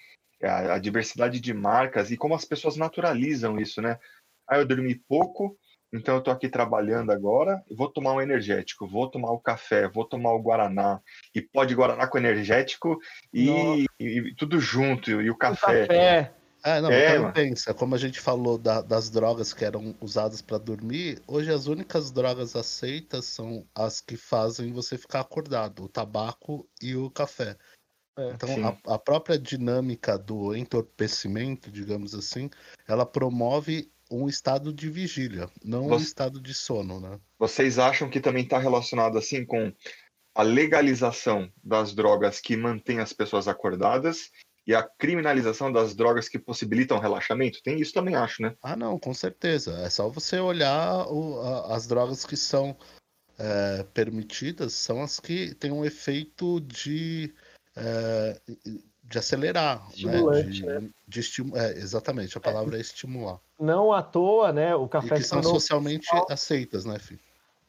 A, 0.42 0.76
a 0.76 0.80
diversidade 0.80 1.40
de 1.40 1.54
marcas 1.54 2.12
e 2.12 2.18
como 2.18 2.34
as 2.34 2.46
pessoas 2.46 2.78
naturalizam 2.78 3.60
isso, 3.60 3.82
né? 3.82 4.00
Ah, 4.48 4.58
eu 4.58 4.66
dormi 4.66 4.96
pouco, 4.96 5.58
então 5.94 6.16
eu 6.16 6.22
tô 6.22 6.32
aqui 6.32 6.50
trabalhando 6.50 7.12
agora, 7.12 7.64
vou 7.76 7.88
tomar 7.88 8.14
um 8.14 8.22
energético, 8.22 8.88
vou 8.88 9.10
tomar 9.10 9.32
o 9.32 9.40
café, 9.40 9.88
vou 9.88 10.06
tomar 10.06 10.34
o 10.34 10.42
guaraná, 10.42 11.00
e 11.36 11.42
pode 11.42 11.76
guaraná 11.76 12.08
com 12.08 12.18
energético 12.18 12.98
e, 13.34 13.86
e 14.00 14.36
tudo 14.36 14.60
junto, 14.60 15.10
e 15.10 15.30
o 15.30 15.38
café. 15.38 15.84
O 15.84 15.88
café. 15.88 16.34
É, 16.66 16.80
não, 16.80 16.90
é, 16.90 17.18
então 17.18 17.32
pensa, 17.34 17.74
como 17.74 17.94
a 17.94 17.98
gente 17.98 18.22
falou 18.22 18.58
da, 18.58 18.82
das 18.82 19.10
drogas 19.10 19.54
que 19.54 19.66
eram 19.66 19.94
usadas 20.00 20.42
para 20.42 20.58
dormir, 20.58 21.22
hoje 21.28 21.52
as 21.52 21.68
únicas 21.68 22.10
drogas 22.10 22.56
aceitas 22.56 23.26
são 23.26 23.68
as 23.76 24.00
que 24.00 24.16
fazem 24.16 24.72
você 24.72 24.98
ficar 24.98 25.20
acordado, 25.20 25.84
o 25.84 25.90
tabaco 25.90 26.66
e 26.82 26.96
o 26.96 27.12
café. 27.12 27.58
É, 28.18 28.30
então 28.30 28.50
a, 28.66 28.94
a, 28.94 28.98
própria 28.98 29.38
dinâmica 29.38 30.18
do 30.18 30.56
entorpecimento, 30.56 31.70
digamos 31.70 32.16
assim, 32.16 32.50
ela 32.88 33.06
promove 33.06 33.92
um 34.14 34.28
estado 34.28 34.72
de 34.72 34.90
vigília, 34.90 35.50
não 35.64 35.88
Você... 35.88 35.96
um 35.96 36.08
estado 36.08 36.42
de 36.42 36.54
sono, 36.54 37.00
né? 37.00 37.20
Vocês 37.40 37.80
acham 37.80 38.10
que 38.10 38.20
também 38.20 38.44
está 38.44 38.60
relacionado 38.60 39.18
assim 39.18 39.46
com 39.46 39.74
a 40.36 40.44
legalização 40.44 41.52
das 41.64 41.94
drogas 41.94 42.40
que 42.40 42.56
mantém 42.56 43.00
as 43.00 43.14
pessoas 43.14 43.48
acordadas 43.48 44.32
e 44.66 44.74
a 44.74 44.84
criminalização 44.84 45.72
das 45.72 45.96
drogas 45.96 46.30
que 46.30 46.40
possibilitam 46.40 47.00
relaxamento? 47.00 47.62
Tem 47.64 47.80
isso 47.80 47.94
também, 47.94 48.16
acho, 48.16 48.42
né? 48.42 48.56
Ah, 48.62 48.76
não, 48.76 48.98
com 48.98 49.14
certeza. 49.14 49.80
É 49.80 49.90
só 49.90 50.08
você 50.10 50.40
olhar 50.40 51.08
o, 51.08 51.40
a, 51.42 51.76
as 51.76 51.88
drogas 51.88 52.26
que 52.26 52.38
são 52.38 52.78
é, 53.38 53.84
permitidas, 53.94 54.74
são 54.74 55.02
as 55.02 55.20
que 55.20 55.54
têm 55.56 55.72
um 55.72 55.86
efeito 55.86 56.62
de. 56.62 57.34
É, 57.76 58.42
de 59.14 59.20
acelerar, 59.20 59.88
Estimulante, 59.92 60.66
né? 60.66 60.80
De, 60.80 60.82
né? 60.86 60.90
de 61.08 61.20
estim... 61.20 61.52
é, 61.54 61.78
exatamente, 61.78 62.36
a 62.36 62.42
palavra 62.42 62.76
é, 62.76 62.80
é 62.80 62.82
estimular. 62.82 63.40
Não 63.60 63.94
à 63.94 64.02
toa, 64.02 64.52
né? 64.52 64.76
O 64.76 64.88
café 64.88 65.16
e 65.16 65.18
que 65.20 65.24
são 65.24 65.42
socialmente 65.44 66.08
aceitas, 66.30 66.84
né, 66.84 66.98
filho? 66.98 67.20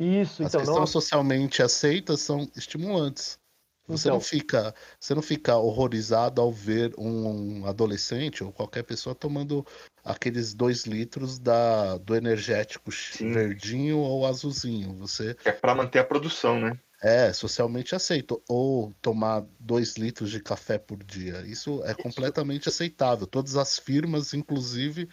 Isso, 0.00 0.42
As 0.42 0.48
então. 0.48 0.60
As 0.60 0.66
que 0.66 0.72
não... 0.72 0.78
são 0.78 0.86
socialmente 0.86 1.62
aceitas 1.62 2.20
são 2.20 2.48
estimulantes. 2.56 3.38
Você 3.86 4.08
então... 4.08 4.14
não 4.14 4.20
fica, 4.20 4.74
você 4.98 5.14
não 5.14 5.20
fica 5.20 5.56
horrorizado 5.56 6.40
ao 6.40 6.50
ver 6.50 6.94
um 6.96 7.66
adolescente 7.66 8.42
ou 8.42 8.50
qualquer 8.50 8.82
pessoa 8.82 9.14
tomando 9.14 9.64
aqueles 10.02 10.54
dois 10.54 10.84
litros 10.84 11.38
da, 11.38 11.98
do 11.98 12.16
energético 12.16 12.90
Sim. 12.90 13.32
verdinho 13.32 13.98
ou 13.98 14.26
azulzinho. 14.26 14.94
Você 14.94 15.36
é 15.44 15.52
para 15.52 15.74
manter 15.74 15.98
a 15.98 16.04
produção, 16.04 16.58
né? 16.58 16.78
É, 17.04 17.30
socialmente 17.34 17.94
aceito. 17.94 18.42
Ou 18.48 18.90
tomar 19.02 19.44
dois 19.60 19.96
litros 19.96 20.30
de 20.30 20.40
café 20.40 20.78
por 20.78 21.04
dia. 21.04 21.42
Isso 21.42 21.84
é 21.84 21.92
completamente 21.92 22.66
aceitável. 22.66 23.26
Todas 23.26 23.56
as 23.56 23.78
firmas, 23.78 24.32
inclusive, 24.32 25.06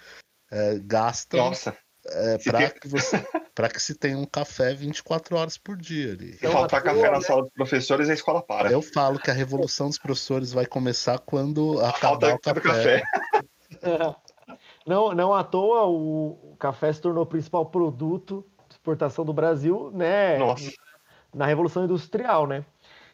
é, 0.49 0.79
gastam 0.79 1.49
Nossa. 1.49 1.75
É, 2.05 2.37
para 2.37 2.69
que, 2.71 2.87
você, 2.87 3.21
que 3.73 3.79
se 3.79 3.93
tenha 3.93 4.17
um 4.17 4.25
café 4.25 4.73
24 4.73 5.35
horas 5.35 5.57
por 5.57 5.75
dia. 5.75 6.13
Ali. 6.13 6.33
Se 6.37 6.47
faltar 6.47 6.81
café 6.81 7.11
na 7.11 7.19
né? 7.19 7.21
sala 7.21 7.43
dos 7.43 7.51
professores, 7.51 8.09
a 8.09 8.13
escola 8.13 8.41
para. 8.41 8.71
Eu 8.71 8.81
falo 8.81 9.19
que 9.19 9.29
a 9.29 9.33
revolução 9.33 9.87
dos 9.89 9.99
professores 9.99 10.53
vai 10.53 10.65
começar 10.65 11.19
quando 11.19 11.77
acabar 11.81 12.35
o 12.35 12.39
café. 12.39 12.61
café. 12.61 13.03
não, 14.87 15.13
não 15.13 15.33
à 15.33 15.43
toa 15.43 15.85
o 15.87 16.55
café 16.57 16.91
se 16.93 17.01
tornou 17.01 17.23
o 17.23 17.27
principal 17.27 17.65
produto 17.65 18.47
de 18.69 18.75
exportação 18.75 19.25
do 19.25 19.33
Brasil, 19.33 19.91
né? 19.93 20.37
Nossa 20.37 20.71
na 21.33 21.45
Revolução 21.45 21.85
Industrial, 21.85 22.47
né? 22.47 22.65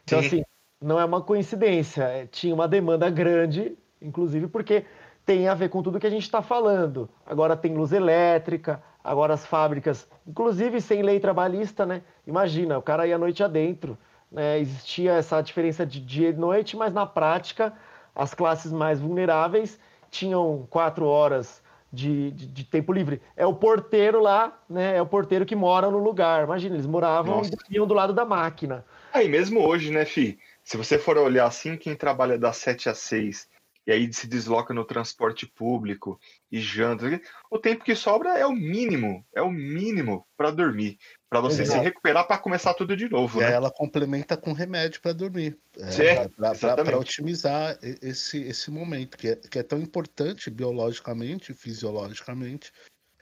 Então, 0.04 0.20
Sim. 0.20 0.26
assim, 0.26 0.42
não 0.80 0.98
é 0.98 1.04
uma 1.04 1.20
coincidência. 1.20 2.02
É, 2.04 2.26
tinha 2.26 2.54
uma 2.54 2.68
demanda 2.68 3.08
grande, 3.10 3.76
inclusive 4.00 4.48
porque 4.48 4.84
tem 5.24 5.46
a 5.48 5.54
ver 5.54 5.68
com 5.68 5.82
tudo 5.82 6.00
que 6.00 6.06
a 6.06 6.10
gente 6.10 6.22
está 6.22 6.40
falando. 6.40 7.08
Agora 7.26 7.56
tem 7.56 7.74
luz 7.74 7.92
elétrica, 7.92 8.82
agora 9.02 9.34
as 9.34 9.44
fábricas, 9.44 10.08
inclusive 10.26 10.80
sem 10.80 11.02
lei 11.02 11.20
trabalhista, 11.20 11.84
né? 11.84 12.02
Imagina, 12.26 12.78
o 12.78 12.82
cara 12.82 13.06
ia 13.06 13.16
à 13.16 13.18
noite 13.18 13.42
adentro. 13.42 13.98
Né? 14.30 14.58
Existia 14.58 15.12
essa 15.12 15.40
diferença 15.40 15.84
de 15.84 16.00
dia 16.00 16.30
e 16.30 16.32
noite, 16.32 16.76
mas 16.76 16.92
na 16.92 17.06
prática 17.06 17.72
as 18.14 18.34
classes 18.34 18.72
mais 18.72 19.00
vulneráveis 19.00 19.78
tinham 20.10 20.66
quatro 20.70 21.06
horas 21.06 21.62
de, 21.92 22.30
de, 22.32 22.46
de, 22.46 22.64
tempo 22.64 22.92
livre. 22.92 23.20
É 23.36 23.46
o 23.46 23.54
porteiro 23.54 24.20
lá, 24.20 24.60
né? 24.68 24.96
É 24.96 25.02
o 25.02 25.06
porteiro 25.06 25.46
que 25.46 25.56
mora 25.56 25.90
no 25.90 25.98
lugar. 25.98 26.44
Imagina, 26.44 26.74
eles 26.74 26.86
moravam 26.86 27.38
Nossa. 27.38 27.50
e 27.70 27.76
iam 27.76 27.86
do 27.86 27.94
lado 27.94 28.12
da 28.12 28.24
máquina. 28.24 28.84
Aí 29.12 29.28
mesmo 29.28 29.66
hoje, 29.66 29.90
né, 29.90 30.04
Fi? 30.04 30.38
Se 30.62 30.76
você 30.76 30.98
for 30.98 31.16
olhar 31.16 31.46
assim, 31.46 31.76
quem 31.76 31.94
trabalha 31.94 32.38
das 32.38 32.58
7 32.58 32.90
às 32.90 32.98
6 32.98 33.48
e 33.88 33.92
aí 33.92 34.12
se 34.12 34.26
desloca 34.26 34.74
no 34.74 34.84
transporte 34.84 35.46
público 35.46 36.20
e 36.52 36.60
janta, 36.60 37.18
o 37.50 37.58
tempo 37.58 37.82
que 37.82 37.96
sobra 37.96 38.38
é 38.38 38.44
o 38.44 38.52
mínimo, 38.52 39.24
é 39.34 39.40
o 39.40 39.50
mínimo 39.50 40.26
para 40.36 40.50
dormir, 40.50 40.98
para 41.26 41.40
você 41.40 41.62
Exato. 41.62 41.78
se 41.78 41.84
recuperar 41.84 42.26
para 42.26 42.36
começar 42.36 42.74
tudo 42.74 42.94
de 42.94 43.08
novo. 43.08 43.40
E 43.40 43.44
né? 43.44 43.50
ela 43.50 43.70
complementa 43.70 44.36
com 44.36 44.52
remédio 44.52 45.00
para 45.00 45.14
dormir, 45.14 45.58
é, 45.78 46.28
para 46.28 46.98
otimizar 46.98 47.78
esse, 47.80 48.42
esse 48.42 48.70
momento 48.70 49.16
que 49.16 49.28
é, 49.28 49.36
que 49.36 49.58
é 49.58 49.62
tão 49.62 49.80
importante 49.80 50.50
biologicamente, 50.50 51.54
fisiologicamente. 51.54 52.70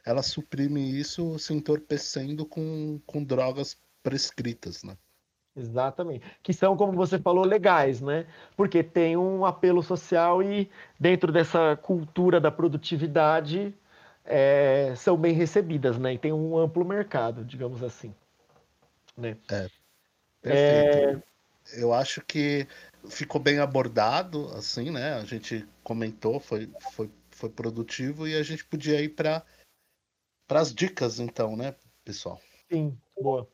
Ela 0.05 0.23
suprime 0.23 0.99
isso 0.99 1.39
se 1.39 1.55
entorpecendo 1.55 2.45
com, 2.45 3.01
com 3.07 3.23
drogas 3.23 3.77
prescritas, 4.03 4.83
né? 4.83 4.97
Exatamente. 5.57 6.25
Que 6.43 6.53
são, 6.53 6.77
como 6.77 6.93
você 6.93 7.19
falou, 7.19 7.45
legais, 7.45 8.01
né? 8.01 8.27
Porque 8.57 8.83
tem 8.83 9.17
um 9.17 9.45
apelo 9.45 9.83
social 9.83 10.43
e 10.43 10.71
dentro 11.01 11.33
dessa 11.33 11.77
cultura 11.77 12.39
da 12.39 12.51
produtividade 12.51 13.75
é, 14.25 14.93
são 14.97 15.17
bem 15.17 15.33
recebidas, 15.33 15.99
né? 15.99 16.15
E 16.15 16.19
tem 16.19 16.33
um 16.33 16.59
amplo 16.59 16.85
mercado, 16.85 17.45
digamos 17.45 17.83
assim. 17.83 18.15
Né? 19.17 19.39
É. 19.51 19.69
Perfeito. 20.43 21.23
É... 21.23 21.37
Eu 21.73 21.93
acho 21.93 22.21
que 22.21 22.69
ficou 23.09 23.41
bem 23.41 23.59
abordado, 23.59 24.49
assim, 24.55 24.91
né? 24.91 25.15
A 25.15 25.25
gente 25.25 25.67
comentou, 25.83 26.39
foi, 26.39 26.71
foi, 26.93 27.11
foi 27.31 27.51
produtivo 27.51 28.29
e 28.29 28.37
a 28.37 28.43
gente 28.43 28.65
podia 28.65 29.01
ir 29.01 29.09
para 29.09 29.45
as 30.51 30.73
dicas, 30.73 31.19
então, 31.19 31.57
né, 31.57 31.75
pessoal? 32.05 32.41
Sim, 32.71 32.97
boa. 33.21 33.49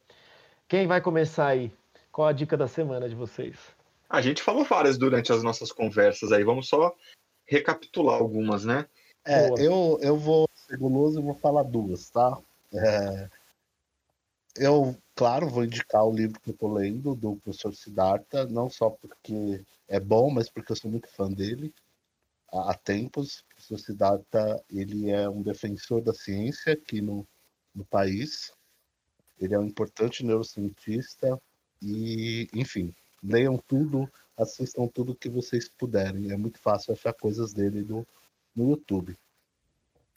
Quem 0.69 0.87
vai 0.87 1.01
começar 1.01 1.49
aí? 1.49 1.73
Qual 2.13 2.29
a 2.29 2.33
dica 2.33 2.59
da 2.59 2.69
semana 2.69 3.09
de 3.09 3.15
vocês? 3.15 3.57
A 4.09 4.21
gente 4.21 4.43
falou 4.43 4.65
várias 4.65 4.99
durante 4.99 5.33
as 5.33 5.43
nossas 5.43 5.73
conversas 5.73 6.31
aí, 6.31 6.45
vamos 6.45 6.69
só 6.69 6.95
recapitular 7.47 8.21
algumas, 8.21 8.67
né? 8.67 8.87
É, 9.25 9.49
eu, 9.59 9.99
eu 10.03 10.17
vou 10.17 10.47
ser 10.55 10.77
guloso 10.77 11.19
e 11.19 11.23
vou 11.23 11.35
falar 11.35 11.63
duas, 11.63 12.11
tá? 12.11 12.39
É, 12.75 13.31
eu, 14.57 14.95
claro, 15.15 15.49
vou 15.49 15.65
indicar 15.65 16.05
o 16.05 16.13
livro 16.13 16.39
que 16.41 16.51
eu 16.51 16.57
tô 16.57 16.71
lendo, 16.71 17.15
do 17.15 17.37
professor 17.37 17.75
Siddhartha, 17.75 18.45
não 18.47 18.69
só 18.69 18.91
porque 18.91 19.65
é 19.89 19.99
bom, 19.99 20.31
mas 20.31 20.51
porque 20.51 20.73
eu 20.73 20.77
sou 20.77 20.91
muito 20.91 21.09
fã 21.09 21.33
dele. 21.33 21.73
Há, 22.53 22.73
há 22.73 22.75
tempos, 22.75 23.39
o 23.39 23.45
professor 23.47 23.79
Siddhartha, 23.79 24.63
ele 24.69 25.11
é 25.11 25.27
um 25.31 25.41
defensor 25.41 26.03
da 26.03 26.13
ciência 26.13 26.75
aqui 26.75 27.01
no, 27.01 27.27
no 27.75 27.87
país. 27.87 28.53
Ele 29.41 29.55
é 29.55 29.59
um 29.59 29.65
importante 29.65 30.25
neurocientista, 30.25 31.41
e, 31.83 32.49
enfim, 32.55 32.95
leiam 33.23 33.59
tudo, 33.67 34.09
assistam 34.39 34.87
tudo 34.87 35.15
que 35.15 35.29
vocês 35.29 35.69
puderem. 35.69 36.31
É 36.31 36.37
muito 36.37 36.59
fácil 36.59 36.93
achar 36.93 37.13
coisas 37.13 37.53
dele 37.53 37.83
no, 37.83 38.07
no 38.55 38.71
YouTube. 38.71 39.17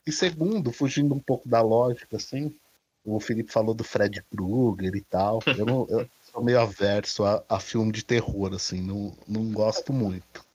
E 0.05 0.11
segundo, 0.11 0.71
fugindo 0.71 1.15
um 1.15 1.19
pouco 1.19 1.49
da 1.49 1.61
lógica, 1.61 2.17
assim, 2.17 2.55
o 3.03 3.19
Felipe 3.19 3.51
falou 3.51 3.73
do 3.73 3.83
Fred 3.83 4.23
Krueger 4.31 4.95
e 4.95 5.01
tal. 5.01 5.39
Eu, 5.57 5.65
não, 5.65 5.87
eu 5.89 6.09
sou 6.31 6.43
meio 6.43 6.59
averso 6.59 7.23
a, 7.23 7.43
a, 7.49 7.59
filme 7.59 7.91
de 7.91 8.05
terror, 8.05 8.53
assim, 8.53 8.81
não, 8.81 9.15
não 9.27 9.51
gosto 9.51 9.91
muito. 9.91 10.45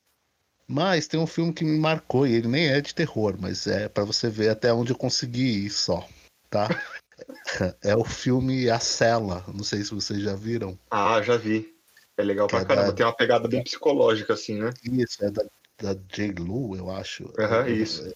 Mas 0.68 1.08
tem 1.08 1.18
um 1.18 1.26
filme 1.26 1.52
que 1.52 1.64
me 1.64 1.76
marcou, 1.78 2.26
e 2.26 2.32
ele 2.32 2.46
nem 2.46 2.68
é 2.68 2.80
de 2.80 2.94
terror, 2.94 3.36
mas 3.40 3.66
é 3.66 3.88
para 3.88 4.04
você 4.04 4.30
ver 4.30 4.50
até 4.50 4.72
onde 4.72 4.92
eu 4.92 4.96
consegui 4.96 5.64
ir 5.66 5.70
só, 5.70 6.08
tá? 6.48 6.68
É 7.82 7.97
o 7.97 8.05
filme 8.05 8.69
A 8.70 8.78
Cela. 8.78 9.44
Não 9.48 9.65
sei 9.65 9.82
se 9.82 9.94
vocês 9.94 10.23
já 10.23 10.35
viram. 10.35 10.78
Ah, 10.90 11.20
já 11.23 11.36
vi. 11.36 11.74
É 12.16 12.23
legal 12.23 12.47
que 12.47 12.55
pra 12.55 12.62
é 12.62 12.65
caramba. 12.66 12.89
Da... 12.89 12.93
Tem 12.93 13.07
uma 13.07 13.16
pegada 13.16 13.48
bem 13.48 13.62
psicológica, 13.62 14.35
assim, 14.35 14.59
né? 14.59 14.70
Isso, 14.85 15.24
é 15.24 15.31
da, 15.31 15.43
da 15.81 15.94
J. 15.94 16.32
Lu, 16.39 16.77
eu 16.77 16.90
acho. 16.90 17.32
Aham, 17.39 17.62
uhum, 17.62 17.69
isso. 17.69 18.12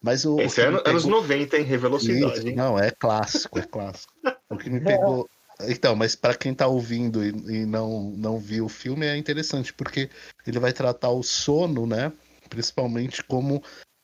Mas 0.00 0.24
o, 0.24 0.40
Esse 0.40 0.60
o 0.60 0.64
é 0.64 0.66
pegou... 0.66 0.90
anos 0.90 1.04
90, 1.04 1.58
hein? 1.58 1.64
Revelocidade, 1.64 2.38
Isso, 2.38 2.48
hein? 2.48 2.56
Não, 2.56 2.78
é 2.78 2.90
clássico, 2.90 3.58
é 3.58 3.62
clássico. 3.62 4.12
o 4.50 4.56
que 4.56 4.68
me 4.68 4.80
pegou. 4.80 5.28
Então, 5.60 5.94
mas 5.94 6.16
para 6.16 6.34
quem 6.34 6.54
tá 6.54 6.66
ouvindo 6.66 7.24
e, 7.24 7.28
e, 7.28 7.66
não, 7.66 8.10
não 8.10 8.38
viu 8.38 8.64
o 8.64 8.68
filme, 8.68 9.06
é 9.06 9.16
interessante, 9.16 9.72
porque 9.72 10.10
ele 10.46 10.58
vai 10.58 10.72
tratar 10.72 11.10
o 11.10 11.22
sono, 11.22 11.86
né? 11.86 12.12
Principalmente 12.48 13.22
como 13.22 13.62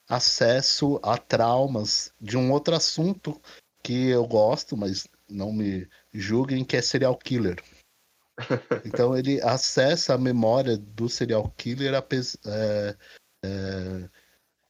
acesso 0.08 1.00
a 1.02 1.18
traumas 1.18 2.12
de 2.20 2.36
um 2.36 2.52
outro 2.52 2.74
assunto 2.74 3.40
que 3.88 4.10
eu 4.10 4.26
gosto, 4.26 4.76
mas 4.76 5.08
não 5.26 5.50
me 5.50 5.88
julguem, 6.12 6.62
que 6.62 6.76
é 6.76 6.82
serial 6.82 7.16
killer. 7.16 7.56
Então 8.84 9.16
ele 9.16 9.40
acessa 9.40 10.14
a 10.14 10.18
memória 10.18 10.76
do 10.76 11.08
serial 11.08 11.52
killer 11.56 11.92
é, 11.94 12.96
é, 13.44 14.08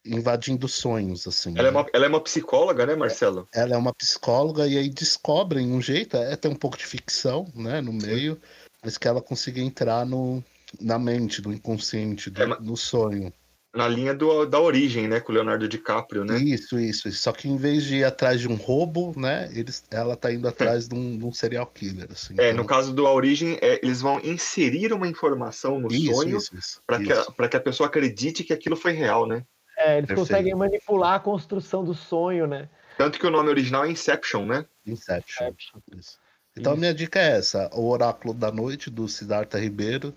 invadindo 0.06 0.66
sonhos, 0.68 1.26
assim. 1.26 1.50
Ela, 1.58 1.64
né? 1.64 1.68
é 1.68 1.70
uma, 1.70 1.86
ela 1.92 2.06
é 2.06 2.08
uma 2.08 2.20
psicóloga, 2.22 2.86
né, 2.86 2.94
Marcelo? 2.94 3.46
Ela 3.52 3.74
é 3.74 3.76
uma 3.76 3.92
psicóloga 3.92 4.66
e 4.66 4.78
aí 4.78 4.88
descobrem 4.88 5.70
um 5.70 5.82
jeito, 5.82 6.16
é 6.16 6.32
até 6.32 6.48
um 6.48 6.54
pouco 6.54 6.78
de 6.78 6.86
ficção, 6.86 7.46
né, 7.54 7.80
no 7.80 7.92
meio, 7.92 8.34
Sim. 8.36 8.40
mas 8.84 8.96
que 8.96 9.08
ela 9.08 9.20
consiga 9.20 9.60
entrar 9.60 10.06
no, 10.06 10.42
na 10.80 10.98
mente, 10.98 11.42
do 11.42 11.52
inconsciente, 11.52 12.30
do, 12.30 12.40
é, 12.40 12.46
no 12.60 12.76
sonho 12.76 13.32
na 13.74 13.86
linha 13.86 14.14
do, 14.14 14.46
da 14.46 14.58
origem, 14.60 15.06
né, 15.06 15.20
com 15.20 15.30
o 15.30 15.34
Leonardo 15.34 15.68
DiCaprio, 15.68 16.24
né? 16.24 16.38
Isso, 16.38 16.78
isso. 16.78 17.10
Só 17.12 17.32
que 17.32 17.48
em 17.48 17.56
vez 17.56 17.84
de 17.84 17.96
ir 17.96 18.04
atrás 18.04 18.40
de 18.40 18.48
um 18.48 18.54
roubo, 18.54 19.12
né, 19.16 19.50
eles, 19.52 19.84
ela 19.90 20.16
tá 20.16 20.32
indo 20.32 20.48
atrás 20.48 20.88
de, 20.88 20.94
um, 20.94 21.18
de, 21.18 21.24
um, 21.24 21.32
serial 21.32 21.66
killer, 21.66 22.08
assim. 22.10 22.34
É, 22.38 22.50
então... 22.50 22.62
no 22.62 22.64
caso 22.66 22.92
do 22.92 23.06
A 23.06 23.12
Origem, 23.12 23.58
é, 23.60 23.78
eles 23.82 24.00
vão 24.00 24.20
inserir 24.20 24.92
uma 24.92 25.06
informação 25.06 25.78
no 25.78 25.92
isso, 25.92 26.14
sonho 26.14 26.38
para 26.86 26.98
que, 26.98 27.48
que 27.50 27.56
a 27.56 27.60
pessoa 27.60 27.88
acredite 27.88 28.42
que 28.42 28.52
aquilo 28.52 28.76
foi 28.76 28.92
real, 28.92 29.26
né? 29.26 29.44
É, 29.76 29.98
eles 29.98 30.08
Perfeito. 30.08 30.28
conseguem 30.28 30.54
manipular 30.54 31.14
a 31.14 31.20
construção 31.20 31.84
do 31.84 31.94
sonho, 31.94 32.46
né? 32.46 32.68
Tanto 32.96 33.18
que 33.18 33.26
o 33.26 33.30
nome 33.30 33.48
original 33.48 33.84
é 33.84 33.90
Inception, 33.90 34.44
né? 34.44 34.66
Inception. 34.84 35.46
Inception. 35.46 35.80
Isso. 35.96 36.18
Então 36.56 36.72
isso. 36.72 36.80
minha 36.80 36.92
dica 36.92 37.20
é 37.20 37.36
essa: 37.36 37.70
O 37.72 37.88
Oráculo 37.88 38.34
da 38.34 38.50
Noite, 38.50 38.90
do 38.90 39.06
Siddhartha 39.06 39.56
Ribeiro, 39.56 40.12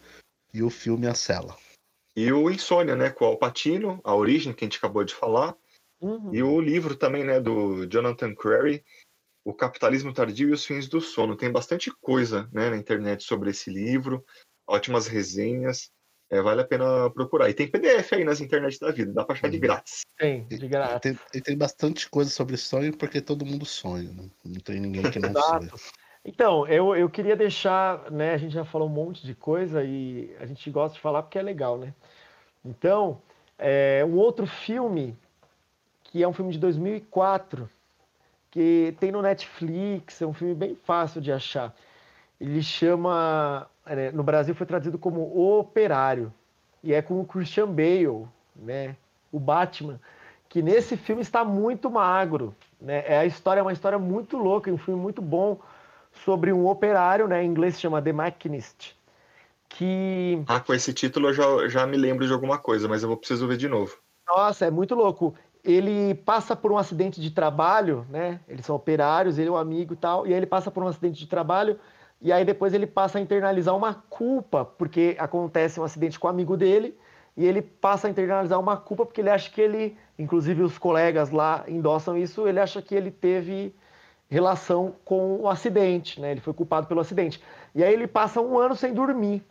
e 0.52 0.64
o 0.64 0.69
filme 0.72 1.06
A 1.06 1.14
Cela. 1.14 1.56
E 2.16 2.32
o 2.32 2.50
Insônia, 2.50 2.96
né, 2.96 3.10
com 3.10 3.26
o 3.26 3.28
Alpatino, 3.28 4.02
A 4.04 4.14
Origem, 4.16 4.54
que 4.54 4.64
a 4.64 4.68
gente 4.68 4.78
acabou 4.78 5.04
de 5.04 5.14
falar. 5.14 5.56
Uhum. 6.00 6.34
E 6.34 6.44
o 6.44 6.60
livro 6.60 6.96
também, 6.96 7.24
né, 7.24 7.40
do 7.40 7.86
Jonathan 7.86 8.36
Crary, 8.36 8.84
O 9.46 9.54
Capitalismo 9.54 10.14
Tardio 10.14 10.50
e 10.50 10.54
os 10.54 10.66
Fins 10.66 10.88
do 10.88 11.00
Sono. 11.00 11.38
Tem 11.38 11.52
bastante 11.52 11.92
coisa, 12.02 12.50
né, 12.52 12.70
na 12.70 12.78
internet 12.78 13.24
sobre 13.24 13.52
esse 13.52 13.70
livro, 13.70 14.26
ótimas 14.68 15.08
resenhas. 15.08 15.90
É, 16.30 16.42
vale 16.42 16.62
a 16.62 16.66
pena 16.66 17.10
procurar. 17.10 17.50
E 17.50 17.54
tem 17.54 17.70
PDF 17.70 18.14
aí 18.14 18.24
nas 18.24 18.40
internet 18.40 18.80
da 18.80 18.90
vida, 18.90 19.12
dá 19.12 19.26
pra 19.26 19.36
achar 19.36 19.50
de 19.50 19.58
uhum. 19.58 19.62
grátis. 19.62 20.02
Tem, 20.18 20.48
de 20.48 20.68
grátis. 20.68 20.96
E 20.96 21.00
tem, 21.02 21.20
e 21.34 21.42
tem 21.42 21.58
bastante 21.58 22.10
coisa 22.10 22.30
sobre 22.30 22.56
sonho, 22.56 22.96
porque 22.96 23.20
todo 23.22 23.46
mundo 23.46 23.66
sonha, 23.66 24.12
né? 24.14 24.30
Não 24.46 24.60
tem 24.62 24.80
ninguém 24.80 25.12
que 25.12 25.20
não 25.20 25.34
sonha. 25.34 25.72
Então, 26.23 26.68
eu, 26.68 26.95
eu 26.95 27.10
queria 27.10 27.35
deixar, 27.35 28.11
né? 28.11 28.34
A 28.34 28.38
gente 28.38 28.53
já 28.53 28.64
falou 28.64 28.88
um 28.88 28.91
monte 28.91 29.26
de 29.26 29.34
coisa 29.34 29.84
e 29.84 30.35
a 30.39 30.45
gente 30.45 30.69
gosta 30.69 30.95
de 30.95 31.02
falar 31.02 31.23
porque 31.23 31.39
é 31.39 31.41
legal, 31.41 31.77
né? 31.77 31.93
Então, 32.64 33.19
é, 33.57 34.06
um 34.06 34.15
outro 34.18 34.45
filme, 34.45 35.18
que 36.03 36.22
é 36.22 36.27
um 36.27 36.34
filme 36.34 36.52
de 36.52 36.60
2004, 36.60 37.68
que 38.52 38.95
tem 38.99 39.11
no 39.11 39.22
Netflix, 39.22 40.22
é 40.22 40.27
um 40.27 40.34
filme 40.34 40.53
bem 40.53 40.76
fácil 40.76 41.22
de 41.22 41.31
achar. 41.31 41.73
Ele 42.39 42.61
chama, 42.61 43.68
é, 43.85 44.11
no 44.11 44.22
Brasil 44.22 44.53
foi 44.53 44.68
traduzido 44.68 44.99
como 44.99 45.22
O 45.22 45.60
Operário, 45.60 46.31
e 46.84 46.93
é 46.93 47.02
com 47.02 47.19
o 47.19 47.26
Christian 47.26 47.68
Bale, 47.68 48.27
né? 48.56 48.95
O 49.31 49.39
Batman, 49.39 49.99
que 50.48 50.61
nesse 50.61 50.95
filme 50.98 51.23
está 51.23 51.43
muito 51.43 51.89
magro, 51.89 52.53
né? 52.80 53.03
É 53.07 53.18
a 53.18 53.26
história, 53.26 53.60
é 53.60 53.64
uma 53.64 53.73
história 53.73 53.98
muito 53.98 54.38
louca, 54.38 54.69
é 54.69 54.73
um 54.73 54.77
filme 54.77 55.02
muito 55.02 55.22
bom 55.22 55.60
sobre 56.26 56.54
um 56.54 56.68
operário, 56.68 57.28
né, 57.28 57.44
em 57.44 57.48
inglês 57.48 57.76
se 57.76 57.82
chama 57.82 58.02
The 58.02 58.14
Machinist, 58.14 58.96
que... 59.70 60.44
Ah, 60.48 60.60
com 60.60 60.74
esse 60.74 60.94
título 60.94 61.30
eu 61.30 61.34
já, 61.34 61.68
já 61.68 61.88
me 61.88 61.98
lembro 61.98 62.28
de 62.28 62.34
alguma 62.34 62.58
coisa, 62.58 62.88
mas 62.88 63.02
eu 63.04 63.10
vou 63.10 63.18
preciso 63.18 63.48
ver 63.48 63.58
de 63.58 63.68
novo. 63.68 63.98
Nossa, 64.28 64.66
é 64.66 64.72
muito 64.72 64.96
louco. 64.96 65.34
Ele 65.64 66.16
passa 66.16 66.56
por 66.56 66.72
um 66.72 66.78
acidente 66.78 67.22
de 67.22 67.32
trabalho, 67.32 68.06
né? 68.10 68.40
Eles 68.48 68.66
são 68.66 68.76
operários, 68.76 69.38
ele 69.38 69.50
é 69.50 69.52
um 69.52 69.58
amigo 69.58 69.94
e 69.94 69.98
tal, 69.98 70.26
e 70.26 70.30
aí 70.32 70.36
ele 70.36 70.46
passa 70.46 70.72
por 70.72 70.84
um 70.84 70.88
acidente 70.88 71.20
de 71.20 71.28
trabalho 71.28 71.80
E 72.22 72.32
aí 72.32 72.46
depois 72.46 72.74
ele 72.74 72.86
passa 72.86 73.18
a 73.18 73.22
internalizar 73.22 73.76
uma 73.76 73.96
culpa, 73.96 74.64
porque 74.64 75.16
acontece 75.18 75.80
um 75.80 75.84
acidente 75.84 76.20
com 76.20 76.28
um 76.28 76.30
amigo 76.30 76.56
dele, 76.56 76.96
e 77.36 77.46
ele 77.46 77.62
passa 77.62 78.08
a 78.08 78.12
internalizar 78.12 78.60
uma 78.60 78.78
culpa 78.78 79.06
porque 79.06 79.22
ele 79.22 79.30
acha 79.30 79.50
que 79.50 79.60
ele, 79.60 79.98
inclusive 80.20 80.62
os 80.62 80.78
colegas 80.78 81.32
lá 81.32 81.64
endossam 81.68 82.16
isso, 82.18 82.48
ele 82.48 82.60
acha 82.60 82.82
que 82.82 82.94
ele 82.94 83.10
teve 83.10 83.74
relação 84.32 84.95
com 85.03 85.41
o 85.41 85.49
acidente, 85.49 86.20
né? 86.22 86.32
Ele 86.32 86.40
foi 86.40 86.53
culpado 86.53 86.88
pelo 86.88 87.02
acidente. 87.02 87.44
E 87.76 87.84
aí 87.84 87.94
ele 87.94 88.08
passa 88.08 88.40
um 88.41 88.58
ano 88.58 88.76
sem 88.76 88.94
dormir. 88.94 89.44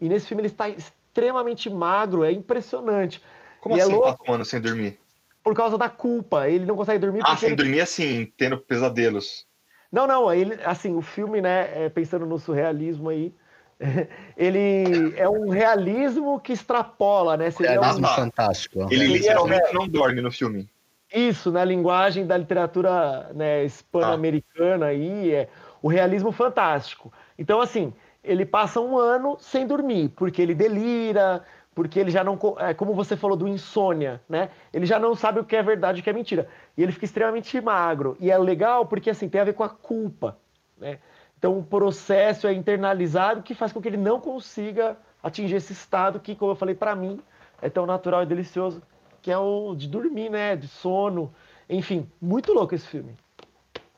E 0.00 0.08
nesse 0.08 0.26
filme 0.26 0.40
ele 0.40 0.48
está 0.48 0.68
extremamente 0.68 1.70
magro, 1.70 2.24
é 2.24 2.32
impressionante. 2.32 3.22
Como 3.60 3.76
E 3.76 3.78
é 3.78 3.82
assim, 3.84 3.92
louco. 3.92 4.18
passa 4.18 4.30
um 4.30 4.34
ano 4.34 4.44
sem 4.44 4.60
dormir? 4.60 4.98
Por 5.44 5.54
causa 5.54 5.78
da 5.78 5.88
culpa. 5.88 6.48
Ele 6.48 6.66
não 6.66 6.74
consegue 6.74 6.98
dormir 6.98 7.22
Ah, 7.24 7.36
sem 7.36 7.50
ele 7.50 7.56
dormir 7.56 7.80
assim, 7.80 8.26
tendo 8.36 8.58
pesadelos. 8.58 9.46
Não, 9.92 10.08
não, 10.08 10.32
ele, 10.32 10.54
assim, 10.64 10.96
o 10.96 11.00
filme, 11.00 11.40
né, 11.40 11.84
é, 11.84 11.88
pensando 11.88 12.26
no 12.26 12.36
surrealismo 12.36 13.10
aí, 13.10 13.32
ele 14.36 15.14
é 15.16 15.28
um 15.28 15.48
realismo 15.50 16.40
que 16.40 16.52
extrapola, 16.52 17.36
né? 17.36 17.52
Seria 17.52 17.78
um- 17.78 17.82
Realismo 17.82 18.08
fantástico. 18.08 18.80
Ele 18.90 19.04
Ele 19.04 19.04
é- 19.04 19.18
literalmente 19.18 19.72
não 19.72 19.86
dorme 19.86 20.20
no 20.20 20.32
filme. 20.32 20.68
Isso, 21.14 21.50
na 21.52 21.64
linguagem 21.64 22.26
da 22.26 22.36
literatura 22.36 23.30
né, 23.34 23.64
hispano-americana 23.64 24.86
aí, 24.86 25.32
é 25.32 25.48
o 25.80 25.88
realismo 25.88 26.32
fantástico. 26.32 27.12
Então, 27.38 27.60
assim, 27.60 27.92
ele 28.22 28.44
passa 28.44 28.80
um 28.80 28.98
ano 28.98 29.36
sem 29.38 29.66
dormir, 29.66 30.08
porque 30.10 30.42
ele 30.42 30.54
delira, 30.54 31.44
porque 31.74 31.98
ele 31.98 32.10
já 32.10 32.24
não, 32.24 32.38
é, 32.58 32.72
como 32.72 32.94
você 32.94 33.16
falou 33.16 33.36
do 33.36 33.48
insônia, 33.48 34.20
né? 34.28 34.50
Ele 34.72 34.86
já 34.86 34.98
não 34.98 35.14
sabe 35.14 35.40
o 35.40 35.44
que 35.44 35.56
é 35.56 35.62
verdade 35.62 35.98
e 35.98 36.00
o 36.00 36.04
que 36.04 36.10
é 36.10 36.12
mentira. 36.12 36.48
E 36.76 36.82
ele 36.82 36.92
fica 36.92 37.04
extremamente 37.04 37.60
magro. 37.60 38.16
E 38.20 38.30
é 38.30 38.38
legal 38.38 38.86
porque, 38.86 39.10
assim, 39.10 39.28
tem 39.28 39.40
a 39.40 39.44
ver 39.44 39.54
com 39.54 39.64
a 39.64 39.68
culpa, 39.68 40.38
né? 40.78 40.98
Então, 41.38 41.58
o 41.58 41.62
processo 41.62 42.46
é 42.46 42.54
internalizado 42.54 43.42
que 43.42 43.54
faz 43.54 43.72
com 43.72 43.80
que 43.82 43.88
ele 43.88 43.98
não 43.98 44.20
consiga 44.20 44.96
atingir 45.22 45.56
esse 45.56 45.72
estado 45.72 46.20
que, 46.20 46.34
como 46.34 46.52
eu 46.52 46.56
falei, 46.56 46.74
para 46.74 46.94
mim, 46.96 47.20
é 47.60 47.68
tão 47.68 47.84
natural 47.84 48.22
e 48.22 48.26
delicioso, 48.26 48.82
que 49.24 49.30
é 49.32 49.38
o 49.38 49.74
de 49.74 49.88
dormir, 49.88 50.28
né? 50.28 50.54
De 50.54 50.68
sono. 50.68 51.34
Enfim, 51.66 52.06
muito 52.20 52.52
louco 52.52 52.74
esse 52.74 52.86
filme. 52.86 53.16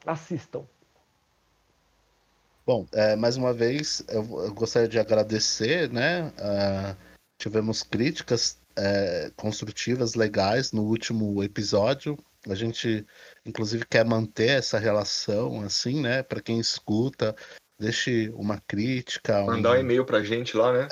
Assistam. 0.07 0.62
Bom, 2.65 2.86
é, 2.93 3.16
mais 3.16 3.36
uma 3.36 3.53
vez, 3.53 4.05
eu, 4.09 4.23
eu 4.44 4.55
gostaria 4.55 4.89
de 4.89 5.01
agradecer, 5.01 5.90
né? 5.93 6.32
ah, 6.39 6.97
tivemos 7.40 7.82
críticas 7.82 8.61
é, 8.77 9.32
construtivas, 9.36 10.15
legais 10.15 10.70
no 10.70 10.85
último 10.85 11.43
episódio. 11.43 12.16
A 12.48 12.55
gente, 12.55 13.05
inclusive, 13.44 13.85
quer 13.85 14.05
manter 14.05 14.51
essa 14.51 14.78
relação, 14.78 15.61
assim, 15.62 16.01
né? 16.01 16.23
Para 16.23 16.40
quem 16.40 16.61
escuta, 16.61 17.35
deixe 17.81 18.31
uma 18.31 18.61
crítica, 18.61 19.43
um- 19.43 19.47
Mandar 19.47 19.73
um 19.73 19.81
e-mail 19.81 20.05
pra 20.05 20.23
gente 20.23 20.57
lá, 20.57 20.73
né? 20.73 20.89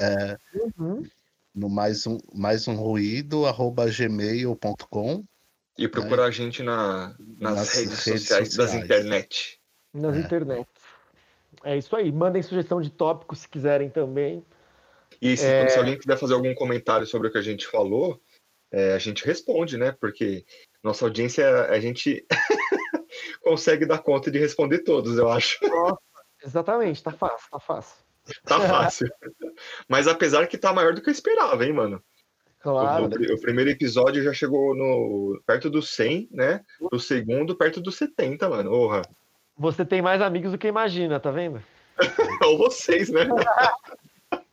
No 1.54 1.68
mais 1.68 2.06
um, 2.06 2.18
mais 2.34 2.66
um 2.66 2.74
ruído, 2.74 3.46
arroba 3.46 3.86
gmail.com. 3.86 5.24
E 5.78 5.88
procurar 5.88 6.26
a 6.26 6.30
gente 6.30 6.62
na, 6.62 7.14
nas, 7.38 7.56
Nas 7.56 7.74
redes, 7.74 8.04
redes 8.04 8.22
sociais, 8.22 8.56
das 8.56 8.70
sociais. 8.70 8.84
internet. 8.84 9.60
Nas 9.92 10.16
É. 10.16 10.20
internet. 10.20 10.68
É 11.62 11.76
isso 11.76 11.94
aí. 11.96 12.10
Mandem 12.12 12.42
sugestão 12.42 12.80
de 12.80 12.90
tópicos 12.90 13.40
se 13.40 13.48
quiserem 13.48 13.88
também. 13.88 14.44
E 15.20 15.36
se, 15.36 15.46
É. 15.46 15.68
se 15.68 15.78
alguém 15.78 15.98
quiser 15.98 16.18
fazer 16.18 16.34
algum 16.34 16.54
comentário 16.54 17.06
sobre 17.06 17.28
o 17.28 17.32
que 17.32 17.38
a 17.38 17.42
gente 17.42 17.66
falou, 17.66 18.20
é, 18.72 18.92
a 18.92 18.98
gente 18.98 19.24
responde, 19.24 19.76
né? 19.76 19.92
Porque 19.92 20.44
nossa 20.82 21.04
audiência, 21.04 21.48
a 21.66 21.78
gente 21.80 22.26
consegue 23.42 23.86
dar 23.86 23.98
conta 23.98 24.30
de 24.30 24.38
responder 24.38 24.80
todos, 24.80 25.16
eu 25.16 25.30
acho. 25.30 25.58
Exatamente, 26.44 27.02
tá 27.02 27.12
fácil, 27.12 27.48
tá 27.50 27.58
fácil. 27.60 28.03
Tá 28.44 28.60
fácil. 28.60 29.08
Mas 29.88 30.06
apesar 30.06 30.46
que 30.46 30.58
tá 30.58 30.72
maior 30.72 30.94
do 30.94 31.02
que 31.02 31.10
eu 31.10 31.12
esperava, 31.12 31.64
hein, 31.64 31.72
mano? 31.72 32.02
Claro. 32.60 33.04
O, 33.04 33.34
o 33.34 33.40
primeiro 33.40 33.70
episódio 33.70 34.22
já 34.22 34.32
chegou 34.32 34.74
no 34.74 35.40
perto 35.46 35.68
dos 35.68 35.90
100, 35.90 36.28
né? 36.32 36.60
O 36.80 36.98
segundo 36.98 37.54
perto 37.54 37.80
dos 37.80 37.96
70, 37.96 38.48
mano. 38.48 38.70
Porra. 38.70 39.02
Você 39.56 39.84
tem 39.84 40.00
mais 40.00 40.22
amigos 40.22 40.52
do 40.52 40.58
que 40.58 40.66
imagina, 40.66 41.20
tá 41.20 41.30
vendo? 41.30 41.62
Ou 42.44 42.58
vocês, 42.58 43.10
né? 43.10 43.26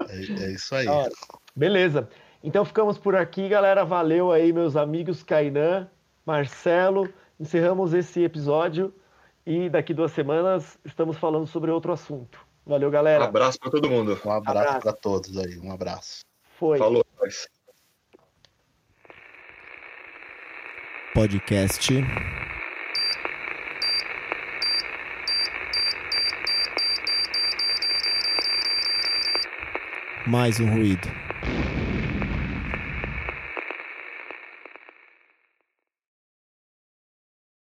É, 0.10 0.44
é 0.44 0.52
isso 0.52 0.76
aí. 0.76 0.88
Ó, 0.88 1.10
Beleza. 1.56 2.10
Então 2.44 2.66
ficamos 2.66 2.98
por 2.98 3.16
aqui, 3.16 3.48
galera. 3.48 3.86
Valeu 3.86 4.32
aí, 4.32 4.52
meus 4.52 4.76
amigos 4.76 5.24
Kainan, 5.24 5.90
Marcelo. 6.26 7.12
Encerramos 7.40 7.94
esse 7.94 8.24
episódio 8.24 8.94
e 9.46 9.70
daqui 9.70 9.94
duas 9.94 10.12
semanas 10.12 10.78
estamos 10.86 11.18
falando 11.18 11.48
sobre 11.48 11.72
outro 11.72 11.92
assunto. 11.92 12.51
Valeu, 12.66 12.90
Um 12.90 12.92
galera. 12.92 13.26
abraço 13.26 13.60
pra 13.60 13.70
todo 13.72 13.90
mundo. 13.90 14.20
Um 14.26 14.32
abraço 14.32 14.60
Abraço. 14.60 14.80
para 14.82 14.94
todos 14.94 15.38
aí. 15.38 15.58
Um 15.60 15.72
abraço. 15.72 16.22
Foi. 16.60 16.78
Falou. 16.78 17.06
nós. 17.20 17.48
Podcast 21.14 21.92
mais 30.28 30.60
um 30.60 30.70
ruído. 30.70 31.08